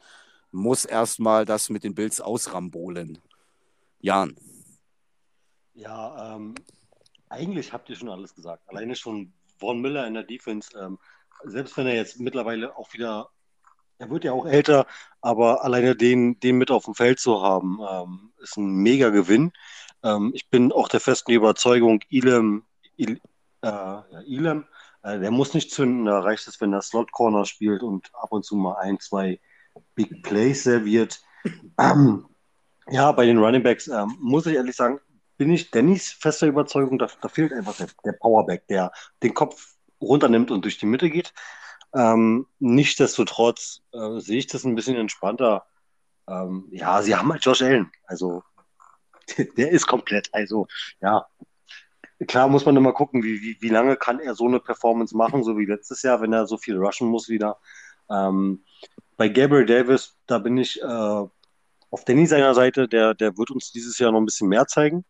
muss 0.52 0.84
erstmal 0.84 1.44
das 1.44 1.70
mit 1.70 1.84
den 1.84 1.94
Bills 1.94 2.20
ausrambolen. 2.20 3.18
Jan. 4.00 4.36
Ja, 5.74 6.36
ähm, 6.36 6.54
eigentlich 7.28 7.72
habt 7.72 7.88
ihr 7.88 7.96
schon 7.96 8.08
alles 8.08 8.34
gesagt. 8.34 8.68
Alleine 8.68 8.96
schon 8.96 9.32
Von 9.58 9.80
Miller 9.80 10.06
in 10.06 10.14
der 10.14 10.24
Defense, 10.24 10.70
ähm, 10.78 10.98
selbst 11.44 11.76
wenn 11.76 11.86
er 11.86 11.94
jetzt 11.94 12.18
mittlerweile 12.18 12.76
auch 12.76 12.92
wieder, 12.92 13.30
er 13.98 14.10
wird 14.10 14.24
ja 14.24 14.32
auch 14.32 14.46
älter, 14.46 14.86
aber 15.20 15.62
alleine 15.64 15.94
den, 15.94 16.40
den 16.40 16.56
mit 16.56 16.70
auf 16.70 16.86
dem 16.86 16.94
Feld 16.94 17.20
zu 17.20 17.42
haben, 17.42 17.78
ähm, 17.88 18.32
ist 18.38 18.56
ein 18.56 18.70
mega 18.70 19.10
Gewinn. 19.10 19.52
Ähm, 20.02 20.32
ich 20.34 20.48
bin 20.48 20.72
auch 20.72 20.88
der 20.88 21.00
festen 21.00 21.32
Überzeugung, 21.32 22.00
Ilem, 22.08 22.64
Il, 22.96 23.20
äh, 23.62 24.02
Elam, 24.26 24.66
äh, 25.02 25.18
der 25.18 25.30
muss 25.30 25.54
nicht 25.54 25.72
zünden, 25.72 26.04
da 26.04 26.20
reicht 26.20 26.46
es, 26.48 26.60
wenn 26.60 26.72
er 26.72 26.82
Slot 26.82 27.12
Corner 27.12 27.44
spielt 27.44 27.82
und 27.82 28.10
ab 28.14 28.32
und 28.32 28.44
zu 28.44 28.56
mal 28.56 28.76
ein, 28.76 28.98
zwei 29.00 29.40
Big 29.94 30.22
Plays 30.22 30.64
serviert. 30.64 31.20
Ähm, 31.78 32.26
ja, 32.88 33.12
bei 33.12 33.26
den 33.26 33.38
Running 33.38 33.62
Backs 33.62 33.88
ähm, 33.88 34.16
muss 34.20 34.46
ich 34.46 34.56
ehrlich 34.56 34.76
sagen, 34.76 35.00
bin 35.36 35.52
ich 35.52 35.70
Dannys 35.70 36.12
fester 36.12 36.46
Überzeugung, 36.46 36.98
da, 36.98 37.08
da 37.20 37.28
fehlt 37.28 37.52
einfach 37.52 37.76
der, 37.76 37.88
der, 38.04 38.12
Powerback, 38.12 38.66
der 38.66 38.92
den 39.22 39.32
Kopf 39.32 39.74
runternimmt 40.00 40.50
und 40.50 40.64
durch 40.64 40.78
die 40.78 40.86
Mitte 40.86 41.08
geht. 41.08 41.32
Ähm, 41.94 42.46
nichtsdestotrotz 42.58 43.80
äh, 43.92 44.20
sehe 44.20 44.38
ich 44.38 44.46
das 44.48 44.64
ein 44.64 44.74
bisschen 44.74 44.96
entspannter. 44.96 45.64
Ähm, 46.28 46.68
ja, 46.70 47.00
sie 47.02 47.16
haben 47.16 47.32
halt 47.32 47.44
Josh 47.44 47.62
Allen, 47.62 47.90
also 48.04 48.42
der 49.56 49.70
ist 49.70 49.86
komplett. 49.86 50.28
Also 50.32 50.66
ja, 51.00 51.26
Klar 52.26 52.48
muss 52.48 52.66
man 52.66 52.76
immer 52.76 52.92
gucken, 52.92 53.22
wie, 53.22 53.40
wie, 53.40 53.56
wie 53.60 53.68
lange 53.68 53.96
kann 53.96 54.20
er 54.20 54.34
so 54.34 54.46
eine 54.46 54.60
Performance 54.60 55.16
machen, 55.16 55.42
so 55.42 55.56
wie 55.56 55.64
letztes 55.64 56.02
Jahr, 56.02 56.20
wenn 56.20 56.32
er 56.32 56.46
so 56.46 56.58
viel 56.58 56.76
rushen 56.76 57.08
muss 57.08 57.28
wieder. 57.28 57.58
Ähm, 58.10 58.64
bei 59.16 59.28
Gabriel 59.28 59.66
Davis, 59.66 60.16
da 60.26 60.38
bin 60.38 60.58
ich 60.58 60.80
äh, 60.82 60.84
auf 61.90 62.04
Danny 62.04 62.26
seiner 62.26 62.54
Seite, 62.54 62.88
der, 62.88 63.14
der 63.14 63.36
wird 63.36 63.50
uns 63.50 63.72
dieses 63.72 63.98
Jahr 63.98 64.12
noch 64.12 64.20
ein 64.20 64.26
bisschen 64.26 64.48
mehr 64.48 64.66
zeigen. 64.66 65.04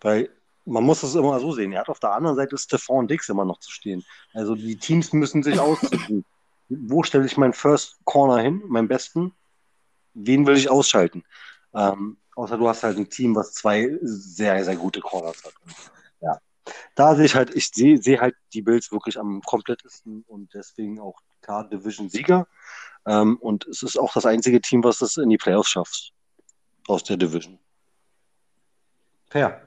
Weil 0.00 0.30
man 0.64 0.84
muss 0.84 1.02
es 1.02 1.14
immer 1.14 1.40
so 1.40 1.52
sehen. 1.52 1.72
Er 1.72 1.80
hat 1.80 1.88
auf 1.88 2.00
der 2.00 2.12
anderen 2.12 2.36
Seite 2.36 2.58
Stephon 2.58 3.08
Dix 3.08 3.28
immer 3.28 3.44
noch 3.44 3.58
zu 3.58 3.70
stehen. 3.70 4.04
Also 4.32 4.54
die 4.54 4.76
Teams 4.76 5.12
müssen 5.12 5.42
sich 5.42 5.58
aussuchen. 5.58 6.24
Wo 6.68 7.02
stelle 7.02 7.26
ich 7.26 7.36
meinen 7.36 7.52
First 7.52 7.98
Corner 8.04 8.38
hin, 8.42 8.62
meinen 8.66 8.88
besten? 8.88 9.34
Wen 10.14 10.46
will 10.46 10.56
ich 10.56 10.70
ausschalten? 10.70 11.24
Ähm, 11.74 12.18
Außer 12.34 12.56
du 12.56 12.68
hast 12.68 12.82
halt 12.82 12.96
ein 12.96 13.10
Team, 13.10 13.34
was 13.34 13.52
zwei 13.52 13.98
sehr, 14.02 14.64
sehr 14.64 14.76
gute 14.76 15.00
Corners 15.00 15.44
hat. 15.44 15.52
Ja. 16.20 16.38
Da 16.94 17.14
sehe 17.14 17.26
ich 17.26 17.34
halt, 17.34 17.54
ich 17.54 17.68
sehe 17.68 17.98
seh 17.98 18.18
halt 18.18 18.34
die 18.54 18.62
Bills 18.62 18.90
wirklich 18.92 19.18
am 19.18 19.42
komplettesten 19.42 20.24
und 20.26 20.54
deswegen 20.54 21.00
auch 21.00 21.20
klar 21.42 21.68
Division-Sieger. 21.68 22.46
Ähm, 23.04 23.36
und 23.38 23.66
es 23.66 23.82
ist 23.82 23.98
auch 23.98 24.12
das 24.12 24.26
einzige 24.26 24.60
Team, 24.60 24.84
was 24.84 25.02
es 25.02 25.16
in 25.16 25.28
die 25.28 25.38
Playoffs 25.38 25.70
schafft. 25.70 26.12
Aus 26.88 27.04
der 27.04 27.16
Division. 27.16 27.58
Fair. 29.26 29.66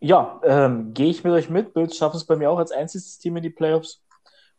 Ja, 0.00 0.40
ähm, 0.44 0.92
gehe 0.94 1.08
ich 1.08 1.24
mit 1.24 1.32
euch 1.32 1.48
mit. 1.48 1.74
Bills 1.74 1.96
schaffen 1.96 2.16
es 2.16 2.24
bei 2.24 2.36
mir 2.36 2.50
auch 2.50 2.58
als 2.58 2.72
einziges 2.72 3.18
Team 3.18 3.36
in 3.36 3.42
die 3.42 3.50
Playoffs. 3.50 4.02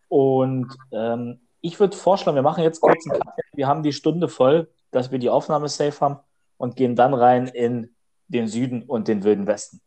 Und 0.07 0.73
ähm, 0.91 1.41
ich 1.61 1.79
würde 1.79 1.95
vorschlagen, 1.95 2.35
wir 2.35 2.43
machen 2.43 2.63
jetzt 2.63 2.79
kurz 2.79 3.05
einen 3.09 3.19
Cut. 3.19 3.33
Wir 3.53 3.67
haben 3.67 3.83
die 3.83 3.93
Stunde 3.93 4.29
voll, 4.29 4.69
dass 4.91 5.11
wir 5.11 5.19
die 5.19 5.29
Aufnahme 5.29 5.67
safe 5.67 5.99
haben 5.99 6.19
und 6.63 6.77
gehen 6.77 6.95
dann 6.95 7.13
rein 7.13 7.47
in 7.47 7.93
den 8.29 8.47
Süden 8.47 8.83
und 8.83 9.09
den 9.09 9.25
Wilden 9.25 9.47
Westen. 9.47 9.81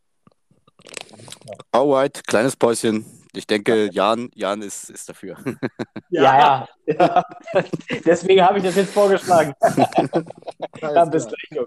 Alright, 1.71 2.21
kleines 2.27 2.55
Päuschen. 2.55 3.03
Ich 3.33 3.47
denke, 3.47 3.89
Jan, 3.91 4.29
Jan 4.35 4.61
ist, 4.61 4.91
ist 4.91 5.09
dafür. 5.09 5.37
Ja, 6.09 6.37
ja. 6.37 6.67
ja. 6.85 7.25
Deswegen 8.05 8.43
habe 8.43 8.59
ich 8.59 8.63
das 8.63 8.75
jetzt 8.75 8.93
vorgeschlagen. 8.93 9.53
Dann 10.79 11.09
bis 11.09 11.27
gleich. 11.27 11.65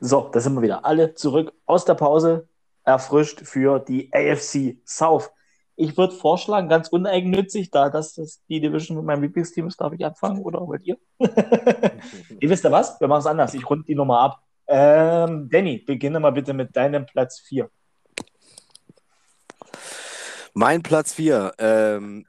So, 0.00 0.28
da 0.28 0.38
sind 0.38 0.54
wir 0.54 0.62
wieder. 0.62 0.84
Alle 0.84 1.14
zurück 1.14 1.52
aus 1.64 1.86
der 1.86 1.94
Pause, 1.94 2.46
erfrischt 2.84 3.40
für 3.46 3.78
die 3.80 4.12
AFC 4.12 4.76
South. 4.86 5.30
Ich 5.82 5.96
würde 5.96 6.14
vorschlagen, 6.14 6.68
ganz 6.68 6.88
uneigennützig, 6.88 7.70
da 7.70 7.88
das, 7.88 8.12
die 8.50 8.60
Division 8.60 8.98
mit 8.98 9.06
meinem 9.06 9.22
Lieblingsteam 9.22 9.66
ist, 9.66 9.80
darf 9.80 9.94
ich 9.94 10.04
anfangen 10.04 10.42
oder 10.42 10.60
wollt 10.60 10.84
ihr? 10.84 10.98
ihr 11.18 12.50
wisst 12.50 12.64
ja 12.64 12.70
was? 12.70 13.00
Wir 13.00 13.08
machen 13.08 13.20
es 13.20 13.26
anders. 13.26 13.54
Ich 13.54 13.68
runde 13.68 13.86
die 13.86 13.94
Nummer 13.94 14.20
ab. 14.20 14.42
Ähm, 14.66 15.48
Danny, 15.50 15.78
beginne 15.78 16.20
mal 16.20 16.32
bitte 16.32 16.52
mit 16.52 16.76
deinem 16.76 17.06
Platz 17.06 17.40
4. 17.40 17.70
Mein 20.52 20.82
Platz 20.82 21.14
4 21.14 21.54
ähm, 21.56 22.26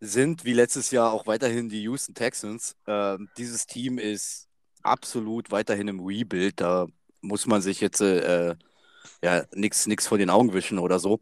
sind 0.00 0.44
wie 0.44 0.52
letztes 0.52 0.90
Jahr 0.90 1.14
auch 1.14 1.26
weiterhin 1.26 1.70
die 1.70 1.84
Houston 1.84 2.14
Texans. 2.14 2.76
Ähm, 2.86 3.30
dieses 3.38 3.64
Team 3.64 3.96
ist 3.96 4.48
absolut 4.82 5.50
weiterhin 5.50 5.88
im 5.88 6.00
Rebuild. 6.00 6.60
Da 6.60 6.88
muss 7.22 7.46
man 7.46 7.62
sich 7.62 7.80
jetzt 7.80 8.02
äh, 8.02 8.54
ja 9.24 9.44
nichts 9.54 10.06
vor 10.06 10.18
den 10.18 10.28
Augen 10.28 10.52
wischen 10.52 10.78
oder 10.78 10.98
so. 10.98 11.20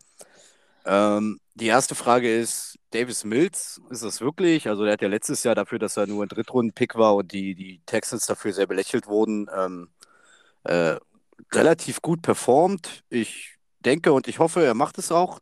Ähm, 0.88 1.38
die 1.54 1.66
erste 1.66 1.94
Frage 1.94 2.34
ist, 2.34 2.78
Davis 2.92 3.24
Mills, 3.24 3.80
ist 3.90 4.02
das 4.02 4.20
wirklich? 4.22 4.68
Also 4.68 4.84
der 4.84 4.94
hat 4.94 5.02
ja 5.02 5.08
letztes 5.08 5.44
Jahr 5.44 5.54
dafür, 5.54 5.78
dass 5.78 5.98
er 5.98 6.06
nur 6.06 6.24
ein 6.24 6.28
Drittrunden-Pick 6.30 6.96
war 6.96 7.14
und 7.16 7.32
die, 7.32 7.54
die 7.54 7.82
Texans 7.84 8.24
dafür 8.26 8.54
sehr 8.54 8.66
belächelt 8.66 9.06
wurden, 9.06 9.48
ähm, 9.54 9.90
äh, 10.64 10.96
relativ 11.52 12.02
gut 12.02 12.22
performt. 12.22 13.04
Ich 13.10 13.56
denke 13.80 14.12
und 14.14 14.28
ich 14.28 14.38
hoffe, 14.38 14.64
er 14.64 14.74
macht 14.74 14.98
es 14.98 15.12
auch. 15.12 15.40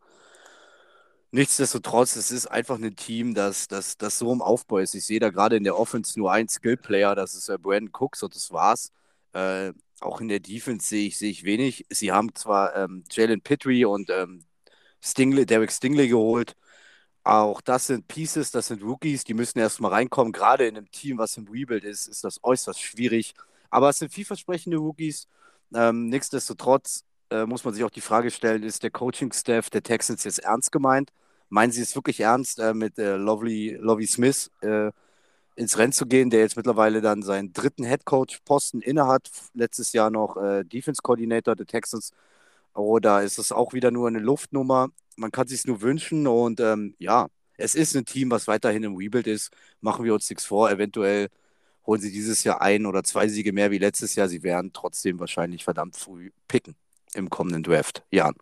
Nichtsdestotrotz, 1.30 2.16
es 2.16 2.30
ist 2.32 2.46
einfach 2.46 2.76
ein 2.78 2.96
Team, 2.96 3.34
das, 3.34 3.68
das, 3.68 3.96
das 3.98 4.18
so 4.18 4.32
im 4.32 4.42
Aufbau 4.42 4.78
ist. 4.78 4.94
Ich 4.94 5.04
sehe 5.06 5.20
da 5.20 5.30
gerade 5.30 5.56
in 5.56 5.64
der 5.64 5.78
Offense 5.78 6.18
nur 6.18 6.32
einen 6.32 6.48
Skill-Player, 6.48 7.14
das 7.14 7.34
ist 7.34 7.48
äh, 7.48 7.58
Brandon 7.58 7.92
Cooks 7.92 8.22
und 8.22 8.34
das 8.34 8.50
war's. 8.52 8.90
Äh, 9.32 9.72
auch 10.00 10.20
in 10.20 10.28
der 10.28 10.40
Defense 10.40 10.88
sehe 10.88 11.06
ich, 11.08 11.18
sehe 11.18 11.30
ich 11.30 11.44
wenig. 11.44 11.86
Sie 11.90 12.10
haben 12.12 12.34
zwar 12.34 12.74
ähm, 12.76 13.04
Jalen 13.12 13.42
Pittry 13.42 13.84
und 13.84 14.10
ähm, 14.10 14.45
Stingley, 15.06 15.46
Derek 15.46 15.72
Stingley 15.72 16.08
geholt. 16.08 16.54
Auch 17.24 17.60
das 17.60 17.88
sind 17.88 18.06
Pieces, 18.08 18.52
das 18.52 18.68
sind 18.68 18.82
Rookies, 18.82 19.24
die 19.24 19.34
müssen 19.34 19.58
erstmal 19.58 19.92
reinkommen. 19.92 20.32
Gerade 20.32 20.66
in 20.66 20.76
einem 20.76 20.90
Team, 20.92 21.18
was 21.18 21.36
im 21.36 21.48
Rebuild 21.48 21.84
ist, 21.84 22.06
ist 22.06 22.24
das 22.24 22.38
äußerst 22.44 22.80
schwierig. 22.80 23.34
Aber 23.70 23.88
es 23.90 23.98
sind 23.98 24.12
vielversprechende 24.12 24.76
Rookies. 24.78 25.26
Ähm, 25.74 26.08
nichtsdestotrotz 26.08 27.04
äh, 27.30 27.44
muss 27.46 27.64
man 27.64 27.74
sich 27.74 27.84
auch 27.84 27.90
die 27.90 28.00
Frage 28.00 28.30
stellen, 28.30 28.62
ist 28.62 28.82
der 28.84 28.90
Coaching-Staff 28.90 29.70
der 29.70 29.82
Texans 29.82 30.24
jetzt 30.24 30.38
ernst 30.40 30.70
gemeint? 30.72 31.10
Meinen 31.48 31.72
Sie 31.72 31.82
es 31.82 31.94
wirklich 31.96 32.20
ernst, 32.20 32.58
äh, 32.60 32.74
mit 32.74 32.98
äh, 32.98 33.16
Lovely, 33.16 33.76
Lovey 33.80 34.06
Smith 34.06 34.50
äh, 34.60 34.90
ins 35.56 35.78
Rennen 35.78 35.92
zu 35.92 36.06
gehen, 36.06 36.30
der 36.30 36.40
jetzt 36.40 36.56
mittlerweile 36.56 37.00
dann 37.00 37.22
seinen 37.22 37.52
dritten 37.52 37.84
Headcoach-Posten 37.84 38.82
innehat, 38.82 39.30
letztes 39.54 39.92
Jahr 39.92 40.10
noch 40.10 40.36
äh, 40.36 40.64
Defense-Coordinator 40.64 41.56
der 41.56 41.66
Texans? 41.66 42.12
Oder 42.76 43.22
ist 43.22 43.38
es 43.38 43.52
auch 43.52 43.72
wieder 43.72 43.90
nur 43.90 44.08
eine 44.08 44.18
Luftnummer? 44.18 44.88
Man 45.16 45.32
kann 45.32 45.48
sich 45.48 45.64
nur 45.64 45.80
wünschen 45.80 46.26
und 46.26 46.60
ähm, 46.60 46.94
ja, 46.98 47.28
es 47.56 47.74
ist 47.74 47.96
ein 47.96 48.04
Team, 48.04 48.30
was 48.30 48.46
weiterhin 48.46 48.82
im 48.82 48.96
Rebuild 48.96 49.26
ist. 49.26 49.50
Machen 49.80 50.04
wir 50.04 50.12
uns 50.12 50.28
nichts 50.28 50.44
vor. 50.44 50.70
Eventuell 50.70 51.28
holen 51.86 52.00
sie 52.00 52.12
dieses 52.12 52.44
Jahr 52.44 52.60
ein 52.60 52.84
oder 52.84 53.02
zwei 53.02 53.28
Siege 53.28 53.52
mehr 53.52 53.70
wie 53.70 53.78
letztes 53.78 54.14
Jahr. 54.14 54.28
Sie 54.28 54.42
werden 54.42 54.72
trotzdem 54.74 55.18
wahrscheinlich 55.18 55.64
verdammt 55.64 55.96
früh 55.96 56.32
picken 56.48 56.76
im 57.14 57.30
kommenden 57.30 57.62
Draft. 57.62 58.02
Jan. 58.10 58.34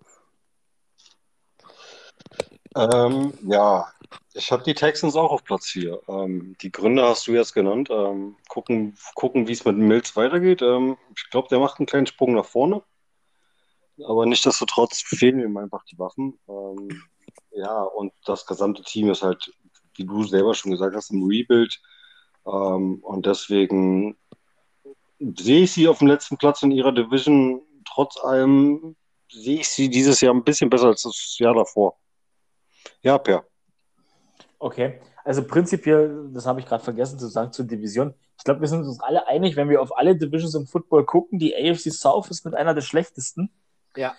Ähm, 2.74 3.34
ja, 3.42 3.86
ich 4.32 4.50
habe 4.50 4.64
die 4.64 4.74
Texans 4.74 5.14
auch 5.14 5.30
auf 5.30 5.44
Platz 5.44 5.68
4. 5.68 6.00
Ähm, 6.08 6.56
die 6.60 6.72
Gründe 6.72 7.04
hast 7.04 7.28
du 7.28 7.32
jetzt 7.32 7.54
genannt. 7.54 7.88
Ähm, 7.92 8.36
gucken, 8.48 8.96
gucken 9.14 9.46
wie 9.46 9.52
es 9.52 9.64
mit 9.64 9.76
Mills 9.76 10.16
weitergeht. 10.16 10.60
Ähm, 10.60 10.96
ich 11.16 11.30
glaube, 11.30 11.46
der 11.48 11.60
macht 11.60 11.78
einen 11.78 11.86
kleinen 11.86 12.06
Sprung 12.06 12.34
nach 12.34 12.46
vorne. 12.46 12.82
Aber 14.02 14.26
nichtsdestotrotz 14.26 15.02
fehlen 15.02 15.40
ihm 15.40 15.56
einfach 15.56 15.84
die 15.84 15.98
Waffen. 15.98 16.38
Ähm, 16.48 17.02
ja, 17.52 17.82
und 17.82 18.12
das 18.24 18.46
gesamte 18.46 18.82
Team 18.82 19.10
ist 19.10 19.22
halt, 19.22 19.52
wie 19.96 20.04
du 20.04 20.24
selber 20.24 20.54
schon 20.54 20.72
gesagt 20.72 20.96
hast, 20.96 21.10
im 21.10 21.24
Rebuild. 21.24 21.80
Ähm, 22.46 23.00
und 23.02 23.26
deswegen 23.26 24.16
sehe 25.18 25.62
ich 25.62 25.72
sie 25.72 25.88
auf 25.88 25.98
dem 25.98 26.08
letzten 26.08 26.36
Platz 26.36 26.62
in 26.62 26.72
ihrer 26.72 26.92
Division. 26.92 27.62
Trotz 27.86 28.16
allem 28.22 28.96
sehe 29.30 29.60
ich 29.60 29.68
sie 29.68 29.88
dieses 29.88 30.20
Jahr 30.20 30.34
ein 30.34 30.44
bisschen 30.44 30.70
besser 30.70 30.88
als 30.88 31.02
das 31.02 31.36
Jahr 31.38 31.54
davor. 31.54 31.96
Ja, 33.02 33.18
Per. 33.18 33.44
Okay, 34.58 35.00
also 35.24 35.46
prinzipiell, 35.46 36.30
das 36.32 36.46
habe 36.46 36.60
ich 36.60 36.66
gerade 36.66 36.82
vergessen 36.82 37.18
zu 37.18 37.28
sagen 37.28 37.52
zur 37.52 37.66
Division. 37.66 38.14
Ich 38.38 38.44
glaube, 38.44 38.60
wir 38.60 38.68
sind 38.68 38.84
uns 38.84 39.00
alle 39.00 39.26
einig, 39.26 39.56
wenn 39.56 39.68
wir 39.68 39.80
auf 39.80 39.96
alle 39.96 40.16
Divisions 40.16 40.54
im 40.54 40.66
Football 40.66 41.04
gucken, 41.04 41.38
die 41.38 41.54
AFC 41.54 41.92
South 41.92 42.30
ist 42.30 42.44
mit 42.44 42.54
einer 42.54 42.74
der 42.74 42.82
schlechtesten. 42.82 43.50
Ja. 43.96 44.14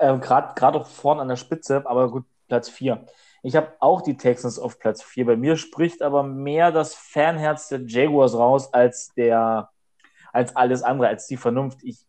Ähm, 0.00 0.20
gerade 0.20 0.78
auch 0.78 0.86
vorne 0.86 1.22
an 1.22 1.28
der 1.28 1.36
Spitze, 1.36 1.82
aber 1.84 2.10
gut, 2.10 2.24
Platz 2.46 2.68
4. 2.68 3.04
Ich 3.42 3.56
habe 3.56 3.72
auch 3.80 4.02
die 4.02 4.16
Texans 4.16 4.58
auf 4.58 4.78
Platz 4.78 5.02
4. 5.02 5.26
Bei 5.26 5.36
mir 5.36 5.56
spricht 5.56 6.02
aber 6.02 6.22
mehr 6.22 6.72
das 6.72 6.94
Fanherz 6.94 7.68
der 7.68 7.82
Jaguars 7.82 8.34
raus 8.34 8.72
als 8.72 9.12
der, 9.14 9.70
als 10.32 10.54
alles 10.56 10.82
andere, 10.82 11.08
als 11.08 11.26
die 11.26 11.36
Vernunft. 11.36 11.78
Ich 11.82 12.04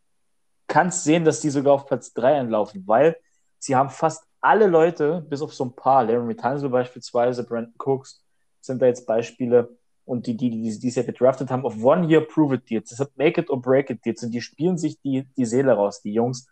kann 0.67 0.87
es 0.87 1.03
sehen, 1.03 1.25
dass 1.25 1.41
die 1.41 1.49
sogar 1.49 1.73
auf 1.73 1.85
Platz 1.85 2.13
3 2.13 2.39
anlaufen, 2.39 2.83
weil 2.87 3.17
sie 3.57 3.75
haben 3.75 3.89
fast 3.89 4.23
alle 4.41 4.67
Leute, 4.67 5.25
bis 5.27 5.41
auf 5.41 5.53
so 5.53 5.65
ein 5.65 5.75
paar, 5.75 6.03
Larry 6.03 6.35
Tunzel 6.35 6.69
beispielsweise, 6.69 7.43
Brandon 7.43 7.73
Cooks, 7.77 8.23
sind 8.61 8.81
da 8.81 8.85
jetzt 8.85 9.05
Beispiele, 9.05 9.77
und 10.09 10.25
die, 10.25 10.35
die, 10.35 10.49
die, 10.49 10.79
die 10.79 10.87
es 10.87 10.95
ja 10.95 11.03
gedraftet 11.03 11.51
haben, 11.51 11.63
auf 11.65 11.83
One-Year-Prove-It-Deals. 11.83 12.89
Deshalb 12.89 13.15
Make 13.15 13.41
it 13.41 13.49
or 13.51 13.61
Break 13.61 13.91
it 13.91 14.03
Deals. 14.03 14.23
Und 14.23 14.31
die 14.31 14.41
spielen 14.41 14.75
sich 14.75 14.99
die, 15.01 15.27
die 15.37 15.45
Seele 15.45 15.73
raus, 15.73 16.01
die 16.01 16.13
Jungs. 16.13 16.47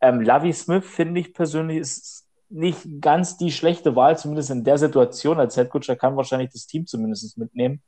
Ähm, 0.00 0.20
Lavi 0.20 0.52
Smith, 0.52 0.84
finde 0.84 1.20
ich 1.20 1.34
persönlich, 1.34 1.78
ist 1.78 2.26
nicht 2.50 3.00
ganz 3.00 3.36
die 3.36 3.52
schlechte 3.52 3.94
Wahl, 3.96 4.16
zumindest 4.18 4.50
in 4.50 4.64
der 4.64 4.78
Situation. 4.78 5.38
Als 5.38 5.56
Headcoach, 5.56 5.88
er 5.88 5.96
kann 5.96 6.16
wahrscheinlich 6.16 6.50
das 6.50 6.66
Team 6.66 6.86
zumindest 6.86 7.36
mitnehmen. 7.36 7.82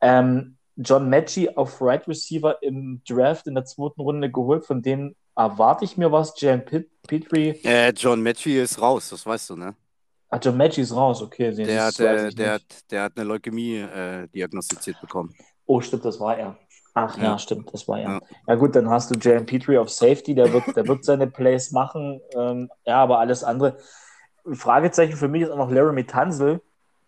Ähm, 0.00 0.56
John 0.76 1.10
Matchy 1.10 1.50
auf 1.50 1.80
Right 1.80 2.06
Receiver 2.06 2.62
im 2.62 3.02
Draft 3.08 3.46
in 3.46 3.54
der 3.54 3.64
zweiten 3.64 4.00
Runde 4.00 4.30
geholt, 4.30 4.64
von 4.64 4.80
dem 4.80 5.16
erwarte 5.34 5.84
ich 5.84 5.96
mir 5.96 6.10
was. 6.10 6.40
Jan 6.40 6.64
Petrie. 6.64 7.60
Äh, 7.64 7.92
John 7.96 8.22
Matchy 8.22 8.60
ist 8.60 8.80
raus, 8.80 9.10
das 9.10 9.26
weißt 9.26 9.50
du, 9.50 9.56
ne? 9.56 9.74
Ah, 10.30 10.38
John 10.40 10.56
Matchy 10.56 10.82
ist 10.82 10.94
raus, 10.94 11.22
okay. 11.22 11.52
Der, 11.52 11.84
hat, 11.84 11.98
äh, 12.00 12.30
der, 12.30 12.52
hat, 12.54 12.90
der 12.90 13.02
hat 13.04 13.12
eine 13.16 13.26
Leukämie 13.26 13.78
äh, 13.78 14.28
diagnostiziert 14.28 15.00
bekommen. 15.00 15.34
Oh, 15.66 15.80
stimmt, 15.80 16.04
das 16.04 16.20
war 16.20 16.36
er. 16.36 16.58
Ach 16.94 17.16
ja, 17.16 17.24
ja 17.24 17.38
stimmt, 17.38 17.72
das 17.72 17.86
war 17.86 18.00
er. 18.00 18.10
Ja. 18.10 18.20
ja. 18.46 18.54
gut, 18.56 18.74
dann 18.74 18.90
hast 18.90 19.10
du 19.10 19.18
Jalen 19.18 19.46
Petrie 19.46 19.78
auf 19.78 19.90
Safety, 19.90 20.34
der 20.34 20.52
wird, 20.52 20.76
der 20.76 20.86
wird 20.86 21.04
seine 21.04 21.26
Plays 21.26 21.70
machen. 21.70 22.20
Ähm, 22.34 22.70
ja, 22.84 22.96
aber 22.96 23.18
alles 23.18 23.44
andere. 23.44 23.76
Fragezeichen 24.52 25.16
für 25.16 25.28
mich 25.28 25.42
ist 25.42 25.50
auch 25.50 25.58
noch 25.58 25.70
Laramie 25.70 26.04
Tanzel. 26.04 26.60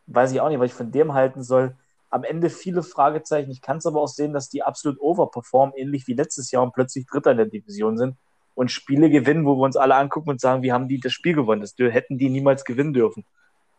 Weiß 0.06 0.32
ich 0.32 0.40
auch 0.40 0.48
nicht, 0.48 0.60
was 0.60 0.70
ich 0.70 0.74
von 0.74 0.90
dem 0.90 1.14
halten 1.14 1.42
soll. 1.42 1.76
Am 2.10 2.24
Ende 2.24 2.50
viele 2.50 2.82
Fragezeichen. 2.82 3.50
Ich 3.50 3.62
kann 3.62 3.78
es 3.78 3.86
aber 3.86 4.00
auch 4.00 4.08
sehen, 4.08 4.32
dass 4.32 4.48
die 4.48 4.62
absolut 4.62 5.00
overperformen, 5.00 5.74
ähnlich 5.76 6.06
wie 6.06 6.14
letztes 6.14 6.50
Jahr 6.50 6.62
und 6.62 6.72
plötzlich 6.72 7.06
Dritter 7.06 7.30
in 7.30 7.36
der 7.36 7.46
Division 7.46 7.96
sind 7.96 8.16
und 8.54 8.70
Spiele 8.70 9.10
gewinnen, 9.10 9.46
wo 9.46 9.56
wir 9.56 9.64
uns 9.64 9.76
alle 9.76 9.94
angucken 9.94 10.30
und 10.30 10.40
sagen, 10.40 10.62
wie 10.62 10.72
haben 10.72 10.88
die 10.88 11.00
das 11.00 11.12
Spiel 11.12 11.34
gewonnen? 11.34 11.60
Das 11.60 11.74
hätten 11.78 12.18
die 12.18 12.28
niemals 12.28 12.64
gewinnen 12.64 12.92
dürfen, 12.92 13.24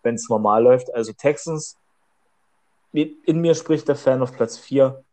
wenn 0.01 0.15
es 0.15 0.27
normal 0.29 0.63
läuft. 0.63 0.93
Also 0.93 1.13
Texans, 1.13 1.77
in 2.93 3.41
mir 3.41 3.55
spricht 3.55 3.87
der 3.87 3.95
Fan 3.95 4.21
auf 4.21 4.33
Platz 4.33 4.57
4 4.57 5.03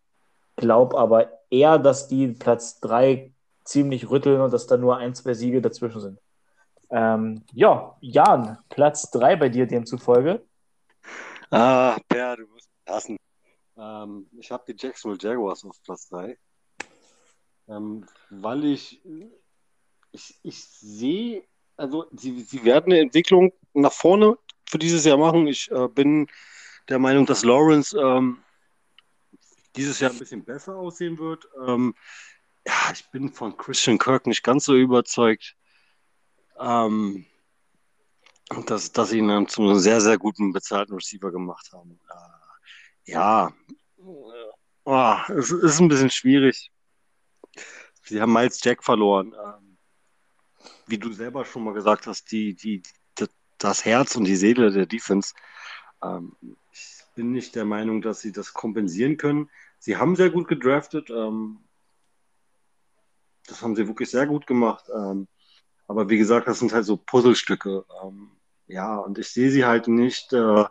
glaube 0.59 0.99
aber 0.99 1.31
eher, 1.51 1.79
dass 1.79 2.09
die 2.09 2.29
Platz 2.29 2.81
3 2.81 3.33
ziemlich 3.65 4.11
rütteln 4.11 4.41
und 4.41 4.53
dass 4.53 4.67
da 4.67 4.77
nur 4.77 4.99
ein, 4.99 5.15
zwei 5.15 5.35
Siege 5.35 5.63
dazwischen 5.63 6.01
sind. 6.01 6.19
Ähm, 6.91 7.45
ja, 7.53 7.97
Jan, 8.01 8.59
Platz 8.69 9.11
3 9.11 9.37
bei 9.37 9.49
dir 9.49 9.67
demzufolge. 9.67 10.45
Ah, 11.51 11.97
Per, 12.09 12.37
du 12.37 12.47
musst 12.47 12.69
passen. 12.85 13.17
Ähm, 13.77 14.27
ich 14.39 14.51
habe 14.51 14.65
die 14.67 14.77
Jacksonville 14.79 15.19
Jaguars 15.21 15.65
auf 15.65 15.83
Platz 15.83 16.09
3. 16.09 16.37
Ähm, 17.69 18.07
weil 18.31 18.65
ich, 18.65 19.01
ich, 20.13 20.39
ich 20.43 20.65
sehe, 20.65 21.45
also 21.77 22.07
sie, 22.13 22.41
sie 22.41 22.65
werden 22.65 22.93
eine 22.93 23.01
Entwicklung 23.01 23.53
nach 23.75 23.93
vorne 23.93 24.37
für 24.67 24.79
dieses 24.79 25.05
Jahr 25.05 25.19
machen. 25.19 25.47
Ich 25.47 25.71
äh, 25.71 25.89
bin 25.89 26.27
der 26.89 26.99
Meinung, 26.99 27.27
dass 27.27 27.45
Lawrence 27.45 27.97
ähm, 27.99 28.39
dieses 29.79 30.01
Jahr 30.01 30.11
ein 30.11 30.19
bisschen 30.19 30.45
besser 30.45 30.77
aussehen 30.77 31.19
wird. 31.19 31.49
Ähm, 31.67 31.95
ja, 32.67 32.93
ich 32.93 33.09
bin 33.11 33.33
von 33.33 33.57
Christian 33.57 33.99
Kirk 33.99 34.27
nicht 34.27 34.43
ganz 34.43 34.65
so 34.65 34.75
überzeugt, 34.75 35.57
ähm, 36.59 37.25
dass, 38.67 38.93
dass 38.93 39.11
sie 39.11 39.19
ihn 39.19 39.49
zu 39.49 39.63
einem 39.63 39.79
sehr, 39.79 40.01
sehr 40.01 40.19
guten 40.19 40.53
bezahlten 40.53 40.95
Receiver 40.95 41.31
gemacht 41.31 41.71
haben. 41.73 42.01
Äh, 42.11 43.13
ja, 43.13 43.53
oh, 44.85 45.17
es 45.29 45.51
ist 45.51 45.81
ein 45.81 45.89
bisschen 45.89 46.11
schwierig. 46.11 46.71
Sie 48.03 48.21
haben 48.21 48.33
Miles 48.33 48.63
Jack 48.63 48.83
verloren. 48.83 49.35
Ähm, 49.35 49.79
wie 50.87 50.99
du 50.99 51.13
selber 51.13 51.45
schon 51.45 51.65
mal 51.65 51.75
gesagt 51.75 52.07
hast, 52.07 52.33
die, 52.33 52.55
die, 52.55 52.83
die 53.19 53.27
das 53.59 53.85
Herz 53.85 54.17
und 54.17 54.25
die 54.25 54.37
Seele 54.37 54.73
der 54.73 54.87
Defense. 54.87 55.35
Ähm, 56.03 56.37
ich 56.73 57.05
bin 57.15 57.33
nicht 57.33 57.55
der 57.55 57.65
Meinung, 57.65 58.03
dass 58.03 58.21
sie 58.21 58.33
das 58.33 58.53
kompensieren 58.55 59.17
können. 59.17 59.51
Sie 59.79 59.97
haben 59.97 60.17
sehr 60.17 60.31
gut 60.31 60.49
gedraftet. 60.49 61.11
Ähm, 61.11 61.59
das 63.47 63.63
haben 63.63 63.77
sie 63.77 63.87
wirklich 63.87 64.11
sehr 64.11 64.27
gut 64.27 64.47
gemacht. 64.47 64.85
Ähm, 64.95 65.29
aber 65.87 66.09
wie 66.11 66.19
gesagt, 66.19 66.49
das 66.49 66.59
sind 66.59 66.73
halt 66.73 66.85
so 66.85 66.97
Puzzlestücke. 66.97 67.85
Ähm, 68.03 68.31
ja, 68.67 68.97
und 68.97 69.19
ich 69.19 69.29
sehe 69.29 69.51
sie 69.51 69.65
halt 69.65 69.89
nicht 69.89 70.33
äh, 70.33 70.65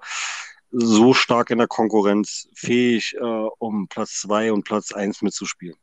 so 0.71 1.13
stark 1.13 1.49
in 1.49 1.57
der 1.57 1.67
Konkurrenz 1.67 2.47
fähig, 2.53 3.15
äh, 3.15 3.47
um 3.57 3.87
Platz 3.87 4.21
2 4.21 4.51
und 4.51 4.63
Platz 4.63 4.91
1 4.91 5.21
mitzuspielen. 5.21 5.77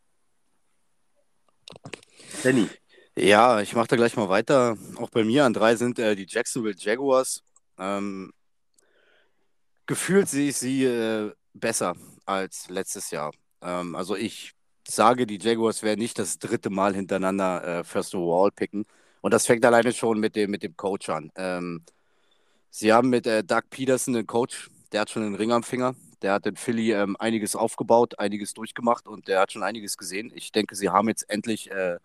Danny. 2.42 2.68
Ja, 3.16 3.60
ich 3.60 3.74
mache 3.74 3.88
da 3.88 3.96
gleich 3.96 4.16
mal 4.16 4.28
weiter. 4.28 4.76
Auch 4.96 5.10
bei 5.10 5.24
mir 5.24 5.44
an 5.44 5.52
drei 5.52 5.76
sind 5.76 5.98
äh, 5.98 6.16
die 6.16 6.26
Jacksonville 6.28 6.74
Jaguars. 6.76 7.42
Ähm, 7.78 8.32
gefühlt 9.86 10.28
sehe 10.28 10.50
ich 10.50 10.56
sie 10.56 10.84
äh, 10.84 11.32
besser 11.52 11.94
als 12.26 12.68
letztes 12.68 13.10
Jahr. 13.10 13.32
Ähm, 13.62 13.94
also 13.94 14.16
ich 14.16 14.52
sage, 14.86 15.26
die 15.26 15.38
Jaguars 15.38 15.82
werden 15.82 16.00
nicht 16.00 16.18
das 16.18 16.38
dritte 16.38 16.70
Mal 16.70 16.94
hintereinander 16.94 17.80
äh, 17.80 17.84
First 17.84 18.14
Overall 18.14 18.50
picken. 18.50 18.86
Und 19.20 19.32
das 19.32 19.46
fängt 19.46 19.64
alleine 19.64 19.92
schon 19.92 20.20
mit 20.20 20.36
dem, 20.36 20.50
mit 20.50 20.62
dem 20.62 20.76
Coach 20.76 21.08
an. 21.08 21.32
Ähm, 21.36 21.82
sie 22.70 22.92
haben 22.92 23.08
mit 23.10 23.26
äh, 23.26 23.42
Doug 23.42 23.62
Peterson 23.70 24.14
einen 24.14 24.26
Coach, 24.26 24.70
der 24.92 25.02
hat 25.02 25.10
schon 25.10 25.22
einen 25.24 25.34
Ring 25.34 25.52
am 25.52 25.62
Finger. 25.62 25.94
Der 26.22 26.32
hat 26.32 26.46
in 26.46 26.56
Philly 26.56 26.92
ähm, 26.92 27.16
einiges 27.18 27.54
aufgebaut, 27.56 28.18
einiges 28.18 28.54
durchgemacht 28.54 29.06
und 29.06 29.28
der 29.28 29.40
hat 29.40 29.52
schon 29.52 29.62
einiges 29.62 29.98
gesehen. 29.98 30.32
Ich 30.34 30.52
denke, 30.52 30.74
sie 30.74 30.88
haben 30.88 31.08
jetzt 31.08 31.28
endlich 31.28 31.70
äh, 31.70 31.98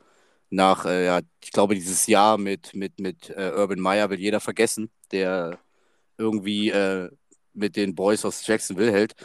nach, 0.49 0.85
äh, 0.85 1.05
ja, 1.05 1.21
ich 1.41 1.51
glaube, 1.51 1.75
dieses 1.75 2.07
Jahr 2.07 2.37
mit, 2.37 2.73
mit, 2.73 2.99
mit 2.99 3.29
äh, 3.29 3.51
Urban 3.55 3.79
Meyer 3.79 4.09
will 4.09 4.19
jeder 4.19 4.39
vergessen, 4.39 4.89
der 5.11 5.59
irgendwie 6.17 6.69
äh, 6.69 7.09
mit 7.53 7.75
den 7.75 7.95
Boys 7.95 8.25
aus 8.25 8.45
Jacksonville 8.45 8.91
hält. 8.91 9.15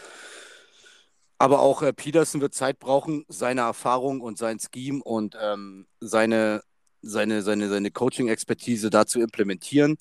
Aber 1.38 1.60
auch 1.60 1.82
äh, 1.82 1.92
Peterson 1.92 2.40
wird 2.40 2.54
Zeit 2.54 2.78
brauchen, 2.78 3.24
seine 3.28 3.62
Erfahrung 3.62 4.20
und 4.20 4.38
sein 4.38 4.58
Scheme 4.60 5.02
und 5.02 5.36
ähm, 5.40 5.86
seine, 6.00 6.62
seine, 7.02 7.42
seine, 7.42 7.68
seine 7.68 7.90
Coaching-Expertise 7.90 8.90
da 8.90 9.06
zu 9.06 9.20
implementieren. 9.20 9.96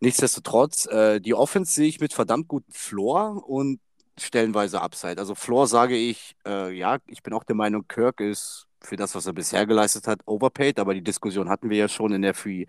Nichtsdestotrotz, 0.00 0.86
äh, 0.86 1.20
die 1.20 1.34
Offense 1.34 1.72
sehe 1.72 1.88
ich 1.88 2.00
mit 2.00 2.12
verdammt 2.12 2.48
gutem 2.48 2.72
Floor 2.72 3.48
und 3.48 3.80
stellenweise 4.18 4.80
Upside. 4.80 5.18
Also 5.18 5.34
Floor 5.34 5.66
sage 5.66 5.96
ich, 5.96 6.36
äh, 6.46 6.72
ja, 6.72 6.98
ich 7.06 7.22
bin 7.22 7.32
auch 7.32 7.44
der 7.44 7.56
Meinung, 7.56 7.86
Kirk 7.88 8.20
ist 8.20 8.66
für 8.80 8.96
das, 8.96 9.14
was 9.14 9.26
er 9.26 9.32
bisher 9.32 9.66
geleistet 9.66 10.06
hat, 10.06 10.20
overpaid, 10.26 10.78
aber 10.78 10.94
die 10.94 11.02
Diskussion 11.02 11.48
hatten 11.48 11.70
wir 11.70 11.78
ja 11.78 11.88
schon 11.88 12.12
in 12.12 12.22
der 12.22 12.34
Free, 12.34 12.66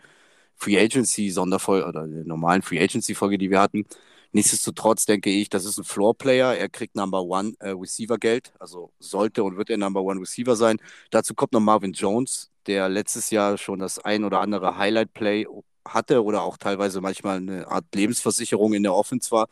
Free 0.55 0.79
Agency 0.79 1.29
Sonderfolge 1.29 1.85
oder 1.87 2.07
der 2.07 2.23
normalen 2.25 2.61
Free 2.61 2.79
Agency 2.81 3.15
Folge, 3.15 3.37
die 3.37 3.49
wir 3.49 3.59
hatten. 3.59 3.85
Nichtsdestotrotz 4.35 5.05
denke 5.05 5.29
ich, 5.29 5.47
das 5.47 5.63
ist 5.63 5.77
ein 5.77 5.85
Floor 5.85 6.13
Player. 6.13 6.57
Er 6.57 6.67
kriegt 6.67 6.97
Number 6.97 7.23
One 7.23 7.53
äh, 7.59 7.69
Receiver 7.69 8.17
Geld, 8.17 8.51
also 8.59 8.91
sollte 8.99 9.45
und 9.45 9.55
wird 9.55 9.69
er 9.69 9.77
Number 9.77 10.01
One 10.01 10.19
Receiver 10.19 10.57
sein. 10.57 10.77
Dazu 11.09 11.33
kommt 11.33 11.53
noch 11.53 11.61
Marvin 11.61 11.93
Jones, 11.93 12.51
der 12.67 12.89
letztes 12.89 13.29
Jahr 13.29 13.57
schon 13.57 13.79
das 13.79 13.97
ein 13.97 14.25
oder 14.25 14.41
andere 14.41 14.77
Highlight 14.77 15.13
Play 15.13 15.47
hatte 15.87 16.21
oder 16.21 16.43
auch 16.43 16.57
teilweise 16.57 16.99
manchmal 16.99 17.37
eine 17.37 17.69
Art 17.69 17.85
Lebensversicherung 17.95 18.73
in 18.73 18.83
der 18.83 18.93
Offense 18.93 19.31
war. 19.31 19.47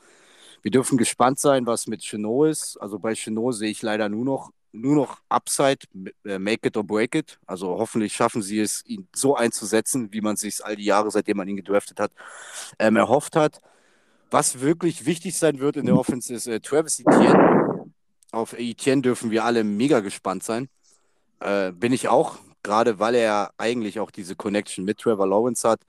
Wir 0.63 0.71
dürfen 0.71 0.97
gespannt 0.97 1.39
sein, 1.39 1.65
was 1.65 1.87
mit 1.87 2.01
Chenot 2.01 2.49
ist. 2.49 2.75
Also 2.75 2.99
bei 2.99 3.13
Chenot 3.13 3.55
sehe 3.55 3.71
ich 3.71 3.81
leider 3.83 4.09
nur 4.09 4.25
noch 4.25 4.51
nur 4.73 4.95
noch 4.95 5.21
Upside, 5.29 5.79
äh, 6.25 6.39
make 6.39 6.67
it 6.67 6.75
or 6.75 6.83
break 6.83 7.15
it. 7.15 7.39
Also 7.45 7.69
hoffentlich 7.79 8.13
schaffen 8.13 8.41
sie 8.41 8.59
es, 8.59 8.83
ihn 8.85 9.07
so 9.15 9.33
einzusetzen, 9.37 10.11
wie 10.11 10.19
man 10.19 10.35
sich 10.35 10.65
all 10.65 10.75
die 10.75 10.83
Jahre, 10.83 11.09
seitdem 11.09 11.37
man 11.37 11.47
ihn 11.47 11.55
gedraftet 11.55 12.01
hat, 12.01 12.11
ähm, 12.79 12.97
erhofft 12.97 13.37
hat. 13.37 13.61
Was 14.33 14.61
wirklich 14.61 15.05
wichtig 15.05 15.37
sein 15.37 15.59
wird 15.59 15.77
in 15.77 15.85
der 15.85 15.95
Offense 15.95 16.33
ist 16.33 16.47
äh, 16.47 16.59
Travis 16.59 16.99
Etienne. 16.99 17.93
Auf 18.31 18.53
Etienne 18.57 19.03
dürfen 19.03 19.29
wir 19.29 19.45
alle 19.45 19.63
mega 19.63 19.99
gespannt 19.99 20.41
sein. 20.41 20.69
Äh, 21.39 21.71
bin 21.71 21.93
ich 21.93 22.07
auch, 22.07 22.39
gerade 22.63 22.97
weil 22.97 23.13
er 23.13 23.51
eigentlich 23.59 23.99
auch 23.99 24.09
diese 24.09 24.35
Connection 24.35 24.85
mit 24.85 24.97
Trevor 24.97 25.27
Lawrence 25.27 25.69
hat. 25.69 25.81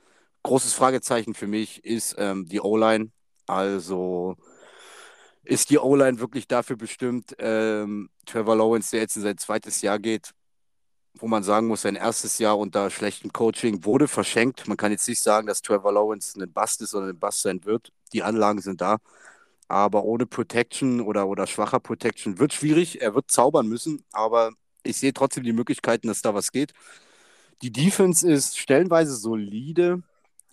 Großes 0.42 0.74
Fragezeichen 0.74 1.32
für 1.32 1.46
mich 1.46 1.82
ist 1.86 2.16
ähm, 2.18 2.44
die 2.44 2.60
O-Line. 2.60 3.12
Also 3.46 4.36
ist 5.42 5.70
die 5.70 5.78
O-Line 5.78 6.20
wirklich 6.20 6.46
dafür 6.46 6.76
bestimmt, 6.76 7.34
ähm, 7.38 8.10
Trevor 8.26 8.56
Lawrence, 8.56 8.90
der 8.90 9.00
jetzt 9.00 9.16
in 9.16 9.22
sein 9.22 9.38
zweites 9.38 9.80
Jahr 9.80 9.98
geht, 9.98 10.32
wo 11.14 11.28
man 11.28 11.42
sagen 11.42 11.66
muss, 11.68 11.82
sein 11.82 11.96
erstes 11.96 12.38
Jahr 12.38 12.58
unter 12.58 12.90
schlechtem 12.90 13.32
Coaching 13.32 13.84
wurde 13.84 14.08
verschenkt. 14.08 14.66
Man 14.68 14.76
kann 14.76 14.92
jetzt 14.92 15.08
nicht 15.08 15.20
sagen, 15.20 15.46
dass 15.46 15.62
Trevor 15.62 15.92
Lawrence 15.92 16.40
ein 16.40 16.52
Bust 16.52 16.82
ist 16.82 16.94
oder 16.94 17.06
ein 17.06 17.18
Bust 17.18 17.42
sein 17.42 17.64
wird. 17.64 17.92
Die 18.12 18.22
Anlagen 18.22 18.60
sind 18.60 18.80
da. 18.80 18.98
Aber 19.68 20.04
ohne 20.04 20.26
Protection 20.26 21.00
oder, 21.00 21.26
oder 21.28 21.46
schwacher 21.46 21.80
Protection 21.80 22.38
wird 22.38 22.52
schwierig. 22.52 23.00
Er 23.00 23.14
wird 23.14 23.30
zaubern 23.30 23.66
müssen, 23.68 24.04
aber 24.12 24.52
ich 24.82 24.98
sehe 24.98 25.12
trotzdem 25.14 25.44
die 25.44 25.52
Möglichkeiten, 25.52 26.08
dass 26.08 26.22
da 26.22 26.34
was 26.34 26.52
geht. 26.52 26.72
Die 27.62 27.72
Defense 27.72 28.28
ist 28.30 28.58
stellenweise 28.58 29.16
solide 29.16 30.02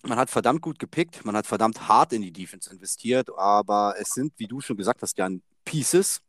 man 0.03 0.17
hat 0.17 0.29
verdammt 0.29 0.61
gut 0.61 0.79
gepickt, 0.79 1.25
man 1.25 1.35
hat 1.35 1.47
verdammt 1.47 1.87
hart 1.87 2.13
in 2.13 2.21
die 2.21 2.31
Defense 2.31 2.71
investiert, 2.71 3.29
aber 3.37 3.95
es 3.99 4.09
sind, 4.09 4.33
wie 4.37 4.47
du 4.47 4.61
schon 4.61 4.77
gesagt 4.77 5.01
hast, 5.01 5.17
Jan, 5.17 5.41
Pieces 5.65 6.21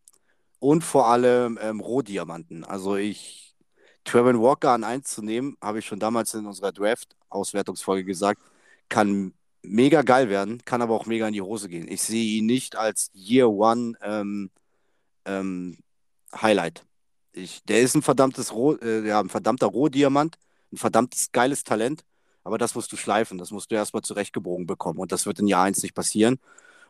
und 0.59 0.83
vor 0.85 1.09
allem 1.09 1.59
ähm, 1.61 1.80
Rohdiamanten. 1.80 2.64
Also 2.64 2.97
ich, 2.97 3.52
Trevor 4.05 4.41
Walker 4.41 4.71
an 4.71 4.85
1 4.85 5.09
zu 5.09 5.23
nehmen, 5.23 5.57
habe 5.61 5.79
ich 5.79 5.87
schon 5.87 6.01
damals 6.01 6.35
in 6.35 6.47
unserer 6.47 6.73
Draft-Auswertungsfolge 6.73 8.05
gesagt, 8.05 8.43
kann 8.89 9.33
mega 9.63 10.03
geil 10.03 10.29
werden, 10.29 10.63
kann 10.65 10.83
aber 10.83 10.95
auch 10.95 11.07
mega 11.07 11.27
in 11.29 11.35
die 11.35 11.43
Hose 11.43 11.69
gehen. 11.69 11.89
Ich 11.89 12.03
sehe 12.03 12.39
ihn 12.39 12.47
nicht 12.47 12.77
als 12.77 13.11
Year 13.15 13.49
One 13.49 13.95
ähm, 14.03 14.51
ähm, 15.25 15.79
Highlight. 16.35 16.85
Ich, 17.33 17.63
der 17.65 17.81
ist 17.81 17.95
ein 17.95 18.03
verdammtes 18.03 18.53
Roh, 18.53 18.75
äh, 18.77 19.07
ja, 19.07 19.21
ein 19.21 19.29
verdammter 19.29 19.69
Rohdiamant, 19.69 20.37
ein 20.73 20.77
verdammtes 20.77 21.33
geiles 21.33 21.65
Talent 21.65 22.05
aber 22.45 22.59
das 22.59 22.75
musst 22.75 22.93
du 22.93 22.97
schleifen, 22.97 23.39
das 23.39 23.51
musst 23.51 23.71
du 23.71 23.75
erstmal 23.75 24.03
zurechtgebogen 24.03 24.67
bekommen. 24.67 24.99
Und 24.99 25.12
das 25.12 25.27
wird 25.27 25.39
in 25.39 25.47
Jahr 25.47 25.65
1 25.65 25.83
nicht 25.83 25.95
passieren. 25.95 26.39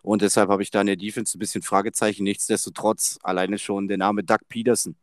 Und 0.02 0.22
deshalb 0.22 0.48
habe 0.51 0.62
ich 0.62 0.70
da 0.70 0.80
in 0.80 0.86
der 0.89 0.97
Defense 0.97 1.36
ein 1.36 1.39
bisschen 1.39 1.62
Fragezeichen. 1.62 2.24
Nichtsdestotrotz, 2.24 3.18
alleine 3.22 3.59
schon 3.59 3.89
der 3.89 3.98
Name 3.98 4.24
Doug 4.24 4.39
Peterson 4.48 4.97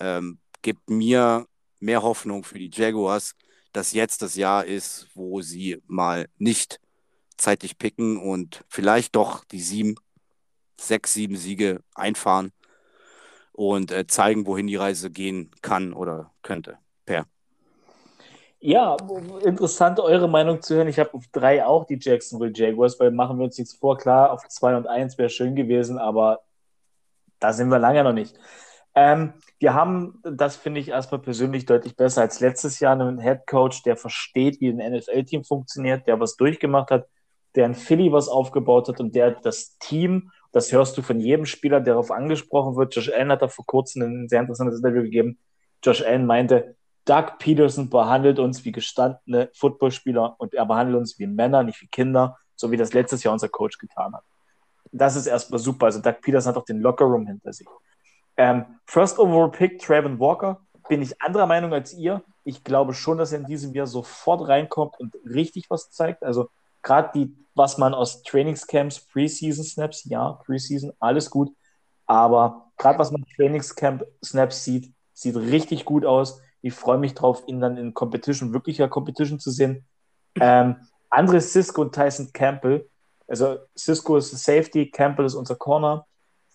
ähm, 0.00 0.38
gibt 0.62 0.90
mir 0.90 1.46
mehr 1.80 2.02
Hoffnung 2.02 2.44
für 2.44 2.58
die 2.58 2.70
Jaguars, 2.72 3.34
dass 3.72 3.92
jetzt 3.92 4.22
das 4.22 4.36
Jahr 4.36 4.64
ist, 4.64 5.08
wo 5.14 5.42
sie 5.42 5.82
mal 5.86 6.28
nicht 6.38 6.80
zeitig 7.36 7.78
picken 7.78 8.16
und 8.18 8.64
vielleicht 8.68 9.14
doch 9.14 9.44
die 9.44 9.60
sieben, 9.60 9.96
sechs, 10.80 11.12
sieben 11.12 11.36
Siege 11.36 11.80
einfahren 11.94 12.52
und 13.52 13.90
äh, 13.90 14.06
zeigen, 14.06 14.46
wohin 14.46 14.66
die 14.66 14.76
Reise 14.76 15.10
gehen 15.10 15.50
kann 15.62 15.92
oder 15.92 16.32
könnte. 16.42 16.78
Per. 17.04 17.26
Ja, 18.60 18.96
interessant, 19.44 20.00
eure 20.00 20.28
Meinung 20.28 20.62
zu 20.62 20.74
hören. 20.74 20.88
Ich 20.88 20.98
habe 20.98 21.12
auf 21.14 21.24
drei 21.30 21.64
auch 21.64 21.84
die 21.84 21.98
Jacksonville 22.00 22.52
Jaguars, 22.54 22.98
weil 22.98 23.10
machen 23.10 23.38
wir 23.38 23.44
uns 23.44 23.58
nichts 23.58 23.74
vor. 23.74 23.96
Klar, 23.96 24.32
auf 24.32 24.48
zwei 24.48 24.76
und 24.76 24.86
eins 24.86 25.18
wäre 25.18 25.28
schön 25.28 25.54
gewesen, 25.54 25.98
aber 25.98 26.40
da 27.38 27.52
sind 27.52 27.68
wir 27.68 27.78
lange 27.78 28.02
noch 28.02 28.12
nicht. 28.12 28.34
Ähm, 28.96 29.34
wir 29.58 29.74
haben, 29.74 30.20
das 30.22 30.56
finde 30.56 30.80
ich 30.80 30.88
erstmal 30.88 31.20
persönlich 31.20 31.66
deutlich 31.66 31.96
besser 31.96 32.22
als 32.22 32.40
letztes 32.40 32.80
Jahr, 32.80 32.92
einen 32.92 33.20
Head 33.20 33.46
Coach, 33.46 33.82
der 33.82 33.96
versteht, 33.96 34.60
wie 34.60 34.70
ein 34.70 34.78
NFL-Team 34.78 35.44
funktioniert, 35.44 36.06
der 36.06 36.18
was 36.18 36.36
durchgemacht 36.36 36.90
hat, 36.90 37.06
der 37.54 37.66
in 37.66 37.74
Philly 37.74 38.10
was 38.10 38.28
aufgebaut 38.28 38.88
hat 38.88 38.98
und 39.00 39.14
der 39.14 39.32
das 39.32 39.76
Team, 39.78 40.30
das 40.52 40.72
hörst 40.72 40.96
du 40.96 41.02
von 41.02 41.20
jedem 41.20 41.44
Spieler, 41.44 41.80
der 41.80 41.94
darauf 41.94 42.10
angesprochen 42.10 42.76
wird. 42.76 42.94
Josh 42.94 43.12
Allen 43.12 43.30
hat 43.30 43.42
da 43.42 43.48
vor 43.48 43.66
kurzem 43.66 44.02
ein 44.02 44.28
sehr 44.30 44.40
interessantes 44.40 44.78
Interview 44.78 45.02
gegeben. 45.02 45.38
Josh 45.84 46.02
Allen 46.02 46.24
meinte, 46.24 46.74
Doug 47.04 47.38
Peterson 47.38 47.90
behandelt 47.90 48.38
uns 48.38 48.64
wie 48.64 48.72
gestandene 48.72 49.50
Footballspieler 49.54 50.36
und 50.38 50.54
er 50.54 50.64
behandelt 50.64 50.98
uns 50.98 51.18
wie 51.18 51.26
Männer, 51.26 51.62
nicht 51.62 51.82
wie 51.82 51.88
Kinder, 51.88 52.38
so 52.54 52.70
wie 52.70 52.78
das 52.78 52.94
letztes 52.94 53.22
Jahr 53.22 53.34
unser 53.34 53.50
Coach 53.50 53.76
getan 53.76 54.14
hat. 54.14 54.24
Das 54.90 55.16
ist 55.16 55.26
erstmal 55.26 55.58
super. 55.58 55.86
Also 55.86 56.00
Doug 56.00 56.14
Peterson 56.22 56.50
hat 56.50 56.56
auch 56.56 56.64
den 56.64 56.80
Lockerroom 56.80 57.26
hinter 57.26 57.52
sich. 57.52 57.66
Ähm, 58.36 58.64
First 58.84 59.18
Overall 59.18 59.50
Pick, 59.50 59.80
Traven 59.80 60.18
Walker, 60.20 60.60
bin 60.88 61.02
ich 61.02 61.20
anderer 61.20 61.46
Meinung 61.46 61.72
als 61.72 61.94
ihr. 61.94 62.22
Ich 62.44 62.62
glaube 62.62 62.94
schon, 62.94 63.18
dass 63.18 63.32
er 63.32 63.40
in 63.40 63.46
diesem 63.46 63.74
Jahr 63.74 63.86
sofort 63.86 64.46
reinkommt 64.46 64.98
und 64.98 65.14
richtig 65.24 65.68
was 65.68 65.90
zeigt. 65.90 66.22
Also 66.22 66.48
gerade 66.82 67.10
die, 67.14 67.36
was 67.54 67.78
man 67.78 67.94
aus 67.94 68.22
Trainingscamps, 68.22 69.06
Preseason 69.08 69.64
Snaps, 69.64 70.04
ja, 70.04 70.32
Preseason, 70.44 70.92
alles 71.00 71.30
gut. 71.30 71.50
Aber 72.06 72.70
gerade 72.76 72.98
was 72.98 73.10
man 73.10 73.24
Trainingscamp 73.34 74.04
Snaps 74.24 74.62
sieht, 74.64 74.92
sieht 75.12 75.36
richtig 75.36 75.84
gut 75.84 76.04
aus. 76.04 76.40
Ich 76.62 76.74
freue 76.74 76.98
mich 76.98 77.14
drauf, 77.14 77.42
ihn 77.46 77.60
dann 77.60 77.76
in 77.76 77.94
Competition, 77.94 78.52
wirklicher 78.52 78.88
Competition 78.88 79.40
zu 79.40 79.50
sehen. 79.50 79.84
Ähm, 80.40 80.76
Andre 81.10 81.40
Cisco 81.40 81.82
und 81.82 81.94
Tyson 81.94 82.32
Campbell. 82.32 82.88
Also 83.26 83.58
Cisco 83.76 84.16
ist 84.16 84.30
Safety, 84.30 84.90
Campbell 84.90 85.26
ist 85.26 85.34
unser 85.34 85.56
Corner. 85.56 86.05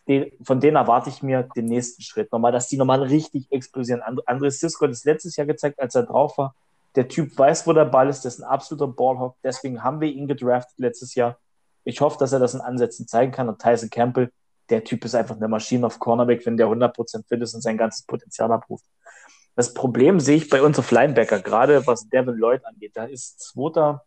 Den, 0.08 0.32
von 0.44 0.60
denen 0.60 0.78
erwarte 0.78 1.10
ich 1.10 1.22
mir 1.22 1.44
den 1.56 1.66
nächsten 1.66 2.02
Schritt. 2.02 2.32
Nochmal, 2.32 2.52
dass 2.52 2.68
die 2.68 2.78
nochmal 2.78 3.04
richtig 3.04 3.46
explosieren. 3.52 4.02
Andre 4.26 4.52
Cisco 4.52 4.86
hat 4.86 4.92
es 4.92 5.06
letztes 5.06 5.36
Jahr 5.36 5.48
gezeigt, 5.48 5.80
als 5.80 5.96
er 5.96 6.04
drauf 6.04 6.38
war. 6.38 6.56
Der 6.96 7.08
Typ 7.08 7.38
weiß, 7.38 7.68
wo 7.68 7.74
der 7.74 7.86
Ball 7.86 8.10
ist, 8.10 8.24
der 8.24 8.30
ist 8.30 8.40
ein 8.40 8.50
absoluter 8.50 8.88
Ballhawk. 8.88 9.36
Deswegen 9.44 9.84
haben 9.84 10.02
wir 10.02 10.10
ihn 10.10 10.28
gedraftet 10.28 10.78
letztes 10.78 11.16
Jahr. 11.16 11.38
Ich 11.84 12.02
hoffe, 12.02 12.18
dass 12.20 12.34
er 12.34 12.40
das 12.40 12.54
in 12.54 12.62
Ansätzen 12.62 13.08
zeigen 13.08 13.32
kann. 13.32 13.48
Und 13.48 13.62
Tyson 13.62 13.90
Campbell, 13.90 14.32
der 14.70 14.84
Typ 14.84 15.06
ist 15.06 15.16
einfach 15.16 15.38
eine 15.38 15.48
Maschine 15.48 15.86
auf 15.86 16.00
Cornerback, 16.00 16.46
wenn 16.46 16.58
der 16.58 16.68
100% 16.68 17.28
fit 17.28 17.42
ist 17.42 17.54
und 17.54 17.62
sein 17.62 17.78
ganzes 17.78 18.04
Potenzial 18.04 18.52
abruft. 18.52 18.86
Das 19.56 19.74
Problem 19.74 20.20
sehe 20.20 20.38
ich 20.38 20.50
bei 20.50 20.62
uns 20.62 20.80
auf 20.80 20.92
Linebacker, 20.92 21.40
gerade 21.40 21.86
was 21.86 22.08
Devin 22.10 22.36
Lloyd 22.36 22.66
angeht. 22.66 22.92
Da 22.96 23.06
ist 23.06 23.40
zweiter 23.40 24.04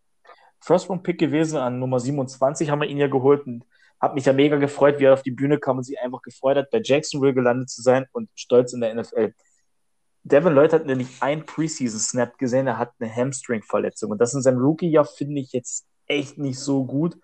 First-Round-Pick 0.61 1.19
gewesen, 1.19 1.59
an 1.59 1.79
Nummer 1.79 2.01
27 2.01 2.71
haben 2.71 2.81
wir 2.81 2.89
ihn 2.89 2.97
ja 2.97 3.09
geholt 3.09 3.47
und 3.47 3.65
habe 4.05 4.15
mich 4.15 4.27
ja 4.27 4.35
mega 4.35 4.57
gefreut, 4.57 4.99
wie 4.99 5.05
er 5.05 5.15
auf 5.15 5.23
die 5.23 5.31
Bühne 5.31 5.59
kam 5.59 5.79
und 5.79 5.85
sich 5.85 5.99
einfach 5.99 6.21
gefreut 6.21 6.59
hat, 6.59 6.71
bei 6.71 6.81
Jacksonville 6.85 7.33
gelandet 7.33 7.71
zu 7.71 7.81
sein 7.81 8.07
und 8.13 8.29
stolz 8.35 8.75
in 8.75 8.83
der 8.83 8.95
NFL. 8.95 9.33
Devin 10.23 10.55
Lloyd 10.55 10.73
hat 10.75 10.87
nämlich 10.87 11.09
ein 11.21 11.45
Preseason-Snap 11.45 12.39
gesehen, 12.39 12.67
er 12.67 12.79
hat 12.79 12.93
eine 12.99 13.15
Hamstring-Verletzung 13.15 14.11
und 14.11 14.21
das 14.21 14.35
in 14.35 14.43
seinem 14.43 14.59
Rookie-Jahr 14.59 15.07
finde 15.07 15.41
ich 15.41 15.53
jetzt 15.53 15.87
echt 16.07 16.37
nicht 16.39 16.59
so 16.59 16.85
gut. 16.85 17.17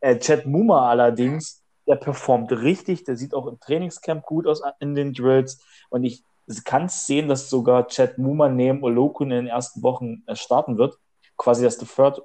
Äh, 0.00 0.18
Chad 0.18 0.46
Muma 0.46 0.88
allerdings, 0.88 1.64
der 1.88 1.96
performt 1.96 2.52
richtig, 2.52 3.04
der 3.04 3.16
sieht 3.16 3.34
auch 3.34 3.46
im 3.48 3.58
Trainingscamp 3.58 4.24
gut 4.24 4.46
aus 4.46 4.62
in 4.78 4.94
den 4.94 5.12
Drills 5.12 5.60
und 5.90 6.04
ich 6.04 6.24
kann 6.64 6.86
es 6.86 7.06
sehen, 7.06 7.28
dass 7.28 7.50
sogar 7.50 7.88
Chad 7.88 8.18
Muma 8.18 8.48
neben 8.48 8.82
Olokun 8.84 9.30
in 9.32 9.44
den 9.44 9.46
ersten 9.48 9.82
Wochen 9.82 10.22
äh, 10.26 10.36
starten 10.36 10.78
wird, 10.78 10.96
quasi 11.36 11.62
der 11.62 11.72
Third 11.72 12.22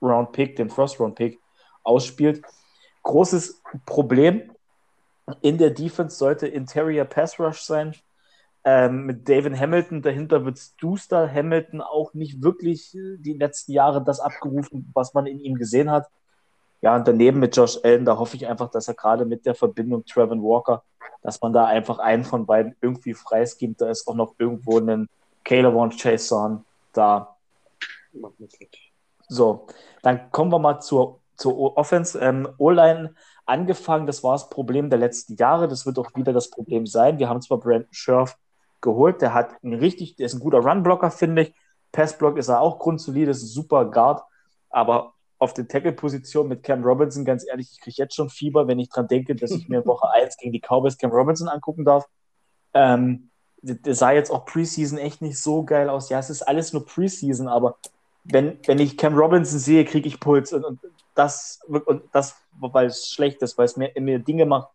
Round 0.00 0.32
Pick, 0.32 0.56
den 0.56 0.70
First 0.70 1.00
Round 1.00 1.14
Pick 1.14 1.38
ausspielt. 1.82 2.42
Großes 3.06 3.62
Problem 3.84 4.50
in 5.40 5.58
der 5.58 5.70
Defense 5.70 6.16
sollte 6.16 6.48
Interior 6.48 7.04
Pass 7.04 7.38
Rush 7.38 7.60
sein. 7.60 7.94
Ähm, 8.64 9.06
mit 9.06 9.28
David 9.28 9.56
Hamilton 9.56 10.02
dahinter 10.02 10.44
wird 10.44 10.58
Duster 10.82 11.32
Hamilton 11.32 11.80
auch 11.80 12.14
nicht 12.14 12.42
wirklich 12.42 12.96
äh, 12.96 13.16
die 13.18 13.34
letzten 13.34 13.70
Jahre 13.70 14.02
das 14.02 14.18
abgerufen, 14.18 14.90
was 14.92 15.14
man 15.14 15.26
in 15.26 15.38
ihm 15.38 15.54
gesehen 15.54 15.88
hat. 15.88 16.08
Ja, 16.80 16.96
und 16.96 17.06
daneben 17.06 17.38
mit 17.38 17.56
Josh 17.56 17.78
Allen, 17.84 18.04
da 18.04 18.18
hoffe 18.18 18.34
ich 18.34 18.48
einfach, 18.48 18.70
dass 18.72 18.88
er 18.88 18.94
gerade 18.94 19.24
mit 19.24 19.46
der 19.46 19.54
Verbindung 19.54 20.04
Trevor 20.04 20.36
Walker, 20.42 20.82
dass 21.22 21.40
man 21.40 21.52
da 21.52 21.64
einfach 21.66 22.00
einen 22.00 22.24
von 22.24 22.44
beiden 22.44 22.74
irgendwie 22.80 23.14
freiskimt. 23.14 23.80
Da 23.80 23.88
ist 23.88 24.08
auch 24.08 24.16
noch 24.16 24.34
irgendwo 24.38 24.80
ein 24.80 25.08
Caleb 25.44 25.96
Chase 25.96 26.60
da. 26.92 27.36
So, 29.28 29.68
dann 30.02 30.32
kommen 30.32 30.50
wir 30.50 30.58
mal 30.58 30.80
zur, 30.80 31.20
zur 31.36 31.76
Offense. 31.76 32.18
Ähm, 32.18 32.48
O-Line 32.58 33.14
angefangen, 33.44 34.06
das 34.06 34.22
war 34.22 34.32
das 34.32 34.48
Problem 34.48 34.90
der 34.90 34.98
letzten 34.98 35.36
Jahre. 35.36 35.68
Das 35.68 35.86
wird 35.86 35.98
auch 35.98 36.10
wieder 36.14 36.32
das 36.32 36.50
Problem 36.50 36.86
sein. 36.86 37.18
Wir 37.18 37.28
haben 37.28 37.40
zwar 37.40 37.58
Brandon 37.58 37.88
Scherf 37.90 38.36
geholt, 38.80 39.22
der 39.22 39.34
hat 39.34 39.54
einen 39.62 39.74
richtig, 39.74 40.16
der 40.16 40.26
ist 40.26 40.34
ein 40.34 40.40
guter 40.40 40.58
Runblocker, 40.58 41.10
finde 41.10 41.42
ich. 41.42 41.54
Passblock 41.92 42.36
ist 42.36 42.48
er 42.48 42.60
auch 42.60 42.78
grundsolide, 42.78 43.30
ist 43.30 43.42
ein 43.42 43.46
super 43.46 43.90
Guard, 43.90 44.22
aber 44.70 45.14
auf 45.38 45.54
der 45.54 45.68
Tackle-Position 45.68 46.48
mit 46.48 46.62
Cam 46.62 46.82
Robinson, 46.82 47.24
ganz 47.24 47.46
ehrlich, 47.46 47.70
ich 47.72 47.80
kriege 47.80 47.96
jetzt 47.98 48.14
schon 48.14 48.30
Fieber, 48.30 48.68
wenn 48.68 48.78
ich 48.78 48.88
dran 48.88 49.08
denke, 49.08 49.34
dass 49.34 49.50
ich 49.50 49.68
mir 49.68 49.84
Woche 49.86 50.10
1 50.10 50.36
gegen 50.38 50.52
die 50.52 50.60
Cowboys 50.60 50.96
Cam 50.96 51.10
Robinson 51.10 51.48
angucken 51.48 51.84
darf. 51.84 52.06
Ähm, 52.74 53.30
der 53.62 53.94
sah 53.94 54.12
jetzt 54.12 54.30
auch 54.30 54.44
Preseason 54.44 54.98
echt 54.98 55.22
nicht 55.22 55.40
so 55.40 55.64
geil 55.64 55.88
aus. 55.88 56.08
Ja, 56.08 56.18
es 56.18 56.30
ist 56.30 56.42
alles 56.42 56.72
nur 56.72 56.86
Preseason, 56.86 57.48
aber 57.48 57.78
wenn, 58.24 58.58
wenn 58.66 58.78
ich 58.78 58.96
Cam 58.96 59.16
Robinson 59.16 59.58
sehe, 59.58 59.84
kriege 59.84 60.08
ich 60.08 60.20
Puls 60.20 60.52
und, 60.52 60.64
und 60.64 60.80
das, 61.16 61.60
und 61.66 62.02
das, 62.12 62.36
weil 62.58 62.86
es 62.86 63.10
schlecht 63.10 63.42
ist, 63.42 63.58
weil 63.58 63.66
es 63.66 63.76
mir, 63.76 63.92
mir 63.98 64.18
Dinge 64.18 64.46
macht 64.46 64.68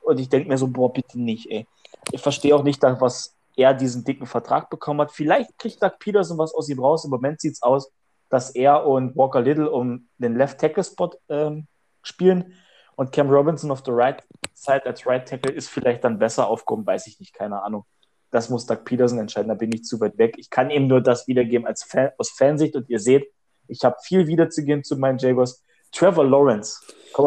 und 0.00 0.18
ich 0.18 0.28
denke 0.28 0.48
mir 0.48 0.58
so, 0.58 0.68
boah, 0.68 0.92
bitte 0.92 1.20
nicht, 1.20 1.50
ey. 1.50 1.66
Ich 2.12 2.22
verstehe 2.22 2.54
auch 2.54 2.62
nicht, 2.62 2.82
was 2.82 3.36
er 3.56 3.74
diesen 3.74 4.04
dicken 4.04 4.26
Vertrag 4.26 4.70
bekommen 4.70 5.00
hat. 5.00 5.12
Vielleicht 5.12 5.58
kriegt 5.58 5.82
Doug 5.82 5.98
Peterson 5.98 6.38
was 6.38 6.54
aus 6.54 6.68
ihm 6.68 6.78
raus. 6.78 7.04
Im 7.04 7.10
Moment 7.10 7.40
sieht 7.40 7.54
es 7.54 7.62
aus, 7.62 7.90
dass 8.28 8.50
er 8.50 8.86
und 8.86 9.16
Walker 9.16 9.40
Little 9.40 9.70
um 9.70 10.08
den 10.18 10.36
Left 10.36 10.60
Tackle 10.60 10.84
Spot 10.84 11.10
ähm, 11.28 11.66
spielen 12.02 12.54
und 12.96 13.12
Cam 13.12 13.28
Robinson 13.30 13.70
auf 13.70 13.82
der 13.82 13.94
Right 13.94 14.22
Side 14.54 14.86
als 14.86 15.06
Right 15.06 15.26
Tackle 15.26 15.52
ist 15.52 15.68
vielleicht 15.68 16.04
dann 16.04 16.18
besser 16.18 16.46
aufgehoben, 16.48 16.86
weiß 16.86 17.06
ich 17.08 17.18
nicht, 17.18 17.34
keine 17.34 17.62
Ahnung 17.62 17.84
das 18.30 18.50
muss 18.50 18.66
Doug 18.66 18.84
Peterson 18.84 19.18
entscheiden, 19.18 19.48
da 19.48 19.54
bin 19.54 19.72
ich 19.72 19.84
zu 19.84 20.00
weit 20.00 20.18
weg. 20.18 20.34
Ich 20.38 20.50
kann 20.50 20.70
eben 20.70 20.86
nur 20.86 21.00
das 21.00 21.26
wiedergeben 21.26 21.66
als 21.66 21.82
Fan, 21.82 22.10
aus 22.18 22.30
Fansicht 22.30 22.76
und 22.76 22.88
ihr 22.88 23.00
seht, 23.00 23.32
ich 23.68 23.84
habe 23.84 23.96
viel 24.02 24.26
wiederzugeben 24.26 24.84
zu 24.84 24.96
meinen 24.96 25.18
Jaguars. 25.18 25.62
Trevor 25.92 26.24
Lawrence. 26.24 26.80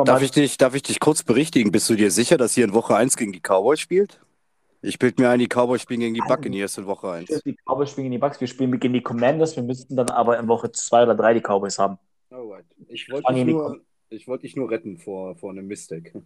Darf 0.05 0.21
ich, 0.21 0.31
dich, 0.31 0.57
darf 0.57 0.75
ich 0.75 0.83
dich 0.83 0.99
kurz 0.99 1.23
berichtigen? 1.23 1.71
Bist 1.71 1.89
du 1.89 1.95
dir 1.95 2.11
sicher, 2.11 2.37
dass 2.37 2.55
ihr 2.55 2.63
in 2.63 2.73
Woche 2.73 2.95
1 2.95 3.17
gegen 3.17 3.33
die 3.33 3.41
Cowboys 3.41 3.79
spielt? 3.79 4.21
Ich 4.81 4.97
bilde 4.97 5.21
mir 5.21 5.29
ein, 5.29 5.39
die 5.39 5.47
Cowboys 5.47 5.81
spielen 5.81 5.99
gegen 5.99 6.15
die 6.15 6.21
Buccaneers 6.21 6.77
in 6.77 6.87
Woche 6.87 7.11
1. 7.11 7.41
Die 7.43 7.55
Cowboys 7.65 7.91
spielen 7.91 8.05
gegen 8.05 8.13
die 8.13 8.17
Bucks, 8.17 8.39
wir 8.39 8.47
spielen 8.47 8.79
gegen 8.79 8.93
die 8.93 9.03
Commanders, 9.03 9.55
wir 9.55 9.63
müssten 9.63 9.95
dann 9.95 10.09
aber 10.09 10.39
in 10.39 10.47
Woche 10.47 10.71
2 10.71 11.03
oder 11.03 11.15
3 11.15 11.35
die 11.35 11.41
Cowboys 11.41 11.77
haben. 11.77 11.97
Alright. 12.31 12.65
Ich 12.87 13.07
wollte 13.11 13.33
dich, 13.33 13.45
nur, 13.45 13.81
wollt 14.25 14.43
dich 14.43 14.55
nur 14.55 14.71
retten 14.71 14.97
vor, 14.97 15.35
vor 15.35 15.51
einem 15.51 15.67
Mistake. 15.67 16.23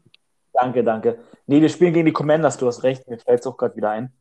Danke, 0.54 0.84
danke. 0.84 1.20
Nee, 1.48 1.60
wir 1.60 1.70
spielen 1.70 1.94
gegen 1.94 2.06
die 2.06 2.14
Commanders, 2.14 2.58
du 2.58 2.68
hast 2.68 2.84
recht, 2.84 3.06
mir 3.10 3.18
fällt 3.18 3.42
es 3.42 3.48
auch 3.48 3.58
gerade 3.58 3.76
wieder 3.76 3.90
ein. 3.90 4.14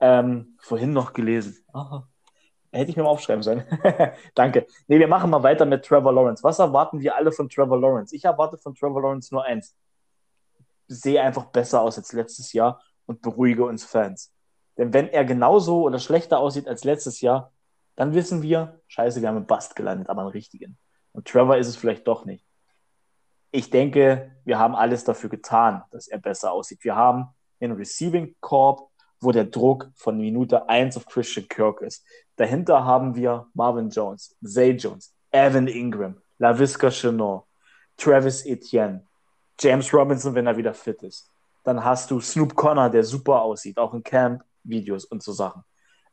Ähm, 0.00 0.56
vorhin 0.58 0.92
noch 0.92 1.14
gelesen. 1.14 1.56
Aha. 1.72 2.06
Hätte 2.70 2.90
ich 2.90 2.96
mir 2.96 3.02
mal 3.02 3.08
aufschreiben 3.10 3.42
sollen. 3.42 3.64
Danke. 4.34 4.66
Nee, 4.88 4.98
wir 4.98 5.08
machen 5.08 5.30
mal 5.30 5.42
weiter 5.42 5.64
mit 5.64 5.84
Trevor 5.84 6.12
Lawrence. 6.12 6.44
Was 6.44 6.58
erwarten 6.58 7.00
wir 7.00 7.16
alle 7.16 7.32
von 7.32 7.48
Trevor 7.48 7.80
Lawrence? 7.80 8.14
Ich 8.14 8.24
erwarte 8.24 8.58
von 8.58 8.74
Trevor 8.74 9.00
Lawrence 9.00 9.32
nur 9.32 9.44
eins. 9.44 9.74
Sehe 10.86 11.22
einfach 11.22 11.46
besser 11.46 11.80
aus 11.80 11.96
als 11.96 12.12
letztes 12.12 12.52
Jahr 12.52 12.80
und 13.06 13.22
beruhige 13.22 13.64
uns 13.64 13.84
Fans. 13.84 14.32
Denn 14.76 14.92
wenn 14.92 15.08
er 15.08 15.24
genauso 15.24 15.82
oder 15.82 15.98
schlechter 15.98 16.38
aussieht 16.38 16.68
als 16.68 16.84
letztes 16.84 17.20
Jahr, 17.20 17.52
dann 17.96 18.14
wissen 18.14 18.42
wir, 18.42 18.80
scheiße, 18.86 19.20
wir 19.20 19.28
haben 19.28 19.36
einen 19.36 19.46
Bust 19.46 19.74
gelandet, 19.74 20.08
aber 20.08 20.20
einen 20.20 20.30
richtigen. 20.30 20.78
Und 21.12 21.26
Trevor 21.26 21.56
ist 21.56 21.66
es 21.66 21.76
vielleicht 21.76 22.06
doch 22.06 22.26
nicht. 22.26 22.46
Ich 23.50 23.70
denke, 23.70 24.36
wir 24.44 24.58
haben 24.58 24.76
alles 24.76 25.04
dafür 25.04 25.30
getan, 25.30 25.82
dass 25.90 26.06
er 26.06 26.18
besser 26.18 26.52
aussieht. 26.52 26.84
Wir 26.84 26.94
haben 26.94 27.28
den 27.60 27.72
Receiving 27.72 28.36
Corp 28.40 28.90
wo 29.20 29.32
der 29.32 29.44
Druck 29.44 29.90
von 29.94 30.18
Minute 30.18 30.68
1 30.68 30.96
auf 30.96 31.06
Christian 31.06 31.48
Kirk 31.48 31.82
ist. 31.82 32.04
Dahinter 32.36 32.84
haben 32.84 33.16
wir 33.16 33.46
Marvin 33.54 33.90
Jones, 33.90 34.36
Zay 34.44 34.72
Jones, 34.72 35.14
Evan 35.30 35.66
Ingram, 35.66 36.16
LaVisca 36.38 36.90
Chenot, 36.90 37.44
Travis 37.96 38.46
Etienne, 38.46 39.04
James 39.60 39.92
Robinson, 39.92 40.34
wenn 40.34 40.46
er 40.46 40.56
wieder 40.56 40.72
fit 40.72 41.02
ist. 41.02 41.30
Dann 41.64 41.84
hast 41.84 42.10
du 42.10 42.20
Snoop 42.20 42.54
Connor, 42.54 42.88
der 42.88 43.02
super 43.02 43.42
aussieht, 43.42 43.78
auch 43.78 43.92
in 43.92 44.02
Camp-Videos 44.02 45.04
und 45.04 45.22
so 45.22 45.32
Sachen. 45.32 45.64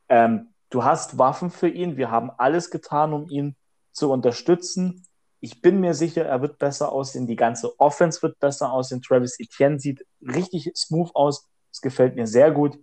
Ähm, 0.10 0.49
du 0.69 0.84
hast 0.84 1.18
Waffen 1.18 1.49
für 1.49 1.69
ihn. 1.69 1.95
Wir 1.95 2.11
haben 2.11 2.32
alles 2.38 2.72
getan, 2.72 3.14
um 3.14 3.30
ihn 3.30 3.56
zu 3.91 4.11
unterstützen. 4.11 5.06
Ich 5.40 5.61
bin 5.61 5.80
mir 5.80 5.94
sicher, 5.94 6.26
er 6.26 6.41
wird 6.41 6.57
besser 6.57 6.91
aussehen. 6.91 7.27
Die 7.27 7.36
ganze 7.36 7.80
Offense 7.80 8.22
wird 8.23 8.40
besser 8.40 8.72
aussehen. 8.72 9.02
Travis 9.02 9.40
Etienne 9.40 9.80
sieht 9.80 10.06
richtig 10.22 10.72
smooth 10.76 11.11
aus. 11.14 11.48
Es 11.72 11.82
gefällt 11.82 12.15
mir 12.15 12.26
sehr 12.26 12.52
gut. 12.52 12.80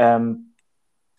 Ähm, 0.00 0.54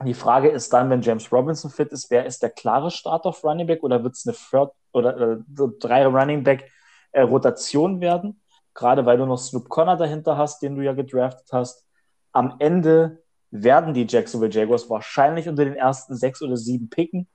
die 0.04 0.16
Frage 0.16 0.50
ist 0.50 0.74
dann, 0.74 0.90
wenn 0.90 1.04
James 1.04 1.32
Robinson 1.32 1.70
fit 1.70 1.90
ist, 1.90 2.10
wer 2.10 2.26
ist 2.26 2.42
der 2.42 2.50
klare 2.50 2.90
Start 2.90 3.26
auf 3.26 3.44
Running 3.44 3.68
Back 3.68 3.84
oder 3.84 4.04
wird 4.04 4.16
es 4.16 4.26
eine 4.26 4.36
Third 4.36 4.74
oder 4.92 5.20
äh, 5.20 5.38
drei 5.80 6.08
Running 6.08 6.44
Back 6.44 6.72
äh, 7.12 7.22
Rotation 7.22 8.02
werden? 8.02 8.42
Gerade 8.74 9.06
weil 9.06 9.18
du 9.18 9.28
noch 9.28 9.38
Snoop 9.38 9.70
Connor 9.70 9.98
dahinter 9.98 10.36
hast, 10.36 10.64
den 10.64 10.76
du 10.76 10.82
ja 10.82 10.94
gedraftet 10.94 11.48
hast. 11.52 11.86
Am 12.32 12.56
Ende 12.58 13.22
werden 13.52 13.94
die 13.94 14.08
Jacksonville 14.10 14.52
Jaguars 14.52 14.90
wahrscheinlich 14.90 15.48
unter 15.48 15.64
den 15.64 15.76
ersten 15.76 16.16
sechs 16.16 16.42
oder 16.42 16.58
sieben 16.58 16.90
picken. 16.90 17.28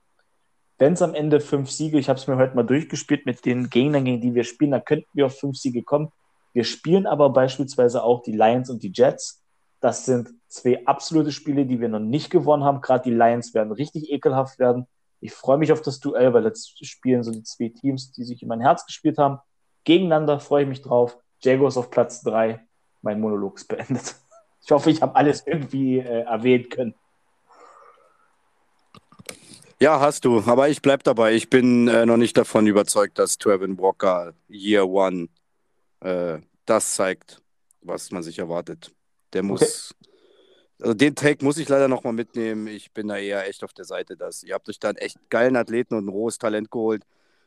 Wenn 0.77 0.93
es 0.93 1.01
am 1.01 1.13
Ende 1.13 1.39
fünf 1.39 1.71
Siege, 1.71 1.97
ich 1.97 2.09
habe 2.09 2.19
es 2.19 2.27
mir 2.27 2.35
heute 2.35 2.55
mal 2.55 2.63
durchgespielt 2.63 3.25
mit 3.25 3.45
den 3.45 3.69
Gegnern, 3.69 4.03
gegen 4.03 4.19
die 4.19 4.35
wir 4.35 4.43
spielen, 4.43 4.71
dann 4.71 4.83
könnten 4.83 5.09
wir 5.13 5.27
auf 5.27 5.39
fünf 5.39 5.57
Siege 5.57 5.83
kommen. 5.83 6.09
Wir 6.53 6.65
spielen 6.65 7.07
aber 7.07 7.29
beispielsweise 7.29 8.03
auch 8.03 8.23
die 8.23 8.33
Lions 8.33 8.69
und 8.69 8.83
die 8.83 8.91
Jets. 8.93 9.43
Das 9.79 10.05
sind 10.05 10.29
zwei 10.47 10.85
absolute 10.85 11.31
Spiele, 11.31 11.65
die 11.65 11.79
wir 11.79 11.89
noch 11.89 11.99
nicht 11.99 12.29
gewonnen 12.29 12.63
haben. 12.63 12.81
Gerade 12.81 13.09
die 13.09 13.15
Lions 13.15 13.53
werden 13.53 13.71
richtig 13.71 14.11
ekelhaft 14.11 14.59
werden. 14.59 14.87
Ich 15.19 15.33
freue 15.33 15.57
mich 15.57 15.71
auf 15.71 15.81
das 15.81 15.99
Duell, 15.99 16.33
weil 16.33 16.45
jetzt 16.45 16.85
spielen 16.85 17.23
so 17.23 17.31
die 17.31 17.43
zwei 17.43 17.69
Teams, 17.69 18.11
die 18.11 18.23
sich 18.23 18.41
in 18.41 18.47
mein 18.47 18.61
Herz 18.61 18.85
gespielt 18.85 19.17
haben. 19.17 19.39
Gegeneinander 19.83 20.39
freue 20.39 20.63
ich 20.63 20.69
mich 20.69 20.81
drauf. 20.81 21.17
Jaguars 21.41 21.77
auf 21.77 21.89
Platz 21.89 22.21
3. 22.21 22.65
Mein 23.01 23.19
Monolog 23.19 23.57
ist 23.57 23.67
beendet. 23.67 24.15
Ich 24.59 24.71
hoffe, 24.71 24.91
ich 24.91 25.01
habe 25.01 25.15
alles 25.15 25.47
irgendwie 25.47 25.99
äh, 25.99 26.23
erwähnen 26.23 26.67
können. 26.67 26.93
Ja, 29.79 30.01
hast 30.01 30.25
du. 30.25 30.43
Aber 30.45 30.67
ich 30.67 30.81
bleibe 30.81 31.03
dabei. 31.03 31.35
Ich 31.35 31.49
bin 31.49 31.87
äh, 31.87 32.05
noch 32.05 32.17
nicht 32.17 32.35
davon 32.35 32.67
überzeugt, 32.67 33.17
dass 33.17 33.37
Trevin 33.37 33.77
Walker 33.77 34.33
Year 34.49 34.85
One 34.85 35.29
äh, 36.01 36.39
das 36.65 36.95
zeigt, 36.95 37.41
was 37.81 38.11
man 38.11 38.23
sich 38.23 38.39
erwartet. 38.39 38.93
Der 39.31 39.43
muss, 39.43 39.95
okay. 40.01 40.06
Also 40.79 40.93
den 40.93 41.15
Take 41.15 41.43
muss 41.43 41.57
ich 41.57 41.69
leider 41.69 41.87
nochmal 41.87 42.13
mitnehmen. 42.13 42.67
Ich 42.67 42.91
bin 42.91 43.07
da 43.07 43.17
eher 43.17 43.47
echt 43.47 43.63
auf 43.63 43.73
der 43.73 43.85
Seite, 43.85 44.15
dass 44.15 44.43
ihr 44.43 44.53
habt 44.53 44.69
euch 44.69 44.79
da 44.79 44.89
einen 44.89 44.97
echt 44.97 45.17
geilen 45.29 45.55
Athleten 45.55 45.95
und 45.95 46.05
ein 46.05 46.09
rohes 46.09 46.37
Talent 46.37 46.69
geholt, 46.69 47.03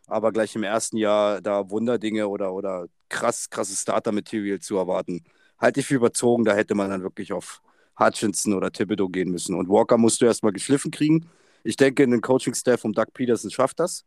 aber 0.06 0.32
gleich 0.32 0.56
im 0.56 0.64
ersten 0.64 0.96
Jahr 0.96 1.40
da 1.40 1.70
Wunderdinge 1.70 2.26
oder, 2.28 2.52
oder 2.52 2.86
krass, 3.08 3.48
krasses 3.48 3.82
Starter-Material 3.82 4.58
zu 4.58 4.76
erwarten. 4.78 5.22
Halte 5.58 5.80
ich 5.80 5.86
für 5.86 5.94
überzogen, 5.94 6.44
da 6.44 6.54
hätte 6.54 6.74
man 6.74 6.90
dann 6.90 7.02
wirklich 7.02 7.32
auf 7.32 7.62
Hutchinson 7.98 8.54
oder 8.54 8.72
Thibodeau 8.72 9.08
gehen 9.08 9.30
müssen. 9.30 9.54
Und 9.54 9.68
Walker 9.68 9.98
musst 9.98 10.20
du 10.20 10.26
erstmal 10.26 10.52
geschliffen 10.52 10.90
kriegen. 10.90 11.28
Ich 11.62 11.76
denke, 11.76 12.02
ein 12.02 12.20
Coaching-Staff 12.20 12.84
um 12.84 12.94
Doug 12.94 13.12
Peterson 13.12 13.50
schafft 13.50 13.78
das. 13.78 14.04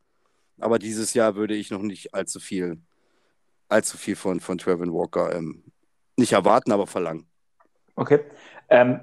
Aber 0.60 0.80
dieses 0.80 1.14
Jahr 1.14 1.36
würde 1.36 1.56
ich 1.56 1.72
noch 1.72 1.82
nicht 1.82 2.14
allzu 2.14 2.40
viel, 2.40 2.82
allzu 3.70 3.98
viel 3.98 4.16
von, 4.16 4.40
von 4.40 4.58
Trevin 4.58 4.94
Walker 4.94 5.34
ähm, 5.34 5.64
nicht 6.18 6.34
erwarten, 6.34 6.72
aber 6.72 6.88
verlangen. 6.88 7.28
Okay. 7.96 8.20
Ähm, 8.70 9.00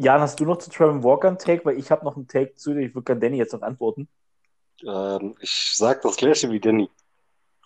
Jan, 0.00 0.20
hast 0.20 0.38
du 0.38 0.44
noch 0.44 0.58
zu 0.58 0.70
Trevor 0.70 1.02
Walker 1.02 1.26
einen 1.26 1.38
Take? 1.38 1.64
Weil 1.64 1.76
ich 1.76 1.90
habe 1.90 2.04
noch 2.04 2.14
einen 2.14 2.28
Take 2.28 2.54
zu, 2.54 2.70
ich 2.76 2.94
würde 2.94 3.04
gerne 3.04 3.20
Danny 3.20 3.36
jetzt 3.36 3.52
noch 3.52 3.62
antworten. 3.62 4.08
Ähm, 4.86 5.34
ich 5.40 5.72
sage 5.74 5.98
das 6.04 6.16
gleiche 6.16 6.48
wie 6.52 6.60
Danny. 6.60 6.88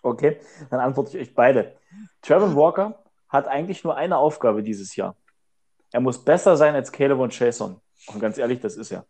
Okay, 0.02 0.40
dann 0.70 0.80
antworte 0.80 1.18
ich 1.18 1.28
euch 1.28 1.34
beide. 1.34 1.76
Trevor 2.22 2.56
Walker 2.56 3.04
hat 3.28 3.48
eigentlich 3.48 3.84
nur 3.84 3.96
eine 3.96 4.16
Aufgabe 4.16 4.62
dieses 4.62 4.96
Jahr. 4.96 5.14
Er 5.92 6.00
muss 6.00 6.24
besser 6.24 6.56
sein 6.56 6.74
als 6.74 6.90
Caleb 6.90 7.18
und 7.18 7.38
Jason. 7.38 7.78
Und 8.06 8.18
ganz 8.18 8.38
ehrlich, 8.38 8.60
das 8.60 8.76
ist 8.76 8.90
er. 8.90 9.04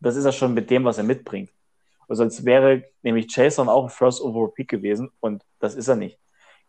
Das 0.00 0.16
ist 0.16 0.24
er 0.24 0.32
schon 0.32 0.52
mit 0.52 0.68
dem, 0.68 0.84
was 0.84 0.98
er 0.98 1.04
mitbringt. 1.04 1.50
Und 2.08 2.16
sonst 2.16 2.44
wäre 2.44 2.82
nämlich 3.02 3.28
Jason 3.30 3.68
auch 3.68 3.84
ein 3.84 3.90
First 3.90 4.20
Overall 4.20 4.50
Pick 4.50 4.68
gewesen 4.68 5.12
und 5.20 5.44
das 5.60 5.76
ist 5.76 5.86
er 5.86 5.96
nicht. 5.96 6.18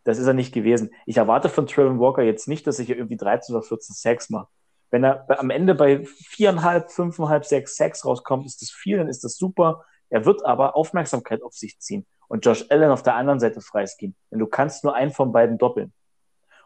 Das 0.03 0.19
ist 0.19 0.27
er 0.27 0.33
nicht 0.33 0.53
gewesen. 0.53 0.93
Ich 1.07 1.17
erwarte 1.17 1.49
von 1.49 1.65
Trevor 1.65 1.99
Walker 1.99 2.21
jetzt 2.21 2.47
nicht, 2.47 2.67
dass 2.67 2.77
er 2.77 2.85
hier 2.85 2.97
irgendwie 2.97 3.17
13 3.17 3.55
oder 3.55 3.63
14 3.63 3.95
Sacks 3.95 4.29
macht. 4.29 4.49
Wenn 4.91 5.03
er 5.03 5.25
am 5.39 5.49
Ende 5.49 5.75
bei 5.75 6.03
viereinhalb, 6.05 6.91
fünfeinhalb, 6.91 7.45
sechs 7.45 7.75
Sacks 7.75 8.05
rauskommt, 8.05 8.45
ist 8.45 8.61
das 8.61 8.71
viel, 8.71 8.97
dann 8.97 9.07
ist 9.07 9.23
das 9.23 9.37
super. 9.37 9.85
Er 10.09 10.25
wird 10.25 10.43
aber 10.45 10.75
Aufmerksamkeit 10.75 11.43
auf 11.43 11.53
sich 11.53 11.79
ziehen 11.79 12.07
und 12.27 12.45
Josh 12.45 12.65
Allen 12.69 12.91
auf 12.91 13.03
der 13.03 13.15
anderen 13.15 13.39
Seite 13.39 13.61
freisgeben. 13.61 14.15
Denn 14.31 14.39
du 14.39 14.47
kannst 14.47 14.83
nur 14.83 14.95
einen 14.95 15.11
von 15.11 15.31
beiden 15.31 15.57
doppeln. 15.57 15.93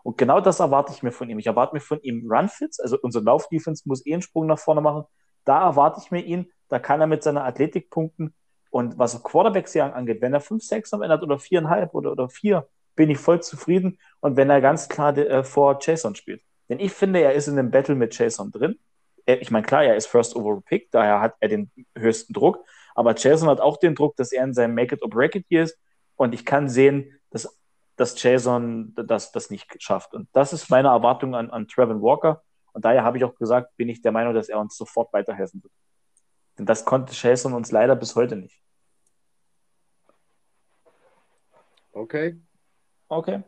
Und 0.04 0.18
genau 0.18 0.42
das 0.42 0.60
erwarte 0.60 0.94
ich 0.94 1.02
mir 1.02 1.12
von 1.12 1.30
ihm. 1.30 1.40
Ich 1.40 1.48
erwarte 1.48 1.74
mir 1.74 1.82
von 1.82 2.02
ihm 2.02 2.30
Run-Fits, 2.30 2.80
also 2.80 2.98
unser 3.02 3.22
Lauf-Defense 3.22 3.84
muss 3.88 4.06
eh 4.06 4.14
einen 4.14 4.22
Sprung 4.22 4.48
nach 4.48 4.60
vorne 4.60 4.82
machen. 4.82 5.06
Da 5.46 5.64
erwarte 5.64 6.02
ich 6.04 6.12
mir 6.12 6.22
ihn, 6.22 6.52
da 6.70 6.80
kann 6.80 7.02
er 7.02 7.08
mit 7.08 7.24
seiner 7.24 7.46
Athletik 7.46 7.90
punkten. 7.90 8.34
Und 8.70 8.98
was 8.98 9.22
Quarterbacks 9.24 9.76
angeht, 9.78 10.22
wenn 10.22 10.34
er 10.34 10.42
5, 10.42 10.64
6 10.64 10.94
am 10.94 11.04
Ende 11.04 11.16
hat 11.16 11.24
oder 11.24 11.36
4,5 11.36 11.92
oder, 11.92 12.12
oder 12.12 12.30
4, 12.30 12.68
bin 12.96 13.10
ich 13.10 13.18
voll 13.18 13.42
zufrieden. 13.42 13.98
Und 14.20 14.36
wenn 14.36 14.50
er 14.50 14.62
ganz 14.62 14.90
klar 14.90 15.18
äh, 15.18 15.44
vor 15.44 15.78
Jason 15.82 16.16
spielt. 16.16 16.42
Denn 16.70 16.80
ich 16.80 16.94
finde, 16.94 17.22
er 17.22 17.34
ist 17.34 17.48
in 17.48 17.56
dem 17.56 17.72
Battle 17.72 17.96
mit 17.96 18.18
Jason 18.18 18.52
drin. 18.52 18.80
Ich 19.26 19.52
meine, 19.52 19.66
klar, 19.66 19.84
er 19.84 19.96
ist 19.96 20.08
First 20.08 20.36
Overall 20.36 20.62
Pick, 20.62 20.92
daher 20.92 21.22
hat 21.22 21.36
er 21.40 21.50
den 21.50 21.72
höchsten 21.96 22.34
Druck. 22.34 22.66
Aber 22.96 23.16
Jason 23.16 23.50
hat 23.50 23.62
auch 23.62 23.78
den 23.78 23.96
Druck, 23.96 24.16
dass 24.18 24.32
er 24.32 24.44
in 24.44 24.54
seinem 24.54 24.76
Make 24.76 24.96
it 24.96 25.02
or 25.02 25.10
break 25.10 25.36
it 25.36 25.46
hier 25.50 25.64
ist. 25.64 25.78
Und 26.16 26.34
ich 26.34 26.46
kann 26.46 26.70
sehen, 26.70 27.20
dass, 27.32 27.58
dass 27.96 28.22
Jason 28.22 28.94
das, 28.96 29.32
das 29.32 29.50
nicht 29.50 29.82
schafft. 29.82 30.14
Und 30.14 30.28
das 30.34 30.54
ist 30.54 30.70
meine 30.70 30.90
Erwartung 30.90 31.36
an, 31.36 31.50
an 31.50 31.68
Trevin 31.68 32.02
Walker. 32.02 32.44
Und 32.74 32.86
daher 32.86 33.04
habe 33.04 33.18
ich 33.18 33.24
auch 33.24 33.36
gesagt, 33.36 33.76
bin 33.78 33.90
ich 33.90 34.02
der 34.02 34.12
Meinung, 34.12 34.34
dass 34.34 34.50
er 34.50 34.60
uns 34.60 34.76
sofort 34.78 35.12
weiterhelfen 35.14 35.64
wird. 35.64 35.74
Denn 36.58 36.66
das 36.66 36.86
konnte 36.86 37.14
Jason 37.16 37.54
uns 37.54 37.72
leider 37.72 37.96
bis 37.96 38.16
heute 38.16 38.36
nicht. 38.36 38.62
Okay. 41.94 42.40
Okay. 43.08 43.44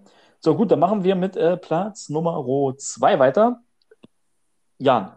So, 0.45 0.53
gut, 0.53 0.69
dann 0.69 0.77
machen 0.77 1.03
wir 1.03 1.15
mit 1.15 1.35
äh, 1.35 1.57
Platz 1.57 2.07
Nummer 2.07 2.45
2 2.77 3.17
weiter. 3.17 3.63
Jan. 4.77 5.11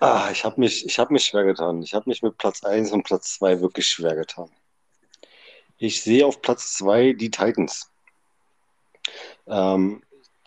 Ah, 0.00 0.30
ich 0.32 0.42
habe 0.42 0.58
mich, 0.58 0.98
hab 0.98 1.10
mich 1.10 1.26
schwer 1.26 1.44
getan. 1.44 1.82
Ich 1.82 1.92
habe 1.92 2.08
mich 2.08 2.22
mit 2.22 2.38
Platz 2.38 2.64
1 2.64 2.92
und 2.92 3.02
Platz 3.02 3.34
2 3.34 3.60
wirklich 3.60 3.88
schwer 3.88 4.16
getan. 4.16 4.48
Ich 5.76 6.02
sehe 6.02 6.24
auf 6.24 6.40
Platz 6.40 6.78
2 6.78 7.12
die 7.12 7.30
Titans. 7.30 7.92
Ähm, 9.46 10.02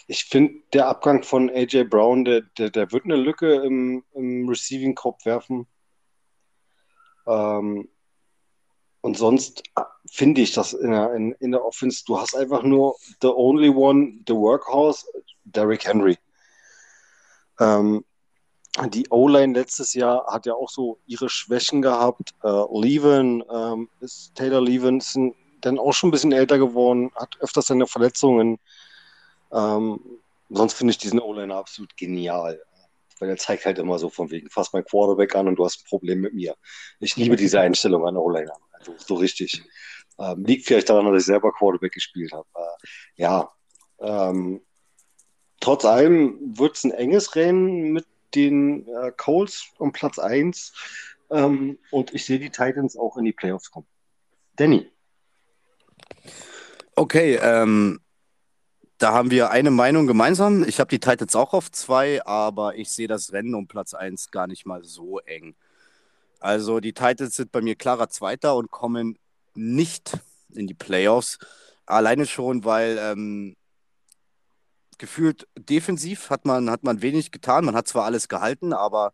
ich 0.07 0.24
finde, 0.24 0.56
der 0.74 0.88
Abgang 0.88 1.22
von 1.22 1.52
AJ 1.52 1.84
Brown, 1.84 2.26
der, 2.26 2.41
der, 2.57 2.72
der 2.72 2.91
wird 2.91 3.06
eine 3.06 3.18
Lücke 3.18 3.53
im, 3.53 4.03
im 4.16 4.49
Receiving 4.49 4.95
Corp 4.95 5.24
werfen. 5.26 5.68
Ähm, 7.28 7.88
und 9.01 9.17
sonst 9.17 9.63
finde 10.11 10.41
ich 10.41 10.53
das 10.53 10.73
in 10.73 10.91
der, 10.91 11.13
in, 11.13 11.31
in 11.39 11.51
der 11.51 11.63
Offense, 11.63 12.03
du 12.05 12.19
hast 12.19 12.35
einfach 12.35 12.63
nur 12.63 12.95
the 13.21 13.27
only 13.27 13.69
one, 13.69 14.19
the 14.27 14.34
workhorse, 14.34 15.05
Derrick 15.45 15.85
Henry. 15.85 16.17
Ähm, 17.59 18.03
die 18.88 19.07
O-Line 19.09 19.53
letztes 19.53 19.93
Jahr 19.93 20.26
hat 20.27 20.45
ja 20.45 20.53
auch 20.53 20.69
so 20.69 20.99
ihre 21.05 21.30
Schwächen 21.30 21.81
gehabt. 21.81 22.34
Äh, 22.43 22.63
Leven, 22.71 23.43
ähm, 23.51 23.89
ist 23.99 24.35
Taylor 24.35 24.61
Leven 24.61 24.99
ist 24.99 25.17
dann 25.61 25.80
auch 25.80 25.93
schon 25.93 26.09
ein 26.09 26.11
bisschen 26.11 26.31
älter 26.31 26.57
geworden, 26.57 27.11
hat 27.15 27.35
öfters 27.39 27.67
seine 27.67 27.88
Verletzungen. 27.88 28.59
Ähm, 29.51 29.99
sonst 30.49 30.73
finde 30.73 30.91
ich 30.91 30.97
diesen 30.97 31.19
O-Liner 31.19 31.55
absolut 31.55 31.95
genial. 31.97 32.61
Weil 33.19 33.30
er 33.30 33.38
zeigt 33.38 33.65
halt 33.65 33.80
immer 33.80 33.99
so 33.99 34.09
von 34.09 34.31
wegen, 34.31 34.49
fass 34.49 34.71
mein 34.71 34.85
Quarterback 34.85 35.35
an 35.35 35.49
und 35.49 35.57
du 35.57 35.65
hast 35.65 35.81
ein 35.81 35.89
Problem 35.89 36.21
mit 36.21 36.34
mir. 36.34 36.55
Ich 36.99 37.17
liebe 37.17 37.35
diese 37.35 37.59
Einstellung 37.59 38.07
an 38.07 38.15
O-Liner. 38.15 38.55
Also 38.80 38.95
so 38.97 39.15
richtig. 39.15 39.64
Ähm, 40.18 40.43
liegt 40.43 40.65
vielleicht 40.65 40.89
daran, 40.89 41.06
dass 41.06 41.22
ich 41.22 41.26
selber 41.26 41.51
Quarterback 41.53 41.93
gespielt 41.93 42.31
habe. 42.31 42.47
Äh, 42.56 42.88
ja. 43.22 43.51
Ähm, 43.99 44.61
trotz 45.60 45.85
allem 45.85 46.57
wird 46.57 46.76
es 46.76 46.84
ein 46.84 46.91
enges 46.91 47.35
Rennen 47.35 47.91
mit 47.91 48.06
den 48.35 48.88
äh, 48.88 49.11
Coles 49.15 49.65
um 49.77 49.91
Platz 49.91 50.19
1. 50.19 50.73
Ähm, 51.31 51.77
und 51.91 52.14
ich 52.14 52.26
sehe 52.26 52.39
die 52.39 52.49
Titans 52.49 52.97
auch 52.97 53.18
in 53.18 53.26
die 53.26 53.34
Playoffs 53.34 53.72
kommen. 53.72 53.88
Danny. 54.56 54.91
Okay, 56.95 57.39
ähm, 57.41 58.01
da 58.97 59.14
haben 59.14 59.31
wir 59.31 59.51
eine 59.51 59.72
Meinung 59.72 60.07
gemeinsam. 60.07 60.65
Ich 60.68 60.81
habe 60.81 60.89
die 60.89 60.99
Titans 60.99 61.35
auch 61.35 61.53
auf 61.53 61.72
zwei, 61.72 62.26
aber 62.26 62.76
ich 62.76 62.91
sehe 62.91 63.07
das 63.07 63.31
Rennen 63.31 63.56
um 63.56 63.68
Platz 63.68 63.93
1 63.93 64.31
gar 64.31 64.47
nicht 64.47 64.65
mal 64.65 64.84
so 64.84 65.19
eng. 65.19 65.56
Also 66.40 66.80
die 66.80 66.94
Titans 66.94 67.36
sind 67.36 67.52
bei 67.52 67.61
mir 67.61 67.76
klarer 67.76 68.10
Zweiter 68.10 68.56
und 68.56 68.72
kommen 68.72 69.18
nicht 69.56 70.18
in 70.53 70.68
die 70.68 70.74
Playoffs. 70.74 71.38
Alleine 71.86 72.26
schon, 72.26 72.64
weil 72.64 72.98
ähm, 72.99 73.56
gefühlt 74.98 75.48
defensiv 75.57 76.30
hat 76.30 76.45
man, 76.45 76.70
hat 76.70 76.84
man 76.84 77.02
wenig 77.02 77.32
getan. 77.32 77.66
Man 77.66 77.76
hat 77.76 77.88
zwar 77.88 78.06
alles 78.06 78.28
gehalten, 78.28 78.74
aber 78.74 79.14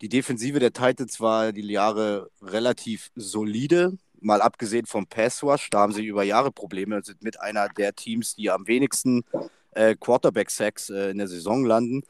die 0.00 0.08
Defensive 0.08 0.58
der 0.58 0.72
Titans 0.72 1.20
war 1.20 1.52
die 1.52 1.62
Jahre 1.62 2.30
relativ 2.42 3.10
solide. 3.14 3.96
Mal 4.20 4.42
abgesehen 4.42 4.86
vom 4.86 5.06
Pass 5.06 5.42
Rush, 5.42 5.70
da 5.70 5.80
haben 5.80 5.92
sie 5.92 6.04
über 6.04 6.22
Jahre 6.22 6.50
Probleme 6.50 6.96
und 6.96 7.04
sind 7.04 7.22
mit 7.22 7.40
einer 7.40 7.68
der 7.68 7.94
Teams, 7.94 8.34
die 8.34 8.50
am 8.50 8.66
wenigsten 8.66 9.22
äh, 9.72 9.94
Quarterback-Sacks 9.94 10.90
äh, 10.90 11.10
in 11.10 11.18
der 11.18 11.28
Saison 11.28 11.64
landen. 11.64 12.02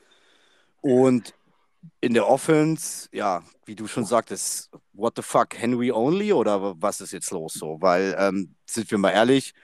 Und 0.81 1.35
in 2.01 2.15
der 2.15 2.29
Offense, 2.29 3.09
ja, 3.13 3.43
wie 3.67 3.77
du 3.77 3.87
schon 3.87 4.05
sagtest, 4.05 4.71
what 4.93 5.15
the 5.17 5.23
fuck, 5.23 5.55
Henry 5.57 5.91
only 5.93 6.33
oder 6.33 6.81
was 6.81 7.01
ist 7.01 7.13
jetzt 7.13 7.31
los 7.31 7.55
so? 7.55 7.79
Weil, 7.81 8.15
ähm, 8.19 8.55
sind 8.67 8.91
wir 8.91 8.99
mal 8.99 9.11
ehrlich, 9.11 9.55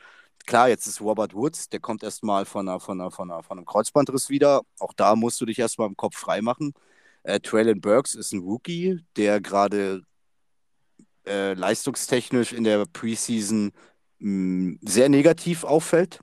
klar, 0.47 0.69
jetzt 0.69 0.87
ist 0.87 1.01
Robert 1.01 1.35
Woods, 1.35 1.69
der 1.69 1.81
kommt 1.81 2.03
erstmal 2.03 2.45
von, 2.45 2.67
von, 2.81 3.11
von, 3.11 3.43
von 3.43 3.59
einem 3.59 3.67
Kreuzbandriss 3.67 4.31
wieder. 4.31 4.63
Auch 4.79 4.93
da 4.95 5.17
musst 5.17 5.41
du 5.41 5.47
dich 5.47 5.59
erstmal 5.59 5.89
im 5.89 5.97
Kopf 5.97 6.17
freimachen. 6.17 6.73
Äh, 7.23 7.41
Traylon 7.41 7.81
Burks 7.81 8.15
ist 8.15 8.33
ein 8.33 8.41
Rookie, 8.41 9.05
der 9.17 9.41
gerade 9.41 10.03
äh, 11.27 11.55
leistungstechnisch 11.55 12.53
in 12.53 12.65
der 12.65 12.87
Preseason 12.87 13.73
mh, 14.19 14.79
sehr 14.83 15.09
negativ 15.09 15.65
auffällt, 15.65 16.21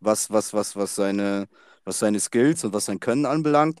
was, 0.00 0.30
was, 0.30 0.52
was, 0.52 0.76
was, 0.76 0.94
seine, 0.94 1.48
was 1.84 1.98
seine 1.98 2.20
Skills 2.20 2.64
und 2.64 2.72
was 2.72 2.86
sein 2.86 3.00
Können 3.00 3.26
anbelangt. 3.26 3.80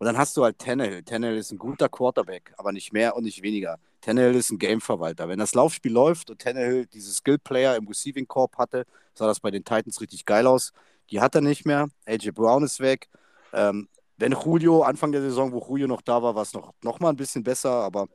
Und 0.00 0.06
dann 0.06 0.16
hast 0.16 0.34
du 0.38 0.44
halt 0.44 0.58
Tannehill. 0.58 1.02
Tannehill 1.02 1.36
ist 1.36 1.52
ein 1.52 1.58
guter 1.58 1.90
Quarterback, 1.90 2.54
aber 2.56 2.72
nicht 2.72 2.90
mehr 2.90 3.14
und 3.16 3.24
nicht 3.24 3.42
weniger. 3.42 3.78
Tannehill 4.00 4.34
ist 4.34 4.50
ein 4.50 4.58
Gameverwalter. 4.58 5.28
Wenn 5.28 5.38
das 5.38 5.54
Laufspiel 5.54 5.92
läuft 5.92 6.30
und 6.30 6.40
Tannehill 6.40 6.86
diese 6.86 7.12
Skill-Player 7.12 7.76
im 7.76 7.86
Receiving 7.86 8.26
Corp 8.26 8.56
hatte, 8.56 8.86
sah 9.12 9.26
das 9.26 9.40
bei 9.40 9.50
den 9.50 9.62
Titans 9.62 10.00
richtig 10.00 10.24
geil 10.24 10.46
aus. 10.46 10.72
Die 11.10 11.20
hat 11.20 11.34
er 11.34 11.42
nicht 11.42 11.66
mehr. 11.66 11.90
AJ 12.06 12.30
Brown 12.30 12.62
ist 12.64 12.80
weg. 12.80 13.10
Ähm, 13.52 13.88
wenn 14.16 14.32
Julio, 14.32 14.84
Anfang 14.84 15.12
der 15.12 15.20
Saison, 15.20 15.52
wo 15.52 15.62
Julio 15.68 15.86
noch 15.86 16.00
da 16.00 16.22
war, 16.22 16.34
war 16.34 16.44
es 16.44 16.54
noch, 16.54 16.72
noch 16.82 16.98
mal 16.98 17.10
ein 17.10 17.16
bisschen 17.16 17.42
besser, 17.42 17.70
aber 17.70 18.06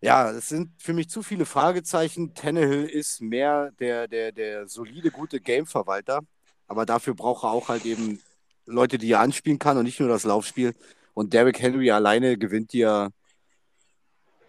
ja, 0.00 0.32
es 0.32 0.48
sind 0.48 0.72
für 0.82 0.92
mich 0.92 1.08
zu 1.08 1.22
viele 1.22 1.46
Fragezeichen. 1.46 2.34
Tannehill 2.34 2.86
ist 2.86 3.20
mehr 3.20 3.70
der, 3.78 4.08
der, 4.08 4.32
der 4.32 4.66
solide, 4.66 5.12
gute 5.12 5.40
Gameverwalter, 5.40 6.22
aber 6.66 6.84
dafür 6.84 7.14
braucht 7.14 7.44
er 7.44 7.52
auch 7.52 7.68
halt 7.68 7.84
eben 7.84 8.20
Leute, 8.66 8.98
die 8.98 9.12
er 9.12 9.20
anspielen 9.20 9.58
kann 9.58 9.76
und 9.76 9.84
nicht 9.84 10.00
nur 10.00 10.08
das 10.08 10.24
Laufspiel. 10.24 10.74
Und 11.14 11.32
Derrick 11.32 11.60
Henry 11.60 11.90
alleine 11.90 12.38
gewinnt 12.38 12.72
dir, 12.72 13.10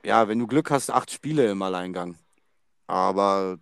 ja, 0.05 0.27
wenn 0.27 0.39
du 0.39 0.47
Glück 0.47 0.71
hast, 0.71 0.89
acht 0.91 1.11
Spiele 1.11 1.49
im 1.49 1.61
Alleingang. 1.61 2.17
Aber 2.87 3.57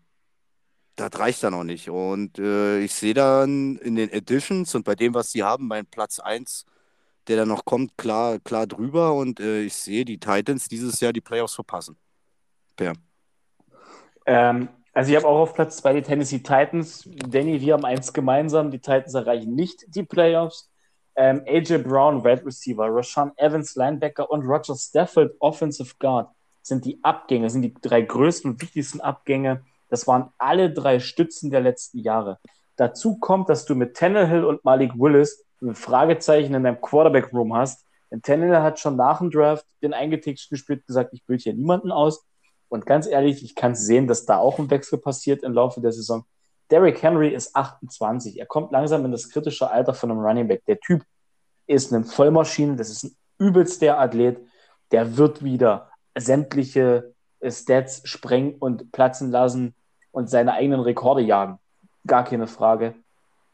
das 0.95 1.17
reicht 1.19 1.43
dann 1.43 1.53
auch 1.53 1.63
nicht. 1.63 1.89
Und 1.89 2.39
äh, 2.39 2.79
ich 2.81 2.93
sehe 2.93 3.13
dann 3.13 3.77
in 3.77 3.95
den 3.95 4.09
Editions 4.09 4.75
und 4.75 4.85
bei 4.85 4.95
dem, 4.95 5.13
was 5.13 5.31
sie 5.31 5.43
haben, 5.43 5.67
mein 5.67 5.85
Platz 5.85 6.19
1 6.19 6.65
der 7.27 7.37
da 7.37 7.45
noch 7.45 7.65
kommt, 7.65 7.97
klar, 7.97 8.39
klar 8.39 8.67
drüber 8.67 9.13
und 9.13 9.39
äh, 9.39 9.61
ich 9.61 9.75
sehe 9.75 10.05
die 10.05 10.19
Titans 10.19 10.67
dieses 10.67 10.99
Jahr 10.99 11.13
die 11.13 11.21
Playoffs 11.21 11.55
verpassen. 11.55 11.97
Per. 12.75 12.93
Ähm, 14.25 14.69
also 14.93 15.11
ich 15.11 15.17
habe 15.17 15.27
auch 15.27 15.39
auf 15.39 15.53
Platz 15.53 15.77
2 15.77 15.93
die 15.93 16.01
Tennessee 16.03 16.39
Titans. 16.39 17.09
Danny, 17.27 17.59
wir 17.59 17.73
haben 17.73 17.85
eins 17.85 18.13
gemeinsam. 18.13 18.69
Die 18.69 18.79
Titans 18.79 19.15
erreichen 19.15 19.55
nicht 19.55 19.83
die 19.87 20.03
Playoffs. 20.03 20.69
Ähm, 21.15 21.43
AJ 21.47 21.79
Brown, 21.79 22.21
Red 22.21 22.45
Receiver, 22.45 22.87
Rashawn 22.89 23.31
Evans, 23.37 23.75
Linebacker 23.75 24.29
und 24.31 24.45
Roger 24.45 24.75
Stafford, 24.75 25.33
Offensive 25.39 25.93
Guard, 25.99 26.29
sind 26.61 26.85
die 26.85 26.99
Abgänge, 27.03 27.49
sind 27.49 27.61
die 27.61 27.73
drei 27.73 28.01
größten 28.01 28.51
und 28.51 28.61
wichtigsten 28.61 29.01
Abgänge. 29.01 29.63
Das 29.89 30.07
waren 30.07 30.31
alle 30.37 30.71
drei 30.71 30.99
Stützen 30.99 31.51
der 31.51 31.61
letzten 31.61 31.99
Jahre. 31.99 32.39
Dazu 32.75 33.19
kommt, 33.19 33.49
dass 33.49 33.65
du 33.65 33.75
mit 33.75 33.95
Tannehill 33.95 34.43
und 34.43 34.63
Malik 34.63 34.93
Willis 34.95 35.45
ein 35.61 35.75
Fragezeichen 35.75 36.53
in 36.55 36.63
deinem 36.63 36.81
Quarterback-Room 36.81 37.55
hast. 37.55 37.85
Denn 38.11 38.21
Tannehill 38.21 38.61
hat 38.61 38.79
schon 38.79 38.95
nach 38.95 39.19
dem 39.19 39.29
Draft 39.29 39.65
den 39.81 39.93
eingetägsten 39.93 40.55
gespielt 40.55 40.85
gesagt, 40.87 41.13
ich 41.13 41.23
bilde 41.25 41.43
hier 41.43 41.53
niemanden 41.53 41.91
aus. 41.91 42.25
Und 42.73 42.87
ganz 42.87 43.05
ehrlich, 43.05 43.43
ich 43.43 43.53
kann 43.53 43.75
sehen, 43.75 44.07
dass 44.07 44.25
da 44.25 44.39
auch 44.39 44.57
ein 44.57 44.71
Wechsel 44.71 44.97
passiert 44.97 45.43
im 45.43 45.53
Laufe 45.53 45.79
der 45.79 45.91
Saison. 45.91 46.25
Derrick 46.71 47.03
Henry 47.03 47.29
ist 47.29 47.55
28. 47.55 48.39
Er 48.39 48.47
kommt 48.47 48.71
langsam 48.71 49.05
in 49.05 49.11
das 49.11 49.29
kritische 49.29 49.69
Alter 49.69 49.93
von 49.93 50.09
einem 50.09 50.21
Running 50.21 50.47
Back. 50.47 50.65
Der 50.65 50.79
Typ 50.79 51.03
ist 51.67 51.93
eine 51.93 52.03
Vollmaschine, 52.03 52.75
das 52.75 52.89
ist 52.89 53.03
ein 53.03 53.15
übelster 53.37 53.99
Athlet. 53.99 54.39
Der 54.91 55.17
wird 55.17 55.43
wieder 55.43 55.91
sämtliche 56.17 57.13
Stats 57.47 58.01
sprengen 58.05 58.55
und 58.55 58.91
platzen 58.91 59.29
lassen 59.29 59.75
und 60.09 60.31
seine 60.31 60.53
eigenen 60.53 60.79
Rekorde 60.79 61.21
jagen. 61.21 61.59
Gar 62.07 62.23
keine 62.23 62.47
Frage. 62.47 62.95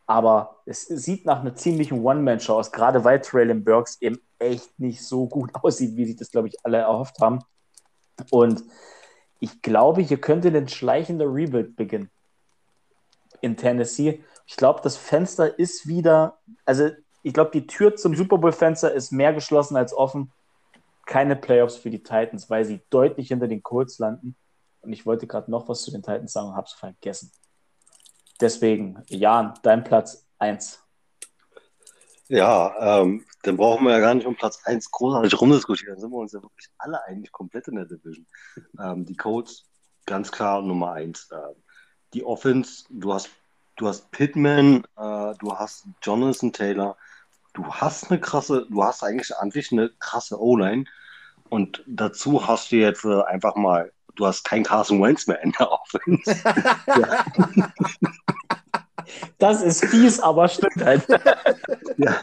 Aber 0.08 0.62
es 0.66 0.84
sieht 0.88 1.26
nach 1.26 1.42
einer 1.42 1.56
ziemlichen 1.56 2.06
One-Man-Show 2.06 2.54
aus, 2.54 2.72
gerade 2.72 3.04
weil 3.04 3.20
Traylon 3.20 3.66
Burks 3.66 3.98
eben 4.00 4.22
echt 4.38 4.80
nicht 4.80 5.04
so 5.04 5.28
gut 5.28 5.54
aussieht, 5.62 5.98
wie 5.98 6.06
sich 6.06 6.16
das, 6.16 6.32
glaube 6.32 6.48
ich, 6.48 6.56
alle 6.64 6.78
erhofft 6.78 7.20
haben. 7.20 7.40
Und 8.32 8.64
ich 9.40 9.62
glaube, 9.62 10.02
hier 10.02 10.20
könnte 10.20 10.50
ein 10.50 10.68
schleichender 10.68 11.26
Rebuild 11.26 11.76
beginnen 11.76 12.10
in 13.42 13.56
Tennessee. 13.58 14.24
Ich 14.46 14.56
glaube, 14.56 14.82
das 14.84 14.98
Fenster 14.98 15.58
ist 15.58 15.88
wieder, 15.88 16.40
also 16.66 16.90
ich 17.24 17.34
glaube, 17.34 17.52
die 17.52 17.68
Tür 17.68 17.96
zum 17.96 18.16
Super 18.16 18.38
Bowl-Fenster 18.38 18.92
ist 18.92 19.12
mehr 19.12 19.34
geschlossen 19.34 19.78
als 19.78 19.94
offen. 19.94 20.32
Keine 21.06 21.36
Playoffs 21.36 21.78
für 21.78 21.90
die 21.90 22.04
Titans, 22.04 22.50
weil 22.50 22.66
sie 22.66 22.82
deutlich 22.90 23.30
hinter 23.30 23.48
den 23.48 23.64
Colts 23.64 24.00
landen. 24.00 24.36
Und 24.82 24.94
ich 24.94 25.06
wollte 25.06 25.28
gerade 25.28 25.52
noch 25.52 25.68
was 25.68 25.82
zu 25.82 25.92
den 25.92 26.02
Titans 26.02 26.34
sagen 26.34 26.50
und 26.50 26.56
habe 26.56 26.68
es 26.68 26.74
vergessen. 26.74 27.32
Deswegen, 28.40 29.04
Jan, 29.08 29.54
dein 29.64 29.84
Platz 29.84 30.26
1. 30.38 30.82
Ja, 32.30 33.02
ähm, 33.02 33.26
dann 33.42 33.58
brauchen 33.58 33.86
wir 33.86 33.92
ja 33.92 34.00
gar 34.00 34.14
nicht 34.14 34.28
um 34.28 34.36
Platz 34.36 34.62
1 34.64 34.92
großartig 34.92 35.42
rumdiskutieren. 35.42 35.96
Dann 35.96 36.02
sind 36.02 36.12
wir 36.12 36.18
uns 36.18 36.32
ja 36.32 36.42
wirklich 36.42 36.68
alle 36.78 37.04
eigentlich 37.06 37.32
komplett 37.32 37.68
in 37.68 37.76
der 37.76 37.86
Division. 37.86 38.28
Ähm, 38.80 39.04
die 39.06 39.16
Colts, 39.16 39.66
ganz 40.06 40.32
klar 40.32 40.62
Nummer 40.62 40.94
1. 40.94 41.30
Ähm, 41.32 41.56
die 42.14 42.24
Offense, 42.24 42.86
du 42.92 43.14
hast, 43.14 43.30
du 43.78 43.88
hast 43.88 44.12
Pittman, 44.12 44.84
äh, 44.96 45.34
du 45.40 45.56
hast 45.58 45.88
Jonathan 46.04 46.54
Taylor, 46.54 46.98
du 47.54 47.66
hast 47.66 48.12
eine 48.12 48.20
krasse, 48.20 48.68
du 48.70 48.84
hast 48.84 49.04
eigentlich 49.04 49.36
an 49.36 49.50
sich 49.50 49.72
eine 49.72 49.90
krasse 50.00 50.40
O-Line. 50.40 50.86
Und 51.50 51.84
dazu 51.88 52.48
hast 52.48 52.72
du 52.72 52.76
jetzt 52.76 53.06
äh, 53.06 53.24
einfach 53.24 53.56
mal, 53.56 53.92
du 54.16 54.28
hast 54.28 54.44
kein 54.44 54.64
Carson 54.64 55.02
Wentz 55.02 55.26
mehr 55.26 55.42
in 55.42 55.52
der 55.54 55.72
Offense. 55.72 56.36
Das 59.38 59.62
ist 59.62 59.86
fies, 59.86 60.20
aber 60.20 60.48
stimmt 60.48 60.84
halt. 60.84 61.08
ja. 61.98 62.22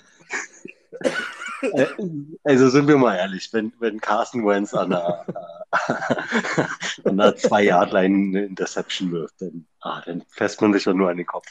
Also 2.45 2.69
sind 2.69 2.87
wir 2.87 2.99
mal 2.99 3.17
ehrlich, 3.17 3.53
wenn, 3.53 3.73
wenn 3.79 4.01
Carson 4.01 4.47
Wentz 4.47 4.75
an 4.75 4.91
der, 4.91 5.27
äh, 5.73 7.09
an 7.09 7.17
der 7.17 7.37
zwei 7.37 7.65
Yard 7.65 7.93
line 7.93 8.39
eine 8.39 8.47
Interception 8.47 9.11
wirft, 9.13 9.41
dann, 9.41 9.67
ah, 9.81 10.03
dann 10.05 10.23
fässt 10.29 10.61
man 10.61 10.73
sich 10.73 10.85
doch 10.85 10.95
nur 10.95 11.11
an 11.11 11.17
den 11.17 11.27
Kopf. 11.27 11.47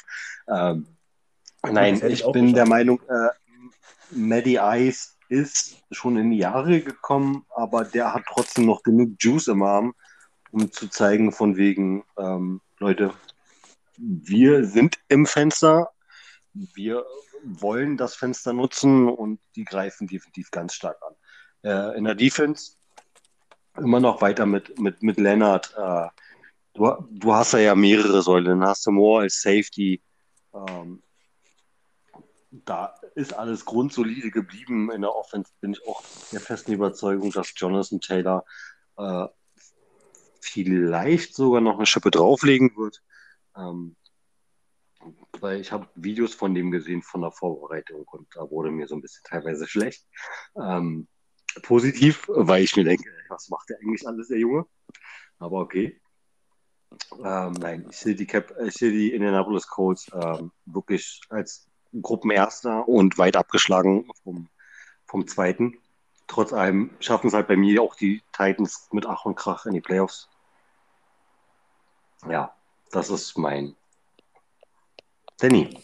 Ähm, 0.48 0.86
nein, 1.64 1.96
ich, 1.96 2.22
ich 2.22 2.32
bin 2.32 2.54
der 2.54 2.68
Meinung, 2.68 3.02
äh, 3.10 3.30
Maddie 4.12 4.60
Ice 4.62 5.16
ist 5.28 5.78
schon 5.92 6.18
in 6.18 6.32
die 6.32 6.38
Jahre 6.38 6.82
gekommen, 6.82 7.46
aber 7.50 7.84
der 7.84 8.14
hat 8.14 8.24
trotzdem 8.28 8.66
noch 8.66 8.84
genug 8.84 9.16
Juice 9.20 9.48
im 9.48 9.64
Arm, 9.64 9.94
um 10.52 10.72
zu 10.72 10.88
zeigen, 10.88 11.32
von 11.32 11.58
wegen, 11.58 12.04
ähm, 12.18 12.62
Leute, 12.80 13.12
wir 13.98 14.66
sind 14.66 15.00
im 15.08 15.26
Fenster, 15.26 15.90
wir 16.54 17.06
wollen 17.44 17.98
das 17.98 18.16
Fenster 18.16 18.54
nutzen 18.54 19.08
und 19.08 19.40
die 19.56 19.66
greifen 19.66 20.08
definitiv 20.08 20.52
ganz 20.52 20.74
stark 20.74 20.98
an. 21.02 21.16
Äh, 21.64 21.98
in 21.98 22.04
der 22.04 22.16
Defense 22.16 22.74
immer 23.78 24.00
noch 24.00 24.22
weiter 24.22 24.46
mit, 24.46 24.80
mit, 24.80 25.04
mit 25.04 25.20
Lennart. 25.20 25.74
Äh, 25.78 26.08
du, 26.74 27.08
du 27.12 27.34
hast 27.34 27.54
ja, 27.54 27.76
mehrere 27.76 28.22
Säulen. 28.22 28.60
Dann 28.60 28.70
hast 28.70 28.86
du 28.86 28.92
Moore 28.92 29.24
als 29.24 29.42
Safety. 29.42 30.02
Ähm, 30.54 31.04
da 32.52 32.96
ist 33.16 33.34
alles 33.34 33.66
grundsolide 33.66 34.32
geblieben. 34.32 34.92
In 34.92 35.02
der 35.02 35.14
Offense 35.14 35.52
bin 35.60 35.74
ich 35.74 35.88
auch 35.88 36.04
der 36.32 36.40
festen 36.40 36.74
Überzeugung, 36.74 37.32
dass 37.32 37.54
Jonathan 37.56 38.00
Taylor 38.00 38.46
äh, 38.98 39.28
vielleicht 40.40 41.36
sogar 41.36 41.62
noch 41.62 41.78
eine 41.78 41.86
Schippe 41.86 42.12
drauflegen 42.12 42.76
wird. 42.78 43.02
Ähm, 43.56 43.96
weil 45.40 45.60
ich 45.60 45.72
habe 45.72 45.88
Videos 45.96 46.34
von 46.34 46.54
dem 46.54 46.72
gesehen 46.72 47.02
von 47.02 47.22
der 47.22 47.32
Vorbereitung 47.32 48.04
und 48.04 48.28
da 48.36 48.50
wurde 48.50 48.72
mir 48.72 48.88
so 48.88 48.96
ein 48.96 49.02
bisschen 49.02 49.24
teilweise 49.24 49.68
schlecht. 49.68 50.06
Ähm, 50.56 51.08
positiv, 51.62 52.26
weil 52.28 52.64
ich 52.64 52.76
mir 52.76 52.84
denke, 52.84 53.10
was 53.30 53.50
macht 53.50 53.70
der 53.70 53.78
eigentlich 53.80 54.08
alles, 54.08 54.28
der 54.28 54.40
Junge? 54.40 54.66
Aber 55.40 55.60
okay. 55.60 56.00
Ähm, 57.24 57.52
nein, 57.54 57.88
ich 57.90 57.98
sehe 57.98 58.16
die, 58.16 58.26
Cap 58.26 58.54
die 58.80 59.14
Indianapolis 59.14 59.68
Colts 59.68 60.10
ähm, 60.14 60.52
wirklich 60.66 61.22
als 61.30 61.68
Gruppenerster 62.02 62.88
und 62.88 63.18
weit 63.18 63.36
abgeschlagen 63.36 64.10
vom, 64.24 64.50
vom 65.06 65.28
Zweiten. 65.28 65.78
Trotz 66.28 66.54
allem 66.54 66.92
schaffen 67.00 67.28
es 67.28 67.34
halt 67.34 67.48
bei 67.48 67.56
mir 67.56 67.82
auch 67.82 67.96
die 67.96 68.22
Titans 68.32 68.88
mit 68.92 69.06
Ach 69.06 69.26
und 69.26 69.36
Krach 69.36 69.66
in 69.66 69.74
die 69.74 69.82
Playoffs. 69.82 70.30
Ja, 72.28 72.56
das 72.96 73.10
ist 73.10 73.38
mein 73.38 73.76
Danny. 75.38 75.78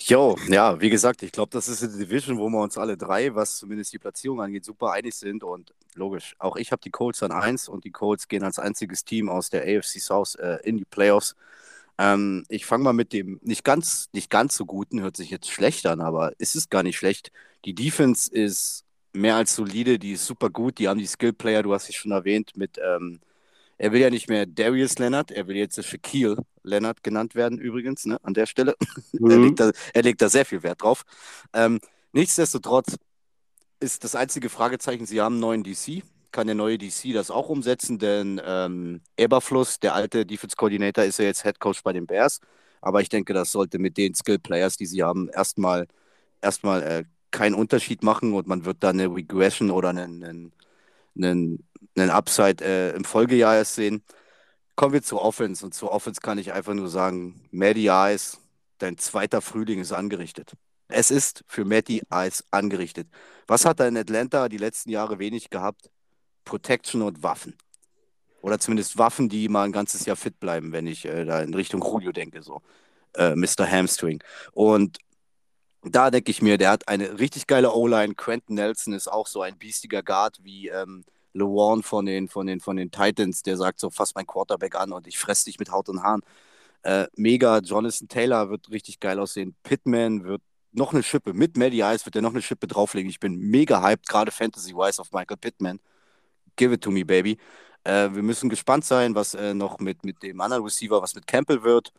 Jo, 0.00 0.36
ja, 0.48 0.80
wie 0.80 0.90
gesagt, 0.90 1.22
ich 1.22 1.32
glaube, 1.32 1.50
das 1.52 1.68
ist 1.68 1.82
eine 1.82 1.96
Division, 1.96 2.38
wo 2.38 2.48
wir 2.48 2.60
uns 2.60 2.76
alle 2.76 2.96
drei, 2.96 3.34
was 3.34 3.58
zumindest 3.58 3.92
die 3.92 3.98
Platzierung 3.98 4.40
angeht, 4.40 4.64
super 4.64 4.92
einig 4.92 5.14
sind. 5.14 5.44
Und 5.44 5.74
logisch, 5.94 6.34
auch 6.38 6.56
ich 6.56 6.72
habe 6.72 6.82
die 6.82 6.90
Colts 6.90 7.22
an 7.22 7.32
1 7.32 7.68
und 7.68 7.84
die 7.84 7.90
Colts 7.92 8.26
gehen 8.28 8.42
als 8.42 8.58
einziges 8.58 9.04
Team 9.04 9.28
aus 9.28 9.48
der 9.48 9.62
AFC 9.62 10.00
South 10.00 10.34
äh, 10.36 10.58
in 10.64 10.76
die 10.76 10.84
Playoffs. 10.84 11.34
Ähm, 11.98 12.44
ich 12.48 12.66
fange 12.66 12.84
mal 12.84 12.92
mit 12.92 13.12
dem 13.12 13.38
nicht 13.42 13.64
ganz, 13.64 14.08
nicht 14.12 14.28
ganz 14.28 14.56
so 14.56 14.66
guten, 14.66 15.00
hört 15.00 15.16
sich 15.16 15.30
jetzt 15.30 15.50
schlecht 15.50 15.86
an, 15.86 16.00
aber 16.00 16.32
es 16.38 16.56
ist 16.56 16.70
gar 16.70 16.82
nicht 16.82 16.96
schlecht. 16.96 17.32
Die 17.64 17.74
Defense 17.74 18.30
ist 18.30 18.84
mehr 19.12 19.36
als 19.36 19.54
solide, 19.54 19.98
die 19.98 20.12
ist 20.12 20.26
super 20.26 20.50
gut, 20.50 20.78
die 20.78 20.88
haben 20.88 20.98
die 20.98 21.06
Skill-Player, 21.06 21.62
du 21.62 21.72
hast 21.72 21.86
sie 21.86 21.92
schon 21.92 22.12
erwähnt, 22.12 22.56
mit 22.56 22.78
ähm, 22.78 23.20
er 23.78 23.92
will 23.92 24.00
ja 24.00 24.10
nicht 24.10 24.28
mehr 24.28 24.46
Darius 24.46 24.98
Leonard, 24.98 25.30
er 25.30 25.46
will 25.46 25.56
jetzt 25.56 25.82
Shaquille 25.84 26.36
Leonard 26.62 27.02
genannt 27.02 27.34
werden, 27.34 27.58
übrigens, 27.58 28.06
ne, 28.06 28.18
an 28.22 28.34
der 28.34 28.46
Stelle. 28.46 28.74
Mhm. 29.12 29.30
er, 29.30 29.38
legt 29.38 29.60
da, 29.60 29.70
er 29.94 30.02
legt 30.02 30.22
da 30.22 30.28
sehr 30.28 30.44
viel 30.44 30.62
Wert 30.62 30.82
drauf. 30.82 31.04
Ähm, 31.54 31.80
nichtsdestotrotz 32.12 32.96
ist 33.80 34.04
das 34.04 34.14
einzige 34.14 34.48
Fragezeichen, 34.48 35.06
sie 35.06 35.20
haben 35.20 35.34
einen 35.34 35.40
neuen 35.40 35.64
DC. 35.64 36.02
Kann 36.32 36.46
der 36.46 36.56
neue 36.56 36.76
DC 36.76 37.14
das 37.14 37.30
auch 37.30 37.48
umsetzen? 37.48 37.98
Denn 37.98 38.40
ähm, 38.44 39.00
Eberfluss, 39.16 39.80
der 39.80 39.94
alte 39.94 40.26
Defense 40.26 40.56
Coordinator, 40.56 41.04
ist 41.04 41.18
ja 41.18 41.24
jetzt 41.24 41.44
Head 41.44 41.60
Coach 41.60 41.82
bei 41.82 41.92
den 41.92 42.06
Bears. 42.06 42.40
Aber 42.82 43.00
ich 43.00 43.08
denke, 43.08 43.32
das 43.32 43.52
sollte 43.52 43.78
mit 43.78 43.96
den 43.96 44.14
Skill 44.14 44.38
Players, 44.38 44.76
die 44.76 44.86
sie 44.86 45.02
haben, 45.02 45.28
erstmal 45.30 45.86
erstmal 46.42 46.82
äh, 46.82 47.04
keinen 47.30 47.54
Unterschied 47.54 48.02
machen 48.02 48.32
und 48.32 48.46
man 48.46 48.64
wird 48.64 48.78
da 48.80 48.90
eine 48.90 49.14
Regression 49.14 49.70
oder 49.70 49.90
einen, 49.90 50.24
einen, 50.24 50.52
einen 51.16 51.66
einen 51.96 52.10
Upside 52.10 52.64
äh, 52.64 52.94
im 52.94 53.04
Folgejahr 53.04 53.56
erst 53.56 53.74
sehen. 53.74 54.02
Kommen 54.74 54.92
wir 54.92 55.02
zur 55.02 55.22
Offense. 55.22 55.64
Und 55.64 55.74
zur 55.74 55.92
Offense 55.92 56.20
kann 56.20 56.38
ich 56.38 56.52
einfach 56.52 56.74
nur 56.74 56.88
sagen, 56.88 57.48
Matty 57.50 57.88
Ice, 57.88 58.38
dein 58.78 58.98
zweiter 58.98 59.40
Frühling 59.40 59.80
ist 59.80 59.92
angerichtet. 59.92 60.52
Es 60.88 61.10
ist 61.10 61.44
für 61.48 61.64
Matty 61.64 62.02
Ice 62.12 62.44
angerichtet. 62.50 63.08
Was 63.46 63.64
hat 63.64 63.80
er 63.80 63.88
in 63.88 63.96
Atlanta 63.96 64.48
die 64.48 64.58
letzten 64.58 64.90
Jahre 64.90 65.18
wenig 65.18 65.50
gehabt? 65.50 65.90
Protection 66.44 67.02
und 67.02 67.22
Waffen. 67.22 67.56
Oder 68.40 68.58
zumindest 68.58 68.96
Waffen, 68.96 69.28
die 69.28 69.48
mal 69.48 69.64
ein 69.64 69.72
ganzes 69.72 70.06
Jahr 70.06 70.16
fit 70.16 70.38
bleiben, 70.38 70.72
wenn 70.72 70.86
ich 70.86 71.04
äh, 71.04 71.24
da 71.24 71.40
in 71.40 71.54
Richtung 71.54 71.82
Julio 71.82 72.12
denke, 72.12 72.42
so. 72.42 72.62
Äh, 73.14 73.34
Mr. 73.34 73.68
Hamstring. 73.68 74.22
Und 74.52 74.98
da 75.82 76.10
denke 76.10 76.30
ich 76.30 76.42
mir, 76.42 76.58
der 76.58 76.70
hat 76.70 76.86
eine 76.88 77.18
richtig 77.18 77.46
geile 77.46 77.72
O-Line. 77.72 78.14
Quentin 78.14 78.56
Nelson 78.56 78.92
ist 78.92 79.08
auch 79.08 79.26
so 79.26 79.42
ein 79.42 79.58
biestiger 79.58 80.02
Guard 80.02 80.38
wie 80.42 80.68
ähm, 80.68 81.04
LeWarn 81.36 81.82
von 81.82 82.06
den, 82.06 82.28
von, 82.28 82.46
den, 82.46 82.60
von 82.60 82.76
den 82.76 82.90
Titans, 82.90 83.42
der 83.42 83.56
sagt 83.56 83.80
so, 83.80 83.90
fass 83.90 84.14
mein 84.14 84.26
Quarterback 84.26 84.74
an 84.76 84.92
und 84.92 85.06
ich 85.06 85.18
fress 85.18 85.44
dich 85.44 85.58
mit 85.58 85.70
Haut 85.70 85.88
und 85.88 86.02
Haaren. 86.02 86.22
Äh, 86.82 87.06
mega, 87.16 87.58
Jonathan 87.58 88.08
Taylor 88.08 88.50
wird 88.50 88.70
richtig 88.70 89.00
geil 89.00 89.18
aussehen. 89.18 89.56
Pittman 89.62 90.24
wird 90.24 90.42
noch 90.72 90.92
eine 90.92 91.02
Schippe, 91.02 91.32
mit 91.32 91.56
Maddie 91.56 91.80
Ice 91.80 92.04
wird 92.06 92.16
er 92.16 92.22
noch 92.22 92.32
eine 92.32 92.42
Schippe 92.42 92.66
drauflegen. 92.66 93.10
Ich 93.10 93.20
bin 93.20 93.36
mega 93.38 93.82
hyped, 93.82 94.06
gerade 94.08 94.30
Fantasy-wise 94.30 95.00
auf 95.00 95.12
Michael 95.12 95.38
Pittman. 95.38 95.80
Give 96.56 96.74
it 96.74 96.82
to 96.82 96.90
me, 96.90 97.04
baby. 97.04 97.38
Äh, 97.84 98.10
wir 98.14 98.22
müssen 98.22 98.48
gespannt 98.50 98.84
sein, 98.84 99.14
was 99.14 99.34
äh, 99.34 99.54
noch 99.54 99.78
mit, 99.78 100.04
mit 100.04 100.22
dem 100.22 100.40
anderen 100.40 100.64
Receiver, 100.64 101.00
was 101.02 101.14
mit 101.14 101.26
Campbell 101.26 101.62
wird. 101.62 101.92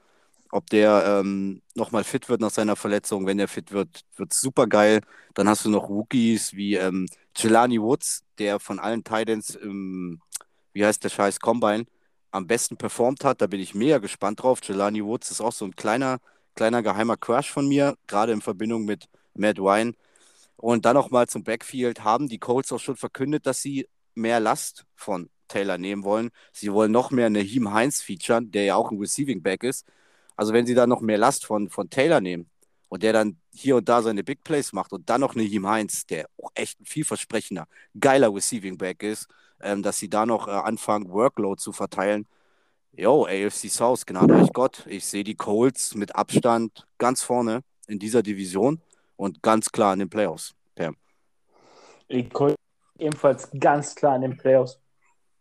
Ob 0.51 0.69
der 0.69 1.21
ähm, 1.21 1.61
nochmal 1.75 2.03
fit 2.03 2.29
wird 2.29 2.41
nach 2.41 2.51
seiner 2.51 2.75
Verletzung. 2.75 3.25
Wenn 3.25 3.39
er 3.39 3.47
fit 3.47 3.71
wird, 3.71 4.01
wird 4.15 4.31
es 4.31 4.41
super 4.41 4.67
geil. 4.67 5.01
Dann 5.33 5.49
hast 5.49 5.65
du 5.65 5.69
noch 5.69 5.89
Rookies 5.89 6.53
wie 6.53 6.75
ähm, 6.75 7.07
Jelani 7.35 7.81
Woods, 7.81 8.23
der 8.37 8.59
von 8.59 8.79
allen 8.79 9.03
Titans 9.03 9.55
im, 9.55 10.21
wie 10.73 10.85
heißt 10.85 11.03
der 11.03 11.09
Scheiß, 11.09 11.39
Combine, 11.39 11.85
am 12.31 12.47
besten 12.47 12.77
performt 12.77 13.23
hat. 13.23 13.41
Da 13.41 13.47
bin 13.47 13.59
ich 13.59 13.75
mega 13.75 13.97
gespannt 13.97 14.41
drauf. 14.41 14.59
Jelani 14.63 15.03
Woods 15.03 15.31
ist 15.31 15.41
auch 15.41 15.51
so 15.51 15.65
ein 15.65 15.75
kleiner, 15.75 16.19
kleiner 16.55 16.81
geheimer 16.83 17.17
Crush 17.17 17.51
von 17.51 17.67
mir, 17.67 17.97
gerade 18.07 18.31
in 18.31 18.41
Verbindung 18.41 18.85
mit 18.85 19.07
Matt 19.33 19.57
Wine. 19.57 19.93
Und 20.55 20.85
dann 20.85 20.95
nochmal 20.95 21.27
zum 21.27 21.43
Backfield 21.43 22.03
haben 22.03 22.27
die 22.27 22.39
Colts 22.39 22.71
auch 22.71 22.79
schon 22.79 22.95
verkündet, 22.95 23.45
dass 23.45 23.61
sie 23.61 23.87
mehr 24.15 24.39
Last 24.39 24.85
von 24.95 25.29
Taylor 25.47 25.77
nehmen 25.77 26.03
wollen. 26.03 26.31
Sie 26.51 26.71
wollen 26.73 26.91
noch 26.91 27.11
mehr 27.11 27.29
Naheem 27.29 27.71
Heinz 27.73 28.01
featuren, 28.01 28.51
der 28.51 28.65
ja 28.65 28.75
auch 28.75 28.91
ein 28.91 28.97
Receiving 28.97 29.41
Back 29.41 29.63
ist. 29.63 29.85
Also 30.37 30.53
wenn 30.53 30.65
sie 30.65 30.75
da 30.75 30.87
noch 30.87 31.01
mehr 31.01 31.17
Last 31.17 31.45
von, 31.45 31.69
von 31.69 31.89
Taylor 31.89 32.21
nehmen 32.21 32.49
und 32.89 33.03
der 33.03 33.11
dann 33.11 33.37
hier 33.53 33.75
und 33.75 33.89
da 33.89 34.01
seine 34.01 34.23
Big 34.23 34.43
Plays 34.43 34.71
macht 34.71 34.93
und 34.93 35.09
dann 35.09 35.21
noch 35.21 35.35
Naheem 35.35 35.67
Heinz, 35.67 36.05
der 36.05 36.27
auch 36.41 36.51
echt 36.53 36.79
ein 36.79 36.85
vielversprechender, 36.85 37.67
geiler 37.99 38.33
Receiving 38.33 38.77
Back 38.77 39.03
ist, 39.03 39.27
ähm, 39.59 39.83
dass 39.83 39.97
sie 39.97 40.09
da 40.09 40.25
noch 40.25 40.47
äh, 40.47 40.51
anfangen, 40.51 41.09
Workload 41.09 41.59
zu 41.59 41.73
verteilen. 41.73 42.27
Yo, 42.93 43.25
AFC 43.25 43.69
South, 43.69 44.05
gnade 44.05 44.35
euch 44.35 44.53
Gott. 44.53 44.85
Ich 44.87 45.05
sehe 45.05 45.23
die 45.23 45.35
Colts 45.35 45.95
mit 45.95 46.15
Abstand 46.15 46.87
ganz 46.97 47.21
vorne 47.21 47.61
in 47.87 47.99
dieser 47.99 48.23
Division 48.23 48.81
und 49.15 49.41
ganz 49.43 49.71
klar 49.71 49.93
in 49.93 49.99
den 49.99 50.09
Playoffs. 50.09 50.55
Pam. 50.75 50.95
Die 52.09 52.29
Colts 52.29 52.55
ebenfalls 52.97 53.49
ganz 53.59 53.95
klar 53.95 54.15
in 54.15 54.21
den 54.21 54.37
Playoffs. 54.37 54.79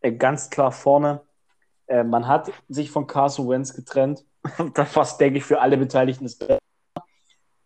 Äh, 0.01 0.12
ganz 0.12 0.51
klar 0.51 0.73
vorne. 0.73 1.23
Äh, 1.86 2.05
man 2.05 2.27
hat 2.27 2.51
sich 2.68 2.90
von 2.90 3.06
Carson 3.06 3.48
Wentz 3.48 3.74
getrennt. 3.74 4.24
das 4.74 4.93
fast, 4.93 5.20
denke 5.20 5.39
ich, 5.39 5.44
für 5.44 5.60
alle 5.60 5.77
Beteiligten 5.77 6.24
ist 6.24 6.39
besser. 6.39 6.59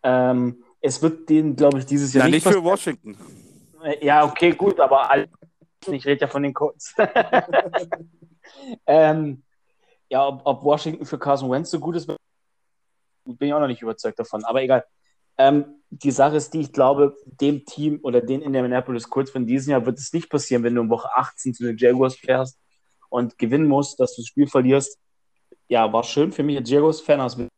Ähm, 0.02 0.62
es 0.80 1.02
wird 1.02 1.28
den, 1.28 1.56
glaube 1.56 1.78
ich, 1.78 1.86
dieses 1.86 2.14
Jahr 2.14 2.26
ja, 2.26 2.30
nicht, 2.30 2.44
nicht 2.44 2.54
für 2.54 2.64
Washington. 2.64 3.16
Ja, 4.00 4.24
okay, 4.24 4.52
gut, 4.52 4.78
aber 4.80 5.10
alle, 5.10 5.28
ich 5.90 6.06
rede 6.06 6.22
ja 6.22 6.26
von 6.26 6.42
den 6.42 6.54
Colts. 6.54 6.94
ähm, 8.86 9.42
ja, 10.08 10.26
ob, 10.26 10.42
ob, 10.44 10.62
Washington 10.64 11.06
für 11.06 11.18
Carson 11.18 11.50
Wentz 11.50 11.70
so 11.70 11.78
gut 11.78 11.96
ist, 11.96 12.06
bin 12.06 13.48
ich 13.48 13.54
auch 13.54 13.60
noch 13.60 13.68
nicht 13.68 13.82
überzeugt 13.82 14.18
davon. 14.18 14.44
Aber 14.44 14.62
egal. 14.62 14.84
Ähm, 15.38 15.80
die 15.90 16.10
Sache 16.10 16.36
ist 16.36 16.52
die, 16.52 16.60
ich 16.60 16.72
glaube, 16.72 17.16
dem 17.24 17.64
Team 17.64 18.00
oder 18.02 18.20
den 18.20 18.42
Indianapolis 18.42 19.08
Colts 19.08 19.30
von 19.30 19.46
diesem 19.46 19.72
Jahr 19.72 19.86
wird 19.86 19.98
es 19.98 20.12
nicht 20.12 20.28
passieren, 20.28 20.62
wenn 20.62 20.74
du 20.74 20.82
in 20.82 20.90
Woche 20.90 21.08
18 21.14 21.54
zu 21.54 21.64
den 21.64 21.78
Jaguars 21.78 22.16
fährst 22.16 22.58
und 23.08 23.38
gewinnen 23.38 23.66
musst, 23.66 23.98
dass 23.98 24.14
du 24.14 24.22
das 24.22 24.28
Spiel 24.28 24.46
verlierst. 24.46 24.98
Ja, 25.70 25.92
war 25.92 26.02
schön 26.02 26.32
für 26.32 26.42
mich 26.42 26.56
als 26.56 26.68
Jaguars-Fan, 26.68 27.20
aber 27.20 27.28
es 27.28 27.38
wird 27.38 27.48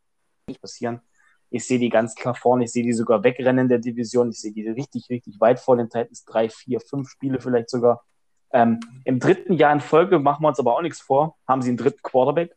nicht 0.46 0.60
passieren. 0.60 1.00
Ich 1.48 1.66
sehe 1.66 1.78
die 1.78 1.88
ganz 1.88 2.14
klar 2.14 2.34
vorne, 2.34 2.64
ich 2.64 2.72
sehe 2.72 2.82
die 2.82 2.92
sogar 2.92 3.24
wegrennen 3.24 3.60
in 3.60 3.68
der 3.70 3.78
Division, 3.78 4.28
ich 4.28 4.38
sehe 4.38 4.52
die 4.52 4.68
richtig, 4.68 5.08
richtig 5.08 5.40
weit 5.40 5.58
vor 5.58 5.78
den 5.78 5.88
Titans, 5.88 6.22
drei, 6.26 6.50
vier, 6.50 6.80
fünf 6.80 7.08
Spiele 7.08 7.40
vielleicht 7.40 7.70
sogar. 7.70 8.04
Ähm, 8.52 8.80
Im 9.06 9.18
dritten 9.18 9.54
Jahr 9.54 9.72
in 9.72 9.80
Folge 9.80 10.18
machen 10.18 10.42
wir 10.42 10.48
uns 10.48 10.60
aber 10.60 10.76
auch 10.76 10.82
nichts 10.82 11.00
vor, 11.00 11.38
haben 11.48 11.62
sie 11.62 11.70
einen 11.70 11.78
dritten 11.78 12.02
Quarterback. 12.02 12.54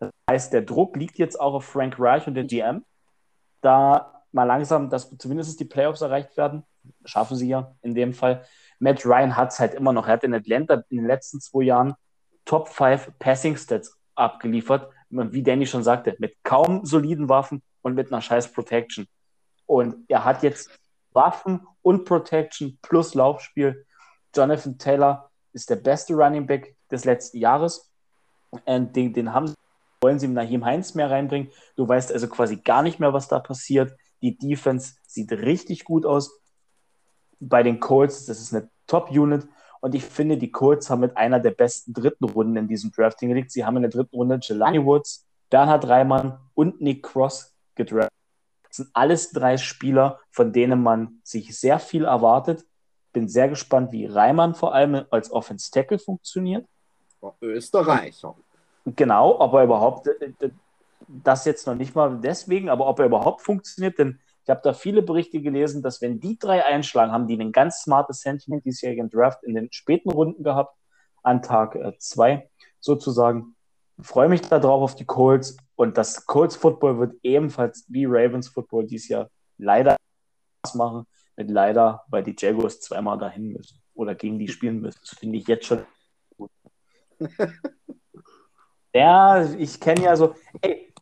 Das 0.00 0.10
heißt, 0.28 0.52
der 0.52 0.62
Druck 0.62 0.96
liegt 0.96 1.18
jetzt 1.18 1.38
auch 1.38 1.54
auf 1.54 1.64
Frank 1.64 1.94
Reich 2.00 2.26
und 2.26 2.34
der 2.34 2.44
GM, 2.44 2.84
da 3.60 4.24
mal 4.32 4.42
langsam, 4.42 4.90
dass 4.90 5.16
zumindest 5.18 5.60
die 5.60 5.64
Playoffs 5.66 6.00
erreicht 6.00 6.36
werden. 6.36 6.64
Schaffen 7.04 7.36
sie 7.36 7.48
ja 7.48 7.76
in 7.82 7.94
dem 7.94 8.12
Fall. 8.12 8.44
Matt 8.80 9.06
Ryan 9.06 9.36
hat 9.36 9.52
es 9.52 9.60
halt 9.60 9.74
immer 9.74 9.92
noch. 9.92 10.08
Er 10.08 10.14
hat 10.14 10.24
in 10.24 10.34
Atlanta 10.34 10.82
in 10.88 10.96
den 10.96 11.06
letzten 11.06 11.40
zwei 11.40 11.62
Jahren 11.62 11.94
Top 12.44 12.68
5 12.68 13.12
Passing 13.20 13.56
Stats 13.56 13.96
abgeliefert. 14.16 14.92
Wie 15.10 15.42
Danny 15.42 15.66
schon 15.66 15.82
sagte, 15.82 16.16
mit 16.18 16.42
kaum 16.42 16.84
soliden 16.84 17.28
Waffen 17.28 17.62
und 17.82 17.94
mit 17.94 18.12
einer 18.12 18.20
scheiß 18.20 18.52
Protection. 18.52 19.06
Und 19.66 20.04
er 20.08 20.24
hat 20.24 20.42
jetzt 20.42 20.70
Waffen 21.12 21.66
und 21.82 22.04
Protection 22.04 22.78
plus 22.82 23.14
Laufspiel. 23.14 23.86
Jonathan 24.34 24.78
Taylor 24.78 25.30
ist 25.52 25.70
der 25.70 25.76
beste 25.76 26.14
Running 26.14 26.46
Back 26.46 26.76
des 26.90 27.04
letzten 27.04 27.38
Jahres. 27.38 27.90
Und 28.50 28.94
den, 28.94 29.12
den 29.12 29.32
haben, 29.32 29.54
wollen 30.00 30.18
sie 30.18 30.28
mit 30.28 30.36
Nahim 30.36 30.64
Heinz 30.64 30.94
mehr 30.94 31.10
reinbringen. 31.10 31.50
Du 31.76 31.88
weißt 31.88 32.12
also 32.12 32.28
quasi 32.28 32.56
gar 32.56 32.82
nicht 32.82 33.00
mehr, 33.00 33.12
was 33.12 33.28
da 33.28 33.38
passiert. 33.40 33.92
Die 34.22 34.36
Defense 34.36 34.94
sieht 35.06 35.32
richtig 35.32 35.84
gut 35.84 36.04
aus. 36.04 36.40
Bei 37.40 37.62
den 37.62 37.80
Colts, 37.80 38.26
das 38.26 38.40
ist 38.40 38.54
eine 38.54 38.68
Top-Unit. 38.86 39.46
Und 39.86 39.94
ich 39.94 40.04
finde, 40.04 40.36
die 40.36 40.50
Colts 40.50 40.90
haben 40.90 41.00
mit 41.00 41.16
einer 41.16 41.38
der 41.38 41.52
besten 41.52 41.92
dritten 41.92 42.24
Runden 42.24 42.56
in 42.56 42.68
diesem 42.68 42.90
Drafting 42.90 43.28
gelegt. 43.28 43.52
Sie 43.52 43.64
haben 43.64 43.76
in 43.76 43.82
der 43.82 43.90
dritten 43.90 44.16
Runde 44.16 44.40
Jelani 44.42 44.84
Woods, 44.84 45.24
Bernhard 45.48 45.86
Reimann 45.86 46.38
und 46.54 46.80
Nick 46.80 47.04
Cross 47.04 47.54
gedraftet. 47.76 48.12
Das 48.66 48.78
sind 48.78 48.90
alles 48.92 49.30
drei 49.30 49.56
Spieler, 49.56 50.18
von 50.30 50.52
denen 50.52 50.82
man 50.82 51.20
sich 51.22 51.56
sehr 51.58 51.78
viel 51.78 52.04
erwartet 52.04 52.64
bin 53.16 53.28
sehr 53.30 53.48
gespannt, 53.48 53.92
wie 53.92 54.04
Reimann 54.04 54.54
vor 54.54 54.74
allem 54.74 55.06
als 55.08 55.32
Offense 55.32 55.70
Tackle 55.70 55.98
funktioniert. 55.98 56.66
Österreicher. 57.40 58.36
Genau, 58.84 59.40
ob 59.40 59.54
er 59.54 59.64
überhaupt, 59.64 60.06
äh, 60.06 60.32
äh, 60.38 60.50
das 61.08 61.46
jetzt 61.46 61.66
noch 61.66 61.76
nicht 61.76 61.94
mal 61.94 62.18
deswegen, 62.22 62.68
aber 62.68 62.86
ob 62.86 62.98
er 62.98 63.06
überhaupt 63.06 63.40
funktioniert, 63.40 63.98
denn 63.98 64.20
ich 64.46 64.50
habe 64.50 64.60
da 64.62 64.74
viele 64.74 65.02
Berichte 65.02 65.40
gelesen, 65.42 65.82
dass 65.82 66.00
wenn 66.00 66.20
die 66.20 66.38
drei 66.38 66.64
einschlagen, 66.64 67.10
haben 67.10 67.26
die 67.26 67.36
ein 67.36 67.50
ganz 67.50 67.82
smartes 67.82 68.24
Händchen 68.24 68.62
diesjährigen 68.62 69.10
Draft 69.10 69.42
in 69.42 69.56
den 69.56 69.72
späten 69.72 70.08
Runden 70.08 70.44
gehabt, 70.44 70.78
an 71.24 71.42
Tag 71.42 71.76
2 71.98 72.32
äh, 72.32 72.48
sozusagen. 72.78 73.56
Freue 74.00 74.28
mich 74.28 74.42
darauf 74.42 74.82
auf 74.82 74.94
die 74.94 75.04
Colts 75.04 75.56
und 75.74 75.98
das 75.98 76.26
Colts 76.26 76.54
Football 76.54 77.00
wird 77.00 77.16
ebenfalls 77.24 77.86
wie 77.88 78.04
Ravens 78.04 78.46
Football 78.46 78.86
dieses 78.86 79.08
Jahr 79.08 79.30
leider 79.58 79.96
Spaß 80.60 80.76
machen 80.76 81.06
mit 81.34 81.50
leider, 81.50 82.04
weil 82.06 82.22
die 82.22 82.36
Jaguars 82.38 82.80
zweimal 82.80 83.18
dahin 83.18 83.52
müssen 83.52 83.82
oder 83.94 84.14
gegen 84.14 84.38
die 84.38 84.46
spielen 84.46 84.80
müssen. 84.80 85.00
Das 85.00 85.18
finde 85.18 85.38
ich 85.38 85.48
jetzt 85.48 85.66
schon 85.66 85.84
gut. 86.36 86.52
ja, 88.94 89.42
ich 89.42 89.80
kenne 89.80 90.02
ja 90.02 90.14
so. 90.14 90.36
Ey, 90.60 90.92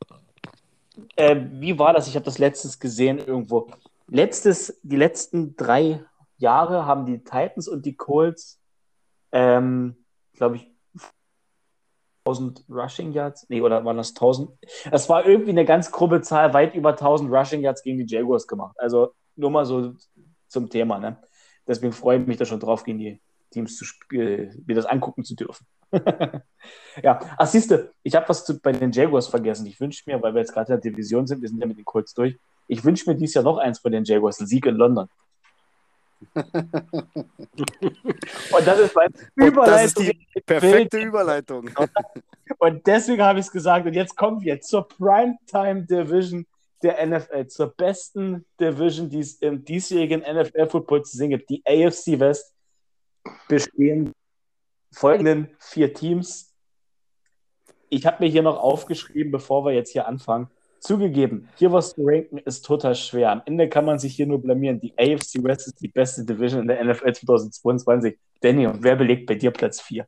äh, 1.17 1.37
wie 1.53 1.79
war 1.79 1.93
das? 1.93 2.09
Ich 2.09 2.15
habe 2.15 2.25
das 2.25 2.39
letztens 2.39 2.79
gesehen 2.79 3.19
irgendwo. 3.19 3.69
Letztes, 4.07 4.79
die 4.83 4.97
letzten 4.97 5.57
drei 5.57 6.05
Jahre 6.37 6.87
haben 6.87 7.07
die 7.07 7.19
Titans 7.25 7.69
und 7.69 7.87
die 7.87 7.97
Colts, 7.97 8.61
ähm, 9.33 9.97
glaube 10.35 10.57
ich, 10.57 10.71
1000 12.27 12.65
Rushing 12.69 13.13
Yards, 13.13 13.47
nee, 13.51 13.61
oder 13.61 13.85
waren 13.85 13.99
das 13.99 14.11
1000? 14.11 14.51
Es 14.91 15.09
war 15.09 15.27
irgendwie 15.27 15.51
eine 15.51 15.65
ganz 15.65 15.91
grobe 15.91 16.23
Zahl, 16.23 16.55
weit 16.55 16.75
über 16.75 16.91
1000 16.91 17.31
Rushing 17.31 17.61
Yards 17.61 17.83
gegen 17.83 17.99
die 17.99 18.15
Jaguars 18.15 18.47
gemacht. 18.47 18.75
Also 18.79 19.15
nur 19.37 19.51
mal 19.51 19.67
so 19.67 19.95
zum 20.49 20.71
Thema. 20.71 20.99
Ne? 20.99 21.19
Deswegen 21.67 21.93
freue 21.93 22.21
ich 22.21 22.27
mich 22.27 22.39
da 22.39 22.45
schon 22.45 22.61
drauf, 22.61 22.85
gegen 22.85 22.99
die 22.99 23.21
Teams 23.51 23.77
zu 23.77 23.85
spielen, 23.85 24.65
mir 24.67 24.75
das 24.75 24.87
angucken 24.87 25.25
zu 25.25 25.35
dürfen. 25.35 25.67
ja, 27.03 27.21
ach 27.37 27.47
siehst 27.47 27.71
du, 27.71 27.91
ich 28.03 28.15
habe 28.15 28.29
was 28.29 28.45
zu, 28.45 28.59
bei 28.59 28.73
den 28.73 28.93
Jaguars 28.93 29.29
vergessen. 29.29 29.67
Ich 29.67 29.79
wünsche 29.81 30.03
mir, 30.07 30.21
weil 30.23 30.35
wir 30.35 30.41
jetzt 30.41 30.53
gerade 30.53 30.73
in 30.73 30.81
der 30.81 30.91
Division 30.91 31.27
sind, 31.27 31.43
wir 31.43 31.49
sind 31.49 31.61
ja 31.61 31.67
mit 31.67 31.79
den 31.79 31.85
Colts 31.85 32.15
durch, 32.15 32.37
ich 32.67 32.85
wünsche 32.85 33.09
mir 33.09 33.17
dieses 33.17 33.35
Jahr 33.35 33.45
noch 33.45 33.59
eins 33.59 33.79
von 33.79 33.93
den 33.93 34.05
Jaguars, 34.05 34.39
einen 34.41 34.49
Sieg 34.49 34.67
in 34.67 34.77
London. 34.77 35.09
Und 36.35 36.47
das 38.65 38.79
ist 38.79 38.95
meine 38.95 39.13
Überleitung. 39.35 39.65
Das 39.65 39.85
ist 39.85 39.99
die 39.99 40.41
perfekte 40.41 40.99
Überleitung. 40.99 41.71
Und 42.59 42.87
deswegen 42.87 43.23
habe 43.23 43.41
ich 43.41 43.47
es 43.47 43.53
gesagt. 43.53 43.87
Und 43.87 43.95
jetzt 43.95 44.17
kommen 44.17 44.41
wir 44.41 44.61
zur 44.61 44.89
Primetime 44.89 45.83
Division 45.83 46.47
der 46.83 47.07
NFL, 47.07 47.47
zur 47.47 47.69
besten 47.69 48.45
Division, 48.61 49.09
die 49.09 49.21
es 49.21 49.35
im 49.41 49.65
diesjährigen 49.65 50.21
NFL-Football 50.21 51.05
zu 51.05 51.17
sehen 51.17 51.31
gibt, 51.31 51.49
die 51.51 51.63
AFC 51.67 52.19
West, 52.21 52.55
bestehen 53.49 54.13
folgenden 54.95 55.49
vier 55.59 55.93
Teams. 55.93 56.55
Ich 57.89 58.07
habe 58.07 58.25
mir 58.25 58.31
hier 58.31 58.43
noch 58.43 58.59
aufgeschrieben, 58.59 59.31
bevor 59.31 59.65
wir 59.65 59.73
jetzt 59.73 59.91
hier 59.91 60.07
anfangen. 60.07 60.49
Zugegeben, 60.81 61.49
hier 61.57 61.73
was 61.73 61.95
zu 61.95 62.03
ranken 62.05 62.39
ist 62.39 62.65
total 62.65 62.95
schwer. 62.95 63.31
Am 63.31 63.43
Ende 63.47 63.69
kann 63.69 63.87
man 63.87 63.99
sich 63.99 64.15
hier 64.17 64.27
nur 64.27 64.43
blamieren. 64.43 64.81
Die 64.81 64.93
AFC 64.99 65.43
West 65.43 65.67
ist 65.67 65.81
die 65.81 65.89
beste 65.89 66.25
Division 66.25 66.63
in 66.63 66.69
der 66.69 66.85
NFL 66.85 67.13
2022. 67.13 68.19
Danny, 68.41 68.69
wer 68.81 68.95
belegt 68.97 69.27
bei 69.27 69.35
dir 69.35 69.51
Platz 69.51 69.81
4? 69.81 70.07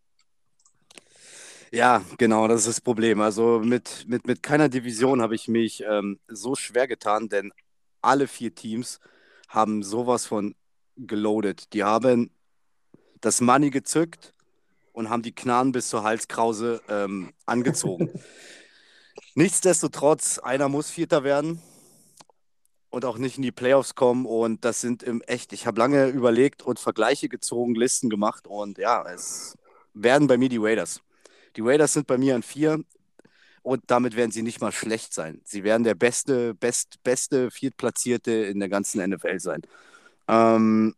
Ja, 1.73 2.03
genau, 2.19 2.47
das 2.47 2.61
ist 2.61 2.69
das 2.69 2.81
Problem. 2.81 3.21
Also 3.23 3.61
mit, 3.61 4.05
mit, 4.07 4.27
mit 4.27 4.43
keiner 4.43 4.69
Division 4.69 5.23
habe 5.23 5.35
ich 5.35 5.49
mich 5.49 5.83
ähm, 5.89 6.19
so 6.29 6.55
schwer 6.55 6.87
getan, 6.87 7.29
denn 7.29 7.53
alle 8.03 8.29
vier 8.29 8.55
Teams 8.55 9.01
haben 9.49 9.83
sowas 9.83 10.27
von 10.27 10.55
geloadet. 10.97 11.73
Die 11.73 11.85
haben 11.85 12.31
das 13.21 13.41
Money 13.41 13.71
gezückt 13.71 14.35
und 14.97 15.11
haben 15.11 15.21
die 15.21 15.35
Knarren 15.35 15.73
bis 15.73 15.91
zur 15.91 16.05
Halskrause 16.05 16.81
ähm, 16.89 17.31
angezogen. 17.45 18.11
Nichtsdestotrotz, 19.35 20.39
einer 20.39 20.71
muss 20.71 20.89
Vierter 20.89 21.23
werden. 21.23 21.61
und 22.89 23.05
auch 23.05 23.19
nicht 23.19 23.37
in 23.37 23.43
die 23.43 23.53
Playoffs 23.53 23.95
kommen. 23.95 24.25
Und 24.25 24.65
das 24.65 24.81
sind 24.81 25.03
im 25.03 25.21
echt, 25.21 25.53
ich 25.53 25.67
habe 25.67 25.79
lange 25.79 26.07
überlegt 26.07 26.63
und 26.63 26.81
Vergleiche 26.81 27.29
gezogen, 27.29 27.75
Listen 27.75 28.09
gemacht. 28.09 28.47
Und 28.47 28.79
ja, 28.79 29.07
es 29.13 29.59
werden 29.93 30.29
bei 30.29 30.39
mir 30.39 30.49
die 30.49 30.57
Raiders. 30.57 31.03
Die 31.57 31.61
Raiders 31.61 31.93
sind 31.93 32.07
bei 32.07 32.17
mir 32.17 32.35
an 32.35 32.43
vier 32.43 32.83
und 33.61 33.83
damit 33.89 34.17
werden 34.17 34.31
sie 34.31 34.43
nicht 34.43 34.63
mal 34.63 34.73
schlecht 34.73 35.13
sein. 35.13 35.43
Sie 35.45 35.63
werden 35.63 35.85
der 35.85 35.95
beste, 35.95 36.55
best, 36.55 37.03
beste 37.03 37.51
Viertplatzierte 37.51 38.33
in 38.33 38.61
der 38.61 38.71
ganzen 38.71 39.07
NFL 39.07 39.41
sein. 39.41 39.61
Ähm, 40.27 40.95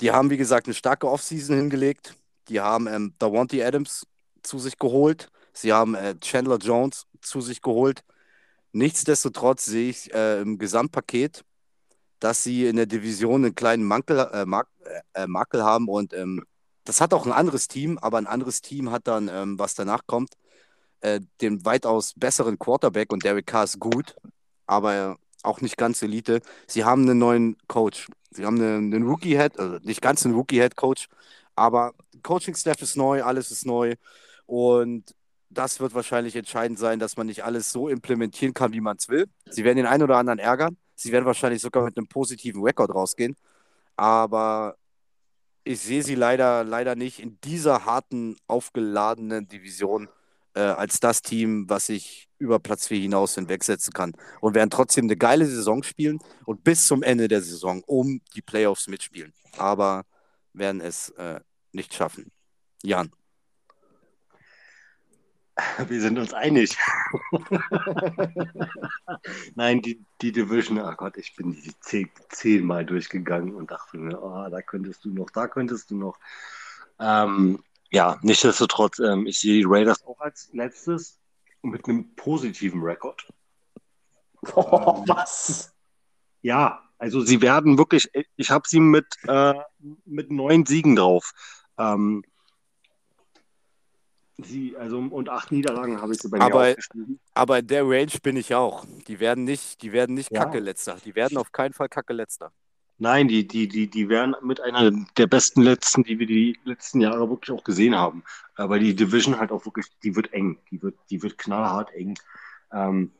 die 0.00 0.12
haben, 0.12 0.30
wie 0.30 0.36
gesagt, 0.36 0.68
eine 0.68 0.74
starke 0.74 1.08
Offseason 1.08 1.56
hingelegt. 1.56 2.14
Die 2.50 2.60
haben 2.60 2.86
ähm, 2.88 3.14
Davante 3.18 3.64
Adams 3.64 4.06
zu 4.42 4.58
sich 4.58 4.76
geholt. 4.78 5.30
Sie 5.52 5.72
haben 5.72 5.94
äh, 5.94 6.18
Chandler 6.20 6.58
Jones 6.58 7.06
zu 7.22 7.40
sich 7.40 7.62
geholt. 7.62 8.02
Nichtsdestotrotz 8.72 9.64
sehe 9.64 9.90
ich 9.90 10.12
äh, 10.12 10.40
im 10.40 10.58
Gesamtpaket, 10.58 11.44
dass 12.18 12.42
sie 12.42 12.66
in 12.66 12.76
der 12.76 12.86
Division 12.86 13.44
einen 13.44 13.54
kleinen 13.54 13.84
Mankel, 13.84 14.18
äh, 14.32 14.44
Mak 14.44 14.68
äh, 15.14 15.26
Makel 15.26 15.62
haben 15.64 15.88
und 15.88 16.12
ähm, 16.12 16.44
das 16.84 17.00
hat 17.00 17.14
auch 17.14 17.26
ein 17.26 17.32
anderes 17.32 17.68
Team, 17.68 17.98
aber 17.98 18.18
ein 18.18 18.26
anderes 18.26 18.62
Team 18.62 18.90
hat 18.90 19.06
dann, 19.06 19.28
ähm, 19.28 19.58
was 19.58 19.74
danach 19.74 20.06
kommt, 20.06 20.34
äh, 21.00 21.20
den 21.40 21.64
weitaus 21.64 22.14
besseren 22.16 22.58
Quarterback 22.58 23.12
und 23.12 23.24
Derek 23.24 23.46
Carr 23.46 23.64
ist 23.64 23.78
gut, 23.78 24.16
aber 24.66 25.18
auch 25.42 25.60
nicht 25.60 25.76
ganz 25.76 26.02
Elite. 26.02 26.40
Sie 26.66 26.84
haben 26.84 27.02
einen 27.02 27.18
neuen 27.18 27.56
Coach. 27.68 28.08
Sie 28.30 28.44
haben 28.44 28.56
einen, 28.56 28.92
einen 28.94 29.06
Rookie-Head, 29.06 29.58
also 29.58 29.78
nicht 29.82 30.02
ganz 30.02 30.24
einen 30.24 30.34
Rookie-Head-Coach, 30.34 31.08
aber 31.56 31.92
Coaching-Staff 32.20 32.80
ist 32.82 32.96
neu, 32.96 33.22
alles 33.22 33.50
ist 33.50 33.66
neu 33.66 33.94
und 34.46 35.14
das 35.50 35.80
wird 35.80 35.94
wahrscheinlich 35.94 36.36
entscheidend 36.36 36.78
sein, 36.78 36.98
dass 36.98 37.16
man 37.16 37.26
nicht 37.26 37.44
alles 37.44 37.70
so 37.70 37.88
implementieren 37.88 38.54
kann, 38.54 38.72
wie 38.72 38.80
man 38.80 38.96
es 38.96 39.08
will. 39.08 39.26
Sie 39.48 39.64
werden 39.64 39.76
den 39.76 39.86
einen 39.86 40.04
oder 40.04 40.16
anderen 40.16 40.38
ärgern. 40.38 40.76
Sie 40.94 41.12
werden 41.12 41.24
wahrscheinlich 41.24 41.60
sogar 41.60 41.84
mit 41.84 41.96
einem 41.96 42.06
positiven 42.06 42.62
Rekord 42.62 42.94
rausgehen. 42.94 43.36
Aber 43.96 44.76
ich 45.64 45.80
sehe 45.80 46.02
sie 46.02 46.14
leider, 46.14 46.64
leider 46.64 46.94
nicht 46.94 47.18
in 47.18 47.38
dieser 47.42 47.84
harten, 47.84 48.36
aufgeladenen 48.46 49.48
Division 49.48 50.08
äh, 50.54 50.60
als 50.60 51.00
das 51.00 51.20
Team, 51.22 51.68
was 51.68 51.86
sich 51.86 52.28
über 52.38 52.58
Platz 52.58 52.86
4 52.86 53.00
hinaus 53.00 53.34
hinwegsetzen 53.34 53.92
kann. 53.92 54.12
Und 54.40 54.54
werden 54.54 54.70
trotzdem 54.70 55.04
eine 55.04 55.16
geile 55.16 55.46
Saison 55.46 55.82
spielen 55.82 56.20
und 56.46 56.62
bis 56.64 56.86
zum 56.86 57.02
Ende 57.02 57.28
der 57.28 57.42
Saison 57.42 57.82
um 57.86 58.20
die 58.34 58.42
Playoffs 58.42 58.86
mitspielen. 58.86 59.32
Aber 59.58 60.04
werden 60.52 60.80
es 60.80 61.10
äh, 61.10 61.40
nicht 61.72 61.94
schaffen. 61.94 62.30
Jan. 62.82 63.12
Wir 65.88 66.00
sind 66.00 66.18
uns 66.18 66.32
einig. 66.32 66.76
Nein, 69.54 69.82
die, 69.82 70.02
die 70.20 70.32
Division, 70.32 70.80
oh 70.80 70.92
Gott, 70.92 71.16
ich 71.16 71.34
bin 71.36 71.52
die 71.52 71.72
zehn, 71.80 72.10
zehnmal 72.28 72.84
durchgegangen 72.84 73.54
und 73.54 73.70
dachte 73.70 73.98
mir, 73.98 74.20
oh, 74.22 74.48
da 74.48 74.62
könntest 74.62 75.04
du 75.04 75.10
noch, 75.10 75.30
da 75.30 75.48
könntest 75.48 75.90
du 75.90 75.96
noch. 75.96 76.18
Ähm, 76.98 77.62
ja, 77.90 78.18
nichtsdestotrotz, 78.22 78.98
ähm, 79.00 79.26
ich 79.26 79.38
sehe 79.38 79.54
die 79.54 79.66
Raiders 79.66 80.04
auch 80.06 80.20
als 80.20 80.50
letztes 80.52 81.18
mit 81.62 81.88
einem 81.88 82.14
positiven 82.14 82.82
Rekord. 82.82 83.26
Oh, 84.54 84.96
ähm, 84.98 85.08
was? 85.08 85.74
Ja, 86.42 86.82
also 86.98 87.20
sie 87.20 87.42
werden 87.42 87.78
wirklich, 87.78 88.10
ich 88.36 88.50
habe 88.50 88.68
sie 88.68 88.80
mit, 88.80 89.06
äh, 89.26 89.54
mit 90.04 90.30
neun 90.30 90.66
Siegen 90.66 90.96
drauf. 90.96 91.32
Ähm, 91.78 92.22
Sie, 94.42 94.76
also 94.76 94.98
und 94.98 95.28
acht 95.28 95.52
Niederlagen 95.52 96.00
habe 96.00 96.12
ich 96.12 96.20
sie 96.20 96.28
bei 96.28 96.40
aber, 96.40 96.60
mir 96.60 96.70
aufgeschrieben. 96.70 97.20
Aber 97.34 97.58
in 97.58 97.66
der 97.66 97.84
Range 97.84 98.12
bin 98.22 98.36
ich 98.36 98.54
auch. 98.54 98.84
Die 99.06 99.20
werden 99.20 99.44
nicht, 99.44 99.82
die 99.82 99.92
werden 99.92 100.14
nicht 100.14 100.30
ja. 100.32 100.44
Kacke 100.44 100.60
letzter. 100.60 100.96
Die 101.04 101.14
werden 101.14 101.36
auf 101.36 101.52
keinen 101.52 101.72
Fall 101.72 101.88
Kacke 101.88 102.12
letzter. 102.12 102.52
Nein, 102.98 103.28
die, 103.28 103.46
die, 103.46 103.66
die, 103.66 103.88
die 103.88 104.08
wären 104.08 104.36
mit 104.42 104.60
einer 104.60 104.90
der 105.16 105.26
besten 105.26 105.62
letzten, 105.62 106.04
die 106.04 106.18
wir 106.18 106.26
die 106.26 106.58
letzten 106.64 107.00
Jahre 107.00 107.30
wirklich 107.30 107.50
auch 107.50 107.64
gesehen 107.64 107.94
haben. 107.94 108.22
Aber 108.56 108.78
die 108.78 108.94
Division 108.94 109.38
halt 109.38 109.52
auch 109.52 109.64
wirklich, 109.64 109.86
die 110.02 110.14
wird 110.14 110.32
eng. 110.34 110.58
Die 110.70 110.82
wird, 110.82 110.96
die 111.08 111.22
wird 111.22 111.38
knallhart 111.38 111.92
eng. 111.94 112.18
Ähm, 112.72 113.10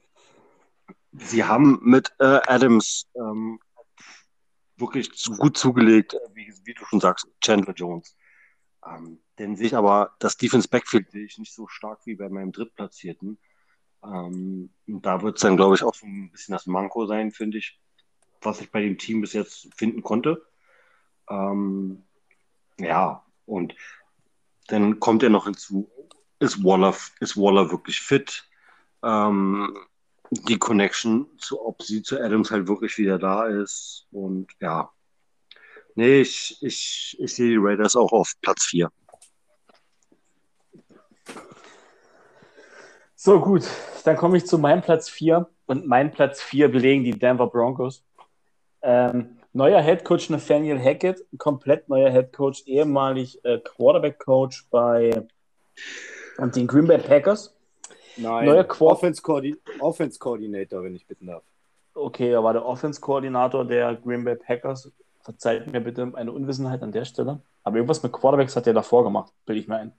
sie 1.13 1.45
haben 1.45 1.81
mit 1.83 2.13
äh, 2.19 2.41
Adams 2.47 3.07
ähm, 3.15 3.59
wirklich 4.77 5.11
gut 5.39 5.57
zugelegt, 5.57 6.17
wie, 6.35 6.53
wie, 6.65 6.75
du 6.75 6.85
schon 6.85 7.01
sagst, 7.01 7.27
Chandler 7.41 7.75
Jones. 7.75 8.15
Ähm, 8.87 9.21
denn 9.39 9.57
sich 9.57 9.75
aber 9.75 10.15
das 10.19 10.37
Defense 10.37 10.69
Backfield 10.69 11.11
sehe 11.11 11.25
ich 11.25 11.39
nicht 11.39 11.55
so 11.55 11.69
stark 11.69 12.07
wie 12.07 12.15
bei 12.15 12.29
meinem 12.29 12.53
Drittplatzierten. 12.53 13.39
Ähm, 14.03 14.71
da 14.87 15.23
wird 15.23 15.37
es 15.37 15.43
dann, 15.43 15.57
glaube 15.57 15.75
ich, 15.75 15.83
auch 15.83 15.95
so 15.95 16.07
ein 16.07 16.31
bisschen 16.31 16.53
das 16.53 16.67
Manko 16.67 17.07
sein, 17.07 17.33
finde 17.33 17.59
ich, 17.59 17.79
was 18.41 18.61
ich 18.61 18.71
bei 18.71 18.81
dem 18.81 18.99
Team 18.99 19.21
bis 19.21 19.33
jetzt 19.35 19.69
finden 19.75 20.03
konnte. 20.03 20.47
Ähm, 21.29 22.05
ja, 22.79 23.25
und 23.47 23.75
dann 24.69 25.01
kommt 25.01 25.23
ja 25.23 25.29
noch 25.29 25.45
hinzu, 25.45 25.91
ist 26.39 26.65
Waller, 26.65 26.97
ist 27.21 27.37
Waller 27.37 27.71
wirklich 27.71 28.01
fit? 28.01 28.49
Ähm, 29.03 29.77
die 30.31 30.59
Connection 30.59 31.27
zu, 31.39 31.65
ob 31.65 31.83
sie 31.83 32.03
zu 32.03 32.19
Adams 32.21 32.51
halt 32.51 32.69
wirklich 32.69 32.97
wieder 32.99 33.19
da 33.19 33.47
ist. 33.47 34.07
Und 34.11 34.49
ja, 34.61 34.91
Nee, 36.01 36.23
ich, 36.23 36.57
ich, 36.63 37.15
ich 37.21 37.35
sehe 37.35 37.51
die 37.51 37.59
Raiders 37.59 37.95
auch 37.95 38.11
auf 38.13 38.33
Platz 38.41 38.65
4. 38.65 38.89
So, 43.15 43.39
gut. 43.39 43.65
Dann 44.07 44.17
komme 44.17 44.39
ich 44.39 44.47
zu 44.47 44.57
meinem 44.57 44.81
Platz 44.81 45.11
4. 45.11 45.47
Und 45.67 45.87
mein 45.87 46.11
Platz 46.11 46.41
4 46.41 46.69
belegen 46.69 47.05
die 47.05 47.11
Denver 47.19 47.49
Broncos. 47.49 48.03
Ähm, 48.81 49.37
neuer 49.53 49.83
Head 49.83 50.03
Coach 50.07 50.31
Nathaniel 50.31 50.83
Hackett, 50.83 51.23
komplett 51.37 51.87
neuer 51.91 52.11
Head 52.11 52.33
Coach, 52.33 52.63
ehemalig 52.65 53.39
äh, 53.45 53.59
Quarterback 53.59 54.19
Coach 54.21 54.67
bei 54.71 55.29
und 56.39 56.57
den 56.57 56.67
Green 56.67 56.87
Bay 56.87 56.97
Packers. 56.97 57.55
Nein, 58.17 58.47
neuer 58.47 58.67
Offense, 58.81 59.21
Coordi 59.21 59.55
Offense 59.81 60.19
Coordinator, 60.19 60.83
wenn 60.83 60.97
ich 60.97 61.07
bitten 61.07 61.27
darf. 61.27 61.43
Okay, 61.93 62.31
er 62.31 62.43
war 62.43 62.55
der 62.55 62.65
Offense 62.65 62.99
Koordinator 63.03 63.67
der 63.67 63.97
Green 63.97 64.25
Bay 64.25 64.37
Packers 64.37 64.91
Verzeiht 65.23 65.71
mir 65.71 65.81
bitte 65.81 66.11
eine 66.15 66.33
Unwissenheit 66.33 66.83
an 66.83 66.93
der 66.93 67.05
Stelle. 67.05 67.43
Aber 67.63 67.77
irgendwas 67.77 68.03
mit 68.03 68.13
Quarterbacks 68.13 68.57
hat 68.57 68.67
er 68.67 68.73
davor 68.73 69.05
gemacht, 69.05 69.33
bilde 69.45 69.61
ich 69.61 69.69
mir 69.69 69.77
ein. 69.77 69.93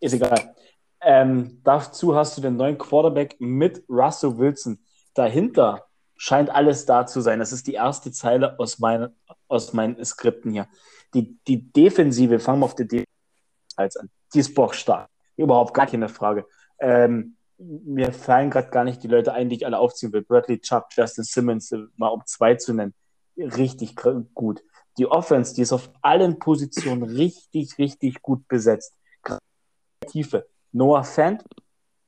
Ist 0.00 0.14
egal. 0.14 0.54
Ähm, 1.00 1.60
dazu 1.62 2.16
hast 2.16 2.36
du 2.36 2.42
den 2.42 2.56
neuen 2.56 2.78
Quarterback 2.78 3.36
mit 3.38 3.84
Russell 3.88 4.38
Wilson. 4.38 4.78
Dahinter 5.14 5.86
scheint 6.16 6.48
alles 6.50 6.86
da 6.86 7.06
zu 7.06 7.20
sein. 7.20 7.38
Das 7.38 7.52
ist 7.52 7.66
die 7.66 7.74
erste 7.74 8.10
Zeile 8.12 8.58
aus, 8.58 8.78
meine, 8.78 9.14
aus 9.48 9.74
meinen 9.74 10.02
Skripten 10.04 10.52
hier. 10.52 10.68
Die, 11.12 11.38
die 11.46 11.70
Defensive, 11.70 12.38
fangen 12.38 12.60
wir 12.60 12.66
auf 12.66 12.74
die 12.74 12.88
Defensive 12.88 14.00
an. 14.00 14.10
Die 14.32 14.38
ist 14.38 14.54
bockstark. 14.54 15.10
Überhaupt 15.36 15.74
gar 15.74 15.86
keine 15.86 16.08
Frage. 16.08 16.46
Ähm, 16.78 17.36
mir 17.58 18.12
fallen 18.12 18.50
gerade 18.50 18.70
gar 18.70 18.84
nicht 18.84 19.02
die 19.02 19.08
Leute 19.08 19.34
ein, 19.34 19.50
die 19.50 19.56
ich 19.56 19.66
alle 19.66 19.78
aufziehen 19.78 20.12
will. 20.12 20.22
Bradley 20.22 20.60
Chubb, 20.60 20.86
Justin 20.92 21.24
Simmons, 21.24 21.74
mal 21.96 22.08
um 22.08 22.22
zwei 22.24 22.54
zu 22.54 22.72
nennen 22.72 22.94
richtig 23.36 23.96
gut. 24.34 24.62
Die 24.98 25.06
Offense, 25.06 25.54
die 25.54 25.62
ist 25.62 25.72
auf 25.72 25.90
allen 26.00 26.38
Positionen 26.38 27.02
richtig, 27.02 27.78
richtig 27.78 28.22
gut 28.22 28.46
besetzt. 28.48 28.94
Tiefe. 30.06 30.46
Noah 30.72 31.04
Fant 31.04 31.44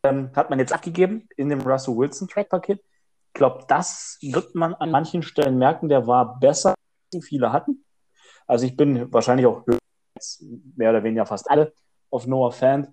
ähm, 0.04 0.30
hat 0.34 0.50
man 0.50 0.58
jetzt 0.58 0.72
abgegeben 0.72 1.28
in 1.36 1.48
dem 1.48 1.60
Russell 1.60 1.96
Wilson 1.96 2.28
Track-Paket. 2.28 2.80
Ich 2.80 3.34
glaube, 3.34 3.64
das 3.68 4.18
wird 4.20 4.54
man 4.54 4.74
an 4.74 4.90
manchen 4.90 5.22
Stellen 5.22 5.58
merken. 5.58 5.88
Der 5.88 6.06
war 6.06 6.38
besser, 6.38 6.74
als 7.12 7.24
viele 7.26 7.52
hatten. 7.52 7.84
Also 8.46 8.66
ich 8.66 8.76
bin 8.76 9.12
wahrscheinlich 9.12 9.46
auch 9.46 9.64
mehr 10.76 10.90
oder 10.90 11.04
weniger 11.04 11.26
fast 11.26 11.50
alle 11.50 11.72
auf 12.10 12.26
Noah 12.26 12.52
Fant. 12.52 12.88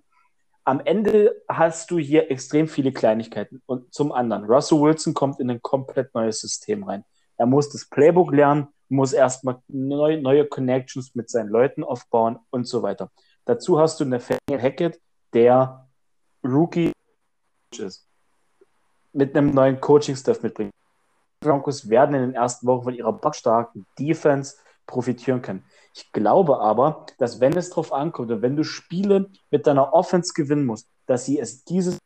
Am 0.64 0.80
Ende 0.80 1.42
hast 1.48 1.90
du 1.90 1.98
hier 1.98 2.30
extrem 2.30 2.68
viele 2.68 2.92
Kleinigkeiten. 2.92 3.62
Und 3.66 3.94
zum 3.94 4.12
anderen, 4.12 4.44
Russell 4.44 4.80
Wilson 4.80 5.14
kommt 5.14 5.40
in 5.40 5.50
ein 5.50 5.62
komplett 5.62 6.14
neues 6.14 6.40
System 6.40 6.84
rein. 6.84 7.04
Er 7.36 7.46
muss 7.46 7.68
das 7.68 7.88
Playbook 7.88 8.32
lernen, 8.32 8.68
muss 8.88 9.12
erstmal 9.12 9.60
neu, 9.68 10.20
neue 10.20 10.46
Connections 10.46 11.14
mit 11.14 11.28
seinen 11.30 11.48
Leuten 11.48 11.84
aufbauen 11.84 12.38
und 12.50 12.66
so 12.66 12.82
weiter. 12.82 13.10
Dazu 13.44 13.78
hast 13.78 14.00
du 14.00 14.04
Nathaniel 14.04 14.60
Hackett, 14.60 15.00
der 15.32 15.88
Rookie 16.44 16.92
ist, 17.76 18.08
mit 19.12 19.36
einem 19.36 19.52
neuen 19.52 19.80
Coaching-Staff 19.80 20.42
mitbringt. 20.42 20.72
Die 21.42 21.48
Broncos 21.48 21.88
werden 21.88 22.14
in 22.14 22.22
den 22.22 22.34
ersten 22.34 22.66
Wochen 22.66 22.84
von 22.84 22.94
ihrer 22.94 23.12
bockstarken 23.12 23.86
Defense 23.98 24.56
profitieren 24.86 25.42
können. 25.42 25.64
Ich 25.94 26.12
glaube 26.12 26.60
aber, 26.60 27.06
dass 27.18 27.40
wenn 27.40 27.56
es 27.56 27.70
darauf 27.70 27.92
ankommt 27.92 28.30
und 28.30 28.42
wenn 28.42 28.56
du 28.56 28.64
Spiele 28.64 29.30
mit 29.50 29.66
deiner 29.66 29.92
Offense 29.92 30.32
gewinnen 30.32 30.64
musst, 30.64 30.88
dass 31.06 31.24
sie 31.24 31.38
es 31.38 31.64
dieses 31.64 31.98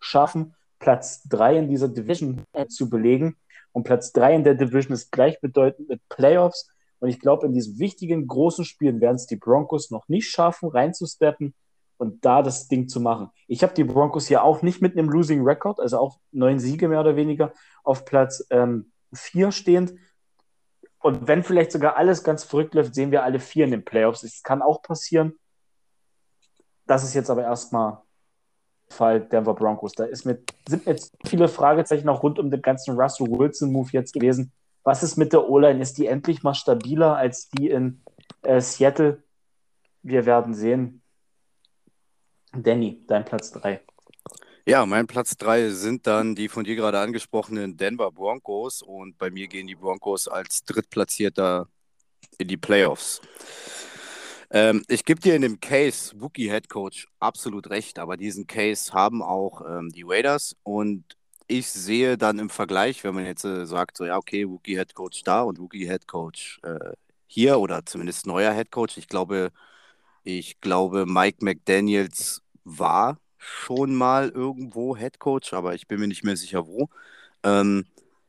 schaffen, 0.00 0.54
Platz 0.78 1.22
3 1.28 1.58
in 1.58 1.68
dieser 1.68 1.88
Division 1.88 2.44
zu 2.68 2.90
belegen 2.90 3.36
und 3.74 3.82
Platz 3.82 4.12
3 4.12 4.36
in 4.36 4.44
der 4.44 4.54
Division 4.54 4.94
ist 4.94 5.10
gleichbedeutend 5.10 5.88
mit 5.88 6.00
Playoffs. 6.08 6.68
Und 7.00 7.08
ich 7.08 7.18
glaube, 7.18 7.46
in 7.46 7.52
diesen 7.52 7.80
wichtigen, 7.80 8.28
großen 8.28 8.64
Spielen 8.64 9.00
werden 9.00 9.16
es 9.16 9.26
die 9.26 9.36
Broncos 9.36 9.90
noch 9.90 10.08
nicht 10.08 10.30
schaffen, 10.30 10.68
reinzusteppen. 10.68 11.54
und 11.96 12.24
da 12.24 12.42
das 12.42 12.68
Ding 12.68 12.88
zu 12.88 13.00
machen. 13.00 13.30
Ich 13.46 13.62
habe 13.62 13.74
die 13.74 13.84
Broncos 13.84 14.26
hier 14.26 14.42
auch 14.42 14.62
nicht 14.62 14.80
mit 14.82 14.96
einem 14.96 15.08
Losing 15.08 15.42
Record, 15.42 15.80
also 15.80 15.98
auch 15.98 16.18
neun 16.32 16.58
Siege 16.58 16.88
mehr 16.88 17.00
oder 17.00 17.16
weniger 17.16 17.52
auf 17.82 18.04
Platz 18.04 18.44
ähm, 18.50 18.92
vier 19.12 19.52
stehend. 19.52 19.94
Und 20.98 21.28
wenn 21.28 21.42
vielleicht 21.42 21.72
sogar 21.72 21.96
alles 21.96 22.24
ganz 22.24 22.44
verrückt 22.44 22.74
läuft, 22.74 22.94
sehen 22.94 23.10
wir 23.10 23.22
alle 23.22 23.40
vier 23.40 23.64
in 23.64 23.70
den 23.72 23.84
Playoffs. 23.84 24.22
Es 24.22 24.42
kann 24.42 24.62
auch 24.62 24.82
passieren. 24.82 25.34
Das 26.86 27.04
ist 27.04 27.14
jetzt 27.14 27.30
aber 27.30 27.42
erstmal 27.42 28.03
Fall 28.88 29.20
Denver 29.20 29.54
Broncos. 29.54 29.92
Da 29.92 30.04
ist 30.04 30.24
mit, 30.24 30.52
sind 30.68 30.86
jetzt 30.86 31.14
viele 31.26 31.48
Fragezeichen 31.48 32.08
auch 32.08 32.22
rund 32.22 32.38
um 32.38 32.50
den 32.50 32.62
ganzen 32.62 32.98
Russell 32.98 33.28
Wilson-Move 33.28 33.90
jetzt 33.92 34.12
gewesen. 34.12 34.52
Was 34.82 35.02
ist 35.02 35.16
mit 35.16 35.32
der 35.32 35.48
O-Line? 35.48 35.80
Ist 35.80 35.98
die 35.98 36.06
endlich 36.06 36.42
mal 36.42 36.54
stabiler 36.54 37.16
als 37.16 37.48
die 37.48 37.70
in 37.70 38.02
äh, 38.42 38.60
Seattle? 38.60 39.22
Wir 40.02 40.26
werden 40.26 40.54
sehen. 40.54 41.02
Danny, 42.52 43.02
dein 43.06 43.24
Platz 43.24 43.50
3. 43.52 43.80
Ja, 44.66 44.86
mein 44.86 45.06
Platz 45.06 45.36
3 45.36 45.70
sind 45.70 46.06
dann 46.06 46.34
die 46.34 46.48
von 46.48 46.64
dir 46.64 46.76
gerade 46.76 46.98
angesprochenen 46.98 47.76
Denver 47.76 48.10
Broncos 48.10 48.80
und 48.80 49.18
bei 49.18 49.30
mir 49.30 49.46
gehen 49.46 49.66
die 49.66 49.74
Broncos 49.74 50.28
als 50.28 50.64
Drittplatzierter 50.64 51.68
in 52.38 52.48
die 52.48 52.56
Playoffs. 52.56 53.20
Ähm, 54.50 54.82
ich 54.88 55.04
gebe 55.04 55.20
dir 55.20 55.34
in 55.34 55.42
dem 55.42 55.60
Case 55.60 56.12
Wookie 56.20 56.50
Head 56.50 56.68
Coach 56.68 57.08
absolut 57.20 57.70
recht, 57.70 57.98
aber 57.98 58.16
diesen 58.16 58.46
Case 58.46 58.92
haben 58.92 59.22
auch 59.22 59.62
ähm, 59.66 59.90
die 59.90 60.04
Raiders 60.06 60.56
und 60.62 61.04
ich 61.46 61.68
sehe 61.68 62.16
dann 62.16 62.38
im 62.38 62.50
Vergleich, 62.50 63.04
wenn 63.04 63.14
man 63.14 63.26
jetzt 63.26 63.44
äh, 63.44 63.66
sagt, 63.66 63.96
so 63.96 64.04
ja, 64.04 64.16
okay, 64.16 64.48
Wookie 64.48 64.76
Head 64.76 64.94
Coach 64.94 65.22
da 65.24 65.42
und 65.42 65.58
Wookie 65.58 65.86
Head 65.86 66.06
Coach 66.06 66.60
äh, 66.62 66.92
hier 67.26 67.58
oder 67.58 67.84
zumindest 67.84 68.26
neuer 68.26 68.52
Head 68.54 68.70
Coach, 68.70 68.96
ich 68.96 69.08
glaube, 69.08 69.50
ich 70.24 70.60
glaube, 70.60 71.06
Mike 71.06 71.38
McDaniels 71.44 72.42
war 72.64 73.18
schon 73.38 73.94
mal 73.94 74.30
irgendwo 74.30 74.96
Head 74.96 75.18
Coach, 75.18 75.52
aber 75.52 75.74
ich 75.74 75.86
bin 75.86 76.00
mir 76.00 76.08
nicht 76.08 76.24
mehr 76.24 76.36
sicher 76.36 76.66
wo. 76.66 76.88
Ähm, 77.42 77.86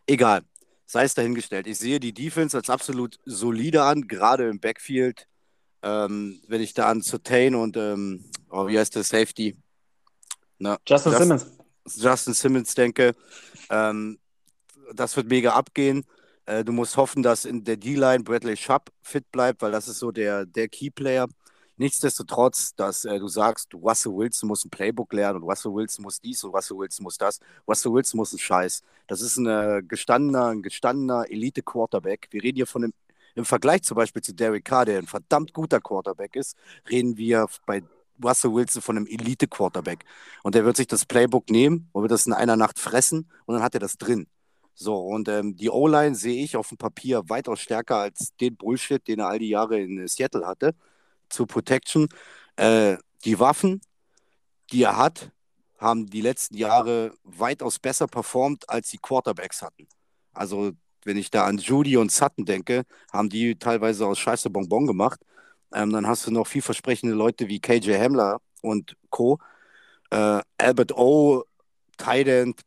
egal, 0.07 0.43
sei 0.85 1.05
es 1.05 1.13
dahingestellt. 1.15 1.67
Ich 1.67 1.77
sehe 1.77 1.99
die 1.99 2.13
Defense 2.13 2.57
als 2.57 2.69
absolut 2.69 3.19
solide 3.25 3.83
an, 3.83 4.07
gerade 4.07 4.49
im 4.49 4.59
Backfield. 4.59 5.27
Ähm, 5.85 6.41
wenn 6.47 6.61
ich 6.61 6.73
da 6.73 6.89
an 6.89 7.03
Certain 7.03 7.53
und 7.53 7.77
ähm, 7.77 8.25
oh, 8.49 8.65
wie 8.67 8.79
heißt 8.79 8.95
der 8.95 9.03
Safety? 9.03 9.55
Na, 10.57 10.77
Justin 10.87 11.11
Just, 11.11 11.21
Simmons. 11.21 11.45
Justin 11.95 12.33
Simmons 12.33 12.73
denke, 12.73 13.15
ähm, 13.69 14.17
das 14.95 15.15
wird 15.15 15.27
mega 15.27 15.53
abgehen. 15.53 16.03
Äh, 16.47 16.63
du 16.63 16.71
musst 16.71 16.97
hoffen, 16.97 17.21
dass 17.21 17.45
in 17.45 17.63
der 17.63 17.77
D-Line 17.77 18.23
Bradley 18.23 18.57
Schupp 18.57 18.91
fit 19.03 19.31
bleibt, 19.31 19.61
weil 19.61 19.71
das 19.71 19.87
ist 19.87 19.99
so 19.99 20.11
der, 20.11 20.47
der 20.47 20.67
Key-Player. 20.67 21.27
Nichtsdestotrotz, 21.77 22.73
dass 22.75 23.03
äh, 23.05 23.19
du 23.19 23.27
sagst, 23.27 23.73
Russell 23.75 24.13
Wilson 24.13 24.47
muss 24.47 24.63
ein 24.63 24.69
Playbook 24.69 25.11
lernen 25.11 25.43
und 25.43 25.49
Russell 25.49 25.73
Wilson 25.73 26.03
muss 26.03 26.21
dies 26.21 26.43
und 26.43 26.51
Russell 26.55 26.77
Wilson 26.77 27.03
muss 27.03 27.17
das. 27.17 27.39
Russell 27.67 27.91
Wilson 27.91 28.17
muss 28.17 28.31
ein 28.33 28.39
Scheiß. 28.39 28.81
Das 29.07 29.21
ist 29.21 29.37
ein 29.37 29.45
äh, 29.45 29.83
gestandener, 29.85 30.47
ein 30.47 30.61
gestandener 30.61 31.29
Elite-Quarterback. 31.29 32.27
Wir 32.31 32.43
reden 32.43 32.55
hier 32.55 32.67
von 32.67 32.85
einem, 32.85 32.93
im 33.35 33.45
Vergleich 33.45 33.83
zum 33.83 33.95
Beispiel 33.95 34.21
zu 34.21 34.33
Derek 34.33 34.65
Carr, 34.65 34.85
der 34.85 34.99
ein 34.99 35.07
verdammt 35.07 35.53
guter 35.53 35.81
Quarterback 35.81 36.35
ist, 36.35 36.57
reden 36.89 37.17
wir 37.17 37.47
bei 37.65 37.83
Russell 38.23 38.53
Wilson 38.53 38.81
von 38.81 38.97
einem 38.97 39.07
Elite-Quarterback. 39.07 40.05
Und 40.43 40.55
der 40.55 40.65
wird 40.65 40.77
sich 40.77 40.87
das 40.87 41.05
Playbook 41.05 41.49
nehmen 41.49 41.89
und 41.91 42.01
wird 42.01 42.11
das 42.11 42.25
in 42.25 42.33
einer 42.33 42.55
Nacht 42.55 42.79
fressen 42.79 43.29
und 43.45 43.55
dann 43.55 43.63
hat 43.63 43.73
er 43.73 43.79
das 43.81 43.97
drin. 43.97 44.27
So, 44.73 44.97
und 44.97 45.29
ähm, 45.29 45.55
die 45.55 45.69
O-Line 45.69 46.15
sehe 46.15 46.43
ich 46.43 46.57
auf 46.57 46.67
dem 46.69 46.77
Papier 46.77 47.23
weitaus 47.29 47.61
stärker 47.61 47.97
als 47.97 48.35
den 48.41 48.57
Bullshit, 48.57 49.05
den 49.07 49.19
er 49.19 49.29
all 49.29 49.39
die 49.39 49.49
Jahre 49.49 49.79
in 49.79 50.05
Seattle 50.07 50.45
hatte 50.45 50.75
zur 51.29 51.47
Protection. 51.47 52.09
Äh, 52.57 52.97
die 53.23 53.39
Waffen, 53.39 53.81
die 54.71 54.83
er 54.83 54.97
hat, 54.97 55.31
haben 55.77 56.07
die 56.07 56.21
letzten 56.21 56.57
Jahre 56.57 57.13
weitaus 57.23 57.79
besser 57.79 58.07
performt, 58.07 58.69
als 58.69 58.89
die 58.89 58.97
Quarterbacks 58.97 59.61
hatten. 59.61 59.87
Also, 60.33 60.73
wenn 61.05 61.17
ich 61.17 61.31
da 61.31 61.45
an 61.45 61.57
Judy 61.59 61.97
und 61.97 62.11
Sutton 62.11 62.45
denke, 62.45 62.83
haben 63.13 63.29
die 63.29 63.55
teilweise 63.57 64.05
aus 64.07 64.19
Scheiße 64.19 64.49
Bonbon 64.49 64.87
gemacht. 64.87 65.21
Ähm, 65.73 65.91
dann 65.91 66.07
hast 66.07 66.27
du 66.27 66.31
noch 66.31 66.47
vielversprechende 66.47 67.15
Leute 67.15 67.47
wie 67.47 67.59
KJ 67.59 67.93
Hamler 67.97 68.39
und 68.61 68.97
Co. 69.09 69.39
Äh, 70.11 70.41
Albert 70.57 70.93
O, 70.97 71.45
Tident, 71.97 72.61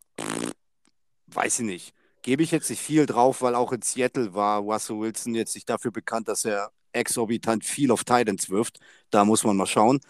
weiß 1.29 1.61
ich 1.61 1.67
nicht. 1.67 1.95
Gebe 2.23 2.43
ich 2.43 2.51
jetzt 2.51 2.71
nicht 2.71 2.83
viel 2.83 3.07
drauf, 3.07 3.43
weil 3.43 3.55
auch 3.55 3.73
in 3.73 3.83
Seattle 3.83 4.35
war 4.35 4.61
Russell 4.61 4.99
Wilson 4.99 5.35
jetzt 5.35 5.55
nicht 5.55 5.69
dafür 5.69 5.91
bekannt, 5.91 6.29
dass 6.29 6.45
er 6.45 6.71
exorbitant 6.93 7.65
viel 7.65 7.91
auf 7.91 8.05
Titans 8.05 8.51
wirft. 8.51 8.81
Da 9.11 9.25
muss 9.25 9.45
man 9.45 9.57
mal 9.57 9.67
schauen. 9.67 10.01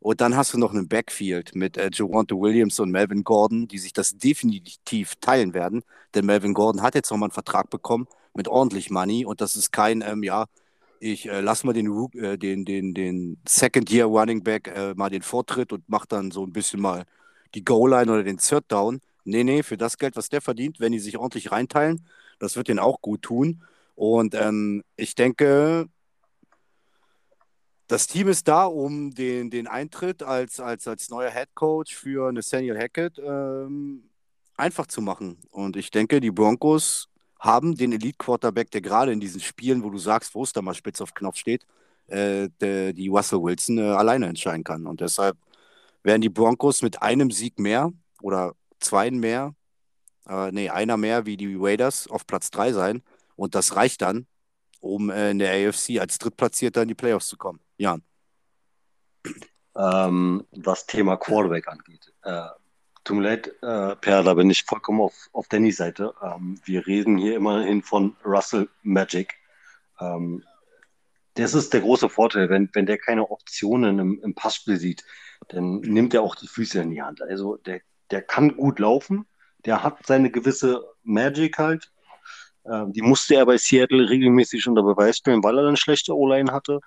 Und 0.00 0.20
dann 0.20 0.36
hast 0.36 0.52
du 0.52 0.58
noch 0.58 0.72
einen 0.72 0.88
Backfield 0.88 1.54
mit 1.54 1.76
äh, 1.76 1.90
Javante 1.92 2.36
Williams 2.36 2.78
und 2.80 2.90
Melvin 2.90 3.24
Gordon, 3.24 3.68
die 3.68 3.78
sich 3.78 3.92
das 3.92 4.16
definitiv 4.16 5.14
teilen 5.16 5.54
werden. 5.54 5.82
Denn 6.14 6.26
Melvin 6.26 6.54
Gordon 6.54 6.82
hat 6.82 6.94
jetzt 6.94 7.10
nochmal 7.10 7.28
einen 7.28 7.34
Vertrag 7.34 7.70
bekommen 7.70 8.06
mit 8.34 8.48
ordentlich 8.48 8.90
Money 8.90 9.24
und 9.24 9.40
das 9.40 9.56
ist 9.56 9.72
kein, 9.72 10.02
ähm, 10.02 10.22
ja, 10.22 10.46
ich 11.00 11.28
äh, 11.28 11.40
lasse 11.40 11.66
mal 11.66 11.72
den, 11.72 11.90
äh, 12.14 12.38
den, 12.38 12.64
den, 12.64 12.94
den 12.94 13.38
Second-Year 13.46 14.06
Running 14.06 14.42
Back 14.42 14.68
äh, 14.68 14.94
mal 14.94 15.10
den 15.10 15.22
Vortritt 15.22 15.72
und 15.72 15.88
mache 15.88 16.08
dann 16.08 16.30
so 16.30 16.44
ein 16.44 16.52
bisschen 16.52 16.80
mal 16.80 17.04
die 17.54 17.64
Goal-Line 17.64 18.10
oder 18.10 18.22
den 18.22 18.38
Third 18.38 18.64
Down. 18.68 19.00
Nee, 19.24 19.44
nee, 19.44 19.62
für 19.62 19.76
das 19.76 19.98
Geld, 19.98 20.16
was 20.16 20.28
der 20.28 20.40
verdient, 20.40 20.80
wenn 20.80 20.92
die 20.92 20.98
sich 20.98 21.18
ordentlich 21.18 21.50
reinteilen, 21.50 22.06
das 22.38 22.56
wird 22.56 22.68
den 22.68 22.78
auch 22.78 23.00
gut 23.00 23.22
tun. 23.22 23.62
Und 23.94 24.34
ähm, 24.34 24.84
ich 24.96 25.14
denke, 25.14 25.88
das 27.88 28.06
Team 28.06 28.28
ist 28.28 28.48
da, 28.48 28.64
um 28.64 29.12
den, 29.14 29.50
den 29.50 29.66
Eintritt 29.66 30.22
als, 30.22 30.60
als, 30.60 30.88
als 30.88 31.08
neuer 31.08 31.30
Head 31.30 31.54
Coach 31.54 31.94
für 31.94 32.32
Nathaniel 32.32 32.78
Hackett 32.78 33.18
ähm, 33.18 34.04
einfach 34.56 34.86
zu 34.86 35.00
machen. 35.00 35.38
Und 35.50 35.76
ich 35.76 35.90
denke, 35.90 36.20
die 36.20 36.30
Broncos 36.30 37.08
haben 37.38 37.76
den 37.76 37.92
Elite-Quarterback, 37.92 38.70
der 38.70 38.80
gerade 38.80 39.12
in 39.12 39.20
diesen 39.20 39.40
Spielen, 39.40 39.82
wo 39.82 39.90
du 39.90 39.98
sagst, 39.98 40.34
wo 40.34 40.42
es 40.42 40.52
da 40.52 40.62
mal 40.62 40.74
spitz 40.74 41.00
auf 41.00 41.14
Knopf 41.14 41.36
steht, 41.36 41.64
äh, 42.08 42.48
der, 42.60 42.92
die 42.92 43.08
Russell 43.08 43.42
Wilson 43.42 43.78
äh, 43.78 43.82
alleine 43.82 44.26
entscheiden 44.26 44.64
kann. 44.64 44.86
Und 44.86 45.00
deshalb 45.00 45.36
werden 46.02 46.22
die 46.22 46.28
Broncos 46.28 46.82
mit 46.82 47.02
einem 47.02 47.30
Sieg 47.30 47.58
mehr 47.58 47.92
oder 48.22 48.54
zwei 48.80 49.10
mehr, 49.10 49.54
äh, 50.28 50.50
nee, 50.50 50.70
einer 50.70 50.96
mehr 50.96 51.26
wie 51.26 51.36
die 51.36 51.56
Raiders 51.58 52.08
auf 52.08 52.26
Platz 52.26 52.50
3 52.50 52.72
sein. 52.72 53.02
Und 53.36 53.54
das 53.54 53.76
reicht 53.76 54.02
dann, 54.02 54.26
um 54.80 55.10
äh, 55.10 55.30
in 55.30 55.38
der 55.38 55.68
AFC 55.68 56.00
als 56.00 56.18
Drittplatzierter 56.18 56.82
in 56.82 56.88
die 56.88 56.94
Playoffs 56.94 57.28
zu 57.28 57.36
kommen. 57.36 57.60
Jan. 57.78 58.02
Ähm, 59.76 60.46
was 60.52 60.86
Thema 60.86 61.16
Quarterback 61.16 61.68
angeht. 61.68 62.12
Äh, 62.22 62.46
tut 63.04 63.16
mir 63.16 63.22
leid, 63.22 63.48
äh, 63.62 63.96
Per, 63.96 64.22
da 64.22 64.34
bin 64.34 64.50
ich 64.50 64.64
vollkommen 64.64 65.00
auf, 65.00 65.28
auf 65.32 65.48
Dannys 65.48 65.76
Seite. 65.76 66.14
Ähm, 66.22 66.60
wir 66.64 66.86
reden 66.86 67.18
hier 67.18 67.36
immerhin 67.36 67.82
von 67.82 68.16
Russell 68.24 68.68
Magic. 68.82 69.34
Ähm, 70.00 70.42
das 71.34 71.54
ist 71.54 71.74
der 71.74 71.82
große 71.82 72.08
Vorteil, 72.08 72.48
wenn, 72.48 72.70
wenn 72.72 72.86
der 72.86 72.98
keine 72.98 73.30
Optionen 73.30 73.98
im, 73.98 74.20
im 74.22 74.34
Passspiel 74.34 74.78
sieht, 74.78 75.04
dann 75.48 75.80
nimmt 75.80 76.14
er 76.14 76.22
auch 76.22 76.34
die 76.34 76.48
Füße 76.48 76.80
in 76.80 76.90
die 76.90 77.02
Hand. 77.02 77.20
Also 77.22 77.56
der, 77.58 77.80
der 78.10 78.22
kann 78.22 78.56
gut 78.56 78.78
laufen, 78.78 79.26
der 79.66 79.82
hat 79.82 80.06
seine 80.06 80.30
gewisse 80.30 80.82
Magic 81.02 81.58
halt. 81.58 81.92
Ähm, 82.64 82.92
die 82.92 83.02
musste 83.02 83.34
er 83.34 83.46
bei 83.46 83.58
Seattle 83.58 84.08
regelmäßig 84.08 84.66
unter 84.66 84.82
Beweis 84.82 85.18
stellen, 85.18 85.44
weil 85.44 85.58
er 85.58 85.68
eine 85.68 85.76
schlechte 85.76 86.16
O-Line 86.16 86.50
hatte. 86.52 86.80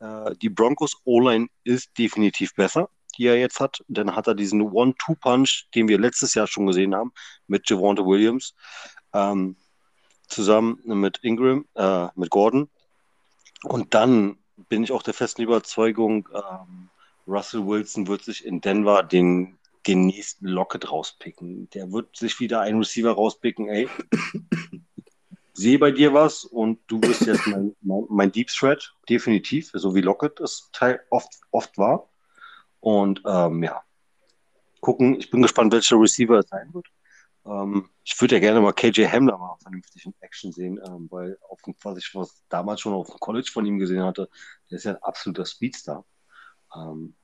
Äh, 0.00 0.34
die 0.36 0.48
Broncos 0.48 0.96
O-Line 1.04 1.48
ist 1.64 1.90
definitiv 1.98 2.54
besser, 2.54 2.88
die 3.16 3.26
er 3.26 3.38
jetzt 3.38 3.60
hat. 3.60 3.84
Dann 3.88 4.14
hat 4.14 4.26
er 4.26 4.34
diesen 4.34 4.62
One-Two-Punch, 4.62 5.66
den 5.74 5.88
wir 5.88 5.98
letztes 5.98 6.34
Jahr 6.34 6.46
schon 6.46 6.66
gesehen 6.66 6.94
haben, 6.94 7.12
mit 7.46 7.68
Javante 7.68 8.04
Williams, 8.04 8.54
ähm, 9.12 9.56
zusammen 10.28 10.80
mit 10.84 11.18
Ingram, 11.22 11.66
äh, 11.74 12.08
mit 12.14 12.30
Gordon. 12.30 12.68
Und 13.64 13.94
dann 13.94 14.38
bin 14.68 14.84
ich 14.84 14.92
auch 14.92 15.02
der 15.02 15.14
festen 15.14 15.42
Überzeugung, 15.42 16.28
ähm, 16.34 16.90
Russell 17.26 17.66
Wilson 17.66 18.06
wird 18.06 18.22
sich 18.22 18.44
in 18.44 18.60
Denver 18.60 19.02
den, 19.02 19.58
den 19.86 20.06
nächsten 20.06 20.46
Locket 20.46 20.90
rauspicken. 20.90 21.68
Der 21.70 21.92
wird 21.92 22.16
sich 22.16 22.40
wieder 22.40 22.60
einen 22.62 22.78
Receiver 22.78 23.12
rauspicken, 23.12 23.68
ey 23.68 23.88
sehe 25.58 25.78
bei 25.78 25.90
dir 25.90 26.14
was 26.14 26.44
und 26.44 26.78
du 26.86 27.00
bist 27.00 27.22
jetzt 27.22 27.46
mein, 27.46 27.74
mein, 27.80 28.04
mein 28.08 28.32
Deep 28.32 28.48
Threat, 28.48 28.94
definitiv, 29.08 29.70
so 29.74 29.94
wie 29.94 30.00
Lockett 30.00 30.40
es 30.40 30.70
oft, 31.10 31.32
oft 31.50 31.76
war. 31.76 32.08
Und 32.80 33.22
ähm, 33.26 33.64
ja, 33.64 33.82
gucken, 34.80 35.16
ich 35.18 35.30
bin 35.30 35.42
gespannt, 35.42 35.72
welcher 35.72 36.00
Receiver 36.00 36.38
es 36.38 36.48
sein 36.48 36.72
wird. 36.72 36.86
Ähm, 37.44 37.88
ich 38.04 38.20
würde 38.20 38.36
ja 38.36 38.40
gerne 38.40 38.60
mal 38.60 38.72
KJ 38.72 39.06
Hamler 39.06 39.36
mal 39.36 39.56
vernünftig 39.60 40.06
in 40.06 40.14
Action 40.20 40.52
sehen, 40.52 40.80
ähm, 40.86 41.08
weil 41.10 41.36
auf 41.48 41.60
dem, 41.62 41.74
was 41.82 41.98
ich 41.98 42.14
was 42.14 42.44
damals 42.48 42.80
schon 42.80 42.94
auf 42.94 43.10
dem 43.10 43.18
College 43.18 43.50
von 43.52 43.66
ihm 43.66 43.80
gesehen 43.80 44.04
hatte, 44.04 44.28
der 44.70 44.78
ist 44.78 44.84
ja 44.84 44.92
ein 44.92 45.02
absoluter 45.02 45.44
Speedstar. 45.44 46.04
Ähm, 46.74 47.14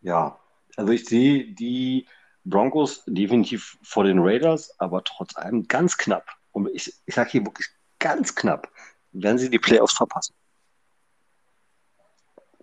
ja, 0.00 0.40
also 0.76 0.92
ich 0.92 1.04
sehe 1.04 1.54
die 1.54 2.08
Broncos 2.44 3.04
definitiv 3.06 3.78
vor 3.82 4.02
den 4.02 4.18
Raiders, 4.18 4.74
aber 4.80 5.04
trotz 5.04 5.36
allem 5.36 5.68
ganz 5.68 5.96
knapp 5.96 6.37
und 6.66 6.74
ich, 6.74 6.92
ich 7.06 7.14
sage 7.14 7.30
hier 7.30 7.44
wirklich 7.44 7.68
ganz 7.98 8.34
knapp, 8.34 8.70
werden 9.12 9.38
sie 9.38 9.50
die 9.50 9.58
Playoffs 9.58 9.94
verpassen. 9.94 10.34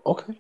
Okay. 0.04 0.36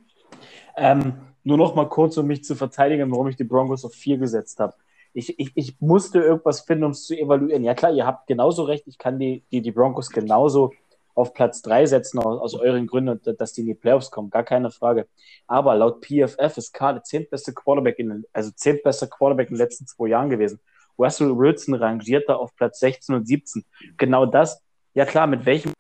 Ähm, 0.78 1.14
nur 1.44 1.58
noch 1.58 1.76
mal 1.76 1.90
kurz, 1.90 2.18
um 2.18 2.28
mich 2.28 2.44
zu 2.44 2.56
verteidigen, 2.56 3.12
warum 3.12 3.28
ich 3.28 3.36
die 3.36 3.44
Broncos 3.44 3.86
auf 3.86 3.94
vier 3.94 4.18
gesetzt 4.18 4.60
habe. 4.60 4.74
Ich, 5.14 5.40
ich, 5.40 5.52
ich 5.56 5.80
musste 5.80 6.20
irgendwas 6.20 6.62
finden, 6.62 6.86
um 6.86 6.92
es 6.92 7.06
zu 7.06 7.18
evaluieren. 7.18 7.64
Ja 7.64 7.74
klar, 7.74 7.92
ihr 7.92 8.06
habt 8.06 8.28
genauso 8.28 8.64
recht, 8.64 8.86
ich 8.88 8.98
kann 8.98 9.18
die, 9.18 9.44
die, 9.52 9.62
die 9.62 9.72
Broncos 9.72 10.10
genauso 10.10 10.74
auf 11.16 11.34
Platz 11.34 11.62
3 11.62 11.86
setzen, 11.86 12.20
aus, 12.20 12.42
aus 12.42 12.54
euren 12.56 12.88
Gründen, 12.88 13.20
dass 13.38 13.54
die 13.54 13.62
in 13.62 13.68
die 13.68 13.74
Playoffs 13.74 14.12
kommen, 14.12 14.30
gar 14.30 14.44
keine 14.44 14.70
Frage. 14.70 15.08
Aber 15.48 15.76
laut 15.76 16.06
PFF 16.06 16.58
ist 16.58 16.74
Karl 16.74 16.96
der 16.96 17.04
zehntbeste 17.04 17.54
Quarterback, 17.54 17.98
in, 18.00 18.26
also 18.34 18.52
zehntbester 18.52 19.08
Quarterback 19.08 19.50
in 19.50 19.56
den 19.56 19.62
letzten 19.62 19.88
zwei 19.88 20.08
Jahren 20.08 20.30
gewesen. 20.30 20.60
Russell 20.98 21.38
Wilson 21.38 21.76
rangiert 21.76 22.30
da 22.30 22.36
auf 22.36 22.56
Platz 22.56 22.80
16 22.80 23.16
und 23.16 23.28
17. 23.28 23.66
Genau 23.98 24.26
das, 24.26 24.62
ja 24.94 25.06
klar, 25.06 25.28
mit 25.28 25.46
welchem 25.46 25.74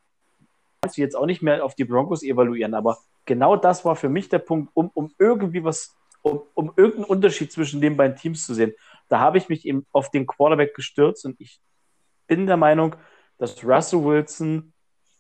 kannst 0.81 0.97
du 0.97 1.01
jetzt 1.01 1.15
auch 1.15 1.25
nicht 1.25 1.41
mehr 1.41 1.63
auf 1.63 1.75
die 1.75 1.85
Broncos 1.85 2.21
evaluieren, 2.21 2.73
aber 2.73 2.99
genau 3.25 3.55
das 3.55 3.85
war 3.85 3.95
für 3.95 4.09
mich 4.09 4.29
der 4.29 4.39
Punkt, 4.39 4.71
um, 4.75 4.91
um 4.93 5.13
irgendwie 5.17 5.63
was, 5.63 5.95
um, 6.21 6.43
um 6.53 6.73
irgendeinen 6.75 7.05
Unterschied 7.05 7.51
zwischen 7.51 7.81
den 7.81 7.97
beiden 7.97 8.17
Teams 8.17 8.45
zu 8.45 8.53
sehen. 8.53 8.73
Da 9.09 9.19
habe 9.19 9.37
ich 9.37 9.49
mich 9.49 9.65
eben 9.65 9.85
auf 9.91 10.11
den 10.11 10.27
Quarterback 10.27 10.75
gestürzt 10.75 11.25
und 11.25 11.39
ich 11.39 11.59
bin 12.27 12.45
der 12.45 12.57
Meinung, 12.57 12.95
dass 13.37 13.63
Russell 13.63 14.03
Wilson 14.03 14.73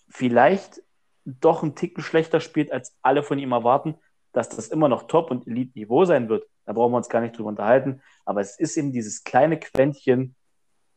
vielleicht 0.09 0.81
doch 1.25 1.63
einen 1.63 1.75
Ticken 1.75 2.03
schlechter 2.03 2.39
spielt, 2.39 2.71
als 2.71 2.95
alle 3.01 3.23
von 3.23 3.39
ihm 3.39 3.51
erwarten, 3.51 3.95
dass 4.31 4.49
das 4.49 4.67
immer 4.67 4.89
noch 4.89 5.07
Top- 5.07 5.31
und 5.31 5.47
Elite-Niveau 5.47 6.05
sein 6.05 6.29
wird. 6.29 6.47
Da 6.65 6.73
brauchen 6.73 6.93
wir 6.93 6.97
uns 6.97 7.09
gar 7.09 7.21
nicht 7.21 7.37
drüber 7.37 7.49
unterhalten. 7.49 8.01
Aber 8.25 8.41
es 8.41 8.57
ist 8.59 8.77
eben 8.77 8.91
dieses 8.91 9.23
kleine 9.23 9.59
Quäntchen, 9.59 10.35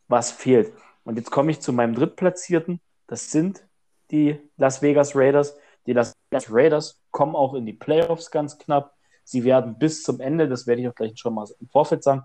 was 0.08 0.30
fehlt. 0.30 0.72
Und 1.04 1.16
jetzt 1.16 1.30
komme 1.30 1.50
ich 1.50 1.60
zu 1.60 1.72
meinem 1.72 1.94
Drittplatzierten. 1.94 2.80
Das 3.06 3.30
sind 3.30 3.66
die 4.10 4.38
Las 4.56 4.82
Vegas 4.82 5.14
Raiders. 5.14 5.56
Die 5.86 5.92
Las 5.92 6.14
Vegas 6.30 6.46
Raiders 6.50 7.00
kommen 7.10 7.34
auch 7.34 7.54
in 7.54 7.66
die 7.66 7.72
Playoffs 7.72 8.30
ganz 8.30 8.58
knapp. 8.58 8.94
Sie 9.24 9.44
werden 9.44 9.78
bis 9.78 10.02
zum 10.02 10.20
Ende, 10.20 10.48
das 10.48 10.66
werde 10.66 10.80
ich 10.80 10.88
auch 10.88 10.94
gleich 10.94 11.18
schon 11.18 11.34
mal 11.34 11.46
im 11.60 11.68
Vorfeld 11.68 12.02
sagen, 12.02 12.22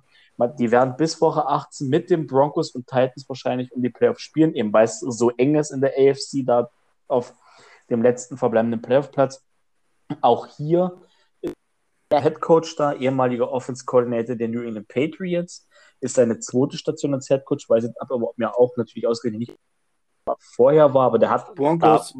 die 0.58 0.72
werden 0.72 0.96
bis 0.96 1.20
Woche 1.22 1.46
18 1.46 1.90
mit 1.90 2.10
den 2.10 2.28
Broncos 2.28 2.72
und 2.72 2.88
Titans 2.88 3.28
wahrscheinlich 3.28 3.72
um 3.72 3.82
die 3.82 3.90
Playoffs 3.90 4.22
spielen, 4.22 4.56
eben 4.56 4.72
weil 4.74 4.86
es 4.86 5.00
so 5.00 5.30
eng 5.32 5.56
ist 5.56 5.72
in 5.72 5.82
der 5.82 5.92
AFC 5.98 6.46
da 6.46 6.70
auf 7.08 7.34
dem 7.90 8.02
letzten 8.02 8.38
verbleibenden 8.38 8.82
Playoff-Platz. 8.82 9.44
Auch 10.22 10.48
hier 10.48 11.02
der 12.14 12.22
Head 12.22 12.42
Coach 12.42 12.76
da, 12.76 12.94
ehemaliger 12.94 13.52
Offense 13.52 13.86
Coordinator 13.86 14.36
der 14.36 14.48
New 14.48 14.62
England 14.62 14.88
Patriots, 14.88 15.68
ist 16.00 16.16
seine 16.16 16.40
zweite 16.40 16.78
Station 16.78 17.14
als 17.14 17.28
Head 17.28 17.44
Coach, 17.44 17.68
weiß 17.68 17.86
ich 17.86 17.92
aber 18.00 18.16
ob 18.16 18.38
mir 18.38 18.56
auch 18.56 18.78
natürlich 18.78 19.08
ausgerechnet 19.08 19.40
nicht 19.40 19.58
vorher 20.56 20.94
war, 20.94 21.08
aber 21.08 21.18
der 21.18 21.32
hat 21.32 21.56
Broncos. 21.56 22.16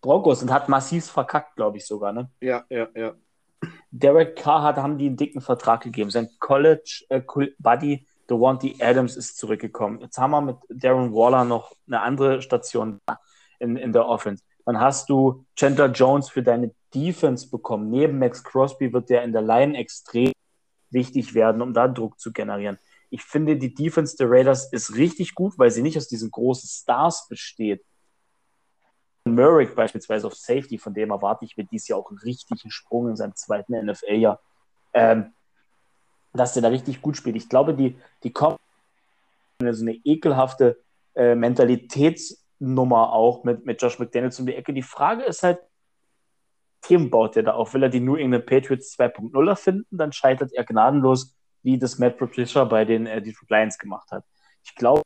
Broncos 0.00 0.42
und 0.42 0.52
hat 0.52 0.68
massiv 0.68 1.06
verkackt, 1.06 1.56
glaube 1.56 1.78
ich 1.78 1.86
sogar, 1.86 2.12
ne? 2.12 2.30
Ja, 2.40 2.64
ja, 2.70 2.88
ja. 2.94 3.14
Derek 3.90 4.36
Carr 4.36 4.62
hat, 4.62 4.76
haben 4.76 4.98
die 4.98 5.06
einen 5.06 5.16
dicken 5.16 5.40
Vertrag 5.40 5.82
gegeben. 5.82 6.10
Sein 6.10 6.28
College 6.38 7.04
äh, 7.08 7.20
Buddy 7.58 8.06
Devontae 8.28 8.74
Adams 8.80 9.16
ist 9.16 9.36
zurückgekommen. 9.36 10.00
Jetzt 10.00 10.18
haben 10.18 10.30
wir 10.30 10.40
mit 10.40 10.56
Darren 10.68 11.12
Waller 11.12 11.44
noch 11.44 11.72
eine 11.86 12.00
andere 12.00 12.42
Station 12.42 13.00
in, 13.58 13.76
in 13.76 13.92
der 13.92 14.06
Offense. 14.06 14.42
Dann 14.64 14.78
hast 14.78 15.08
du 15.08 15.44
Chandler 15.56 15.90
Jones 15.90 16.28
für 16.28 16.42
deine 16.42 16.74
Defense 16.94 17.48
bekommen. 17.48 17.90
Neben 17.90 18.18
Max 18.18 18.44
Crosby 18.44 18.92
wird 18.92 19.10
der 19.10 19.22
in 19.22 19.32
der 19.32 19.42
Line 19.42 19.76
extrem 19.76 20.32
wichtig 20.90 21.34
werden, 21.34 21.62
um 21.62 21.72
da 21.72 21.88
Druck 21.88 22.20
zu 22.20 22.32
generieren. 22.32 22.78
Ich 23.10 23.22
finde, 23.22 23.56
die 23.56 23.74
Defense 23.74 24.16
der 24.16 24.30
Raiders 24.30 24.72
ist 24.72 24.94
richtig 24.94 25.34
gut, 25.34 25.58
weil 25.58 25.70
sie 25.70 25.82
nicht 25.82 25.96
aus 25.96 26.08
diesen 26.08 26.30
großen 26.30 26.68
Stars 26.68 27.28
besteht. 27.28 27.84
Merrick 29.24 29.74
beispielsweise 29.74 30.26
auf 30.26 30.34
Safety, 30.34 30.78
von 30.78 30.94
dem 30.94 31.10
erwarte 31.10 31.44
ich 31.44 31.56
mir 31.56 31.64
dieses 31.64 31.88
Jahr 31.88 31.98
auch 31.98 32.10
einen 32.10 32.18
richtigen 32.18 32.70
Sprung 32.70 33.08
in 33.08 33.16
seinem 33.16 33.36
zweiten 33.36 33.72
NFL-Jahr. 33.72 34.40
Ähm, 34.94 35.32
dass 36.32 36.54
der 36.54 36.62
da 36.62 36.68
richtig 36.68 37.02
gut 37.02 37.16
spielt. 37.16 37.36
Ich 37.36 37.48
glaube, 37.48 37.74
die, 37.74 37.96
die 38.22 38.32
kommen 38.32 38.56
so 39.60 39.82
eine 39.82 39.94
ekelhafte 40.04 40.82
äh, 41.14 41.34
Mentalitätsnummer 42.62 43.12
auch 43.12 43.44
mit, 43.44 43.66
mit 43.66 43.82
Josh 43.82 43.98
McDaniels 43.98 44.38
um 44.38 44.46
die 44.46 44.54
Ecke. 44.54 44.72
Die 44.72 44.82
Frage 44.82 45.24
ist 45.24 45.42
halt, 45.42 45.58
Themen 46.80 47.10
baut 47.10 47.36
er 47.36 47.44
da 47.44 47.52
auf? 47.52 47.74
Will 47.74 47.82
er 47.82 47.88
die 47.88 48.00
New 48.00 48.16
England 48.16 48.46
Patriots 48.46 48.98
2.0 48.98 49.48
erfinden? 49.48 49.96
Dann 49.96 50.12
scheitert 50.12 50.52
er 50.52 50.64
gnadenlos, 50.64 51.36
wie 51.62 51.78
das 51.78 51.98
Matt 51.98 52.18
Patricia 52.18 52.64
bei 52.64 52.84
den 52.84 53.06
äh, 53.06 53.22
Detroit 53.22 53.50
Lions 53.50 53.78
gemacht 53.78 54.10
hat. 54.10 54.24
Ich 54.64 54.74
glaube, 54.74 55.02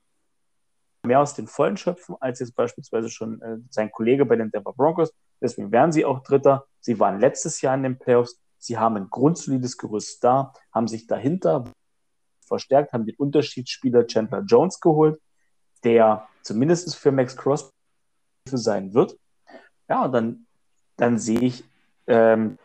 mehr 1.05 1.21
aus 1.21 1.35
den 1.35 1.47
Vollen 1.47 1.77
schöpfen, 1.77 2.17
als 2.21 2.41
jetzt 2.41 2.57
beispielsweise 2.57 3.11
schon 3.11 3.43
äh, 3.43 3.59
sein 3.69 3.91
Kollege 3.91 4.25
bei 4.25 4.37
den 4.37 4.51
Denver 4.51 4.73
Broncos. 4.73 5.13
Deswegen 5.41 5.71
wären 5.71 5.93
sie 5.93 6.05
auch 6.05 6.23
Dritter. 6.23 6.67
Sie 6.81 6.99
waren 6.99 7.21
letztes 7.21 7.61
Jahr 7.61 7.75
in 7.75 7.83
den 7.83 7.99
Playoffs. 7.99 8.41
Sie 8.59 8.79
haben 8.79 8.97
ein 8.97 9.11
grundsolides 9.11 9.77
Gerüst 9.77 10.25
da, 10.25 10.55
haben 10.73 10.89
sich 10.89 11.07
dahinter 11.07 11.65
verstärkt, 12.47 12.95
haben 12.95 13.05
den 13.05 13.17
Unterschiedsspieler 13.17 14.07
Chandler 14.07 14.43
Jones 14.47 14.81
geholt, 14.81 15.21
der 15.85 16.27
zumindest 16.47 16.97
für 16.97 17.13
Max 17.13 17.37
Crosby 17.37 17.71
sein 18.47 18.95
wird. 18.95 19.19
Ja, 19.89 20.05
und 20.05 20.13
dann, 20.13 20.47
dann 20.97 21.19
sehe 21.19 21.41
ich 21.41 21.65
ähm, 22.07 22.59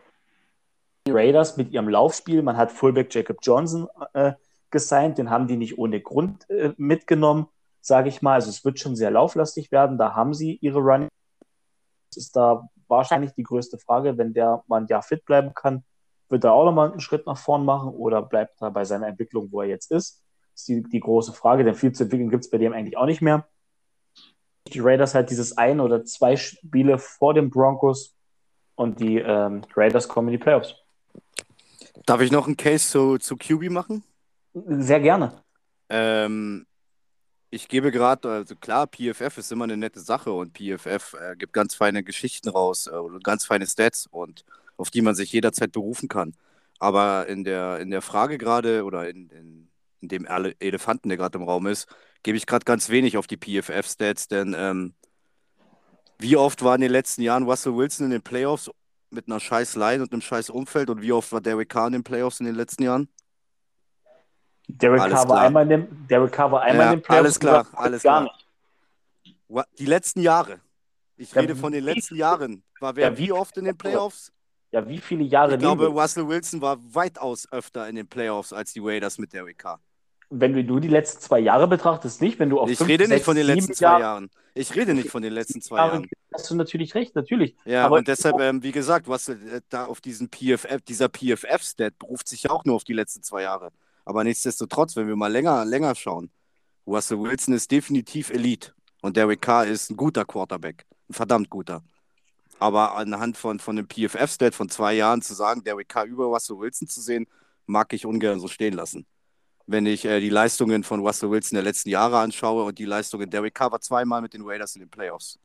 die 1.06 1.12
Raiders 1.12 1.56
mit 1.56 1.70
ihrem 1.72 1.88
Laufspiel. 1.88 2.42
Man 2.42 2.56
hat 2.56 2.72
Fullback 2.72 3.12
Jacob 3.14 3.38
Johnson 3.42 3.88
äh, 4.14 4.32
gesigned, 4.70 5.18
den 5.18 5.30
haben 5.30 5.46
die 5.46 5.56
nicht 5.56 5.78
ohne 5.78 6.00
Grund 6.00 6.48
äh, 6.48 6.72
mitgenommen 6.76 7.48
sage 7.82 8.08
ich 8.08 8.22
mal. 8.22 8.34
Also 8.34 8.48
es 8.48 8.64
wird 8.64 8.78
schon 8.78 8.96
sehr 8.96 9.10
lauflastig 9.10 9.70
werden. 9.70 9.98
Da 9.98 10.14
haben 10.14 10.32
sie 10.32 10.56
ihre 10.62 10.78
Running. 10.78 11.08
Das 12.08 12.24
ist 12.24 12.36
da 12.36 12.68
wahrscheinlich 12.88 13.32
die 13.32 13.42
größte 13.42 13.78
Frage. 13.78 14.16
Wenn 14.16 14.32
der 14.32 14.62
mal 14.68 14.80
ein 14.80 14.86
Jahr 14.86 15.02
fit 15.02 15.24
bleiben 15.26 15.52
kann, 15.54 15.84
wird 16.28 16.44
er 16.44 16.52
auch 16.52 16.64
nochmal 16.64 16.90
einen 16.90 17.00
Schritt 17.00 17.26
nach 17.26 17.36
vorn 17.36 17.64
machen 17.64 17.90
oder 17.90 18.22
bleibt 18.22 18.62
er 18.62 18.70
bei 18.70 18.84
seiner 18.84 19.08
Entwicklung, 19.08 19.48
wo 19.50 19.60
er 19.60 19.68
jetzt 19.68 19.90
ist? 19.90 20.22
Das 20.52 20.60
ist 20.62 20.68
die, 20.68 20.82
die 20.82 21.00
große 21.00 21.32
Frage, 21.32 21.64
denn 21.64 21.74
viel 21.74 21.92
zu 21.92 22.04
entwickeln 22.04 22.30
gibt 22.30 22.44
es 22.44 22.50
bei 22.50 22.58
dem 22.58 22.72
eigentlich 22.72 22.96
auch 22.96 23.06
nicht 23.06 23.20
mehr. 23.20 23.46
Die 24.68 24.80
Raiders 24.80 25.14
halt 25.14 25.30
dieses 25.30 25.56
ein 25.58 25.80
oder 25.80 26.04
zwei 26.04 26.36
Spiele 26.36 26.98
vor 26.98 27.34
den 27.34 27.50
Broncos 27.50 28.14
und 28.74 29.00
die 29.00 29.18
ähm, 29.18 29.62
Raiders 29.76 30.08
kommen 30.08 30.28
in 30.28 30.32
die 30.32 30.38
Playoffs. 30.38 30.74
Darf 32.06 32.20
ich 32.20 32.30
noch 32.30 32.46
einen 32.46 32.56
Case 32.56 32.88
zu, 32.88 33.18
zu 33.18 33.36
QB 33.36 33.70
machen? 33.70 34.02
Sehr 34.54 35.00
gerne. 35.00 35.42
Ähm, 35.88 36.66
ich 37.50 37.68
gebe 37.68 37.92
gerade, 37.92 38.30
also 38.30 38.56
klar, 38.56 38.86
PFF 38.86 39.36
ist 39.38 39.52
immer 39.52 39.64
eine 39.64 39.76
nette 39.76 40.00
Sache 40.00 40.32
und 40.32 40.56
PFF 40.56 41.14
äh, 41.14 41.36
gibt 41.36 41.52
ganz 41.52 41.74
feine 41.74 42.02
Geschichten 42.02 42.48
raus 42.48 42.86
äh, 42.86 42.96
oder 42.96 43.18
ganz 43.18 43.44
feine 43.44 43.66
Stats 43.66 44.06
und 44.06 44.44
auf 44.78 44.90
die 44.90 45.02
man 45.02 45.14
sich 45.14 45.32
jederzeit 45.32 45.70
berufen 45.70 46.08
kann. 46.08 46.34
Aber 46.78 47.26
in 47.28 47.44
der, 47.44 47.78
in 47.78 47.90
der 47.90 48.02
Frage 48.02 48.38
gerade 48.38 48.84
oder 48.84 49.08
in, 49.08 49.28
in, 49.28 49.68
in 50.02 50.08
dem 50.08 50.26
Elefanten, 50.26 51.08
der 51.08 51.16
gerade 51.16 51.38
im 51.38 51.44
Raum 51.44 51.66
ist, 51.66 51.86
gebe 52.22 52.36
ich 52.36 52.46
gerade 52.46 52.64
ganz 52.64 52.90
wenig 52.90 53.16
auf 53.16 53.26
die 53.26 53.38
PFF-Stats, 53.38 54.28
denn 54.28 54.54
ähm, 54.56 54.94
wie 56.18 56.36
oft 56.36 56.62
war 56.62 56.74
in 56.74 56.80
den 56.80 56.90
letzten 56.90 57.22
Jahren 57.22 57.44
Russell 57.44 57.74
Wilson 57.74 58.06
in 58.06 58.12
den 58.12 58.22
Playoffs 58.22 58.70
mit 59.10 59.26
einer 59.26 59.40
scheiß 59.40 59.76
Line 59.76 60.02
und 60.02 60.12
einem 60.12 60.22
scheiß 60.22 60.50
Umfeld 60.50 60.90
und 60.90 61.02
wie 61.02 61.12
oft 61.12 61.32
war 61.32 61.40
Derek 61.40 61.68
Carr 61.68 61.86
in 61.88 61.94
den 61.94 62.04
Playoffs 62.04 62.40
in 62.40 62.46
den 62.46 62.54
letzten 62.54 62.82
Jahren? 62.82 63.08
Derek 64.68 65.10
Carr 65.10 65.28
war 65.28 65.40
einmal 65.40 65.64
in 65.64 65.68
dem, 65.68 66.06
Derek 66.08 66.32
Carr 66.32 66.52
war 66.52 66.62
einmal 66.62 66.86
ja, 66.86 66.92
in 66.92 66.98
dem 66.98 67.02
Playoffs. 67.02 67.24
Alles 67.24 67.40
klar, 67.40 67.66
alles 67.72 68.02
gar 68.02 68.22
klar. 68.22 68.36
Nicht. 69.24 69.78
Die 69.78 69.86
letzten 69.86 70.20
Jahre. 70.20 70.60
Ich 71.16 71.32
ja, 71.32 71.40
rede 71.42 71.54
von 71.54 71.72
den 71.72 71.84
letzten 71.84 72.16
Jahren. 72.16 72.62
War 72.80 72.96
wer 72.96 73.10
ja, 73.10 73.18
wie, 73.18 73.24
wie 73.24 73.32
oft 73.32 73.56
in 73.58 73.64
den 73.64 73.76
Playoffs? 73.76 74.32
Ja, 74.70 74.88
wie 74.88 74.98
viele 74.98 75.24
Jahre? 75.24 75.54
Ich 75.54 75.58
glaube, 75.58 75.86
Russell 75.86 76.26
Wilson 76.26 76.62
war 76.62 76.78
weitaus 76.94 77.46
öfter 77.52 77.88
in 77.88 77.96
den 77.96 78.08
Playoffs 78.08 78.52
als 78.52 78.72
die 78.72 78.80
Raiders 78.80 79.18
mit 79.18 79.32
Derek 79.32 79.58
Carr. 79.58 79.80
Wenn 80.34 80.54
du 80.66 80.80
die 80.80 80.88
letzten 80.88 81.20
zwei 81.20 81.40
Jahre 81.40 81.68
betrachtest, 81.68 82.22
nicht, 82.22 82.38
wenn 82.38 82.48
du 82.48 82.58
auf 82.58 82.70
Ich 82.70 82.78
fünf, 82.78 82.88
rede 82.88 83.06
nicht 83.06 83.24
von 83.24 83.36
den 83.36 83.46
letzten 83.46 83.74
zwei 83.74 84.00
Jahren. 84.00 84.30
Ich 84.54 84.74
rede 84.74 84.94
nicht 84.94 85.10
von 85.10 85.22
den 85.22 85.32
letzten 85.32 85.60
zwei 85.60 85.76
Jahren. 85.76 86.08
Hast 86.32 86.50
du 86.50 86.54
natürlich 86.54 86.94
recht, 86.94 87.14
natürlich. 87.14 87.54
Ja, 87.66 87.84
Aber 87.84 87.96
und 87.96 88.08
deshalb, 88.08 88.40
ähm, 88.40 88.62
wie 88.62 88.72
gesagt, 88.72 89.08
was 89.08 89.28
äh, 89.28 89.60
da 89.68 89.84
auf 89.84 90.00
diesen 90.00 90.28
PFF, 90.30 90.80
dieser 90.88 91.08
PFF-Stat 91.08 91.98
beruft 91.98 92.28
sich 92.28 92.44
ja 92.44 92.50
auch 92.50 92.64
nur 92.64 92.76
auf 92.76 92.84
die 92.84 92.94
letzten 92.94 93.22
zwei 93.22 93.42
Jahre. 93.42 93.70
Aber 94.04 94.24
nichtsdestotrotz, 94.24 94.96
wenn 94.96 95.06
wir 95.06 95.16
mal 95.16 95.30
länger, 95.30 95.64
länger 95.64 95.94
schauen, 95.94 96.30
Russell 96.86 97.20
Wilson 97.20 97.54
ist 97.54 97.70
definitiv 97.70 98.30
Elite 98.30 98.72
und 99.02 99.16
Derek 99.16 99.42
Carr 99.42 99.66
ist 99.66 99.90
ein 99.90 99.96
guter 99.96 100.24
Quarterback, 100.24 100.86
ein 101.08 101.14
verdammt 101.14 101.50
guter. 101.50 101.82
Aber 102.58 102.96
anhand 102.96 103.36
von, 103.36 103.58
von 103.58 103.76
dem 103.76 103.88
PFF-Stat 103.88 104.54
von 104.54 104.68
zwei 104.68 104.94
Jahren 104.94 105.20
zu 105.20 105.34
sagen, 105.34 105.62
Derek 105.64 105.88
Carr 105.88 106.06
über 106.06 106.26
Russell 106.26 106.58
Wilson 106.58 106.88
zu 106.88 107.00
sehen, 107.00 107.26
mag 107.66 107.92
ich 107.92 108.06
ungern 108.06 108.40
so 108.40 108.48
stehen 108.48 108.74
lassen. 108.74 109.06
Wenn 109.66 109.86
ich 109.86 110.04
äh, 110.04 110.20
die 110.20 110.28
Leistungen 110.28 110.82
von 110.82 111.00
Russell 111.00 111.30
Wilson 111.30 111.56
der 111.56 111.62
letzten 111.62 111.90
Jahre 111.90 112.18
anschaue 112.18 112.64
und 112.64 112.78
die 112.78 112.84
Leistungen 112.84 113.30
Derek 113.30 113.54
Carr 113.54 113.72
war 113.72 113.80
zweimal 113.80 114.20
mit 114.20 114.34
den 114.34 114.42
Raiders 114.44 114.74
in 114.74 114.80
den 114.80 114.90
Playoffs. 114.90 115.38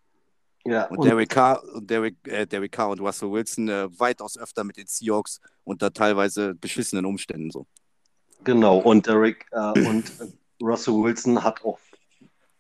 Ja, 0.65 0.85
und, 0.87 0.97
und 0.97 1.05
Derek 1.05 1.29
Carr 1.29 1.63
und 1.75 1.89
Derek, 1.89 2.15
äh, 2.27 2.45
Derek 2.45 2.71
Carr 2.71 2.89
und 2.89 2.99
Russell 2.99 3.31
Wilson 3.31 3.69
äh, 3.69 3.87
weitaus 3.99 4.37
öfter 4.37 4.63
mit 4.63 4.77
den 4.77 4.87
Seahawks 4.87 5.39
unter 5.63 5.93
teilweise 5.93 6.55
beschissenen 6.55 7.05
Umständen 7.05 7.51
so. 7.51 7.65
Genau, 8.43 8.77
und 8.79 9.07
Derek 9.07 9.45
äh, 9.51 9.87
und 9.87 10.11
Russell 10.61 10.95
Wilson 10.95 11.43
hat 11.43 11.63
auch 11.63 11.79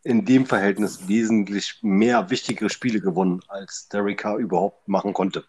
in 0.03 0.23
dem 0.23 0.45
Verhältnis 0.45 1.07
wesentlich 1.07 1.79
mehr 1.81 2.29
wichtige 2.29 2.69
Spiele 2.69 3.01
gewonnen, 3.01 3.41
als 3.49 3.89
Derek 3.89 4.19
Carr 4.19 4.37
überhaupt 4.37 4.87
machen 4.87 5.11
konnte. 5.11 5.43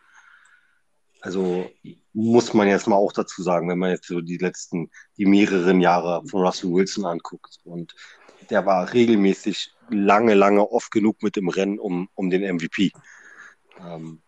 Also 1.20 1.70
muss 2.18 2.52
man 2.52 2.66
jetzt 2.66 2.88
mal 2.88 2.96
auch 2.96 3.12
dazu 3.12 3.44
sagen, 3.44 3.68
wenn 3.68 3.78
man 3.78 3.90
jetzt 3.90 4.08
so 4.08 4.20
die 4.20 4.38
letzten, 4.38 4.90
die 5.16 5.24
mehreren 5.24 5.80
Jahre 5.80 6.26
von 6.26 6.44
Russell 6.44 6.72
Wilson 6.72 7.06
anguckt. 7.06 7.60
Und 7.62 7.94
der 8.50 8.66
war 8.66 8.92
regelmäßig 8.92 9.72
lange, 9.88 10.34
lange 10.34 10.68
oft 10.68 10.90
genug 10.90 11.22
mit 11.22 11.36
im 11.36 11.48
Rennen 11.48 11.78
um, 11.78 12.08
um 12.14 12.28
den 12.28 12.42
MVP. 12.56 12.90
Ähm, 13.80 14.20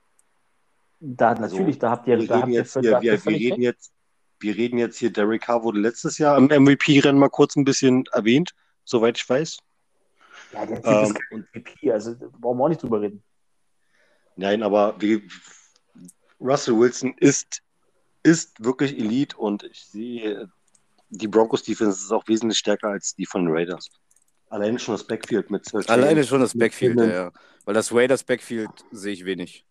da 1.01 1.31
also, 1.31 1.43
natürlich, 1.43 1.81
da 1.81 1.91
habt 1.91 2.07
ihr, 2.07 2.21
wir 2.21 2.29
da 2.29 2.43
habt 2.43 2.49
ihr, 2.49 2.63
hier, 2.63 3.01
wir, 3.03 3.25
wir 3.25 3.33
reden 3.33 3.63
jetzt, 3.63 3.91
wir 4.39 4.55
reden 4.55 4.79
jetzt 4.79 4.99
hier, 4.99 5.13
Derek 5.13 5.43
Carr 5.43 5.65
wurde 5.65 5.81
letztes 5.81 6.17
Jahr 6.19 6.39
im 6.39 6.45
MVP-Rennen 6.45 7.19
mal 7.19 7.29
kurz 7.29 7.57
ein 7.57 7.65
bisschen 7.65 8.05
erwähnt, 8.13 8.55
soweit 8.85 9.19
ich 9.19 9.29
weiß. 9.29 9.59
Ja, 10.53 10.65
der 10.65 10.77
Typ 10.77 10.87
ähm, 10.87 11.03
ist 11.03 11.15
kein 11.29 11.39
MVP, 11.41 11.91
also 11.91 12.15
brauchen 12.39 12.59
wir 12.59 12.65
auch 12.65 12.69
nicht 12.69 12.83
drüber 12.85 13.01
reden. 13.01 13.21
Nein, 14.37 14.63
aber 14.63 14.95
wie, 15.01 15.29
Russell 16.41 16.79
Wilson 16.79 17.15
ist, 17.19 17.63
ist 18.23 18.63
wirklich 18.65 18.99
Elite 18.99 19.37
und 19.37 19.63
ich 19.65 19.85
sehe, 19.85 20.49
die 21.11 21.29
Broncos 21.29 21.63
Defense 21.63 22.05
ist 22.05 22.13
auch 22.13 22.27
wesentlich 22.29 22.59
stärker 22.59 22.89
als 22.89 23.15
die 23.15 23.27
von 23.27 23.45
den 23.45 23.55
Raiders. 23.55 23.89
Alleine 24.49 24.79
schon 24.79 24.95
das 24.95 25.07
Backfield 25.07 25.51
mit 25.51 25.65
Serge 25.65 25.89
Alleine 25.89 26.25
schon 26.25 26.41
das 26.41 26.57
Backfield, 26.57 26.99
ja, 26.99 27.07
ja. 27.07 27.33
Weil 27.65 27.75
das 27.75 27.95
Raiders 27.95 28.25
Backfield 28.25 28.71
sehe 28.91 29.13
ich 29.13 29.25
wenig. 29.25 29.65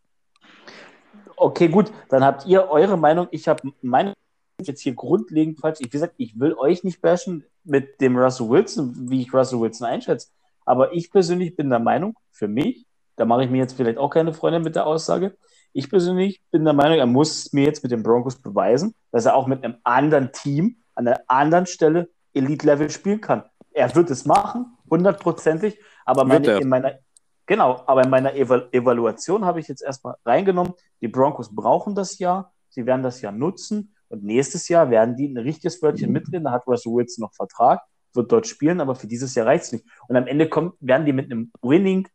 Okay, 1.35 1.67
gut, 1.67 1.91
dann 2.09 2.23
habt 2.23 2.45
ihr 2.45 2.69
eure 2.69 2.97
Meinung. 2.97 3.27
Ich 3.31 3.47
habe 3.47 3.71
meine 3.81 4.13
jetzt 4.61 4.81
hier 4.81 4.93
grundlegend 4.93 5.59
falsch. 5.59 5.79
Ich, 5.79 5.87
wie 5.87 5.89
gesagt, 5.89 6.15
ich 6.17 6.39
will 6.39 6.53
euch 6.53 6.83
nicht 6.83 7.01
bashen 7.01 7.45
mit 7.63 8.01
dem 8.01 8.17
Russell 8.17 8.49
Wilson, 8.49 9.09
wie 9.09 9.21
ich 9.21 9.33
Russell 9.33 9.59
Wilson 9.59 9.87
einschätze. 9.87 10.29
Aber 10.65 10.93
ich 10.93 11.11
persönlich 11.11 11.55
bin 11.55 11.69
der 11.69 11.79
Meinung, 11.79 12.15
für 12.31 12.47
mich, 12.47 12.85
da 13.15 13.25
mache 13.25 13.43
ich 13.43 13.49
mir 13.49 13.57
jetzt 13.57 13.73
vielleicht 13.73 13.97
auch 13.97 14.09
keine 14.09 14.33
Freunde 14.33 14.59
mit 14.59 14.75
der 14.75 14.85
Aussage. 14.85 15.37
Ich 15.73 15.89
persönlich 15.89 16.41
bin 16.51 16.63
der 16.63 16.73
Meinung, 16.73 16.97
er 16.97 17.05
muss 17.05 17.53
mir 17.53 17.65
jetzt 17.65 17.83
mit 17.83 17.91
den 17.91 18.03
Broncos 18.03 18.41
beweisen, 18.41 18.95
dass 19.11 19.25
er 19.25 19.35
auch 19.35 19.47
mit 19.47 19.63
einem 19.63 19.75
anderen 19.83 20.31
Team 20.31 20.77
an 20.95 21.07
einer 21.07 21.21
anderen 21.27 21.65
Stelle 21.65 22.09
Elite-Level 22.33 22.89
spielen 22.89 23.21
kann. 23.21 23.43
Er 23.71 23.93
wird 23.95 24.09
es 24.09 24.25
machen, 24.25 24.77
hundertprozentig, 24.89 25.79
aber 26.05 26.25
meine, 26.25 26.59
in 26.59 26.67
meiner, 26.67 26.99
genau, 27.45 27.83
aber 27.85 28.03
in 28.03 28.09
meiner 28.09 28.33
Evalu 28.35 28.63
Evaluation 28.71 29.45
habe 29.45 29.59
ich 29.59 29.67
jetzt 29.67 29.83
erstmal 29.83 30.15
reingenommen, 30.25 30.73
die 31.01 31.07
Broncos 31.07 31.53
brauchen 31.55 31.95
das 31.95 32.17
Jahr, 32.19 32.51
sie 32.69 32.85
werden 32.85 33.03
das 33.03 33.21
Jahr 33.21 33.31
nutzen 33.31 33.95
und 34.09 34.23
nächstes 34.23 34.67
Jahr 34.69 34.89
werden 34.89 35.15
die 35.15 35.27
ein 35.27 35.37
richtiges 35.37 35.81
Wörtchen 35.81 36.11
mitreden, 36.11 36.45
da 36.45 36.51
hat 36.51 36.67
Russell 36.67 36.93
Wilson 36.93 37.21
noch 37.21 37.33
Vertrag, 37.33 37.81
wird 38.13 38.31
dort 38.31 38.47
spielen, 38.47 38.81
aber 38.81 38.95
für 38.95 39.07
dieses 39.07 39.35
Jahr 39.35 39.45
reicht 39.45 39.65
es 39.65 39.71
nicht. 39.71 39.85
Und 40.07 40.15
am 40.15 40.27
Ende 40.27 40.49
kommen, 40.49 40.73
werden 40.79 41.05
die 41.05 41.13
mit 41.13 41.31
einem 41.31 41.51
Winning 41.61 42.07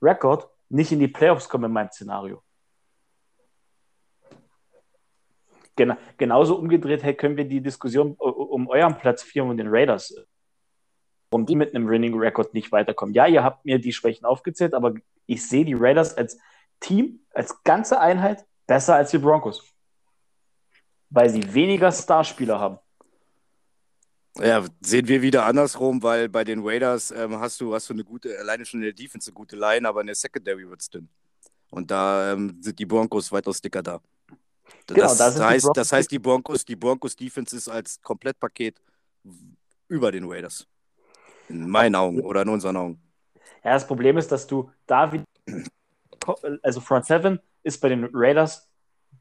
Record 0.00 0.48
nicht 0.70 0.90
in 0.90 0.98
die 0.98 1.08
Playoffs 1.08 1.48
kommen 1.48 1.64
in 1.64 1.72
meinem 1.72 1.90
Szenario. 1.90 2.42
Genau, 5.76 5.96
genauso 6.18 6.56
umgedreht 6.56 7.02
hey, 7.02 7.14
können 7.14 7.36
wir 7.36 7.46
die 7.46 7.62
Diskussion 7.62 8.12
um 8.12 8.68
euren 8.68 8.96
Platz 8.98 9.22
4 9.22 9.44
und 9.44 9.56
den 9.56 9.68
Raiders, 9.68 10.14
warum 11.30 11.46
die 11.46 11.56
mit 11.56 11.74
einem 11.74 11.88
Winning 11.88 12.18
Record 12.18 12.52
nicht 12.52 12.70
weiterkommen. 12.72 13.14
Ja, 13.14 13.26
ihr 13.26 13.42
habt 13.42 13.64
mir 13.64 13.78
die 13.78 13.92
Schwächen 13.92 14.26
aufgezählt, 14.26 14.74
aber 14.74 14.94
ich 15.26 15.48
sehe 15.48 15.64
die 15.64 15.74
Raiders 15.74 16.16
als 16.16 16.38
Team, 16.80 17.20
als 17.32 17.62
ganze 17.64 18.00
Einheit 18.00 18.44
besser 18.66 18.96
als 18.96 19.10
die 19.10 19.18
Broncos. 19.18 19.62
Weil 21.08 21.30
sie 21.30 21.54
weniger 21.54 21.90
Starspieler 21.90 22.58
haben. 22.58 22.78
Ja, 24.38 24.64
sehen 24.80 25.08
wir 25.08 25.20
wieder 25.20 25.44
andersrum, 25.44 26.02
weil 26.02 26.28
bei 26.28 26.42
den 26.42 26.60
Raiders 26.62 27.10
ähm, 27.10 27.38
hast, 27.38 27.60
du, 27.60 27.74
hast 27.74 27.88
du 27.90 27.94
eine 27.94 28.04
gute, 28.04 28.38
alleine 28.38 28.64
schon 28.64 28.80
in 28.80 28.84
der 28.84 28.94
Defense 28.94 29.30
eine 29.30 29.34
gute 29.34 29.56
Line, 29.56 29.86
aber 29.86 30.00
in 30.00 30.06
der 30.06 30.16
Secondary 30.16 30.68
wird 30.68 30.80
es 30.80 30.88
dünn. 30.88 31.08
Und 31.70 31.90
da 31.90 32.32
ähm, 32.32 32.58
sind 32.60 32.78
die 32.78 32.86
Broncos 32.86 33.30
weitaus 33.30 33.60
dicker 33.60 33.82
da. 33.82 34.00
Genau, 34.86 35.02
das, 35.02 35.18
das 35.18 35.40
heißt, 35.40 35.70
das 35.74 35.92
heißt, 35.92 36.10
die 36.10 36.18
Broncos, 36.18 36.64
die 36.64 36.76
Broncos 36.76 37.16
Defense 37.16 37.56
ist 37.56 37.68
als 37.68 38.00
Komplettpaket 38.00 38.80
über 39.88 40.12
den 40.12 40.24
Raiders. 40.24 40.66
In 41.48 41.68
meinen 41.68 41.94
Augen 41.94 42.20
oder 42.20 42.42
in 42.42 42.48
unseren 42.48 42.76
Augen. 42.76 43.02
Ja, 43.64 43.74
das 43.74 43.86
Problem 43.86 44.18
ist, 44.18 44.32
dass 44.32 44.46
du 44.46 44.70
da 44.86 45.12
wieder, 45.12 45.24
also 46.62 46.80
Front 46.80 47.06
7 47.06 47.38
ist 47.62 47.80
bei 47.80 47.88
den 47.88 48.08
Raiders 48.12 48.68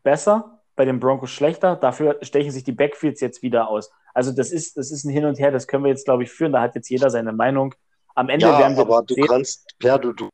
besser, 0.04 0.62
bei 0.76 0.86
den 0.86 1.00
Broncos 1.00 1.30
schlechter. 1.32 1.76
Dafür 1.76 2.18
stechen 2.22 2.52
sich 2.52 2.64
die 2.64 2.72
Backfields 2.72 3.22
jetzt 3.22 3.44
wieder 3.44 3.68
aus. 3.68 3.92
Also 4.14 4.32
das 4.32 4.52
ist, 4.52 4.78
das 4.78 4.92
ist 4.92 5.04
ein 5.06 5.12
Hin 5.12 5.26
und 5.26 5.40
Her, 5.40 5.52
das 5.52 5.68
können 5.68 5.84
wir 5.84 5.92
jetzt, 5.92 6.06
glaube 6.06 6.24
ich, 6.24 6.32
führen. 6.32 6.54
Da 6.54 6.62
hat 6.62 6.76
jetzt 6.76 6.90
jeder 6.90 7.10
seine 7.10 7.34
Meinung. 7.34 7.76
Am 8.16 8.30
Ende 8.30 8.48
ja, 8.48 8.60
werden 8.60 8.76
wir. 8.76 8.82
Aber 8.82 9.04
du 9.04 9.16
kannst, 9.16 9.76
Per, 9.80 10.00
du, 10.00 10.14
du 10.14 10.30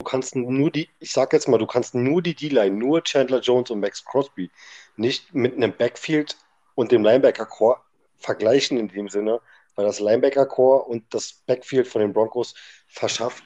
Du 0.00 0.04
kannst 0.04 0.34
nur 0.34 0.70
die, 0.70 0.88
ich 0.98 1.12
sag 1.12 1.34
jetzt 1.34 1.46
mal, 1.46 1.58
du 1.58 1.66
kannst 1.66 1.94
nur 1.94 2.22
die 2.22 2.34
D-Line, 2.34 2.74
nur 2.74 3.04
Chandler 3.04 3.40
Jones 3.40 3.68
und 3.68 3.80
Max 3.80 4.02
Crosby, 4.02 4.50
nicht 4.96 5.34
mit 5.34 5.54
einem 5.54 5.76
Backfield 5.76 6.38
und 6.74 6.90
dem 6.90 7.04
Linebacker-Core 7.04 7.82
vergleichen 8.16 8.78
in 8.78 8.88
dem 8.88 9.10
Sinne, 9.10 9.42
weil 9.74 9.84
das 9.84 10.00
Linebacker-Core 10.00 10.84
und 10.84 11.04
das 11.12 11.42
Backfield 11.46 11.86
von 11.86 12.00
den 12.00 12.14
Broncos 12.14 12.54
verschafft, 12.88 13.44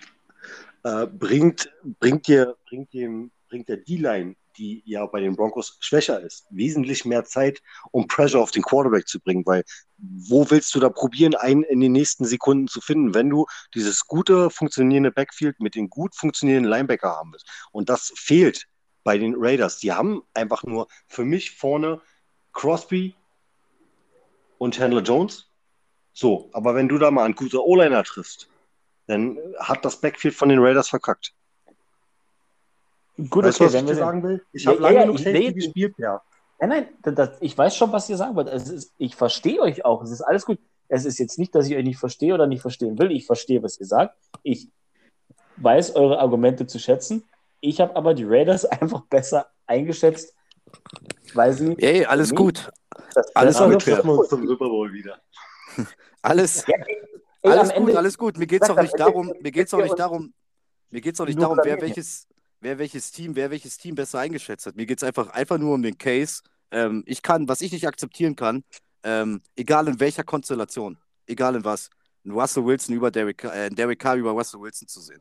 äh, 0.84 1.08
bringt, 1.08 1.72
bringt 1.98 2.28
dir, 2.28 2.56
bringt 2.68 2.94
dem, 2.94 3.32
bringt 3.48 3.68
der 3.68 3.78
D-Line 3.78 4.36
die 4.56 4.82
ja 4.84 5.06
bei 5.06 5.20
den 5.20 5.36
Broncos 5.36 5.76
schwächer 5.80 6.20
ist, 6.20 6.46
wesentlich 6.50 7.04
mehr 7.04 7.24
Zeit, 7.24 7.62
um 7.90 8.06
Pressure 8.06 8.40
auf 8.40 8.50
den 8.50 8.62
Quarterback 8.62 9.06
zu 9.08 9.20
bringen, 9.20 9.44
weil 9.46 9.64
wo 9.96 10.50
willst 10.50 10.74
du 10.74 10.80
da 10.80 10.88
probieren, 10.88 11.34
einen 11.34 11.62
in 11.62 11.80
den 11.80 11.92
nächsten 11.92 12.24
Sekunden 12.24 12.68
zu 12.68 12.80
finden, 12.80 13.14
wenn 13.14 13.30
du 13.30 13.46
dieses 13.74 14.06
gute 14.06 14.50
funktionierende 14.50 15.12
Backfield 15.12 15.60
mit 15.60 15.74
den 15.74 15.88
gut 15.88 16.14
funktionierenden 16.14 16.70
Linebacker 16.70 17.10
haben 17.10 17.32
willst? 17.32 17.48
Und 17.72 17.88
das 17.88 18.12
fehlt 18.16 18.66
bei 19.02 19.18
den 19.18 19.34
Raiders. 19.36 19.78
Die 19.78 19.92
haben 19.92 20.22
einfach 20.34 20.64
nur 20.64 20.88
für 21.06 21.24
mich 21.24 21.52
vorne 21.52 22.00
Crosby 22.52 23.14
und 24.58 24.74
Chandler 24.74 25.02
Jones. 25.02 25.50
So, 26.12 26.48
aber 26.52 26.74
wenn 26.74 26.88
du 26.88 26.98
da 26.98 27.10
mal 27.10 27.24
einen 27.24 27.34
guten 27.34 27.56
O-Liner 27.56 28.04
triffst, 28.04 28.48
dann 29.06 29.38
hat 29.58 29.84
das 29.84 30.00
Backfield 30.00 30.34
von 30.34 30.48
den 30.48 30.58
Raiders 30.60 30.88
verkackt. 30.88 31.34
Gut, 33.16 33.44
weißt 33.44 33.60
okay, 33.60 33.66
was 33.66 33.74
ich 33.74 33.86
dir 33.86 33.94
sagen 33.94 34.22
will? 34.22 34.44
Ich 34.52 34.66
habe 34.66 34.78
lange 34.78 34.96
ja, 34.96 35.02
genug 35.02 35.18
Safety 35.18 35.52
gespielt, 35.52 35.94
ja. 35.98 36.20
Nein, 36.60 36.88
nein, 37.02 37.14
das, 37.14 37.30
ich 37.40 37.56
weiß 37.56 37.76
schon, 37.76 37.92
was 37.92 38.08
ihr 38.08 38.16
sagen 38.16 38.34
wollt. 38.34 38.48
Ist, 38.48 38.92
ich 38.98 39.16
verstehe 39.16 39.60
euch 39.60 39.84
auch. 39.84 40.02
Es 40.02 40.10
ist 40.10 40.22
alles 40.22 40.46
gut. 40.46 40.58
Es 40.88 41.04
ist 41.04 41.18
jetzt 41.18 41.38
nicht, 41.38 41.54
dass 41.54 41.66
ich 41.66 41.76
euch 41.76 41.84
nicht 41.84 41.98
verstehe 41.98 42.34
oder 42.34 42.46
nicht 42.46 42.62
verstehen 42.62 42.98
will. 42.98 43.10
Ich 43.10 43.26
verstehe, 43.26 43.62
was 43.62 43.78
ihr 43.78 43.86
sagt. 43.86 44.16
Ich 44.42 44.68
weiß 45.56 45.94
eure 45.96 46.18
Argumente 46.18 46.66
zu 46.66 46.78
schätzen. 46.78 47.24
Ich 47.60 47.80
habe 47.80 47.96
aber 47.96 48.14
die 48.14 48.24
Raiders 48.24 48.64
einfach 48.80 49.02
besser 49.02 49.46
eingeschätzt, 49.66 50.34
weil 51.34 51.52
sie. 51.52 51.76
Ey, 51.78 52.04
alles 52.04 52.34
gut. 52.34 52.70
Alles 53.34 53.58
gut. 53.58 53.86
Wir 53.86 54.04
uns 54.04 54.28
zum 54.28 54.46
Super 54.46 54.68
Bowl 54.68 54.92
wieder. 54.92 55.18
Alles, 56.22 56.64
ja, 56.66 56.76
ey, 57.42 57.52
alles 57.52 57.68
gut, 57.68 57.76
Ende, 57.76 57.98
alles 57.98 58.16
gut. 58.16 58.38
Mir 58.38 58.46
geht 58.46 58.62
es 58.62 58.70
auch 58.70 58.80
nicht 58.80 58.98
darum, 58.98 59.30
mir 59.42 59.50
geht's 59.52 59.74
auch 59.74 59.82
nicht 59.82 59.98
darum, 59.98 60.32
mir 60.88 61.02
geht's 61.02 61.20
auch 61.20 61.26
nicht 61.26 61.38
darum, 61.38 61.58
wer 61.62 61.78
welches, 61.82 62.26
wer 62.64 62.78
welches 62.78 63.12
Team, 63.12 63.36
wer 63.36 63.50
welches 63.50 63.76
Team 63.76 63.94
besser 63.94 64.18
eingeschätzt 64.18 64.66
hat. 64.66 64.74
Mir 64.74 64.86
geht 64.86 64.98
es 64.98 65.04
einfach, 65.04 65.28
einfach 65.28 65.58
nur 65.58 65.74
um 65.74 65.82
den 65.82 65.98
Case. 65.98 66.42
Ähm, 66.70 67.04
ich 67.06 67.22
kann, 67.22 67.46
was 67.46 67.60
ich 67.60 67.70
nicht 67.70 67.86
akzeptieren 67.86 68.34
kann, 68.34 68.64
ähm, 69.04 69.42
egal 69.54 69.86
in 69.86 70.00
welcher 70.00 70.24
Konstellation, 70.24 70.98
egal 71.26 71.56
in 71.56 71.64
was, 71.64 71.90
ein 72.24 72.32
Russell 72.32 72.64
Wilson 72.64 72.96
über 72.96 73.10
Derek, 73.10 73.44
äh, 73.44 73.68
Derek 73.68 73.98
Carr 73.98 74.16
über 74.16 74.30
Russell 74.30 74.60
Wilson 74.60 74.88
zu 74.88 75.00
sehen, 75.00 75.20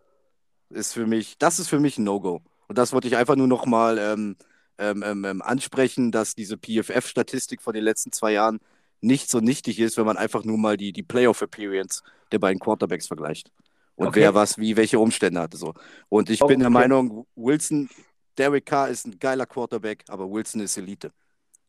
ist 0.70 0.94
für 0.94 1.06
mich, 1.06 1.38
das 1.38 1.60
ist 1.60 1.68
für 1.68 1.82
mich 1.82 1.98
ein 1.98 2.06
No-Go. 2.06 2.42
Und 2.68 2.78
das 2.78 2.94
wollte 2.94 3.10
ich 3.10 3.18
einfach 3.18 3.36
nur 3.36 3.48
nochmal 3.48 3.98
ähm, 4.00 4.38
ähm, 4.78 5.04
ähm, 5.06 5.26
ähm, 5.26 5.42
ansprechen, 5.42 6.12
dass 6.12 6.36
diese 6.36 6.58
PFF-Statistik 6.58 7.62
von 7.62 7.74
den 7.74 7.84
letzten 7.84 8.14
zwei 8.14 8.32
Jahren 8.32 8.60
nicht 9.02 9.30
so 9.30 9.42
nichtig 9.42 9.80
ist, 9.80 9.98
wenn 9.98 10.06
man 10.06 10.16
einfach 10.16 10.46
nur 10.46 10.58
mal 10.58 10.78
die, 10.78 10.94
die 10.94 11.04
Playoff-Appearance 11.04 12.04
der 12.32 12.40
beiden 12.40 12.60
Quarterbacks 12.60 13.08
vergleicht 13.08 13.52
und 13.96 14.08
okay. 14.08 14.22
wer 14.22 14.34
was 14.34 14.58
wie 14.58 14.76
welche 14.76 15.00
Umstände 15.00 15.40
hatte. 15.40 15.58
So. 15.58 15.74
Und 16.10 16.30
ich 16.30 16.42
okay. 16.42 16.54
bin 16.54 16.60
der 16.60 16.70
Meinung, 16.70 17.26
Wilson, 17.36 17.90
Derek 18.38 18.66
Carr 18.66 18.90
ist 18.90 19.06
ein 19.06 19.20
geiler 19.20 19.46
Quarterback, 19.46 20.04
aber 20.08 20.30
Wilson 20.30 20.62
ist 20.62 20.78
Elite. 20.78 21.12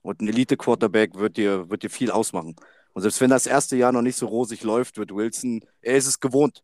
Und 0.03 0.21
ein 0.21 0.29
Elite-Quarterback 0.29 1.15
wird 1.15 1.37
dir, 1.37 1.69
wird 1.71 1.83
dir 1.83 1.91
viel 1.91 2.11
ausmachen. 2.11 2.57
Und 2.93 3.03
selbst 3.03 3.21
wenn 3.21 3.31
das 3.31 3.47
erste 3.47 3.77
Jahr 3.77 3.93
noch 3.93 4.03
nicht 4.03 4.17
so 4.17 4.27
rosig 4.27 4.63
läuft, 4.63 4.99
wird 4.99 5.15
Wilson, 5.15 5.61
er 5.81 5.97
ist 5.97 6.07
es 6.07 6.21
gewohnt. 6.21 6.63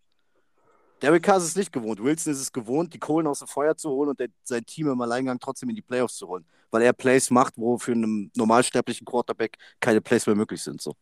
Derek 1.03 1.23
Carr 1.23 1.39
ist 1.39 1.45
es 1.45 1.57
nicht 1.57 1.73
gewohnt. 1.73 2.03
Wilson 2.03 2.33
ist 2.33 2.41
es 2.41 2.53
gewohnt, 2.53 2.93
die 2.93 2.99
Kohlen 2.99 3.27
aus 3.27 3.39
dem 3.39 3.49
Feuer 3.49 3.77
zu 3.77 3.89
holen 3.91 4.11
und 4.11 4.21
der, 4.21 4.29
sein 4.43 4.65
Team 4.67 4.89
im 4.89 5.01
Alleingang 5.01 5.39
trotzdem 5.41 5.71
in 5.71 5.77
die 5.77 5.83
Playoffs 5.83 6.17
zu 6.17 6.29
holen. 6.29 6.45
Weil 6.71 6.83
er 6.83 6.93
Plays 6.93 7.31
macht, 7.31 7.55
wo 7.57 7.79
für 7.79 7.93
einen 7.93 8.31
normalsterblichen 8.37 9.07
Quarterback 9.07 9.57
keine 9.81 10.01
Plays 10.01 10.27
mehr 10.27 10.37
möglich 10.37 10.63
sind. 10.63 10.81
So. 10.81 10.95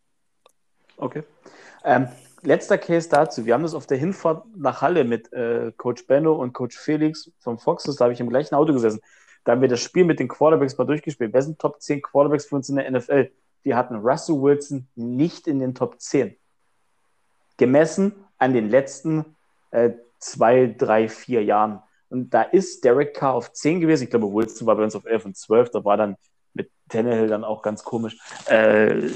Okay. 0.99 1.23
Ähm, 1.85 2.09
letzter 2.43 2.77
Case 2.77 3.09
dazu. 3.09 3.47
Wir 3.47 3.55
haben 3.55 3.62
das 3.62 3.75
auf 3.75 3.87
der 3.87 3.99
Hinfahrt 3.99 4.45
nach 4.57 4.83
Halle 4.83 5.05
mit 5.05 5.33
äh, 5.33 5.73
Coach 5.77 6.07
Benno 6.07 6.35
und 6.35 6.53
Coach 6.53 6.77
Felix 6.77 7.31
vom 7.39 7.59
Foxes. 7.59 7.97
Da 7.97 8.05
habe 8.05 8.12
ich 8.12 8.20
im 8.20 8.29
gleichen 8.29 8.55
Auto 8.55 8.73
gesessen. 8.73 9.01
Da 9.45 9.53
haben 9.53 9.61
wir 9.61 9.69
das 9.69 9.81
Spiel 9.81 10.05
mit 10.05 10.19
den 10.19 10.29
Quarterbacks 10.29 10.77
mal 10.77 10.85
durchgespielt. 10.85 11.33
Wer 11.33 11.43
sind 11.43 11.59
Top 11.59 11.81
10 11.81 12.03
Quarterbacks 12.03 12.47
für 12.47 12.57
uns 12.57 12.69
in 12.69 12.77
der 12.77 12.91
NFL? 12.91 13.31
Wir 13.62 13.77
hatten 13.77 13.97
Russell 13.97 14.41
Wilson 14.43 14.89
nicht 14.97 15.47
in 15.47 15.61
den 15.61 15.75
Top 15.75 16.01
10. 16.01 16.37
Gemessen 17.57 18.12
an 18.39 18.53
den 18.53 18.69
letzten 18.69 19.37
äh, 19.70 19.91
zwei, 20.19 20.75
drei, 20.77 21.09
vier 21.09 21.45
Jahren. 21.45 21.81
Und 22.11 22.35
da 22.35 22.43
ist 22.43 22.85
Derek 22.85 23.15
Carr 23.15 23.35
auf 23.35 23.53
10 23.53 23.81
gewesen. 23.81 24.05
Ich 24.05 24.11
glaube, 24.11 24.33
Wilson 24.33 24.66
war 24.66 24.77
bei 24.77 24.85
uns 24.85 24.97
auf 24.97 25.05
11 25.05 25.27
und 25.27 25.37
12. 25.37 25.70
Da 25.70 25.85
war 25.85 25.97
dann 25.97 26.16
mit 26.55 26.70
Tannehill 26.89 27.27
dann 27.29 27.45
auch 27.45 27.62
ganz 27.62 27.83
komisch. 27.85 28.16
Äh, 28.47 29.09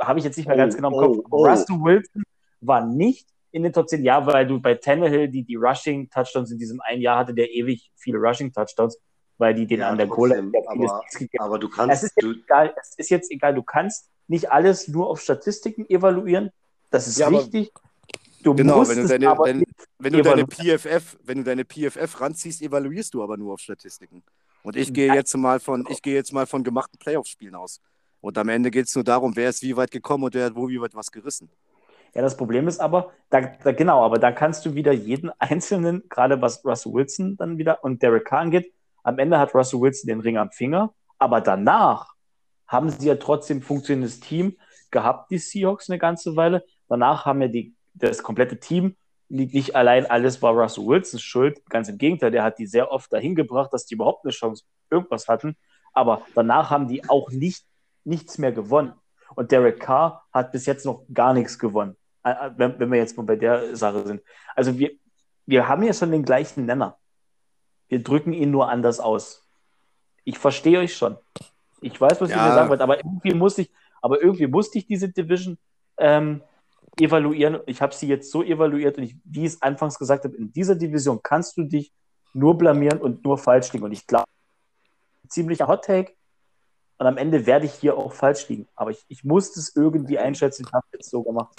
Habe 0.00 0.18
ich 0.18 0.24
jetzt 0.24 0.36
nicht 0.36 0.46
mehr 0.46 0.56
ganz 0.56 0.74
Oh, 0.74 0.76
genau 0.76 0.88
im 0.88 0.94
oh, 0.94 1.14
Kopf. 1.16 1.26
oh. 1.30 1.46
Russell 1.46 1.76
Wilson 1.80 2.22
war 2.60 2.84
nicht 2.86 3.28
in 3.52 3.62
den 3.64 3.72
Top 3.72 3.88
10, 3.88 4.04
ja, 4.04 4.24
weil 4.26 4.46
du 4.46 4.60
bei 4.60 4.74
Tannehill 4.74 5.28
die, 5.28 5.42
die 5.42 5.56
Rushing-Touchdowns 5.56 6.50
in 6.52 6.58
diesem 6.58 6.80
einen 6.82 7.02
Jahr 7.02 7.18
hatte, 7.18 7.34
der 7.34 7.50
ewig 7.50 7.90
viele 7.96 8.18
Rushing-Touchdowns, 8.18 8.98
weil 9.38 9.54
die 9.54 9.66
den 9.66 9.80
Ja, 9.80 9.88
an 9.90 9.98
der 9.98 10.06
Kohle. 10.08 10.50
aber- 10.66 11.02
Aber 11.38 11.58
du 11.58 11.66
es 11.68 11.74
kannst, 11.74 12.04
ist, 12.04 12.12
jetzt 12.16 12.22
du, 12.22 12.32
egal, 12.32 12.74
es 12.80 12.94
ist 12.96 13.10
jetzt 13.10 13.30
egal, 13.32 13.54
du 13.54 13.62
kannst 13.62 14.08
nicht 14.28 14.52
alles 14.52 14.86
nur 14.88 15.08
auf 15.10 15.20
Statistiken 15.20 15.84
evaluieren. 15.90 16.50
Das 16.90 17.08
ist 17.08 17.18
Ja, 17.18 17.30
wichtig. 17.30 17.72
Du 18.42 18.54
Genau, 18.54 18.78
musst 18.78 18.90
wenn 18.92 18.98
du 18.98 19.02
es 19.04 19.10
deine, 19.10 19.26
wenn, 19.38 19.64
wenn 19.98 20.12
du 20.12 20.22
deine. 20.22 20.46
PFF, 20.46 21.18
wenn 21.24 21.38
du 21.38 21.44
deine 21.44 21.64
PFF 21.64 22.20
ranziehst, 22.20 22.62
evaluierst 22.62 23.12
du 23.12 23.22
aber 23.22 23.36
nur 23.36 23.52
auf 23.54 23.60
Statistiken. 23.60 24.22
Und 24.62 24.76
ich 24.76 24.92
gehe 24.92 25.08
Nein. 25.08 25.16
jetzt 25.16 25.36
mal 25.36 25.60
von, 25.60 25.86
ich 25.88 26.02
gehe 26.02 26.14
jetzt 26.14 26.32
mal 26.32 26.46
von 26.46 26.62
gemachten 26.62 26.98
Playoff-Spielen 26.98 27.54
aus. 27.54 27.80
Und 28.20 28.36
am 28.36 28.48
Ende 28.48 28.70
geht 28.70 28.86
es 28.86 28.94
nur 28.94 29.04
darum, 29.04 29.34
wer 29.36 29.48
ist 29.48 29.62
wie 29.62 29.76
weit 29.76 29.90
gekommen 29.90 30.24
und 30.24 30.34
wer 30.34 30.46
hat 30.46 30.54
wo 30.54 30.68
wie 30.68 30.80
weit 30.80 30.94
was 30.94 31.10
gerissen. 31.10 31.50
Ja, 32.14 32.22
das 32.22 32.36
Problem 32.36 32.66
ist 32.68 32.80
aber, 32.80 33.12
da, 33.30 33.40
da, 33.40 33.72
genau, 33.72 34.04
aber 34.04 34.18
da 34.18 34.32
kannst 34.32 34.66
du 34.66 34.74
wieder 34.74 34.92
jeden 34.92 35.30
einzelnen, 35.38 36.02
gerade 36.08 36.40
was 36.42 36.64
Russell 36.64 36.92
Wilson 36.92 37.36
dann 37.36 37.56
wieder 37.58 37.82
und 37.84 38.02
Derek 38.02 38.26
Carr 38.26 38.40
angeht, 38.40 38.72
am 39.02 39.18
Ende 39.18 39.38
hat 39.38 39.54
Russell 39.54 39.80
Wilson 39.80 40.08
den 40.08 40.20
Ring 40.20 40.36
am 40.36 40.50
Finger, 40.50 40.92
aber 41.18 41.40
danach 41.40 42.14
haben 42.66 42.90
sie 42.90 43.08
ja 43.08 43.16
trotzdem 43.16 43.58
ein 43.58 43.62
funktionierendes 43.62 44.20
Team 44.20 44.56
gehabt, 44.90 45.30
die 45.30 45.38
Seahawks 45.38 45.88
eine 45.88 45.98
ganze 45.98 46.36
Weile. 46.36 46.64
Danach 46.88 47.24
haben 47.24 47.42
ja 47.42 47.48
die, 47.48 47.74
das 47.94 48.22
komplette 48.22 48.58
Team 48.58 48.96
liegt 49.30 49.54
nicht 49.54 49.76
allein 49.76 50.06
alles 50.06 50.42
war 50.42 50.52
Russell 50.52 50.84
Wilsons 50.86 51.22
Schuld, 51.22 51.64
ganz 51.70 51.88
im 51.88 51.96
Gegenteil, 51.98 52.30
der 52.32 52.42
hat 52.42 52.58
die 52.58 52.66
sehr 52.66 52.90
oft 52.90 53.12
dahin 53.12 53.34
gebracht, 53.34 53.72
dass 53.72 53.86
die 53.86 53.94
überhaupt 53.94 54.24
eine 54.24 54.32
Chance 54.32 54.64
irgendwas 54.90 55.28
hatten, 55.28 55.56
aber 55.92 56.22
danach 56.34 56.70
haben 56.70 56.88
die 56.88 57.08
auch 57.08 57.30
nicht, 57.30 57.64
nichts 58.04 58.38
mehr 58.38 58.52
gewonnen. 58.52 58.92
Und 59.36 59.52
Derek 59.52 59.78
Carr 59.78 60.26
hat 60.32 60.50
bis 60.50 60.66
jetzt 60.66 60.84
noch 60.84 61.04
gar 61.14 61.32
nichts 61.32 61.58
gewonnen, 61.58 61.96
äh, 62.24 62.30
äh, 62.32 62.50
wenn, 62.56 62.78
wenn 62.80 62.90
wir 62.90 62.98
jetzt 62.98 63.16
mal 63.16 63.22
bei 63.22 63.36
der 63.36 63.76
Sache 63.76 64.04
sind. 64.04 64.20
Also 64.56 64.76
wir, 64.78 64.90
wir 65.46 65.68
haben 65.68 65.84
ja 65.84 65.92
schon 65.92 66.10
den 66.10 66.24
gleichen 66.24 66.66
Nenner. 66.66 66.98
Wir 67.88 68.02
drücken 68.02 68.32
ihn 68.32 68.50
nur 68.50 68.68
anders 68.68 68.98
aus. 68.98 69.46
Ich 70.24 70.38
verstehe 70.38 70.80
euch 70.80 70.96
schon. 70.96 71.16
Ich 71.80 71.98
weiß, 72.00 72.20
was 72.20 72.30
Ja. 72.30 72.36
ihr 72.36 72.42
mir 72.48 72.54
sagen 72.54 72.68
wollt, 72.68 72.80
aber 72.80 72.98
irgendwie 72.98 73.34
musste 73.34 73.62
ich, 73.62 73.70
aber 74.02 74.20
irgendwie 74.20 74.48
musste 74.48 74.78
ich 74.78 74.86
diese 74.86 75.08
Division 75.08 75.56
ähm, 75.98 76.42
evaluieren. 76.98 77.60
Ich 77.66 77.80
habe 77.82 77.94
sie 77.94 78.08
jetzt 78.08 78.30
so 78.30 78.42
evaluiert 78.42 78.98
und 78.98 79.04
ich, 79.04 79.16
wie 79.24 79.40
ich 79.40 79.54
es 79.54 79.62
anfangs 79.62 79.98
gesagt 79.98 80.24
habe, 80.24 80.36
in 80.36 80.52
dieser 80.52 80.74
Division 80.74 81.20
kannst 81.22 81.56
du 81.56 81.64
dich 81.64 81.92
nur 82.32 82.56
blamieren 82.56 83.00
und 83.00 83.24
nur 83.24 83.38
falsch 83.38 83.72
liegen. 83.72 83.84
Und 83.84 83.92
ich 83.92 84.06
glaube, 84.06 84.26
ziemlicher 85.28 85.68
Hot 85.68 85.84
Take. 85.84 86.12
Und 86.98 87.06
am 87.06 87.16
Ende 87.16 87.46
werde 87.46 87.66
ich 87.66 87.72
hier 87.72 87.96
auch 87.96 88.12
falsch 88.12 88.48
liegen. 88.48 88.68
Aber 88.74 88.90
ich, 88.90 89.02
ich 89.08 89.24
muss 89.24 89.56
es 89.56 89.74
irgendwie 89.74 90.18
einschätzen. 90.18 90.64
Ich 90.66 90.72
habe 90.72 90.84
es 90.90 90.98
jetzt 90.98 91.10
so 91.10 91.22
gemacht. 91.22 91.54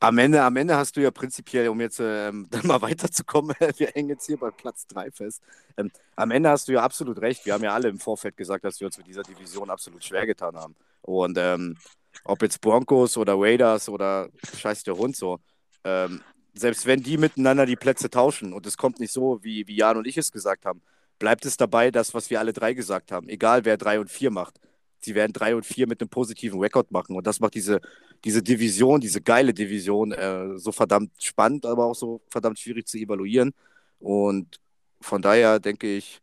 Am 0.00 0.18
Ende, 0.18 0.42
am 0.42 0.56
Ende 0.56 0.76
hast 0.76 0.96
du 0.96 1.00
ja 1.00 1.10
prinzipiell, 1.10 1.68
um 1.68 1.80
jetzt 1.80 2.00
ähm, 2.00 2.46
dann 2.50 2.66
mal 2.66 2.82
weiterzukommen, 2.82 3.56
wir 3.76 3.86
hängen 3.88 4.10
jetzt 4.10 4.26
hier 4.26 4.36
bei 4.36 4.50
Platz 4.50 4.86
3 4.88 5.10
fest. 5.10 5.42
Ähm, 5.78 5.90
am 6.16 6.30
Ende 6.30 6.50
hast 6.50 6.68
du 6.68 6.72
ja 6.72 6.82
absolut 6.82 7.18
recht. 7.20 7.46
Wir 7.46 7.54
haben 7.54 7.64
ja 7.64 7.72
alle 7.72 7.88
im 7.88 7.98
Vorfeld 7.98 8.36
gesagt, 8.36 8.64
dass 8.64 8.80
wir 8.80 8.86
uns 8.86 8.98
mit 8.98 9.06
dieser 9.06 9.22
Division 9.22 9.70
absolut 9.70 10.04
schwer 10.04 10.26
getan 10.26 10.56
haben. 10.56 10.74
Und 11.00 11.38
ähm, 11.38 11.76
ob 12.24 12.42
jetzt 12.42 12.60
Broncos 12.60 13.16
oder 13.16 13.34
Raiders 13.36 13.88
oder 13.88 14.30
scheiß 14.56 14.82
der 14.84 14.96
Hund 14.96 15.16
so, 15.16 15.38
ähm, 15.84 16.22
selbst 16.54 16.86
wenn 16.86 17.02
die 17.02 17.18
miteinander 17.18 17.66
die 17.66 17.76
Plätze 17.76 18.10
tauschen 18.10 18.52
und 18.52 18.66
es 18.66 18.76
kommt 18.76 19.00
nicht 19.00 19.12
so, 19.12 19.42
wie, 19.42 19.66
wie 19.66 19.76
Jan 19.76 19.96
und 19.96 20.06
ich 20.06 20.16
es 20.16 20.32
gesagt 20.32 20.64
haben, 20.64 20.82
bleibt 21.18 21.44
es 21.44 21.56
dabei, 21.56 21.90
das, 21.90 22.14
was 22.14 22.30
wir 22.30 22.40
alle 22.40 22.52
drei 22.52 22.74
gesagt 22.74 23.12
haben. 23.12 23.28
Egal 23.28 23.64
wer 23.64 23.76
3 23.76 24.00
und 24.00 24.10
4 24.10 24.30
macht. 24.30 24.60
Sie 25.00 25.14
werden 25.14 25.32
3 25.32 25.56
und 25.56 25.66
4 25.66 25.86
mit 25.86 26.00
einem 26.00 26.08
positiven 26.08 26.60
Rekord 26.60 26.90
machen. 26.90 27.14
Und 27.16 27.26
das 27.26 27.40
macht 27.40 27.54
diese, 27.54 27.80
diese 28.24 28.42
Division, 28.42 29.00
diese 29.00 29.20
geile 29.20 29.52
Division, 29.52 30.12
äh, 30.12 30.56
so 30.58 30.72
verdammt 30.72 31.10
spannend, 31.22 31.66
aber 31.66 31.84
auch 31.84 31.94
so 31.94 32.22
verdammt 32.28 32.58
schwierig 32.58 32.86
zu 32.86 32.96
evaluieren. 32.98 33.52
Und 34.00 34.60
von 35.00 35.20
daher 35.20 35.60
denke 35.60 35.94
ich, 35.94 36.20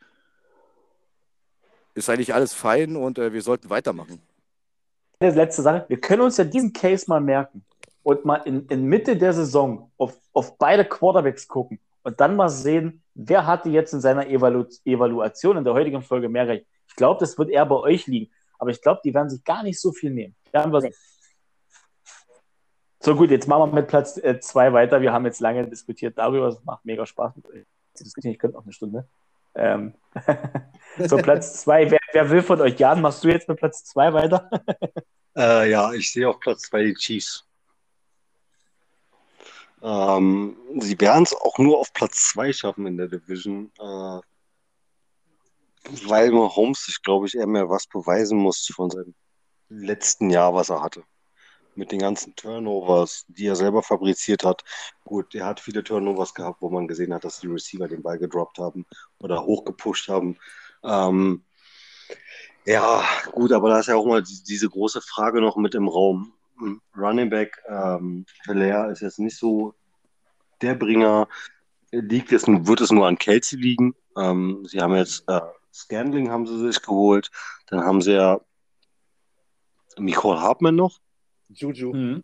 ist 1.94 2.10
eigentlich 2.10 2.34
alles 2.34 2.54
fein 2.54 2.96
und 2.96 3.20
äh, 3.20 3.34
wir 3.34 3.42
sollten 3.42 3.70
weitermachen. 3.70 4.22
Eine 5.22 5.36
letzte 5.36 5.62
Sache. 5.62 5.86
Wir 5.88 6.02
können 6.02 6.24
uns 6.24 6.38
ja 6.38 6.44
diesen 6.44 6.74
Case 6.74 7.06
mal 7.08 7.22
merken 7.22 7.64
und 8.02 8.26
mal 8.26 8.38
in, 8.38 8.66
in 8.68 8.86
Mitte 8.86 9.16
der 9.16 9.34
Saison 9.34 9.92
auf, 9.98 10.18
auf 10.34 10.58
beide 10.58 10.84
Quarterbacks 10.84 11.48
gucken 11.48 11.80
und 12.02 12.20
dann 12.20 12.36
mal 12.36 12.50
sehen, 12.50 13.04
wer 13.14 13.46
hatte 13.46 13.70
jetzt 13.70 13.94
in 13.94 14.02
seiner 14.02 14.28
Evalu 14.28 14.66
Evaluation 14.84 15.58
in 15.58 15.64
der 15.64 15.74
heutigen 15.74 16.02
Folge 16.02 16.28
mehr 16.28 16.48
recht. 16.48 16.66
Ich 16.88 16.96
glaube, 16.96 17.20
das 17.20 17.38
wird 17.38 17.52
eher 17.52 17.68
bei 17.68 17.76
euch 17.76 18.08
liegen. 18.08 18.32
Aber 18.58 18.72
ich 18.72 18.82
glaube, 18.82 19.02
die 19.06 19.14
werden 19.14 19.30
sich 19.30 19.44
gar 19.44 19.62
nicht 19.62 19.80
so 19.80 19.92
viel 19.92 20.10
nehmen. 20.10 20.36
So 23.00 23.16
gut, 23.16 23.30
jetzt 23.30 23.48
machen 23.48 23.72
wir 23.72 23.76
mit 23.76 23.88
Platz 23.88 24.16
2 24.16 24.68
äh, 24.68 24.74
weiter. 24.74 25.02
Wir 25.02 25.14
haben 25.14 25.26
jetzt 25.26 25.40
lange 25.40 25.68
diskutiert 25.68 26.18
darüber. 26.18 26.48
Es 26.48 26.64
macht 26.64 26.84
mega 26.84 27.06
Spaß 27.06 27.36
mit 27.36 27.48
euch 27.48 27.66
zu 27.94 28.04
diskutieren. 28.04 28.34
Ich 28.34 28.40
könnte 28.40 28.58
noch 28.58 28.64
eine 28.64 28.74
Stunde. 28.74 29.08
Ähm, 29.56 29.94
so, 31.08 31.18
Platz 31.18 31.62
2. 31.62 31.92
Wer, 31.92 32.00
wer, 32.12 32.30
will 32.30 32.42
von 32.42 32.62
euch? 32.62 32.80
Jan, 32.80 33.02
machst 33.02 33.24
du 33.24 33.30
jetzt 33.30 33.48
mit 33.48 33.58
Platz 33.58 33.84
2 33.86 34.14
weiter? 34.14 34.50
äh, 35.36 35.70
ja, 35.70 35.94
ich 35.94 36.12
sehe 36.12 36.30
auf 36.30 36.40
Platz 36.40 36.64
2 36.64 36.84
die 36.84 36.94
Chiefs. 36.94 37.46
Ähm, 39.82 40.58
sie 40.80 41.00
werden 41.00 41.24
es 41.24 41.34
auch 41.34 41.58
nur 41.58 41.80
auf 41.80 41.92
Platz 41.94 42.30
2 42.30 42.54
schaffen 42.54 42.86
in 42.86 42.98
der 42.98 43.08
Division, 43.08 43.72
äh, 43.80 44.20
weil 46.08 46.32
Mahomes 46.32 46.86
sich, 46.86 47.02
glaube 47.02 47.26
ich, 47.26 47.36
eher 47.36 47.48
mehr 47.48 47.70
was 47.70 47.88
beweisen 47.88 48.38
muss 48.38 48.68
von 48.74 48.92
seinem 48.92 49.16
letzten 49.70 50.30
Jahr, 50.30 50.54
was 50.54 50.70
er 50.70 50.82
hatte. 50.82 51.04
Mit 51.76 51.92
den 51.92 52.00
ganzen 52.00 52.36
Turnovers, 52.36 53.26
die 53.30 53.48
er 53.48 53.56
selber 53.56 53.82
fabriziert 53.82 54.44
hat. 54.44 54.64
Gut, 55.06 55.34
er 55.36 55.46
hat 55.46 55.60
viele 55.60 55.84
Turnovers 55.84 56.34
gehabt, 56.34 56.62
wo 56.62 56.70
man 56.70 56.88
gesehen 56.88 57.14
hat, 57.14 57.24
dass 57.24 57.40
die 57.40 57.48
Receiver 57.48 57.88
den 57.88 58.02
Ball 58.02 58.20
gedroppt 58.20 58.60
haben 58.60 58.86
oder 59.20 59.44
hochgepusht 59.46 60.10
haben. 60.10 60.38
Ähm, 60.84 61.44
ja, 62.66 63.04
gut, 63.32 63.52
aber 63.54 63.70
da 63.70 63.80
ist 63.80 63.88
ja 63.88 63.96
auch 63.96 64.06
mal 64.06 64.22
die, 64.22 64.44
diese 64.44 64.70
große 64.70 65.02
Frage 65.02 65.42
noch 65.42 65.56
mit 65.56 65.76
im 65.76 65.88
Raum. 65.88 66.34
Running 66.96 67.30
Back 67.30 67.58
ähm, 67.68 68.26
Hilaire 68.46 68.92
ist 68.92 69.02
jetzt 69.02 69.20
nicht 69.20 69.38
so 69.38 69.74
der 70.62 70.76
Bringer. 70.76 71.28
Liegt 71.92 72.32
es, 72.32 72.48
wird 72.48 72.82
es 72.82 72.92
nur 72.92 73.08
an 73.08 73.18
Kelsey 73.18 73.60
liegen? 73.60 73.96
Ähm, 74.18 74.66
sie 74.68 74.80
haben 74.80 74.96
jetzt 74.96 75.24
äh, 75.28 75.42
Scandling 75.74 76.30
haben 76.30 76.46
sie 76.46 76.60
sich 76.60 76.82
geholt. 76.82 77.32
Dann 77.68 77.82
haben 77.84 78.02
sie 78.02 78.14
ja 78.14 78.40
Nicole 79.98 80.42
Hartman 80.42 80.76
noch. 80.76 81.00
Juju. 81.54 81.94
Mhm. 81.94 82.24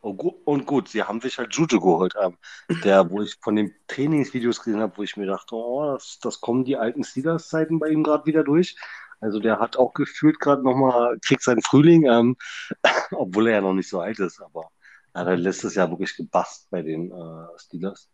Oh, 0.00 0.14
gu 0.14 0.30
und 0.44 0.66
gut, 0.66 0.88
sie 0.88 1.02
haben 1.04 1.20
sich 1.20 1.38
halt 1.38 1.54
Juju 1.54 1.80
geholt. 1.80 2.14
Ähm, 2.20 2.36
der, 2.82 3.08
wo 3.10 3.22
ich 3.22 3.36
von 3.40 3.54
den 3.54 3.72
Trainingsvideos 3.86 4.62
gesehen 4.62 4.80
habe, 4.80 4.96
wo 4.96 5.02
ich 5.02 5.16
mir 5.16 5.26
dachte, 5.26 5.54
oh, 5.54 5.92
das, 5.92 6.18
das 6.20 6.40
kommen 6.40 6.64
die 6.64 6.76
alten 6.76 7.04
Steelers-Zeiten 7.04 7.78
bei 7.78 7.88
ihm 7.88 8.02
gerade 8.02 8.26
wieder 8.26 8.42
durch. 8.42 8.76
Also 9.20 9.38
der 9.38 9.60
hat 9.60 9.76
auch 9.76 9.94
gefühlt 9.94 10.40
gerade 10.40 10.64
nochmal, 10.64 11.16
kriegt 11.24 11.44
seinen 11.44 11.62
Frühling, 11.62 12.06
ähm, 12.06 12.36
obwohl 13.12 13.46
er 13.46 13.54
ja 13.54 13.60
noch 13.60 13.74
nicht 13.74 13.88
so 13.88 14.00
alt 14.00 14.18
ist, 14.18 14.40
aber 14.42 14.70
er 15.14 15.26
hat 15.26 15.38
letztes 15.38 15.76
Jahr 15.76 15.90
wirklich 15.90 16.16
gebast 16.16 16.68
bei 16.70 16.82
den 16.82 17.12
äh, 17.12 17.46
Steelers. 17.58 18.10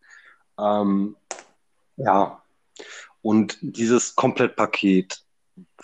Ähm, 0.59 1.17
ja, 1.97 2.43
und 3.23 3.59
dieses 3.63 4.15
Komplettpaket, 4.15 5.25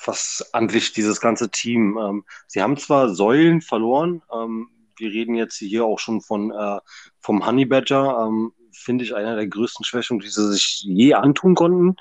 was 0.05 0.49
an 0.53 0.69
sich 0.69 0.93
dieses 0.93 1.21
ganze 1.21 1.51
Team, 1.51 1.99
ähm, 1.99 2.25
sie 2.47 2.63
haben 2.63 2.77
zwar 2.77 3.15
Säulen 3.15 3.61
verloren, 3.61 4.23
ähm, 4.33 4.69
wir 4.97 5.11
reden 5.11 5.35
jetzt 5.35 5.57
hier 5.57 5.85
auch 5.85 5.99
schon 5.99 6.21
von 6.21 6.51
äh, 6.53 6.81
vom 7.21 7.47
Honey 7.47 7.65
Badger, 7.65 8.27
ähm, 8.27 8.53
finde 8.73 9.05
ich 9.05 9.15
einer 9.15 9.37
der 9.37 9.47
größten 9.47 9.85
Schwächen, 9.85 10.19
die 10.19 10.29
sie 10.29 10.53
sich 10.53 10.83
je 10.85 11.15
antun 11.15 11.55
konnten. 11.55 11.97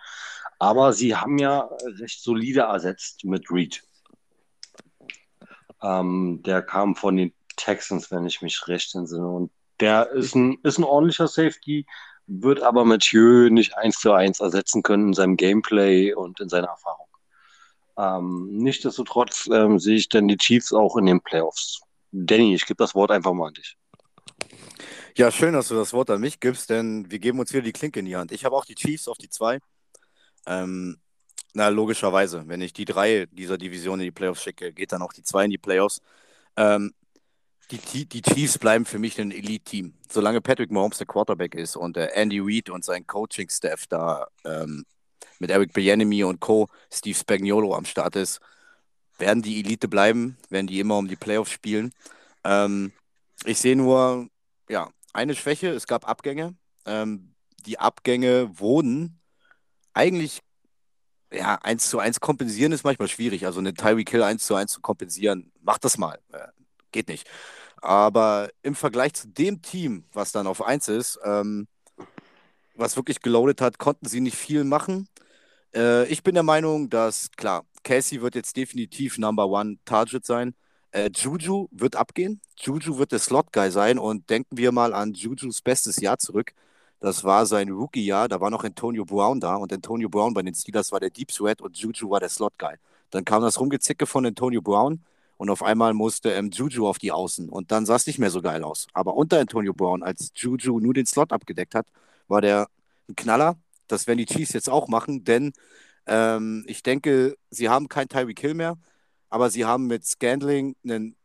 Aber 0.59 0.93
sie 0.93 1.15
haben 1.15 1.37
ja 1.37 1.69
recht 1.99 2.21
solide 2.21 2.61
ersetzt 2.61 3.23
mit 3.25 3.51
Reed. 3.51 3.83
Ähm, 5.81 6.41
der 6.45 6.61
kam 6.61 6.95
von 6.95 7.17
den 7.17 7.33
Texans, 7.57 8.11
wenn 8.11 8.25
ich 8.25 8.41
mich 8.41 8.67
recht 8.67 8.95
entsinne. 8.95 9.27
Und 9.27 9.51
der 9.79 10.11
ist 10.11 10.35
ein, 10.35 10.57
ist 10.63 10.77
ein 10.77 10.85
ordentlicher 10.85 11.27
Safety, 11.27 11.85
wird 12.27 12.61
aber 12.61 12.85
Mathieu 12.85 13.49
nicht 13.49 13.77
eins 13.77 13.99
zu 13.99 14.13
eins 14.13 14.39
ersetzen 14.39 14.83
können 14.83 15.07
in 15.09 15.13
seinem 15.13 15.35
Gameplay 15.35 16.13
und 16.13 16.39
in 16.39 16.49
seiner 16.49 16.67
Erfahrung. 16.67 17.07
Ähm, 17.97 18.49
nichtsdestotrotz 18.51 19.47
ähm, 19.51 19.79
sehe 19.79 19.95
ich 19.95 20.09
dann 20.09 20.27
die 20.27 20.37
Chiefs 20.37 20.73
auch 20.73 20.97
in 20.97 21.05
den 21.05 21.21
Playoffs. 21.21 21.81
Danny, 22.11 22.55
ich 22.55 22.65
gebe 22.65 22.77
das 22.77 22.95
Wort 22.95 23.11
einfach 23.11 23.33
mal 23.33 23.47
an 23.47 23.53
dich. 23.53 23.77
Ja, 25.15 25.31
schön, 25.31 25.53
dass 25.53 25.67
du 25.67 25.75
das 25.75 25.93
Wort 25.93 26.09
an 26.09 26.21
mich 26.21 26.39
gibst, 26.39 26.69
denn 26.69 27.09
wir 27.11 27.19
geben 27.19 27.39
uns 27.39 27.53
wieder 27.53 27.61
die 27.61 27.71
Klinke 27.71 27.99
in 27.99 28.05
die 28.05 28.15
Hand. 28.15 28.31
Ich 28.31 28.45
habe 28.45 28.55
auch 28.55 28.65
die 28.65 28.75
Chiefs 28.75 29.07
auf 29.07 29.17
die 29.17 29.29
zwei. 29.29 29.59
Ähm, 30.47 30.97
na, 31.53 31.67
logischerweise, 31.69 32.47
wenn 32.47 32.61
ich 32.61 32.73
die 32.73 32.85
drei 32.85 33.27
dieser 33.31 33.59
Division 33.59 33.99
in 33.99 34.05
die 34.05 34.11
Playoffs 34.11 34.41
schicke, 34.41 34.73
geht 34.73 34.91
dann 34.91 35.03
auch 35.03 35.13
die 35.13 35.21
zwei 35.21 35.45
in 35.45 35.51
die 35.51 35.59
Playoffs. 35.59 36.01
Ähm, 36.57 36.93
die, 37.69 38.05
die 38.05 38.21
Chiefs 38.21 38.57
bleiben 38.57 38.85
für 38.85 38.99
mich 38.99 39.19
ein 39.21 39.31
Elite-Team. 39.31 39.93
Solange 40.09 40.41
Patrick 40.41 40.71
Mahomes 40.71 40.97
der 40.97 41.07
Quarterback 41.07 41.55
ist 41.55 41.75
und 41.75 41.95
äh, 41.97 42.07
Andy 42.13 42.39
Reid 42.39 42.69
und 42.69 42.83
sein 42.83 43.05
Coaching-Staff 43.07 43.87
da 43.87 44.27
ähm, 44.45 44.83
mit 45.39 45.49
Eric 45.49 45.73
Bieniemy 45.73 46.23
und 46.23 46.39
Co., 46.39 46.67
Steve 46.91 47.17
Spagnuolo 47.17 47.75
am 47.75 47.85
Start 47.85 48.15
ist, 48.15 48.39
werden 49.17 49.43
die 49.43 49.59
Elite 49.59 49.87
bleiben, 49.87 50.37
werden 50.49 50.67
die 50.67 50.79
immer 50.79 50.97
um 50.97 51.07
die 51.07 51.15
Playoffs 51.15 51.51
spielen. 51.51 51.91
Ähm, 52.43 52.91
ich 53.45 53.59
sehe 53.59 53.75
nur, 53.75 54.27
ja, 54.69 54.89
eine 55.13 55.35
Schwäche, 55.35 55.69
es 55.69 55.87
gab 55.87 56.07
Abgänge. 56.07 56.55
Ähm, 56.85 57.33
die 57.65 57.79
Abgänge 57.79 58.59
wurden 58.59 59.19
eigentlich, 59.93 60.41
ja, 61.31 61.55
eins 61.55 61.89
zu 61.89 61.99
eins 61.99 62.19
kompensieren 62.19 62.71
ist 62.71 62.83
manchmal 62.83 63.07
schwierig. 63.07 63.45
Also 63.45 63.59
eine 63.59 63.73
Tyreek 63.73 64.09
Hill 64.09 64.23
eins 64.23 64.45
zu 64.45 64.55
eins 64.55 64.71
zu 64.71 64.81
kompensieren, 64.81 65.51
macht 65.61 65.83
das 65.83 65.97
mal. 65.97 66.19
Äh, 66.31 66.47
geht 66.91 67.07
nicht. 67.07 67.27
Aber 67.81 68.49
im 68.61 68.75
Vergleich 68.75 69.13
zu 69.13 69.27
dem 69.27 69.61
Team, 69.61 70.05
was 70.13 70.31
dann 70.31 70.47
auf 70.47 70.61
eins 70.63 70.87
ist, 70.87 71.19
ähm, 71.23 71.67
was 72.75 72.95
wirklich 72.95 73.21
geloadet 73.21 73.61
hat, 73.61 73.77
konnten 73.77 74.07
sie 74.07 74.21
nicht 74.21 74.37
viel 74.37 74.63
machen. 74.63 75.07
Äh, 75.75 76.05
ich 76.07 76.23
bin 76.23 76.35
der 76.35 76.43
Meinung, 76.43 76.89
dass, 76.89 77.31
klar, 77.31 77.65
Casey 77.83 78.21
wird 78.21 78.35
jetzt 78.35 78.57
definitiv 78.57 79.17
Number 79.17 79.47
One 79.47 79.77
Target 79.85 80.25
sein. 80.25 80.55
Äh, 80.91 81.09
Juju 81.13 81.67
wird 81.71 81.95
abgehen. 81.95 82.41
Juju 82.57 82.97
wird 82.97 83.11
der 83.11 83.19
Slot-Guy 83.19 83.71
sein. 83.71 83.99
Und 83.99 84.29
denken 84.29 84.57
wir 84.57 84.71
mal 84.71 84.93
an 84.93 85.13
Jujus 85.13 85.61
bestes 85.61 85.97
Jahr 85.97 86.17
zurück. 86.19 86.53
Das 86.99 87.23
war 87.23 87.45
sein 87.45 87.69
Rookie-Jahr. 87.69 88.29
Da 88.29 88.39
war 88.39 88.49
noch 88.49 88.63
Antonio 88.63 89.05
Brown 89.05 89.39
da. 89.39 89.55
Und 89.55 89.73
Antonio 89.73 90.09
Brown 90.09 90.33
bei 90.33 90.41
den 90.43 90.55
Steelers 90.55 90.91
war 90.91 90.99
der 90.99 91.09
Deep 91.09 91.31
Sweat 91.31 91.61
und 91.61 91.77
Juju 91.77 92.09
war 92.09 92.19
der 92.19 92.29
Slot-Guy. 92.29 92.75
Dann 93.11 93.25
kam 93.25 93.41
das 93.41 93.59
Rumgezicke 93.59 94.05
von 94.05 94.25
Antonio 94.25 94.61
Brown. 94.61 95.03
Und 95.37 95.49
auf 95.49 95.63
einmal 95.63 95.93
musste 95.93 96.31
ähm, 96.31 96.51
Juju 96.51 96.87
auf 96.87 96.99
die 96.99 97.11
Außen. 97.11 97.49
Und 97.49 97.71
dann 97.71 97.85
sah 97.85 97.95
es 97.95 98.07
nicht 98.07 98.19
mehr 98.19 98.29
so 98.29 98.41
geil 98.41 98.63
aus. 98.63 98.87
Aber 98.93 99.15
unter 99.15 99.39
Antonio 99.39 99.73
Brown, 99.73 100.03
als 100.03 100.31
Juju 100.35 100.79
nur 100.79 100.93
den 100.93 101.05
Slot 101.05 101.33
abgedeckt 101.33 101.75
hat, 101.75 101.87
war 102.27 102.41
der 102.41 102.67
ein 103.09 103.15
Knaller. 103.15 103.57
Das 103.87 104.07
werden 104.07 104.19
die 104.19 104.25
Chiefs 104.25 104.53
jetzt 104.53 104.69
auch 104.69 104.87
machen, 104.87 105.23
denn 105.23 105.53
ähm, 106.05 106.63
ich 106.67 106.83
denke, 106.83 107.37
sie 107.49 107.69
haben 107.69 107.89
kein 107.89 108.09
Tyreek 108.09 108.39
Hill 108.39 108.53
mehr, 108.53 108.77
aber 109.29 109.49
sie 109.49 109.65
haben 109.65 109.87
mit 109.87 110.05
Scandling 110.05 110.75
einen 110.83 111.15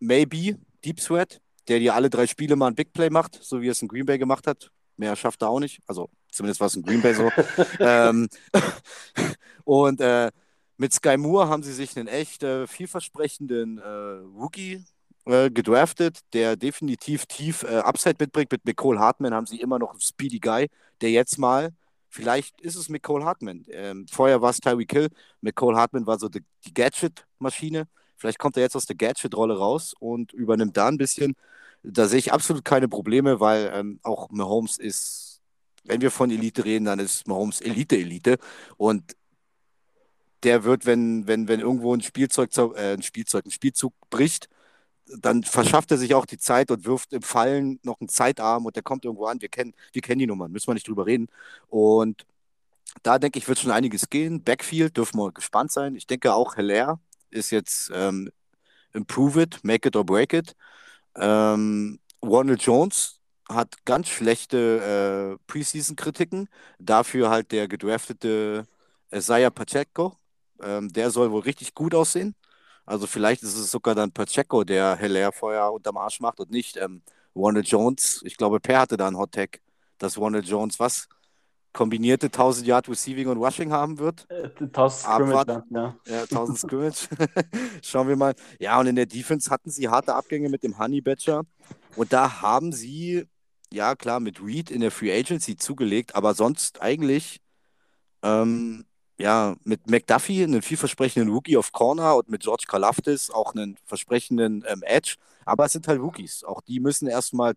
Maybe 0.00 0.58
Deep 0.84 1.00
Sweat, 1.00 1.40
der 1.66 1.78
dir 1.78 1.94
alle 1.94 2.10
drei 2.10 2.26
Spiele 2.26 2.56
mal 2.56 2.68
ein 2.68 2.74
Big 2.74 2.92
Play 2.92 3.10
macht, 3.10 3.38
so 3.42 3.60
wie 3.60 3.68
er 3.68 3.72
es 3.72 3.82
in 3.82 3.88
Green 3.88 4.06
Bay 4.06 4.18
gemacht 4.18 4.46
hat. 4.46 4.70
Mehr 4.96 5.16
schafft 5.16 5.42
er 5.42 5.50
auch 5.50 5.60
nicht. 5.60 5.80
Also 5.86 6.10
zumindest 6.30 6.60
war 6.60 6.66
es 6.66 6.76
in 6.76 6.82
Green 6.82 7.02
Bay 7.02 7.14
so. 7.14 7.30
ähm, 7.80 8.28
und 9.64 10.00
äh, 10.00 10.30
mit 10.76 10.92
Sky 10.92 11.16
Moore 11.16 11.48
haben 11.48 11.62
sie 11.62 11.72
sich 11.72 11.96
einen 11.96 12.08
echt 12.08 12.42
äh, 12.42 12.66
vielversprechenden 12.66 13.78
äh, 13.78 13.88
Rookie 14.38 14.84
äh, 15.28 15.50
gedraftet, 15.50 16.20
der 16.32 16.56
definitiv 16.56 17.26
tief 17.26 17.62
äh, 17.62 17.76
Upside 17.76 18.16
mitbringt. 18.18 18.50
Mit 18.50 18.64
Nicole 18.64 18.98
Hartman 18.98 19.34
haben 19.34 19.46
sie 19.46 19.60
immer 19.60 19.78
noch 19.78 19.90
einen 19.90 20.00
Speedy 20.00 20.40
Guy, 20.40 20.68
der 21.02 21.10
jetzt 21.10 21.38
mal, 21.38 21.72
vielleicht 22.08 22.60
ist 22.62 22.76
es 22.76 22.88
Nicole 22.88 23.24
Hartman. 23.26 23.66
Ähm, 23.68 24.06
vorher 24.10 24.40
war 24.40 24.50
es 24.50 24.58
Tyreek 24.58 24.90
Hill. 24.90 25.08
Nicole 25.42 25.76
Hartman 25.76 26.06
war 26.06 26.18
so 26.18 26.28
die, 26.28 26.42
die 26.66 26.72
Gadget-Maschine. 26.72 27.86
Vielleicht 28.16 28.38
kommt 28.38 28.56
er 28.56 28.62
jetzt 28.62 28.74
aus 28.74 28.86
der 28.86 28.96
Gadget-Rolle 28.96 29.58
raus 29.58 29.94
und 29.98 30.32
übernimmt 30.32 30.76
da 30.78 30.88
ein 30.88 30.96
bisschen. 30.96 31.34
Da 31.82 32.06
sehe 32.08 32.18
ich 32.18 32.32
absolut 32.32 32.64
keine 32.64 32.88
Probleme, 32.88 33.38
weil 33.38 33.70
ähm, 33.74 34.00
auch 34.02 34.30
Mahomes 34.30 34.78
ist, 34.78 35.40
wenn 35.84 36.00
wir 36.00 36.10
von 36.10 36.30
Elite 36.30 36.64
reden, 36.64 36.86
dann 36.86 37.00
ist 37.00 37.28
Mahomes 37.28 37.60
Elite-Elite. 37.60 38.38
Und 38.78 39.14
der 40.42 40.64
wird, 40.64 40.86
wenn, 40.86 41.26
wenn, 41.26 41.48
wenn 41.48 41.60
irgendwo 41.60 41.94
ein 41.94 42.00
Spielzeug, 42.00 42.50
äh, 42.56 42.94
ein 42.94 43.02
Spielzeug, 43.02 43.44
ein 43.44 43.50
Spielzug 43.50 43.92
bricht, 44.10 44.48
dann 45.18 45.42
verschafft 45.44 45.90
er 45.90 45.98
sich 45.98 46.14
auch 46.14 46.26
die 46.26 46.38
Zeit 46.38 46.70
und 46.70 46.84
wirft 46.84 47.12
im 47.12 47.22
Fallen 47.22 47.80
noch 47.82 48.00
einen 48.00 48.08
Zeitarm 48.08 48.66
und 48.66 48.76
der 48.76 48.82
kommt 48.82 49.04
irgendwo 49.04 49.26
an. 49.26 49.40
Wir 49.40 49.48
kennen, 49.48 49.74
wir 49.92 50.02
kennen 50.02 50.18
die 50.18 50.26
Nummern, 50.26 50.52
müssen 50.52 50.68
wir 50.68 50.74
nicht 50.74 50.88
drüber 50.88 51.06
reden. 51.06 51.28
Und 51.68 52.26
da 53.02 53.18
denke 53.18 53.38
ich, 53.38 53.48
wird 53.48 53.58
schon 53.58 53.70
einiges 53.70 54.10
gehen. 54.10 54.42
Backfield 54.42 54.96
dürfen 54.96 55.18
wir 55.18 55.32
gespannt 55.32 55.72
sein. 55.72 55.94
Ich 55.96 56.06
denke 56.06 56.34
auch 56.34 56.56
Heller 56.56 57.00
ist 57.30 57.50
jetzt 57.50 57.90
ähm, 57.94 58.30
Improve 58.92 59.42
it, 59.42 59.60
make 59.62 59.86
it 59.88 59.96
or 59.96 60.04
break 60.04 60.32
it. 60.32 60.56
Ähm, 61.16 62.00
Warner 62.20 62.54
Jones 62.54 63.20
hat 63.48 63.84
ganz 63.84 64.08
schlechte 64.08 65.38
äh, 65.38 65.44
Preseason-Kritiken. 65.46 66.48
Dafür 66.78 67.30
halt 67.30 67.52
der 67.52 67.68
gedraftete 67.68 68.66
Isaiah 69.12 69.50
Pacheco. 69.50 70.18
Ähm, 70.62 70.92
der 70.92 71.10
soll 71.10 71.30
wohl 71.30 71.42
richtig 71.42 71.74
gut 71.74 71.94
aussehen. 71.94 72.34
Also 72.88 73.06
vielleicht 73.06 73.42
ist 73.42 73.56
es 73.56 73.70
sogar 73.70 73.94
dann 73.94 74.12
Pacheco, 74.12 74.64
der 74.64 74.96
Heller 74.96 75.30
vorher 75.30 75.70
unterm 75.72 75.98
Arsch 75.98 76.20
macht 76.20 76.40
und 76.40 76.50
nicht 76.50 76.78
ähm, 76.78 77.02
Warner 77.34 77.60
Jones. 77.60 78.22
Ich 78.24 78.38
glaube, 78.38 78.60
Per 78.60 78.80
hatte 78.80 78.96
da 78.96 79.06
einen 79.06 79.18
Hot 79.18 79.32
Tag, 79.32 79.60
dass 79.98 80.18
Warner 80.18 80.40
Jones 80.40 80.80
was 80.80 81.06
kombinierte 81.74 82.26
1000 82.26 82.66
Yard 82.66 82.88
Receiving 82.88 83.28
und 83.28 83.36
Rushing 83.36 83.72
haben 83.72 83.98
wird. 83.98 84.26
Äh, 84.30 84.48
1000 84.58 84.90
Scrimmage, 85.02 85.64
ja. 85.68 85.96
ja. 86.06 86.22
1000 86.22 86.58
Scrimmage. 86.58 87.08
Schauen 87.82 88.08
wir 88.08 88.16
mal. 88.16 88.34
Ja, 88.58 88.80
und 88.80 88.86
in 88.86 88.96
der 88.96 89.04
Defense 89.04 89.50
hatten 89.50 89.70
sie 89.70 89.90
harte 89.90 90.14
Abgänge 90.14 90.48
mit 90.48 90.62
dem 90.62 90.78
Honey 90.78 91.02
Badger. 91.02 91.44
Und 91.94 92.14
da 92.14 92.40
haben 92.40 92.72
sie, 92.72 93.26
ja 93.70 93.96
klar, 93.96 94.18
mit 94.18 94.42
Reed 94.42 94.70
in 94.70 94.80
der 94.80 94.90
Free 94.90 95.12
Agency 95.12 95.58
zugelegt, 95.58 96.14
aber 96.14 96.32
sonst 96.32 96.80
eigentlich 96.80 97.42
ähm, 98.22 98.86
ja, 99.18 99.56
mit 99.64 99.90
McDuffie 99.90 100.44
einen 100.44 100.62
vielversprechenden 100.62 101.32
Rookie 101.32 101.56
auf 101.56 101.72
Corner 101.72 102.16
und 102.16 102.28
mit 102.28 102.42
George 102.42 102.64
Kalafdis 102.68 103.30
auch 103.30 103.52
einen 103.54 103.76
versprechenden 103.84 104.64
ähm, 104.68 104.82
Edge. 104.84 105.16
Aber 105.44 105.64
es 105.64 105.72
sind 105.72 105.88
halt 105.88 106.00
Rookies. 106.00 106.44
Auch 106.44 106.60
die 106.62 106.78
müssen 106.78 107.08
erstmal 107.08 107.54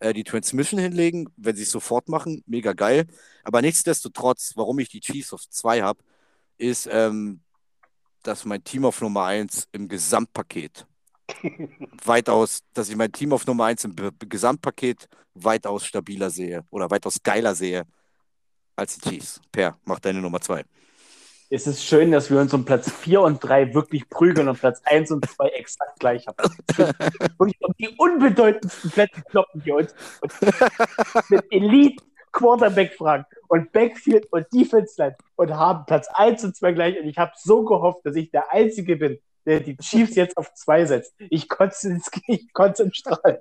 äh, 0.00 0.14
die 0.14 0.24
Transmission 0.24 0.80
hinlegen, 0.80 1.28
wenn 1.36 1.54
sie 1.54 1.64
es 1.64 1.70
sofort 1.70 2.08
machen. 2.08 2.42
Mega 2.46 2.72
geil. 2.72 3.06
Aber 3.44 3.60
nichtsdestotrotz, 3.60 4.52
warum 4.56 4.78
ich 4.78 4.88
die 4.88 5.00
Chiefs 5.00 5.34
auf 5.34 5.48
2 5.48 5.82
habe, 5.82 6.00
ist, 6.56 6.88
ähm, 6.90 7.40
dass 8.22 8.46
mein 8.46 8.64
Team 8.64 8.86
auf 8.86 9.00
Nummer 9.02 9.24
1 9.26 9.68
im 9.72 9.88
Gesamtpaket 9.88 10.86
weitaus, 12.04 12.62
dass 12.72 12.88
ich 12.88 12.96
mein 12.96 13.12
Team 13.12 13.32
auf 13.34 13.46
Nummer 13.46 13.66
1 13.66 13.84
im 13.84 13.94
B 13.94 14.10
Gesamtpaket 14.20 15.08
weitaus 15.34 15.84
stabiler 15.84 16.30
sehe 16.30 16.64
oder 16.70 16.90
weitaus 16.90 17.22
geiler 17.22 17.54
sehe 17.54 17.84
als 18.76 18.98
die 18.98 19.10
Chiefs. 19.10 19.40
Per, 19.52 19.78
mach 19.84 20.00
deine 20.00 20.22
Nummer 20.22 20.40
2 20.40 20.64
es 21.50 21.66
ist 21.66 21.84
schön, 21.84 22.10
dass 22.10 22.30
wir 22.30 22.40
uns 22.40 22.52
um 22.52 22.64
Platz 22.64 22.90
4 22.90 23.20
und 23.20 23.42
3 23.42 23.74
wirklich 23.74 24.08
prügeln 24.08 24.48
und 24.48 24.58
Platz 24.58 24.80
1 24.84 25.10
und 25.12 25.28
2 25.28 25.48
exakt 25.48 26.00
gleich 26.00 26.26
haben. 26.26 26.36
Wirklich 27.38 27.60
um 27.60 27.72
die 27.78 27.88
unbedeutendsten 27.96 28.90
Plätze 28.90 29.22
kloppen 29.22 29.64
wir 29.64 29.76
uns 29.76 29.94
mit 31.28 31.44
Elite 31.50 32.02
Quarterback 32.32 32.94
fragen 32.94 33.24
und 33.48 33.72
Backfield 33.72 34.26
und 34.32 34.46
Defense 34.52 34.94
Line 34.98 35.16
und 35.36 35.54
haben 35.54 35.86
Platz 35.86 36.08
1 36.12 36.44
und 36.44 36.56
2 36.56 36.72
gleich. 36.72 37.00
Und 37.00 37.06
ich 37.06 37.16
habe 37.16 37.32
so 37.36 37.64
gehofft, 37.64 38.00
dass 38.04 38.16
ich 38.16 38.30
der 38.30 38.52
Einzige 38.52 38.96
bin, 38.96 39.18
der 39.46 39.60
die 39.60 39.76
Chiefs 39.76 40.16
jetzt 40.16 40.36
auf 40.36 40.52
2 40.52 40.86
setzt. 40.86 41.14
Ich 41.30 41.48
konnte 41.48 41.74
es 41.74 42.80
im 42.80 42.92
Strahlen. 42.92 43.38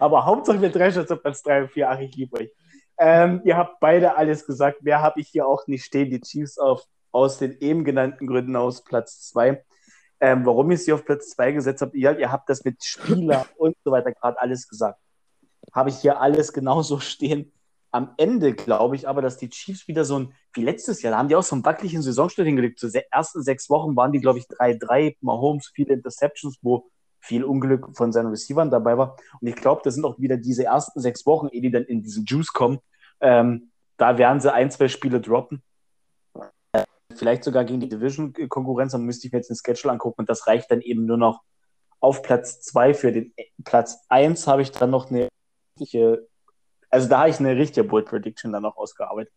Aber 0.00 0.24
Hauptsache 0.24 0.60
wir 0.60 0.70
drei 0.70 0.88
jetzt 0.88 1.12
auf 1.12 1.22
Platz 1.22 1.42
3 1.42 1.62
und 1.62 1.72
4. 1.72 1.90
Ach, 1.90 2.00
ich 2.00 2.14
liebe 2.16 2.38
euch. 2.38 2.50
Ähm, 2.98 3.40
ihr 3.44 3.56
habt 3.56 3.80
beide 3.80 4.16
alles 4.16 4.46
gesagt. 4.46 4.82
Mehr 4.82 5.02
habe 5.02 5.20
ich 5.20 5.28
hier 5.28 5.46
auch 5.46 5.66
nicht 5.66 5.84
stehen. 5.84 6.10
Die 6.10 6.20
Chiefs 6.20 6.58
auf 6.58 6.84
aus 7.12 7.38
den 7.38 7.58
eben 7.60 7.84
genannten 7.84 8.26
Gründen 8.26 8.56
aus 8.56 8.82
Platz 8.82 9.20
2. 9.28 9.62
Ähm, 10.20 10.46
warum 10.46 10.70
ich 10.70 10.84
sie 10.84 10.92
auf 10.92 11.04
Platz 11.04 11.30
2 11.30 11.52
gesetzt 11.52 11.82
habe, 11.82 11.96
ihr, 11.96 12.18
ihr 12.18 12.32
habt 12.32 12.48
das 12.48 12.64
mit 12.64 12.82
Spieler 12.82 13.46
und 13.56 13.76
so 13.84 13.90
weiter 13.90 14.12
gerade 14.12 14.40
alles 14.40 14.68
gesagt. 14.68 14.98
Habe 15.72 15.90
ich 15.90 15.96
hier 15.96 16.20
alles 16.20 16.52
genauso 16.52 16.98
stehen. 16.98 17.52
Am 17.90 18.14
Ende 18.16 18.54
glaube 18.54 18.96
ich 18.96 19.06
aber, 19.06 19.20
dass 19.20 19.36
die 19.36 19.50
Chiefs 19.50 19.86
wieder 19.86 20.04
so 20.04 20.18
ein, 20.18 20.32
wie 20.54 20.62
letztes 20.62 21.02
Jahr, 21.02 21.12
da 21.12 21.18
haben 21.18 21.28
die 21.28 21.36
auch 21.36 21.42
so 21.42 21.54
einen 21.54 21.64
wackeligen 21.64 22.02
Saisonstart 22.02 22.46
hingelegt. 22.46 22.78
Zu 22.78 22.88
den 22.88 23.02
ersten 23.10 23.42
sechs 23.42 23.68
Wochen 23.68 23.94
waren 23.96 24.12
die, 24.12 24.20
glaube 24.20 24.38
ich, 24.38 24.46
3-3, 24.46 25.16
Mahomes, 25.20 25.70
viele 25.74 25.92
Interceptions, 25.92 26.58
wo 26.62 26.88
viel 27.20 27.44
Unglück 27.44 27.96
von 27.96 28.12
seinen 28.12 28.28
Receivern 28.28 28.70
dabei 28.70 28.96
war. 28.96 29.16
Und 29.40 29.48
ich 29.48 29.56
glaube, 29.56 29.82
das 29.84 29.94
sind 29.94 30.04
auch 30.04 30.18
wieder 30.18 30.36
diese 30.36 30.64
ersten 30.64 31.00
sechs 31.00 31.26
Wochen, 31.26 31.48
ehe 31.48 31.60
die 31.60 31.70
dann 31.70 31.84
in 31.84 32.02
diesen 32.02 32.24
Juice 32.24 32.52
kommen. 32.52 32.78
Ähm, 33.20 33.70
da 33.96 34.18
werden 34.18 34.40
sie 34.40 34.52
ein, 34.52 34.70
zwei 34.70 34.88
Spiele 34.88 35.20
droppen 35.20 35.62
vielleicht 37.18 37.44
sogar 37.44 37.64
gegen 37.64 37.80
die 37.80 37.88
Division-Konkurrenz, 37.88 38.92
dann 38.92 39.04
müsste 39.04 39.26
ich 39.26 39.32
mir 39.32 39.38
jetzt 39.38 39.48
den 39.48 39.56
Schedule 39.56 39.92
angucken 39.92 40.22
und 40.22 40.28
das 40.28 40.46
reicht 40.46 40.70
dann 40.70 40.80
eben 40.80 41.04
nur 41.04 41.18
noch 41.18 41.42
auf 42.00 42.22
Platz 42.22 42.60
2 42.62 42.94
für 42.94 43.12
den 43.12 43.32
Platz 43.64 44.04
1 44.08 44.46
habe 44.48 44.62
ich 44.62 44.72
dann 44.72 44.90
noch 44.90 45.10
eine 45.10 45.28
richtige, 45.78 46.28
also 46.90 47.08
da 47.08 47.20
habe 47.20 47.30
ich 47.30 47.38
eine 47.38 47.56
richtige 47.56 47.84
Bold 47.84 48.06
Prediction 48.06 48.52
dann 48.52 48.64
noch 48.64 48.76
ausgearbeitet. 48.76 49.32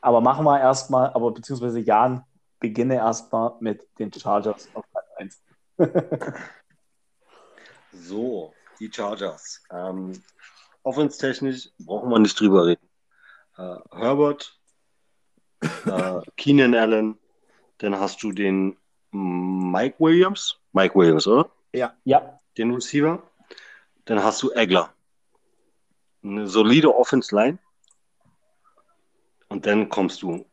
Aber 0.00 0.20
machen 0.20 0.44
wir 0.44 0.60
erstmal, 0.60 1.10
aber 1.10 1.30
beziehungsweise 1.32 1.80
Jan, 1.80 2.24
beginne 2.58 2.96
erstmal 2.96 3.52
mit 3.60 3.86
den 3.98 4.12
Chargers 4.12 4.68
auf 4.74 4.84
Platz 4.90 5.06
1. 5.16 5.42
so, 7.92 8.52
die 8.80 8.90
Chargers. 8.92 9.62
Ähm, 9.70 10.22
Offense-technisch 10.82 11.70
brauchen 11.78 12.10
wir 12.10 12.18
nicht 12.18 12.38
drüber 12.38 12.66
reden. 12.66 12.88
Uh, 13.58 13.78
Herbert 13.90 14.55
äh, 15.60 16.20
Keenan 16.36 16.74
Allen, 16.74 17.18
dann 17.78 17.98
hast 17.98 18.22
du 18.22 18.32
den 18.32 18.76
Mike 19.10 19.96
Williams. 19.98 20.58
Mike 20.72 20.94
Williams, 20.94 21.26
oder? 21.26 21.50
Ja. 21.72 21.94
Ja. 22.04 22.40
Den 22.56 22.72
Receiver. 22.72 23.22
Dann 24.04 24.22
hast 24.22 24.42
du 24.42 24.50
Egler. 24.52 24.92
Eine 26.22 26.46
solide 26.46 26.94
Offense 26.94 27.34
Line. 27.34 27.58
Und 29.48 29.66
dann 29.66 29.88
kommst 29.88 30.22
du. 30.22 30.46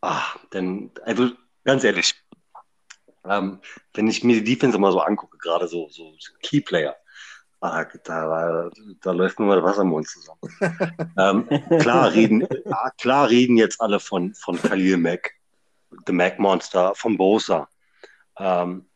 Ah, 0.00 0.24
dann, 0.50 0.90
also 1.04 1.30
ganz 1.64 1.84
ehrlich, 1.84 2.14
Ähm, 3.24 3.60
wenn 3.94 4.08
ich 4.08 4.24
mir 4.24 4.40
die 4.40 4.54
Defense 4.54 4.76
immer 4.76 4.92
so 4.92 5.00
angucke, 5.00 5.38
gerade 5.38 5.68
so, 5.68 5.88
so 5.90 6.14
Keyplayer, 6.40 6.96
ah, 7.60 7.84
da, 8.04 8.70
da, 9.00 9.12
läuft 9.12 9.38
mir 9.38 9.46
mal 9.46 9.80
im 9.80 9.88
Mund 9.88 10.08
zusammen. 10.08 10.40
ähm, 11.18 11.48
klar, 11.80 12.12
reden, 12.12 12.46
klar 12.98 13.28
reden 13.28 13.56
jetzt 13.56 13.80
alle 13.80 14.00
von, 14.00 14.34
von 14.34 14.60
Khalil 14.60 14.96
Mack, 14.96 15.34
The 16.06 16.12
Mac 16.12 16.38
Monster, 16.38 16.94
von 16.94 17.16
Bosa. 17.16 17.68
Ähm, 18.38 18.88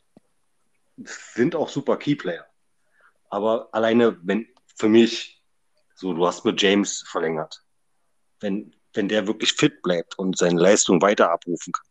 sind 0.97 1.55
auch 1.55 1.69
super 1.69 1.97
Keyplayer. 1.97 2.47
Aber 3.31 3.69
alleine, 3.73 4.19
wenn 4.23 4.47
für 4.77 4.89
mich, 4.89 5.43
so, 5.95 6.13
du 6.13 6.27
hast 6.27 6.45
mit 6.45 6.61
James 6.61 7.05
verlängert. 7.09 7.65
Wenn, 8.41 8.75
wenn 8.93 9.09
der 9.09 9.27
wirklich 9.27 9.53
fit 9.53 9.83
bleibt 9.83 10.19
und 10.19 10.37
seine 10.37 10.61
Leistung 10.61 11.01
weiter 11.01 11.31
abrufen 11.31 11.73
kann, 11.73 11.87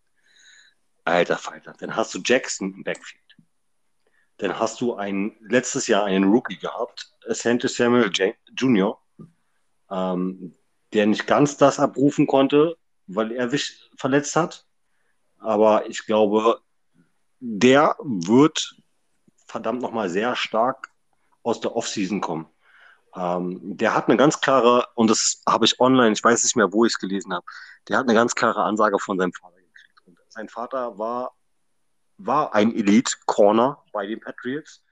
alter 1.06 1.38
Falter, 1.38 1.74
dann 1.80 1.96
hast 1.96 2.14
du 2.14 2.20
Jackson 2.24 2.74
im 2.74 2.84
Backfield. 2.84 3.21
Dann 4.42 4.58
hast 4.58 4.82
du 4.82 4.96
ein, 4.96 5.38
letztes 5.40 5.86
Jahr 5.86 6.06
einen 6.06 6.24
Rookie 6.24 6.58
gehabt, 6.58 7.14
Santa 7.28 7.68
Samuel 7.68 8.12
Jr., 8.58 9.00
ähm, 9.92 10.56
der 10.94 11.06
nicht 11.06 11.28
ganz 11.28 11.58
das 11.58 11.80
abrufen 11.80 12.26
konnte, 12.26 12.76
weil 13.06 13.32
er 13.34 13.50
sich 13.50 13.88
verletzt 13.98 14.36
hat. 14.36 14.66
Aber 15.38 15.88
ich 15.88 16.08
glaube, 16.08 16.60
der 17.40 17.96
wird 18.00 18.78
verdammt 19.46 19.84
nochmal 19.84 20.10
sehr 20.10 20.36
stark 20.36 20.90
aus 21.44 21.60
der 21.60 21.76
Offseason 21.76 22.20
kommen. 22.20 22.48
Ähm, 23.16 23.60
der 23.78 23.94
hat 23.94 24.08
eine 24.08 24.18
ganz 24.18 24.42
klare, 24.42 24.88
und 24.96 25.08
das 25.12 25.44
habe 25.48 25.66
ich 25.66 25.80
online, 25.80 26.14
ich 26.14 26.24
weiß 26.24 26.44
nicht 26.44 26.56
mehr, 26.56 26.74
wo 26.74 26.84
ich 26.84 26.94
es 26.94 27.00
gelesen 27.00 27.32
habe, 27.32 27.46
der 27.88 28.00
hat 28.00 28.06
eine 28.08 28.16
ganz 28.16 28.34
klare 28.34 28.64
Ansage 28.64 28.98
von 28.98 29.20
seinem 29.20 29.34
Vater 29.34 29.58
gekriegt. 29.58 30.02
Und 30.08 30.18
sein 30.30 30.50
Vater 30.50 30.98
war, 30.98 31.36
war 32.26 32.54
ein 32.54 32.76
Elite-Corner 32.76 33.84
bei 33.92 34.06
den 34.06 34.20
Patriots, 34.20 34.84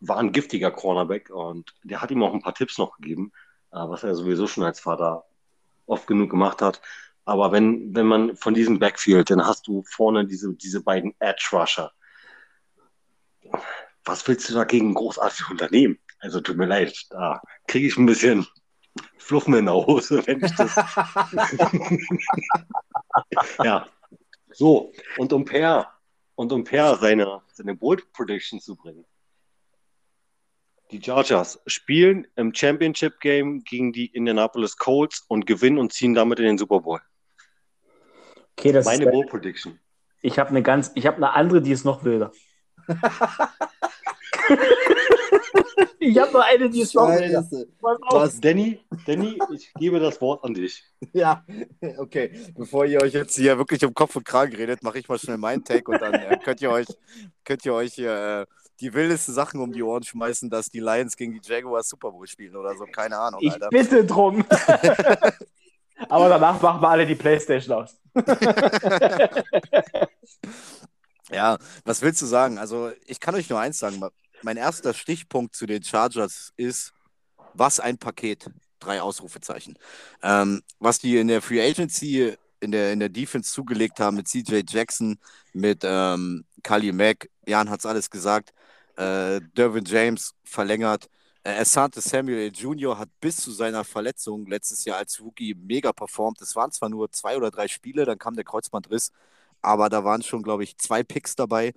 war 0.00 0.18
ein 0.18 0.32
giftiger 0.32 0.70
Cornerback 0.70 1.30
und 1.30 1.74
der 1.82 2.00
hat 2.00 2.10
ihm 2.10 2.22
auch 2.22 2.32
ein 2.32 2.42
paar 2.42 2.54
Tipps 2.54 2.78
noch 2.78 2.96
gegeben, 2.96 3.32
äh, 3.72 3.76
was 3.76 4.04
er 4.04 4.14
sowieso 4.14 4.46
schon 4.46 4.64
als 4.64 4.80
Vater 4.80 5.24
oft 5.86 6.06
genug 6.06 6.30
gemacht 6.30 6.62
hat. 6.62 6.80
Aber 7.24 7.52
wenn, 7.52 7.94
wenn 7.94 8.06
man 8.06 8.36
von 8.36 8.54
diesem 8.54 8.78
Backfield, 8.78 9.30
dann 9.30 9.44
hast 9.44 9.66
du 9.66 9.82
vorne 9.84 10.26
diese, 10.26 10.54
diese 10.54 10.82
beiden 10.82 11.14
Edge-Rusher. 11.18 11.92
Was 14.04 14.26
willst 14.28 14.48
du 14.48 14.54
dagegen 14.54 14.94
großartig 14.94 15.50
unternehmen? 15.50 15.98
Also 16.20 16.40
tut 16.40 16.56
mir 16.56 16.66
leid, 16.66 16.96
da 17.10 17.42
kriege 17.66 17.88
ich 17.88 17.96
ein 17.96 18.06
bisschen 18.06 18.46
Fluffen 19.18 19.54
in 19.54 19.66
der 19.66 19.74
Hose, 19.74 20.22
wenn 20.26 20.44
ich 20.44 20.54
das. 20.54 20.76
ja. 23.62 23.86
So, 24.52 24.92
und 25.18 25.32
um 25.32 25.44
Per, 25.44 25.95
und 26.36 26.52
um 26.52 26.62
Per 26.62 26.96
seine, 26.96 27.42
seine 27.52 27.74
Bold 27.74 28.12
Prediction 28.12 28.60
zu 28.60 28.76
bringen. 28.76 29.04
Die 30.92 31.02
Chargers 31.02 31.60
spielen 31.66 32.28
im 32.36 32.54
Championship 32.54 33.18
Game 33.18 33.64
gegen 33.64 33.92
die 33.92 34.06
Indianapolis 34.06 34.76
Colts 34.76 35.24
und 35.26 35.44
gewinnen 35.44 35.78
und 35.78 35.92
ziehen 35.92 36.14
damit 36.14 36.38
in 36.38 36.44
den 36.44 36.58
Super 36.58 36.80
Bowl. 36.80 37.00
Okay, 38.56 38.70
das 38.70 38.86
Meine 38.86 39.06
ist, 39.06 39.10
Bold 39.10 39.28
Prediction. 39.28 39.80
Ich 40.22 40.38
habe 40.38 40.50
eine 40.50 40.62
ganz, 40.62 40.92
ich 40.94 41.06
habe 41.06 41.16
eine 41.16 41.32
andere, 41.32 41.60
die 41.60 41.72
ist 41.72 41.84
noch 41.84 42.04
wilder. 42.04 42.30
ich 46.06 46.18
habe 46.18 46.32
noch 46.32 46.44
eine, 46.44 46.70
die 46.70 46.80
ist 46.80 46.94
noch. 46.94 47.08
Was, 47.08 48.40
Danny, 48.40 48.80
Danny, 49.06 49.38
ich 49.54 49.72
gebe 49.74 49.98
das 49.98 50.20
Wort 50.20 50.44
an 50.44 50.54
dich. 50.54 50.84
Ja, 51.12 51.44
okay. 51.98 52.32
Bevor 52.54 52.86
ihr 52.86 53.02
euch 53.02 53.12
jetzt 53.12 53.36
hier 53.36 53.58
wirklich 53.58 53.84
um 53.84 53.92
Kopf 53.92 54.16
und 54.16 54.24
Kragen 54.24 54.54
redet, 54.54 54.82
mache 54.82 54.98
ich 54.98 55.08
mal 55.08 55.18
schnell 55.18 55.36
meinen 55.36 55.62
Take 55.62 55.90
und 55.90 56.00
dann 56.00 56.14
äh, 56.14 56.38
könnt 56.42 56.62
ihr 56.62 56.70
euch, 56.70 56.86
könnt 57.44 57.64
ihr 57.66 57.74
euch 57.74 57.92
hier 57.94 58.46
äh, 58.46 58.46
die 58.80 58.92
wildesten 58.94 59.34
Sachen 59.34 59.60
um 59.60 59.72
die 59.72 59.82
Ohren 59.82 60.02
schmeißen, 60.02 60.50
dass 60.50 60.70
die 60.70 60.80
Lions 60.80 61.16
gegen 61.16 61.32
die 61.32 61.40
Jaguars 61.42 61.88
Super 61.88 62.10
Bowl 62.10 62.26
spielen 62.26 62.56
oder 62.56 62.74
so. 62.76 62.86
Keine 62.86 63.18
Ahnung, 63.18 63.40
ich 63.42 63.52
Alter. 63.52 63.68
bitte 63.70 64.04
drum. 64.04 64.44
Aber 66.08 66.28
danach 66.28 66.60
machen 66.60 66.82
wir 66.82 66.88
alle 66.88 67.06
die 67.06 67.14
Playstation 67.14 67.82
aus. 67.82 67.96
ja, 71.30 71.56
was 71.84 72.02
willst 72.02 72.20
du 72.20 72.26
sagen? 72.26 72.58
Also, 72.58 72.90
ich 73.06 73.18
kann 73.20 73.34
euch 73.34 73.48
nur 73.48 73.60
eins 73.60 73.78
sagen. 73.78 74.02
Mein 74.42 74.56
erster 74.56 74.94
Stichpunkt 74.94 75.54
zu 75.54 75.66
den 75.66 75.82
Chargers 75.82 76.52
ist, 76.56 76.92
was 77.54 77.80
ein 77.80 77.98
Paket. 77.98 78.50
Drei 78.78 79.00
Ausrufezeichen. 79.00 79.78
Ähm, 80.22 80.62
was 80.78 80.98
die 80.98 81.16
in 81.16 81.28
der 81.28 81.40
Free 81.40 81.60
Agency, 81.66 82.36
in 82.60 82.72
der, 82.72 82.92
in 82.92 83.00
der 83.00 83.08
Defense 83.08 83.50
zugelegt 83.52 84.00
haben 84.00 84.16
mit 84.16 84.28
CJ 84.28 84.62
Jackson, 84.68 85.18
mit 85.52 85.80
ähm, 85.82 86.44
Kali 86.62 86.92
Mack, 86.92 87.30
Jan 87.46 87.70
hat 87.70 87.80
es 87.80 87.86
alles 87.86 88.10
gesagt, 88.10 88.52
äh, 88.96 89.40
Dervin 89.56 89.84
James 89.84 90.34
verlängert, 90.44 91.08
äh, 91.46 91.60
Asante 91.60 92.00
Samuel 92.00 92.50
Jr. 92.52 92.98
hat 92.98 93.08
bis 93.20 93.36
zu 93.36 93.52
seiner 93.52 93.84
Verletzung 93.84 94.46
letztes 94.46 94.84
Jahr 94.84 94.98
als 94.98 95.20
Rookie 95.20 95.54
mega 95.54 95.92
performt. 95.92 96.40
Es 96.42 96.56
waren 96.56 96.72
zwar 96.72 96.88
nur 96.88 97.10
zwei 97.12 97.36
oder 97.36 97.50
drei 97.50 97.68
Spiele, 97.68 98.04
dann 98.04 98.18
kam 98.18 98.34
der 98.34 98.44
Kreuzbandriss, 98.44 99.12
aber 99.62 99.88
da 99.88 100.04
waren 100.04 100.22
schon, 100.22 100.42
glaube 100.42 100.64
ich, 100.64 100.76
zwei 100.78 101.02
Picks 101.02 101.36
dabei. 101.36 101.72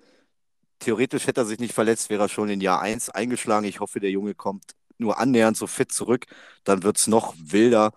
Theoretisch 0.80 1.27
hätte 1.27 1.41
er 1.41 1.45
sich 1.45 1.60
nicht 1.60 1.73
verletzt, 1.73 2.10
wäre 2.10 2.23
er 2.23 2.30
schon 2.30 2.49
in 2.49 2.61
Jahr 2.61 2.81
1 2.81 3.10
eingeschlagen. 3.10 3.65
Ich 3.68 3.80
hoffe, 3.80 3.99
der 3.99 4.11
Junge 4.11 4.34
kommt 4.35 4.76
nur 4.97 5.19
annähernd 5.19 5.57
so 5.57 5.68
fit 5.68 5.91
zurück. 5.91 6.26
Dann 6.64 6.84
wird 6.84 6.97
es 6.97 7.07
noch 7.07 7.35
wilder. 7.38 7.93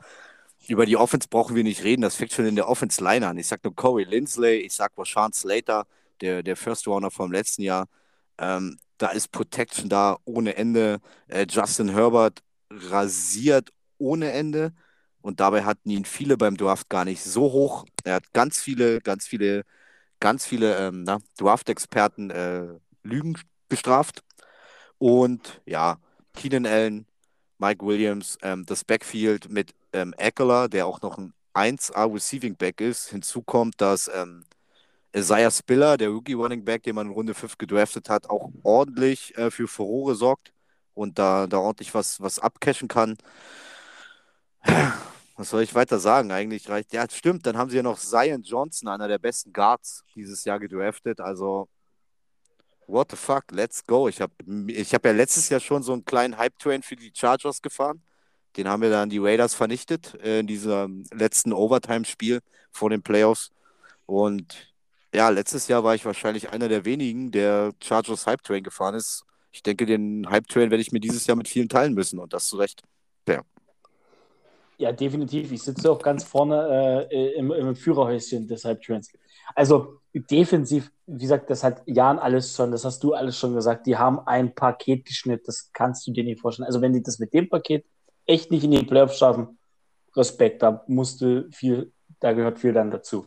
Über 0.69 0.87
die 0.87 0.97
Offense 0.97 1.29
brauchen 1.29 1.57
wir 1.57 1.65
nicht 1.65 1.85
reden. 1.85 2.03
Das 2.03 2.17
fängt 2.17 2.33
schon 2.33 2.47
in 2.47 2.57
der 2.57 2.69
Offense-Line 2.69 3.27
an. 3.27 3.39
Ich 3.39 3.49
sage 3.49 3.63
nur 3.65 3.75
Corey 3.75 4.05
Lindsley, 4.05 4.59
ich 4.61 4.73
sage 4.75 4.95
Rashawn 4.99 5.33
Slater, 5.33 5.87
der, 6.21 6.43
der 6.43 6.57
First 6.57 6.87
Runner 6.87 7.11
vom 7.11 7.33
letzten 7.33 7.63
Jahr. 7.63 7.89
Ähm, 8.39 8.79
da 8.99 9.09
ist 9.09 9.33
Protection 9.33 9.89
da 9.89 10.17
ohne 10.25 10.57
Ende. 10.57 11.01
Äh, 11.29 11.47
Justin 11.51 11.89
Herbert 11.91 12.41
rasiert 12.71 13.71
ohne 13.99 14.33
Ende. 14.33 14.73
Und 15.21 15.41
dabei 15.41 15.65
hatten 15.65 15.91
ihn 15.91 16.05
viele 16.05 16.37
beim 16.37 16.57
Draft 16.57 16.89
gar 16.89 17.05
nicht 17.05 17.23
so 17.23 17.53
hoch. 17.53 17.85
Er 18.05 18.15
hat 18.17 18.33
ganz 18.33 18.61
viele, 18.61 19.01
ganz 19.01 19.27
viele, 19.27 19.65
ganz 20.23 20.47
viele 20.47 20.77
ähm, 20.79 21.05
Draft-Experten 21.37 22.31
äh, 22.31 22.69
Lügen 23.03 23.37
bestraft. 23.69 24.23
Und 24.99 25.61
ja, 25.67 25.99
Keenan 26.33 26.65
Allen, 26.65 27.07
Mike 27.59 27.85
Williams, 27.85 28.39
ähm, 28.43 28.65
das 28.65 28.85
Backfield 28.85 29.51
mit 29.51 29.75
ähm, 29.93 30.15
Eckler, 30.17 30.69
der 30.69 30.87
auch 30.87 31.03
noch 31.03 31.19
ein 31.19 31.35
1A 31.55 32.13
Receiving 32.15 32.57
Back 32.57 32.81
ist. 32.81 33.09
Hinzu 33.09 33.43
kommt, 33.43 33.81
dass 33.81 34.09
ähm, 34.15 34.45
Isaiah 35.15 35.51
Spiller, 35.51 35.97
der 35.97 36.11
Rookie 36.11 36.35
Running 36.35 36.65
Back, 36.65 36.85
den 36.85 36.95
man 36.95 37.09
in 37.09 37.13
Runde 37.13 37.35
5 37.35 37.59
gedraftet 37.59 38.09
hat, 38.09 38.31
auch 38.31 38.51
ordentlich 38.63 39.37
äh, 39.37 39.51
für 39.51 39.67
Furore 39.67 40.15
sorgt 40.15 40.53
und 40.95 41.19
da, 41.19 41.49
da 41.49 41.59
ordentlich 41.59 41.95
was, 41.95 42.21
was 42.21 42.39
abcashen 42.39 42.89
kann. 42.89 43.17
Was 45.37 45.51
soll 45.51 45.63
ich 45.63 45.75
weiter 45.75 45.99
sagen? 45.99 46.31
Eigentlich 46.31 46.69
reicht. 46.69 46.93
Ja, 46.93 47.07
stimmt. 47.11 47.47
Dann 47.47 47.57
haben 47.57 47.71
sie 47.71 47.77
ja 47.77 47.83
noch 47.83 47.99
Zion 47.99 48.43
Johnson, 48.43 48.89
einer 48.89 49.09
der 49.09 49.19
besten 49.19 49.53
Guards 49.53 50.05
dieses 50.15 50.45
Jahr 50.45 50.59
gedraftet. 50.61 51.21
Also, 51.21 51.69
what 52.87 53.11
the 53.11 53.17
fuck? 53.17 53.45
Let's 53.51 53.85
go. 53.87 54.09
Ich 54.09 54.21
habe 54.21 54.33
ich 54.69 54.93
hab 54.95 55.05
ja 55.05 55.13
letztes 55.13 55.49
Jahr 55.49 55.61
schon 55.61 55.83
so 55.83 55.93
einen 55.93 56.05
kleinen 56.05 56.37
Hype-Train 56.37 56.83
für 56.83 56.97
die 56.97 57.13
Chargers 57.15 57.63
gefahren. 57.63 58.03
Den 58.57 58.69
haben 58.69 58.83
wir 58.83 58.91
dann 58.91 59.09
die 59.09 59.19
Raiders 59.19 59.55
vernichtet 59.55 60.15
äh, 60.23 60.41
in 60.41 60.47
diesem 60.47 61.05
letzten 61.13 61.53
Overtime-Spiel 61.53 62.41
vor 62.71 62.91
den 62.91 63.03
Playoffs. 63.03 63.51
Und 64.05 64.75
ja, 65.15 65.29
letztes 65.31 65.69
Jahr 65.69 65.85
war 65.85 65.95
ich 65.95 66.05
wahrscheinlich 66.05 66.51
einer 66.51 66.69
der 66.69 66.85
wenigen, 66.85 67.31
der 67.31 67.73
Chargers 67.83 68.27
Hype 68.27 68.43
Train 68.43 68.63
gefahren 68.63 68.95
ist. 68.95 69.25
Ich 69.51 69.63
denke, 69.63 69.87
den 69.87 70.29
Hype 70.29 70.47
Train 70.49 70.71
werde 70.71 70.83
ich 70.83 70.93
mir 70.93 71.01
dieses 71.01 71.27
Jahr 71.27 71.37
mit 71.37 71.49
vielen 71.49 71.69
teilen 71.69 71.95
müssen 71.95 72.19
und 72.19 72.33
das 72.33 72.49
zu 72.49 72.57
Recht. 72.57 72.83
Ja. 73.29 73.43
Ja, 74.83 74.91
definitiv. 74.91 75.53
Ich 75.53 75.63
sitze 75.63 75.93
auch 75.93 76.03
ganz 76.03 76.25
vorne 76.25 77.07
äh, 77.09 77.35
im, 77.35 77.53
im, 77.53 77.77
Führerhäuschen 77.77 78.49
des 78.49 78.65
Hype 78.65 78.83
Trains. 78.83 79.13
Also 79.55 80.01
defensiv, 80.13 80.91
wie 81.07 81.23
gesagt, 81.23 81.51
das 81.51 81.63
hat 81.63 81.85
Jan 81.87 82.19
alles 82.19 82.57
schon, 82.57 82.73
das 82.73 82.85
hast 82.85 83.01
du 83.05 83.15
alles 83.15 83.39
schon 83.39 83.55
gesagt. 83.55 83.87
Die 83.87 83.97
haben 83.97 84.19
ein 84.27 84.57
Paket 84.57 85.05
geschnitten, 85.05 85.45
das 85.47 85.71
kannst 85.73 86.05
du 86.05 86.11
dir 86.11 86.25
nicht 86.25 86.41
vorstellen. 86.41 86.67
Also 86.67 86.81
wenn 86.81 86.93
die 86.93 87.01
das 87.01 87.21
mit 87.21 87.33
dem 87.33 87.49
Paket 87.49 87.87
echt 88.27 88.51
nicht 88.51 88.65
in 88.65 88.73
die 88.73 88.83
Playoffs 88.83 89.19
schaffen, 89.19 89.57
Respekt, 90.17 90.63
da 90.63 90.83
musste 90.89 91.49
viel, 91.53 91.93
da 92.19 92.33
gehört 92.33 92.59
viel 92.59 92.73
dann 92.73 92.91
dazu. 92.91 93.27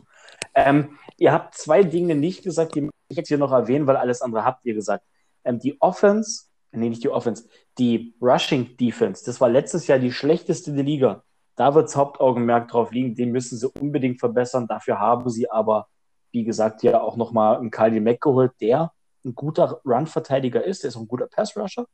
Ähm, 0.54 0.98
ihr 1.16 1.32
habt 1.32 1.54
zwei 1.54 1.84
Dinge 1.84 2.16
nicht 2.16 2.44
gesagt, 2.44 2.74
die 2.74 2.90
ich 3.08 3.16
jetzt 3.16 3.28
hier 3.28 3.38
noch 3.38 3.52
erwähnen, 3.52 3.86
weil 3.86 3.96
alles 3.96 4.20
andere 4.20 4.44
habt 4.44 4.66
ihr 4.66 4.74
gesagt. 4.74 5.06
Ähm, 5.42 5.58
die 5.58 5.80
Offense, 5.80 6.48
nee, 6.72 6.90
nicht 6.90 7.02
die 7.02 7.08
Offense, 7.08 7.48
die 7.78 8.14
Rushing 8.20 8.76
Defense, 8.76 9.24
das 9.24 9.40
war 9.40 9.48
letztes 9.48 9.86
Jahr 9.86 9.98
die 9.98 10.12
schlechteste 10.12 10.74
der 10.74 10.84
Liga. 10.84 11.22
Da 11.56 11.74
wird 11.74 11.86
das 11.86 11.96
Hauptaugenmerk 11.96 12.68
drauf 12.68 12.92
liegen, 12.92 13.14
den 13.14 13.32
müssen 13.32 13.56
sie 13.58 13.68
unbedingt 13.68 14.20
verbessern. 14.20 14.66
Dafür 14.66 15.00
haben 15.00 15.28
sie 15.30 15.50
aber, 15.50 15.88
wie 16.30 16.44
gesagt, 16.44 16.82
ja 16.82 17.00
auch 17.00 17.16
nochmal 17.16 17.56
einen 17.56 17.70
Kali 17.70 17.98
Mack 18.00 18.20
geholt, 18.20 18.52
der 18.60 18.92
ein 19.24 19.34
guter 19.34 19.80
Run-Verteidiger 19.84 20.62
ist, 20.62 20.82
der 20.82 20.88
ist 20.88 20.96
auch 20.96 21.00
ein 21.00 21.08
guter 21.08 21.26
Pass-Rusher. 21.26 21.86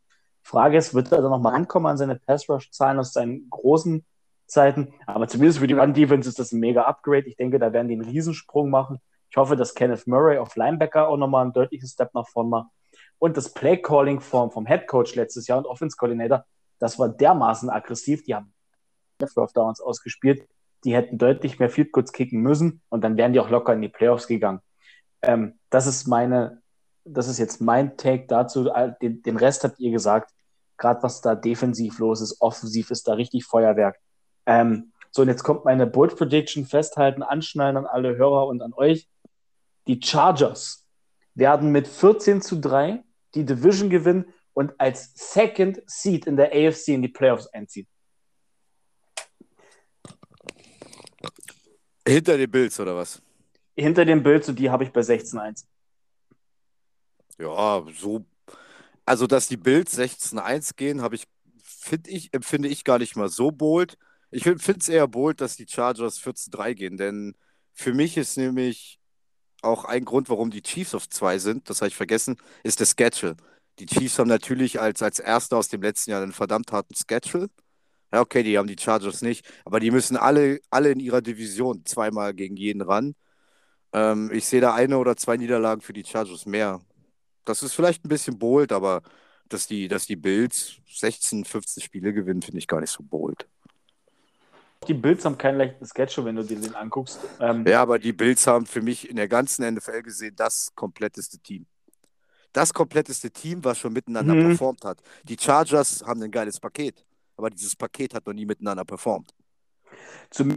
Frage 0.43 0.76
ist, 0.76 0.94
wird 0.94 1.12
er 1.12 1.22
da 1.22 1.28
nochmal 1.28 1.55
ankommen 1.55 1.86
an 1.86 1.97
seine 1.97 2.16
Pass-Rush-Zahlen 2.16 2.98
aus 2.98 3.12
seinen 3.12 3.48
großen 3.48 4.05
Zeiten. 4.47 4.93
Aber 5.06 5.28
zumindest 5.28 5.60
für 5.60 5.66
die 5.66 5.74
Run-Defense 5.74 6.28
ist 6.28 6.39
das 6.39 6.52
ein 6.52 6.60
mega 6.60 6.82
Upgrade. 6.82 7.26
Ich 7.26 7.36
denke, 7.36 7.59
da 7.59 7.72
werden 7.72 7.89
die 7.89 7.94
einen 7.94 8.05
Riesensprung 8.05 8.68
machen. 8.68 8.98
Ich 9.30 9.36
hoffe, 9.36 9.56
dass 9.56 9.74
Kenneth 9.74 10.06
Murray 10.06 10.39
auf 10.39 10.56
Linebacker 10.56 11.09
auch 11.09 11.16
nochmal 11.16 11.44
einen 11.44 11.52
deutlichen 11.52 11.89
Step 11.89 12.12
nach 12.12 12.28
vorne 12.28 12.51
macht. 12.51 12.68
Und 13.18 13.36
das 13.36 13.55
Play-Calling 13.55 14.20
vom, 14.20 14.51
vom 14.51 14.66
Head 14.66 14.86
Coach 14.89 15.14
letztes 15.14 15.47
Jahr 15.47 15.59
und 15.59 15.66
Offense 15.66 15.97
Coordinator, 15.97 16.44
das 16.78 16.98
war 16.98 17.09
dermaßen 17.09 17.70
aggressiv. 17.70 18.24
Die 18.24 18.34
haben 18.34 18.52
First 19.28 19.57
Downs 19.57 19.81
ausgespielt. 19.81 20.47
Die 20.85 20.94
hätten 20.94 21.19
deutlich 21.19 21.59
mehr 21.59 21.70
Field 21.70 21.93
Goals 21.93 22.12
kicken 22.12 22.40
müssen 22.40 22.82
und 22.89 23.03
dann 23.03 23.16
wären 23.16 23.32
die 23.32 23.40
auch 23.40 23.51
locker 23.51 23.73
in 23.73 23.82
die 23.82 23.89
Playoffs 23.89 24.27
gegangen. 24.27 24.61
Ähm, 25.23 25.59
das 25.70 25.86
ist 25.86 26.07
meine, 26.07 26.61
das 27.05 27.28
ist 27.28 27.39
jetzt 27.39 27.61
mein 27.61 27.97
Take 27.97 28.27
dazu. 28.27 28.69
Den, 29.01 29.23
den 29.23 29.36
Rest 29.36 29.65
habt 29.65 29.78
ihr 29.78 29.90
gesagt. 29.90 30.32
Gerade 30.77 31.03
was 31.03 31.20
da 31.20 31.35
defensiv 31.35 31.99
los 31.99 32.20
ist, 32.20 32.40
offensiv 32.40 32.90
ist 32.90 33.07
da 33.07 33.15
richtig 33.15 33.44
Feuerwerk. 33.44 33.99
Ähm, 34.47 34.93
so, 35.11 35.23
und 35.23 35.28
jetzt 35.28 35.44
kommt 35.44 35.65
meine 35.65 35.86
Bold 35.86 36.16
Prediction 36.16 36.65
festhalten, 36.65 37.23
anschneiden 37.23 37.77
an 37.77 37.86
alle 37.86 38.16
Hörer 38.16 38.47
und 38.47 38.62
an 38.62 38.73
euch. 38.73 39.09
Die 39.86 40.01
Chargers 40.03 40.89
werden 41.35 41.70
mit 41.70 41.86
14 41.86 42.40
zu 42.40 42.59
3 42.59 43.03
die 43.35 43.44
Division 43.44 43.90
gewinnen 43.90 44.32
und 44.55 44.73
als 44.78 45.12
Second 45.15 45.82
Seed 45.86 46.27
in 46.27 46.36
der 46.36 46.53
AFC 46.53 46.89
in 46.89 47.03
die 47.03 47.09
Playoffs 47.09 47.47
einziehen. 47.49 47.86
Hinter 52.07 52.37
den 52.37 52.51
Bills 52.51 52.79
oder 52.81 52.97
was? 52.97 53.23
Hinter 53.77 54.05
den 54.05 54.23
Bills 54.23 54.49
und 54.49 54.59
die 54.59 54.70
habe 54.70 54.85
ich 54.85 54.91
bei 54.91 55.01
16-1. 55.01 55.65
Ja, 57.39 57.85
so. 57.99 58.24
Also, 59.05 59.27
dass 59.27 59.49
die 59.49 59.57
Bills 59.57 59.99
16-1 59.99 60.77
gehen, 60.77 61.03
habe 61.03 61.15
ich, 61.15 61.24
finde 61.65 62.11
ich, 62.11 62.33
empfinde 62.33 62.69
ich 62.69 62.85
gar 62.85 62.99
nicht 62.99 63.16
mal 63.16 63.29
so 63.29 63.51
bold. 63.51 63.99
Ich 64.31 64.45
finde 64.45 64.79
es 64.79 64.89
eher 64.89 65.09
bold, 65.09 65.41
dass 65.41 65.57
die 65.57 65.66
Chargers 65.69 66.20
14-3 66.20 66.74
gehen, 66.74 66.97
denn 66.97 67.35
für 67.74 67.93
mich 67.93 68.16
ist 68.16 68.37
nämlich 68.37 68.99
auch 69.62 69.85
ein 69.85 70.05
Grund, 70.05 70.29
warum 70.29 70.51
die 70.51 70.62
Chiefs 70.62 70.95
auf 70.95 71.09
2 71.09 71.39
sind, 71.39 71.70
das 71.70 71.81
habe 71.81 71.89
ich 71.89 71.97
vergessen, 71.97 72.37
ist 72.62 72.81
der 72.81 72.87
Schedule. 72.87 73.37
Die 73.79 73.87
Chiefs 73.87 74.19
haben 74.19 74.29
natürlich 74.29 74.81
als, 74.81 75.03
als 75.03 75.19
Erster 75.19 75.57
aus 75.57 75.69
dem 75.69 75.83
letzten 75.83 76.11
Jahr 76.11 76.23
einen 76.23 76.33
verdammt 76.33 76.73
harten 76.73 76.95
Schedule. 76.95 77.49
Ja, 78.12 78.20
okay, 78.20 78.43
die 78.43 78.59
haben 78.59 78.68
die 78.68 78.76
Chargers 78.78 79.22
nicht, 79.22 79.47
aber 79.64 79.80
die 79.80 79.90
müssen 79.90 80.16
alle, 80.16 80.60
alle 80.70 80.90
in 80.90 81.01
ihrer 81.01 81.22
Division 81.22 81.84
zweimal 81.86 82.34
gegen 82.34 82.56
jeden 82.56 82.82
ran. 82.82 83.14
Ähm, 83.93 84.30
ich 84.32 84.44
sehe 84.47 84.60
da 84.60 84.74
eine 84.74 84.98
oder 84.98 85.16
zwei 85.16 85.39
Niederlagen 85.39 85.80
für 85.80 85.94
die 85.94 86.05
Chargers 86.05 86.44
mehr. 86.44 86.80
Das 87.47 87.62
ist 87.62 87.72
vielleicht 87.72 88.05
ein 88.05 88.09
bisschen 88.09 88.39
bold, 88.39 88.70
aber 88.70 89.02
dass 89.48 89.66
die, 89.66 89.89
dass 89.89 90.06
die 90.06 90.16
Bills 90.16 90.76
16, 90.89 91.44
15 91.47 91.82
Spiele 91.82 92.12
gewinnen, 92.12 92.43
finde 92.43 92.59
ich 92.59 92.66
gar 92.66 92.80
nicht 92.80 92.90
so 92.90 93.02
bold. 93.02 93.47
Die 94.89 94.94
Bills 94.94 95.24
haben 95.24 95.39
keinen 95.39 95.59
leichten 95.59 95.86
Schedule, 95.86 96.26
wenn 96.26 96.36
du 96.36 96.44
dir 96.44 96.60
den 96.60 96.74
anguckst. 96.74 97.20
Ähm, 97.40 97.64
ja, 97.66 97.80
aber 97.80 97.98
die 97.98 98.12
Bills 98.12 98.47
haben 98.47 98.66
für 98.66 98.82
mich 98.82 99.09
in 99.09 99.16
der 99.16 99.28
ganzen 99.28 99.74
NFL 99.74 100.02
gesehen 100.02 100.34
das 100.36 100.72
kompletteste 100.74 101.39
Team. 101.39 101.66
Das 102.52 102.74
kompletteste 102.74 103.30
Team, 103.30 103.64
was 103.64 103.78
schon 103.78 103.94
miteinander 103.94 104.34
mhm. 104.34 104.48
performt 104.48 104.84
hat. 104.84 105.01
Die 105.22 105.39
Chargers 105.39 106.05
haben 106.05 106.22
ein 106.22 106.30
geiles 106.30 106.60
Paket 106.60 107.05
aber 107.36 107.50
dieses 107.50 107.76
Paket 107.76 108.14
hat 108.14 108.26
noch 108.26 108.32
nie 108.32 108.46
miteinander 108.46 108.84
performt. 108.84 109.32
Zum 110.30 110.56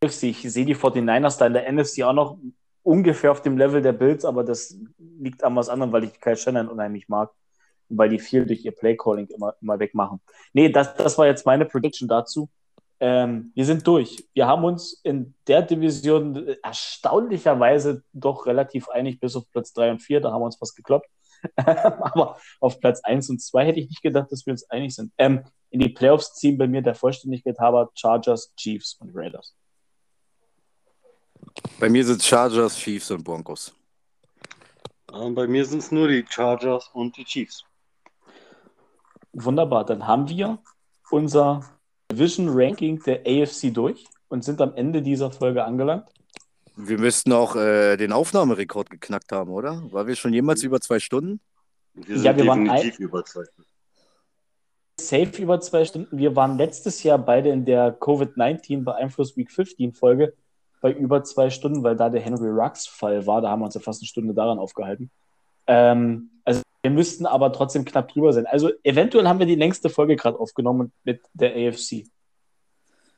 ich 0.00 0.16
sehe 0.16 0.64
die 0.64 0.76
49ers 0.76 1.38
da 1.38 1.46
in 1.46 1.54
der 1.54 1.72
NFC 1.72 2.02
auch 2.02 2.12
noch 2.12 2.38
ungefähr 2.82 3.32
auf 3.32 3.42
dem 3.42 3.58
Level 3.58 3.82
der 3.82 3.92
Bills, 3.92 4.24
aber 4.24 4.44
das 4.44 4.78
liegt 4.98 5.42
an 5.42 5.56
was 5.56 5.68
anderem, 5.68 5.92
weil 5.92 6.04
ich 6.04 6.20
Kyle 6.20 6.36
Shannon 6.36 6.68
unheimlich 6.68 7.08
mag 7.08 7.30
und 7.88 7.98
weil 7.98 8.08
die 8.08 8.18
viel 8.18 8.46
durch 8.46 8.64
ihr 8.64 8.72
Playcalling 8.72 9.26
immer, 9.26 9.54
immer 9.60 9.78
wegmachen. 9.78 10.20
Nee, 10.52 10.68
das, 10.70 10.94
das 10.94 11.18
war 11.18 11.26
jetzt 11.26 11.46
meine 11.46 11.64
Prediction 11.66 12.08
dazu. 12.08 12.48
Ähm, 13.00 13.52
wir 13.54 13.64
sind 13.64 13.86
durch. 13.86 14.24
Wir 14.34 14.46
haben 14.46 14.64
uns 14.64 15.00
in 15.04 15.34
der 15.46 15.62
Division 15.62 16.48
erstaunlicherweise 16.62 18.02
doch 18.12 18.46
relativ 18.46 18.88
einig 18.88 19.20
bis 19.20 19.36
auf 19.36 19.50
Platz 19.50 19.72
3 19.72 19.92
und 19.92 19.98
4. 20.00 20.20
Da 20.20 20.32
haben 20.32 20.40
wir 20.40 20.46
uns 20.46 20.60
was 20.60 20.74
gekloppt. 20.74 21.08
Aber 21.56 22.38
auf 22.60 22.80
Platz 22.80 23.00
1 23.02 23.30
und 23.30 23.40
2 23.40 23.66
hätte 23.66 23.80
ich 23.80 23.88
nicht 23.88 24.02
gedacht, 24.02 24.30
dass 24.30 24.46
wir 24.46 24.52
uns 24.52 24.68
einig 24.70 24.94
sind. 24.94 25.12
Ähm, 25.18 25.44
in 25.70 25.80
die 25.80 25.90
Playoffs 25.90 26.34
ziehen 26.34 26.56
bei 26.56 26.66
mir 26.66 26.82
der 26.82 26.94
Vollständigkeit 26.94 27.58
halber 27.58 27.90
Chargers, 27.94 28.52
Chiefs 28.56 28.94
und 29.00 29.10
Raiders. 29.14 29.54
Bei 31.78 31.88
mir 31.88 32.04
sind 32.04 32.22
Chargers, 32.22 32.76
Chiefs 32.76 33.10
und 33.10 33.22
Broncos. 33.22 33.74
Und 35.12 35.34
bei 35.34 35.46
mir 35.46 35.64
sind 35.64 35.78
es 35.78 35.90
nur 35.90 36.08
die 36.08 36.24
Chargers 36.28 36.90
und 36.92 37.16
die 37.16 37.24
Chiefs. 37.24 37.64
Wunderbar, 39.32 39.84
dann 39.84 40.06
haben 40.06 40.28
wir 40.28 40.58
unser 41.10 41.64
Division 42.10 42.48
Ranking 42.50 43.02
der 43.02 43.20
AFC 43.26 43.72
durch 43.72 44.04
und 44.28 44.44
sind 44.44 44.60
am 44.60 44.74
Ende 44.74 45.02
dieser 45.02 45.30
Folge 45.30 45.64
angelangt. 45.64 46.08
Wir 46.80 46.96
müssten 46.96 47.32
auch 47.32 47.56
äh, 47.56 47.96
den 47.96 48.12
Aufnahmerekord 48.12 48.88
geknackt 48.88 49.32
haben, 49.32 49.50
oder? 49.50 49.82
War 49.90 50.06
wir 50.06 50.14
schon 50.14 50.32
jemals 50.32 50.62
über 50.62 50.80
zwei 50.80 51.00
Stunden? 51.00 51.40
Wir 51.92 52.16
sind 52.16 52.24
ja, 52.24 52.36
wir 52.36 52.44
definitiv 52.44 53.00
waren 53.00 53.08
über 53.08 53.24
zwei 53.24 53.42
Stunden. 53.44 53.70
Safe 55.00 55.42
über 55.42 55.60
zwei 55.60 55.84
Stunden. 55.84 56.16
Wir 56.16 56.36
waren 56.36 56.56
letztes 56.56 57.02
Jahr 57.02 57.18
beide 57.18 57.50
in 57.50 57.64
der 57.64 57.98
Covid-19 57.98 58.84
beeinflusst 58.84 59.36
Week 59.36 59.50
15 59.50 59.92
Folge 59.92 60.34
bei 60.80 60.92
über 60.92 61.24
zwei 61.24 61.50
Stunden, 61.50 61.82
weil 61.82 61.96
da 61.96 62.10
der 62.10 62.20
Henry 62.20 62.48
Rux-Fall 62.48 63.26
war. 63.26 63.40
Da 63.40 63.50
haben 63.50 63.60
wir 63.60 63.64
uns 63.66 63.74
ja 63.74 63.80
fast 63.80 64.00
eine 64.00 64.06
Stunde 64.06 64.32
daran 64.32 64.60
aufgehalten. 64.60 65.10
Ähm, 65.66 66.30
also 66.44 66.62
wir 66.82 66.92
müssten 66.92 67.26
aber 67.26 67.52
trotzdem 67.52 67.84
knapp 67.84 68.06
drüber 68.06 68.32
sein. 68.32 68.46
Also 68.46 68.70
eventuell 68.84 69.26
haben 69.26 69.40
wir 69.40 69.46
die 69.46 69.56
längste 69.56 69.88
Folge 69.88 70.14
gerade 70.14 70.38
aufgenommen 70.38 70.92
mit 71.02 71.22
der 71.32 71.56
AFC. 71.56 72.04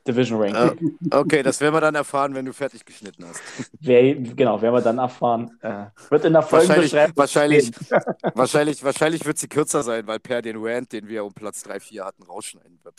Division 0.07 0.41
Ranking. 0.41 0.97
Uh, 1.11 1.17
okay, 1.17 1.43
das 1.43 1.61
werden 1.61 1.73
wir 1.75 1.81
dann 1.81 1.95
erfahren, 1.95 2.33
wenn 2.33 2.45
du 2.45 2.53
fertig 2.53 2.83
geschnitten 2.83 3.25
hast. 3.25 3.41
Wer, 3.79 4.15
genau, 4.15 4.61
werden 4.61 4.73
wir 4.73 4.81
dann 4.81 4.97
erfahren. 4.97 5.51
Äh, 5.61 5.85
wird 6.09 6.25
in 6.25 6.33
der 6.33 6.41
Folge 6.41 6.69
wahrscheinlich, 6.69 7.15
wahrscheinlich, 7.15 7.71
wahrscheinlich, 8.35 8.83
wahrscheinlich 8.83 9.25
wird 9.25 9.37
sie 9.37 9.47
kürzer 9.47 9.83
sein, 9.83 10.07
weil 10.07 10.19
Per 10.19 10.41
den 10.41 10.57
Rant, 10.59 10.91
den 10.91 11.07
wir 11.07 11.23
um 11.23 11.33
Platz 11.33 11.63
3, 11.63 11.79
4 11.79 12.05
hatten, 12.05 12.23
rausschneiden 12.23 12.79
wird. 12.83 12.95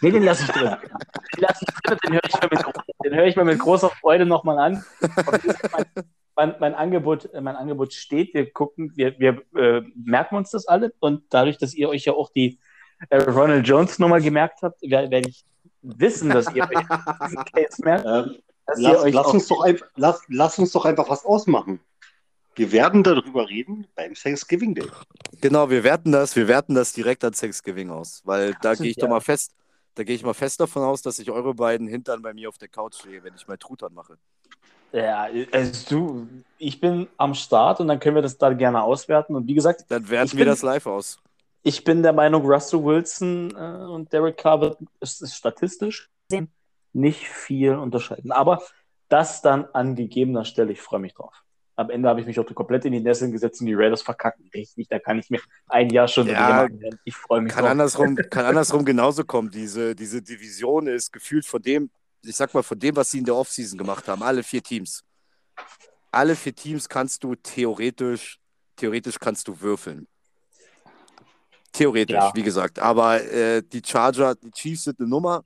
nee, 0.00 0.10
den 0.10 0.22
lasse 0.22 0.42
ich 0.46 0.50
drin. 0.50 0.76
Den 1.36 1.40
lasse 1.40 1.64
ich 1.66 1.74
drin, 1.82 1.98
den 2.04 2.12
höre 2.12 2.24
ich, 2.26 2.40
mir 2.40 2.48
mit, 2.50 3.16
hör 3.16 3.26
ich 3.26 3.36
mir 3.36 3.44
mit 3.44 3.58
großer 3.58 3.90
Freude 3.90 4.24
nochmal 4.24 4.58
an. 4.58 4.84
Mein, 5.72 5.84
mein, 6.36 6.54
mein, 6.60 6.74
Angebot, 6.74 7.28
mein 7.34 7.56
Angebot 7.56 7.92
steht. 7.92 8.32
Wir 8.34 8.52
gucken, 8.52 8.92
wir, 8.94 9.18
wir 9.18 9.42
äh, 9.56 9.82
merken 9.94 10.36
uns 10.36 10.50
das 10.50 10.66
alle 10.68 10.92
und 11.00 11.24
dadurch, 11.30 11.58
dass 11.58 11.74
ihr 11.74 11.88
euch 11.88 12.04
ja 12.04 12.12
auch 12.12 12.30
die 12.30 12.58
äh, 13.10 13.16
Ronald 13.16 13.66
Jones 13.66 13.98
Nummer 13.98 14.20
gemerkt 14.20 14.62
habt, 14.62 14.80
werde 14.82 15.28
ich 15.28 15.44
wissen, 15.82 16.30
dass 16.30 16.52
ihr 16.54 16.62
euch 16.62 16.86
diesen 17.26 17.44
Case 17.44 17.82
merkt. 17.84 18.06
Ähm, 18.06 18.36
lass, 18.76 19.12
lass, 19.12 19.26
uns 19.26 19.48
doch 19.48 19.62
einfach, 19.62 19.86
lass, 19.96 20.22
lass 20.28 20.58
uns 20.58 20.72
doch 20.72 20.84
einfach 20.84 21.08
was 21.08 21.24
ausmachen. 21.24 21.80
Wir 22.54 22.70
werden 22.70 23.02
darüber 23.02 23.48
reden 23.48 23.86
beim 23.94 24.14
Thanksgiving 24.14 24.74
Day. 24.74 24.86
Genau, 25.40 25.70
wir 25.70 25.84
werten 25.84 26.12
das, 26.12 26.36
wir 26.36 26.48
werten 26.48 26.74
das 26.74 26.92
direkt 26.92 27.24
an 27.24 27.32
Thanksgiving 27.32 27.90
aus, 27.90 28.20
weil 28.24 28.54
da 28.60 28.74
gehe 28.74 28.90
ich 28.90 28.96
ja. 28.96 29.02
doch 29.02 29.08
mal 29.08 29.20
fest, 29.20 29.52
da 29.94 30.04
gehe 30.04 30.14
ich 30.14 30.22
mal 30.22 30.34
fest 30.34 30.60
davon 30.60 30.82
aus, 30.82 31.02
dass 31.02 31.18
ich 31.18 31.30
eure 31.30 31.54
beiden 31.54 31.88
Hintern 31.88 32.20
bei 32.20 32.34
mir 32.34 32.48
auf 32.48 32.58
der 32.58 32.68
Couch 32.68 32.94
stehe, 32.96 33.24
wenn 33.24 33.34
ich 33.34 33.48
mal 33.48 33.56
Truthahn 33.56 33.94
mache. 33.94 34.18
Ja, 34.92 35.28
also 35.52 35.88
du, 35.88 36.28
ich 36.58 36.78
bin 36.78 37.08
am 37.16 37.32
Start 37.32 37.80
und 37.80 37.88
dann 37.88 37.98
können 37.98 38.16
wir 38.16 38.22
das 38.22 38.36
da 38.36 38.52
gerne 38.52 38.82
auswerten. 38.82 39.34
Und 39.34 39.46
wie 39.46 39.54
gesagt, 39.54 39.86
dann 39.88 40.10
werten 40.10 40.32
wir 40.32 40.44
bin, 40.44 40.48
das 40.48 40.60
live 40.60 40.86
aus 40.86 41.18
ich 41.62 41.84
bin 41.84 42.02
der 42.02 42.12
Meinung, 42.12 42.44
Russell 42.44 42.82
Wilson 42.82 43.54
äh, 43.56 43.86
und 43.86 44.12
Derek 44.12 44.36
Carr 44.36 44.60
wird 44.60 44.78
ist, 45.00 45.22
ist 45.22 45.34
statistisch 45.34 46.10
nicht 46.92 47.26
viel 47.28 47.74
unterscheiden. 47.74 48.32
Aber 48.32 48.62
das 49.08 49.42
dann 49.42 49.66
an 49.72 49.96
gegebener 49.96 50.44
Stelle, 50.44 50.72
ich 50.72 50.80
freue 50.80 51.00
mich 51.00 51.14
drauf. 51.14 51.42
Am 51.76 51.90
Ende 51.90 52.08
habe 52.08 52.20
ich 52.20 52.26
mich 52.26 52.38
auch 52.38 52.54
komplett 52.54 52.84
in 52.84 52.92
die 52.92 53.00
Nesseln 53.00 53.32
gesetzt 53.32 53.60
und 53.60 53.66
die 53.66 53.74
Raiders 53.74 54.02
verkacken 54.02 54.48
richtig. 54.54 54.88
Da 54.88 54.98
kann 54.98 55.18
ich 55.18 55.30
mir 55.30 55.40
ein 55.66 55.88
Jahr 55.90 56.06
schon 56.06 56.26
ja, 56.26 56.68
Ich 57.04 57.16
freue 57.16 57.40
mich 57.40 57.52
kann 57.52 57.62
drauf. 57.62 57.70
Andersrum, 57.70 58.16
kann 58.30 58.44
andersrum 58.44 58.84
genauso 58.84 59.24
kommen. 59.24 59.50
Diese, 59.50 59.94
diese 59.94 60.20
Division 60.20 60.86
ist 60.86 61.12
gefühlt 61.12 61.46
von 61.46 61.62
dem, 61.62 61.90
ich 62.22 62.36
sag 62.36 62.52
mal, 62.52 62.62
von 62.62 62.78
dem, 62.78 62.94
was 62.94 63.10
sie 63.10 63.18
in 63.18 63.24
der 63.24 63.34
Offseason 63.34 63.78
gemacht 63.78 64.06
haben, 64.06 64.22
alle 64.22 64.42
vier 64.42 64.62
Teams. 64.62 65.02
Alle 66.10 66.36
vier 66.36 66.54
Teams 66.54 66.88
kannst 66.88 67.24
du 67.24 67.34
theoretisch, 67.34 68.38
theoretisch 68.76 69.18
kannst 69.18 69.48
du 69.48 69.58
würfeln. 69.58 70.06
Theoretisch, 71.72 72.14
ja. 72.14 72.32
wie 72.34 72.42
gesagt. 72.42 72.78
Aber 72.78 73.22
äh, 73.22 73.62
die 73.62 73.82
Charger, 73.84 74.34
die 74.34 74.50
Chiefs 74.50 74.84
sind 74.84 75.00
eine 75.00 75.08
Nummer 75.08 75.44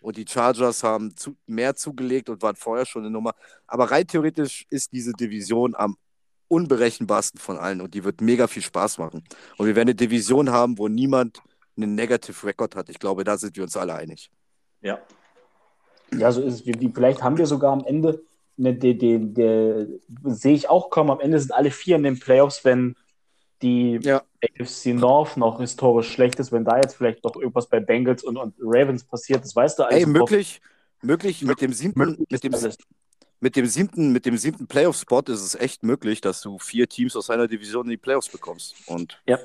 und 0.00 0.16
die 0.16 0.26
Chargers 0.26 0.82
haben 0.82 1.16
zu, 1.16 1.36
mehr 1.46 1.74
zugelegt 1.74 2.28
und 2.28 2.42
waren 2.42 2.56
vorher 2.56 2.86
schon 2.86 3.02
eine 3.02 3.10
Nummer. 3.10 3.34
Aber 3.66 3.90
rein 3.90 4.06
theoretisch 4.06 4.66
ist 4.70 4.92
diese 4.92 5.12
Division 5.12 5.74
am 5.74 5.96
unberechenbarsten 6.48 7.40
von 7.40 7.58
allen 7.58 7.80
und 7.80 7.94
die 7.94 8.04
wird 8.04 8.20
mega 8.20 8.46
viel 8.46 8.62
Spaß 8.62 8.98
machen. 8.98 9.22
Und 9.56 9.66
wir 9.66 9.76
werden 9.76 9.88
eine 9.88 9.94
Division 9.94 10.50
haben, 10.50 10.78
wo 10.78 10.88
niemand 10.88 11.40
einen 11.76 11.94
Negative 11.94 12.46
Record 12.46 12.76
hat. 12.76 12.88
Ich 12.88 12.98
glaube, 12.98 13.24
da 13.24 13.36
sind 13.38 13.56
wir 13.56 13.62
uns 13.62 13.76
alle 13.76 13.94
einig. 13.94 14.30
Ja. 14.80 14.98
Ja, 16.12 16.32
so 16.32 16.42
ist 16.42 16.66
es. 16.66 16.76
Vielleicht 16.94 17.22
haben 17.22 17.38
wir 17.38 17.46
sogar 17.46 17.72
am 17.72 17.84
Ende, 17.84 18.22
ne, 18.56 18.74
den, 18.74 18.98
den, 18.98 19.34
den, 19.34 20.00
sehe 20.24 20.54
ich 20.54 20.68
auch 20.68 20.90
kommen, 20.90 21.10
am 21.10 21.20
Ende 21.20 21.38
sind 21.38 21.52
alle 21.52 21.70
vier 21.70 21.96
in 21.96 22.02
den 22.02 22.18
Playoffs, 22.18 22.64
wenn 22.64 22.96
die 23.62 23.98
ja. 24.02 24.22
AFC 24.58 24.86
North 24.94 25.36
noch 25.36 25.60
historisch 25.60 26.10
schlecht 26.12 26.38
ist, 26.40 26.50
wenn 26.52 26.64
da 26.64 26.76
jetzt 26.76 26.96
vielleicht 26.96 27.24
doch 27.24 27.36
irgendwas 27.36 27.68
bei 27.68 27.80
Bengals 27.80 28.24
und, 28.24 28.36
und 28.36 28.54
Ravens 28.60 29.04
passiert, 29.04 29.44
das 29.44 29.54
weißt 29.54 29.78
du 29.78 29.82
alles. 29.84 29.98
Ey, 29.98 30.06
möglich, 30.06 30.60
möglich 31.02 31.42
mit 31.42 31.60
dem 31.60 31.72
siebten, 31.72 32.16
mit 32.30 32.42
dem, 32.44 32.52
mit 33.40 33.56
dem 33.56 33.66
siebten, 33.66 34.12
mit 34.12 34.26
dem 34.26 34.36
siebten 34.38 34.66
Playoff-Spot 34.66 35.20
ist 35.28 35.40
es 35.42 35.54
echt 35.54 35.82
möglich, 35.82 36.20
dass 36.20 36.40
du 36.40 36.58
vier 36.58 36.88
Teams 36.88 37.16
aus 37.16 37.30
einer 37.30 37.48
Division 37.48 37.84
in 37.86 37.90
die 37.90 37.96
Playoffs 37.96 38.28
bekommst. 38.28 38.74
Und 38.86 39.20
Ja. 39.26 39.38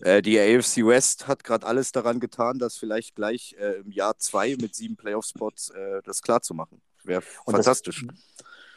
äh, 0.00 0.22
die 0.22 0.38
AFC 0.38 0.86
West 0.86 1.26
hat 1.26 1.44
gerade 1.44 1.66
alles 1.66 1.92
daran 1.92 2.20
getan, 2.20 2.58
das 2.58 2.76
vielleicht 2.76 3.14
gleich 3.14 3.54
äh, 3.58 3.80
im 3.80 3.90
Jahr 3.92 4.18
zwei 4.18 4.56
mit 4.60 4.74
sieben 4.74 4.96
Playoff-Spots 4.96 5.70
äh, 5.70 6.02
das 6.04 6.22
klar 6.22 6.40
zu 6.42 6.54
machen. 6.54 6.80
Wäre 7.02 7.20
Und 7.44 7.56
das- 7.56 7.64
fantastisch. 7.66 8.06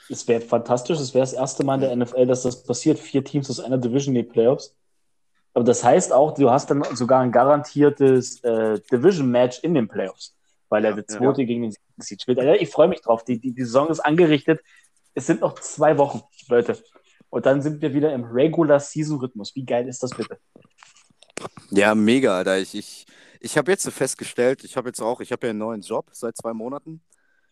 Es 0.10 0.28
wäre 0.28 0.42
fantastisch, 0.42 1.00
es 1.00 1.14
wäre 1.14 1.24
das 1.24 1.34
erste 1.34 1.64
Mal 1.64 1.76
in 1.76 1.82
der 1.82 1.96
NFL, 1.96 2.28
dass 2.28 2.44
das 2.44 2.64
passiert. 2.64 2.98
Vier 3.00 3.24
Teams 3.24 3.50
aus 3.50 3.60
einer 3.60 3.78
Division 3.78 4.16
in 4.16 4.24
die 4.24 4.30
Playoffs. 4.32 4.76
Aber 5.54 5.66
das 5.66 5.84
heißt 5.84 6.14
auch, 6.14 6.34
du 6.36 6.50
hast 6.50 6.70
dann 6.70 6.84
sogar 6.96 7.22
ein 7.22 7.32
garantiertes 7.32 8.44
äh, 8.44 8.80
Division-Match 8.92 9.60
in 9.64 9.74
den 9.74 9.88
Playoffs, 9.88 10.36
weil 10.70 10.86
er 10.86 10.94
der 10.94 11.04
Ja. 11.10 11.18
zweite 11.18 11.46
gegen 11.46 11.64
den 11.64 11.76
Seed 11.98 12.22
spielt. 12.22 12.40
Also 12.40 12.52
ich 12.54 12.70
freue 12.70 12.88
mich 12.88 13.02
drauf. 13.02 13.24
Die, 13.26 13.40
die, 13.40 13.54
die 13.54 13.64
Saison 13.64 13.90
ist 13.90 14.00
angerichtet. 14.00 14.62
Es 15.16 15.26
sind 15.26 15.42
noch 15.42 15.60
zwei 15.60 15.98
Wochen, 15.98 16.22
Leute. 16.48 16.82
Und 17.30 17.46
dann 17.46 17.62
sind 17.62 17.82
wir 17.82 17.94
wieder 17.94 18.14
im 18.14 18.24
Regular-Season-Rhythmus. 18.24 19.56
Wie 19.56 19.66
geil 19.66 19.88
ist 19.88 20.04
das 20.04 20.12
bitte? 20.12 20.38
Ja, 21.72 21.96
mega, 21.96 22.38
Alter. 22.38 22.58
Ich, 22.60 22.76
ich, 22.76 23.06
ich 23.40 23.58
habe 23.58 23.72
jetzt 23.72 23.90
festgestellt, 23.90 24.64
ich 24.64 24.78
habe 24.78 24.90
jetzt 24.90 25.02
auch, 25.02 25.22
ich 25.22 25.32
habe 25.32 25.48
ja 25.48 25.50
einen 25.52 25.60
neuen 25.60 25.82
Job 25.82 26.10
seit 26.12 26.38
zwei 26.38 26.54
Monaten 26.54 27.02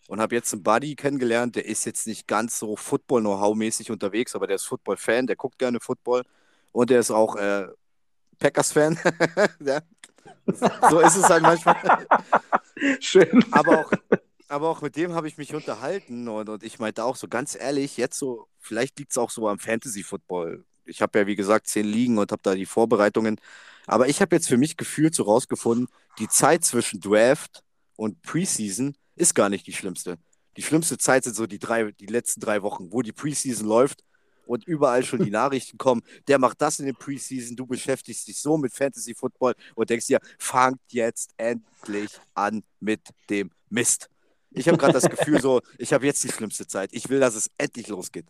und 0.08 0.22
habe 0.22 0.36
jetzt 0.36 0.54
einen 0.54 0.64
Buddy 0.64 0.96
kennengelernt, 0.96 1.56
der 1.56 1.66
ist 1.66 1.86
jetzt 1.86 2.08
nicht 2.08 2.28
ganz 2.28 2.60
so 2.60 2.76
Football-Know-how-mäßig 2.76 3.92
unterwegs, 3.92 4.36
aber 4.36 4.48
der 4.48 4.58
ist 4.58 4.66
Football-Fan, 4.66 5.28
der 5.28 5.36
guckt 5.36 5.58
gerne 5.58 5.80
Football 5.80 6.24
und 6.72 6.90
der 6.90 7.00
ist 7.00 7.12
auch 7.12 7.36
äh, 7.36 7.68
Packers-Fan. 8.40 9.00
ja. 9.66 9.82
So 10.90 11.00
ist 11.00 11.16
es 11.16 11.30
halt 11.30 11.44
manchmal. 11.44 11.76
Schön. 13.00 13.44
aber 13.52 13.80
auch, 13.80 13.92
aber 14.48 14.70
auch 14.70 14.82
mit 14.82 14.96
dem 14.96 15.14
habe 15.14 15.28
ich 15.28 15.38
mich 15.38 15.56
unterhalten 15.56 16.28
und, 16.28 16.50
und 16.50 16.64
ich 16.64 16.80
meinte 16.80 17.04
auch 17.04 17.16
so 17.16 17.28
ganz 17.28 17.56
ehrlich, 17.56 17.98
jetzt 17.98 18.20
so, 18.20 18.48
vielleicht 18.60 19.00
liegt 19.00 19.12
es 19.12 19.18
auch 19.18 19.30
so 19.30 19.48
am 19.48 19.60
Fantasy-Football. 19.60 20.66
Ich 20.86 21.02
habe 21.02 21.18
ja, 21.20 21.28
wie 21.28 21.36
gesagt, 21.36 21.68
zehn 21.68 21.86
Ligen 21.86 22.18
und 22.20 22.32
habe 22.32 22.42
da 22.44 22.54
die 22.54 22.68
Vorbereitungen. 22.68 23.40
Aber 23.88 24.08
ich 24.08 24.22
habe 24.22 24.36
jetzt 24.36 24.48
für 24.48 24.58
mich 24.58 24.78
gefühlt 24.78 25.16
so 25.16 25.24
rausgefunden, 25.24 25.88
die 26.20 26.28
Zeit 26.28 26.64
zwischen 26.64 27.00
Draft 27.00 27.64
und 27.96 28.22
Preseason 28.22 28.96
ist 29.16 29.36
gar 29.36 29.50
nicht 29.50 29.68
die 29.68 29.74
schlimmste. 29.74 30.18
Die 30.58 30.62
schlimmste 30.62 30.98
Zeit 30.98 31.24
sind 31.26 31.36
so 31.36 31.48
die 31.48 31.60
drei, 31.60 31.92
die 31.92 32.06
letzten 32.06 32.40
drei 32.40 32.62
Wochen, 32.62 32.92
wo 32.92 33.02
die 33.02 33.12
Preseason 33.12 33.68
läuft 33.68 34.04
und 34.46 34.66
überall 34.66 35.04
schon 35.04 35.24
die 35.24 35.32
Nachrichten 35.32 35.78
kommen, 35.78 36.02
der 36.28 36.40
macht 36.40 36.62
das 36.62 36.80
in 36.80 36.86
der 36.86 36.94
Preseason, 36.94 37.56
du 37.56 37.66
beschäftigst 37.66 38.28
dich 38.28 38.40
so 38.40 38.58
mit 38.58 38.74
Fantasy 38.74 39.14
Football 39.14 39.56
und 39.76 39.90
denkst 39.90 40.08
dir, 40.08 40.20
fangt 40.40 40.80
jetzt 40.90 41.32
endlich 41.38 42.12
an 42.34 42.64
mit 42.80 43.02
dem 43.30 43.52
Mist. 43.70 44.10
Ich 44.52 44.68
habe 44.68 44.78
gerade 44.78 44.94
das 44.94 45.10
Gefühl 45.10 45.42
so, 45.42 45.62
ich 45.78 45.92
habe 45.92 46.06
jetzt 46.06 46.24
die 46.24 46.30
schlimmste 46.30 46.66
Zeit. 46.66 46.90
Ich 46.94 47.10
will, 47.10 47.20
dass 47.20 47.36
es 47.36 47.52
endlich 47.58 47.88
losgeht. 47.88 48.26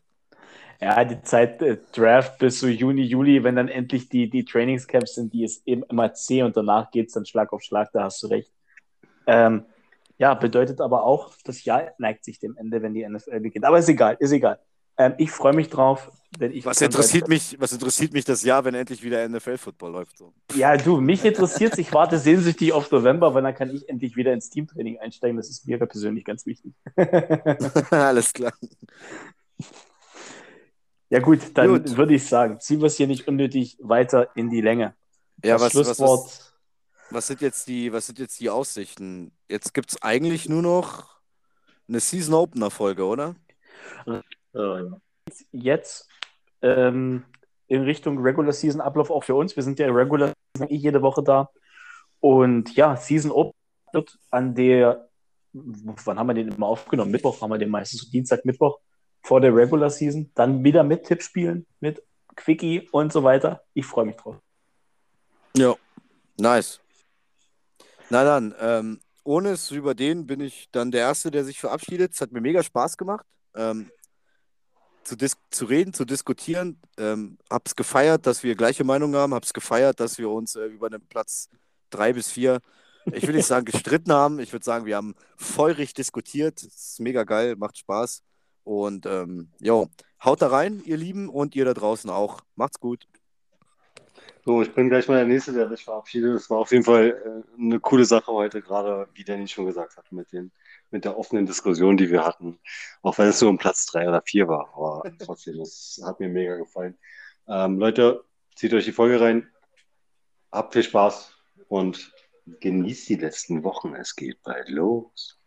Ja, 0.82 1.06
die 1.06 1.22
Zeit 1.22 1.62
äh, 1.62 1.78
Draft 1.94 2.38
bis 2.40 2.60
so 2.60 2.68
Juni, 2.68 3.04
Juli, 3.04 3.44
wenn 3.44 3.56
dann 3.56 3.70
endlich 3.70 4.10
die, 4.10 4.30
die 4.30 4.44
Trainingscamps 4.44 5.16
sind, 5.16 5.32
die 5.34 5.44
ist 5.44 5.66
eben 5.66 5.84
immer 5.84 6.14
zäh 6.14 6.44
und 6.44 6.58
danach 6.58 6.92
geht 6.92 7.08
es 7.08 7.14
dann 7.14 7.26
Schlag 7.26 7.54
auf 7.54 7.62
Schlag, 7.62 7.92
da 7.94 8.04
hast 8.04 8.22
du 8.24 8.28
recht. 8.28 8.52
Ähm, 9.26 9.66
ja, 10.18 10.34
bedeutet 10.34 10.82
aber 10.82 11.04
auch, 11.04 11.34
das 11.44 11.66
Jahr 11.66 11.92
neigt 11.98 12.24
sich 12.24 12.40
dem 12.40 12.56
Ende, 12.58 12.82
wenn 12.82 12.94
die 12.94 13.08
NFL 13.08 13.40
beginnt. 13.40 13.66
Aber 13.66 13.80
ist 13.80 13.90
egal, 13.90 14.18
ist 14.20 14.32
egal. 14.32 14.60
Ähm, 14.98 15.14
ich 15.18 15.30
freue 15.32 15.54
mich 15.54 15.70
drauf, 15.70 16.10
wenn 16.40 16.54
ich. 16.54 16.66
Was 16.66 16.82
interessiert 16.82 17.28
mich, 17.28 17.58
was 17.60 17.74
interessiert 17.74 18.14
mich 18.14 18.24
das 18.24 18.44
Jahr, 18.44 18.64
wenn 18.64 18.76
endlich 18.76 19.04
wieder 19.04 19.28
NFL-Football 19.28 19.92
läuft? 19.92 20.18
So. 20.18 20.34
Ja, 20.56 20.78
du, 20.78 21.02
mich 21.02 21.26
interessiert 21.26 21.78
Ich 21.78 21.92
warte 21.92 22.18
sehnsüchtig 22.18 22.72
auf 22.72 22.90
November, 22.92 23.34
weil 23.34 23.44
dann 23.44 23.54
kann 23.54 23.76
ich 23.76 23.90
endlich 23.90 24.16
wieder 24.16 24.32
ins 24.32 24.50
Teamtraining 24.50 25.00
einsteigen. 25.00 25.36
Das 25.36 25.50
ist 25.50 25.68
mir 25.68 25.78
persönlich 25.80 26.24
ganz 26.24 26.46
wichtig. 26.46 26.74
Alles 27.92 28.32
klar. 28.32 28.54
ja, 31.10 31.20
gut, 31.20 31.40
dann 31.56 31.68
Gut. 31.68 31.98
würde 31.98 32.14
ich 32.14 32.26
sagen, 32.26 32.62
ziehen 32.62 32.80
wir 32.80 32.88
es 32.88 32.96
hier 32.96 33.08
nicht 33.08 33.28
unnötig 33.28 33.78
weiter 33.82 34.30
in 34.36 34.50
die 34.50 34.62
Länge. 34.62 34.96
Ja, 35.44 35.56
das 35.56 35.62
was, 35.64 35.72
Schlusswort. 35.74 36.00
was, 36.00 36.26
was, 36.26 36.45
sind 37.22 37.42
jetzt 37.42 37.68
die, 37.68 37.94
was 37.94 38.08
sind 38.08 38.20
jetzt 38.20 38.40
die 38.40 38.50
Aussichten? 38.50 39.32
Jetzt 39.50 39.74
gibt 39.74 39.92
es 39.92 40.02
eigentlich 40.02 40.50
nur 40.50 40.62
noch 40.62 41.16
eine 41.88 42.00
Season-Opener-Folge, 42.00 43.06
oder? 43.06 43.36
jetzt 45.52 46.08
ähm, 46.62 47.26
in 47.68 47.84
Richtung 47.84 48.20
Regular 48.20 48.54
Season 48.54 48.82
Ablauf 48.82 49.10
auch 49.10 49.24
für 49.24 49.36
uns. 49.36 49.56
Wir 49.56 49.64
sind 49.64 49.80
ja 49.80 49.88
Regular 49.88 50.34
Season 50.56 50.70
eh 50.70 50.76
jede 50.76 51.02
Woche 51.02 51.24
da. 51.24 51.50
Und 52.20 52.76
ja, 52.76 52.96
Season 52.96 53.32
Open 53.32 53.54
wird 53.92 54.18
an 54.32 54.56
der, 54.56 55.10
wann 55.54 56.20
haben 56.20 56.28
wir 56.28 56.34
den 56.34 56.50
immer 56.50 56.68
aufgenommen? 56.68 57.12
Mittwoch 57.12 57.42
haben 57.42 57.52
wir 57.52 57.58
den 57.58 57.70
meistens, 57.70 58.02
so 58.02 58.12
Dienstag, 58.12 58.46
Mittwoch 58.46 58.80
vor 59.24 59.42
der 59.42 59.56
Regular 59.56 59.90
Season. 59.90 60.32
Dann 60.36 60.64
wieder 60.64 60.84
mit 60.84 61.04
Tippspielen, 61.04 61.66
mit 61.80 62.02
Quickie 62.36 62.88
und 62.92 63.12
so 63.12 63.24
weiter. 63.24 63.62
Ich 63.74 63.86
freue 63.86 64.06
mich 64.06 64.16
drauf. 64.16 64.38
Ja. 65.56 65.76
Nice. 66.38 66.82
Na 68.10 68.24
dann, 68.24 68.54
ähm, 68.60 69.00
ohne 69.24 69.50
es 69.52 69.66
zu 69.66 69.76
überdehnen, 69.76 70.28
bin 70.28 70.40
ich 70.40 70.70
dann 70.72 70.92
der 70.92 71.02
Erste, 71.02 71.32
der 71.32 71.44
sich 71.44 71.60
verabschiedet. 71.60 72.14
Es 72.14 72.22
hat 72.22 72.32
mir 72.32 72.42
mega 72.42 72.62
Spaß 72.62 72.98
gemacht, 72.98 73.26
ähm, 73.56 73.90
zu, 75.04 75.16
zu 75.50 75.66
reden, 75.66 75.94
zu 75.94 76.06
diskutieren. 76.06 76.80
Ähm, 76.98 77.38
hab's 77.50 77.76
gefeiert, 77.76 78.28
dass 78.28 78.44
wir 78.44 78.56
gleiche 78.56 78.84
Meinung 78.84 79.16
haben. 79.16 79.34
Hab's 79.34 79.54
gefeiert, 79.54 80.00
dass 80.00 80.18
wir 80.18 80.30
uns 80.30 80.56
äh, 80.56 80.66
über 80.66 80.90
den 80.90 81.02
Platz 81.08 81.50
drei 81.90 82.14
bis 82.14 82.30
vier, 82.30 82.60
ich 83.12 83.26
will 83.26 83.36
nicht 83.36 83.48
sagen 83.48 83.66
gestritten 83.72 84.14
haben. 84.14 84.40
Ich 84.40 84.54
würde 84.54 84.66
sagen, 84.66 84.86
wir 84.86 84.98
haben 84.98 85.16
feurig 85.38 85.94
diskutiert. 85.94 86.62
Es 86.62 86.92
ist 86.92 87.00
mega 87.00 87.24
geil, 87.24 87.56
macht 87.56 87.78
Spaß. 87.78 88.22
Und 88.64 89.06
ähm, 89.06 89.50
jo, 89.60 89.90
haut 90.24 90.42
da 90.42 90.48
rein, 90.48 90.84
ihr 90.86 90.98
Lieben, 90.98 91.30
und 91.30 91.56
ihr 91.56 91.66
da 91.66 91.74
draußen 91.74 92.10
auch. 92.10 92.42
Macht's 92.56 92.80
gut. 92.80 93.08
So, 94.48 94.62
ich 94.62 94.72
bin 94.76 94.90
gleich 94.90 95.08
mal 95.08 95.16
der 95.16 95.26
Nächste, 95.26 95.54
der 95.54 95.68
sich 95.70 95.84
verabschiedet. 95.84 96.36
Es 96.36 96.52
war 96.52 96.60
auf 96.60 96.72
jeden 96.72 96.84
Fall 96.84 97.44
äh, 97.58 97.60
eine 97.60 97.80
coole 97.80 98.06
Sache 98.06 98.32
heute, 98.32 98.62
gerade 98.62 99.08
wie 99.16 99.24
Danny 99.24 99.48
schon 99.48 99.66
gesagt 99.66 99.98
hat, 99.98 100.12
mit, 100.12 100.32
den, 100.32 100.52
mit 100.92 101.04
der 101.04 101.18
offenen 101.18 101.48
Diskussion, 101.48 101.98
die 101.98 102.12
wir 102.12 102.24
hatten. 102.24 102.60
Auch 103.02 103.18
wenn 103.18 103.28
es 103.28 103.42
nur 103.42 103.50
um 103.50 103.58
Platz 103.58 103.88
drei 103.88 104.08
oder 104.08 104.22
vier 104.22 104.48
war. 104.48 104.72
Aber 104.76 105.12
trotzdem, 105.26 105.58
das 105.58 106.00
hat 106.06 106.20
mir 106.20 106.30
mega 106.30 106.58
gefallen. 106.58 106.96
Ähm, 107.48 107.80
Leute, 107.80 108.24
zieht 108.54 108.72
euch 108.76 108.86
die 108.86 108.92
Folge 108.92 109.20
rein. 109.20 109.50
Habt 110.52 110.74
viel 110.74 110.84
Spaß 110.84 111.36
und 111.68 112.14
genießt 112.46 113.10
die 113.10 113.16
letzten 113.16 113.64
Wochen. 113.64 113.96
Es 113.96 114.16
geht 114.16 114.44
bald 114.44 114.70
los. 114.70 115.40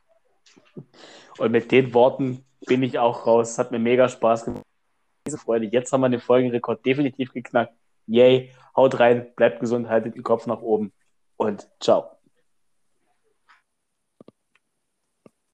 Und 1.39 1.53
mit 1.53 1.71
den 1.71 1.95
Worten 1.95 2.45
bin 2.67 2.83
ich 2.83 2.99
auch 2.99 3.29
raus. 3.29 3.53
Es 3.53 3.59
hat 3.59 3.71
mir 3.71 3.79
mega 3.79 4.09
Spaß 4.09 4.47
gemacht. 4.47 4.65
Diese 5.25 5.39
Freude. 5.39 5.67
Jetzt 5.67 5.93
haben 5.93 6.01
wir 6.01 6.09
den 6.09 6.21
Folgenrekord 6.21 6.85
definitiv 6.85 7.33
geknackt. 7.33 7.75
Yay. 8.09 8.51
Haut 8.77 8.99
rein, 9.01 9.33
bleibt 9.37 9.61
gesund, 9.61 9.89
haltet 9.89 10.15
den 10.17 10.23
Kopf 10.25 10.47
nach 10.47 10.61
oben 10.63 10.93
und 11.37 11.69
ciao. 11.81 12.18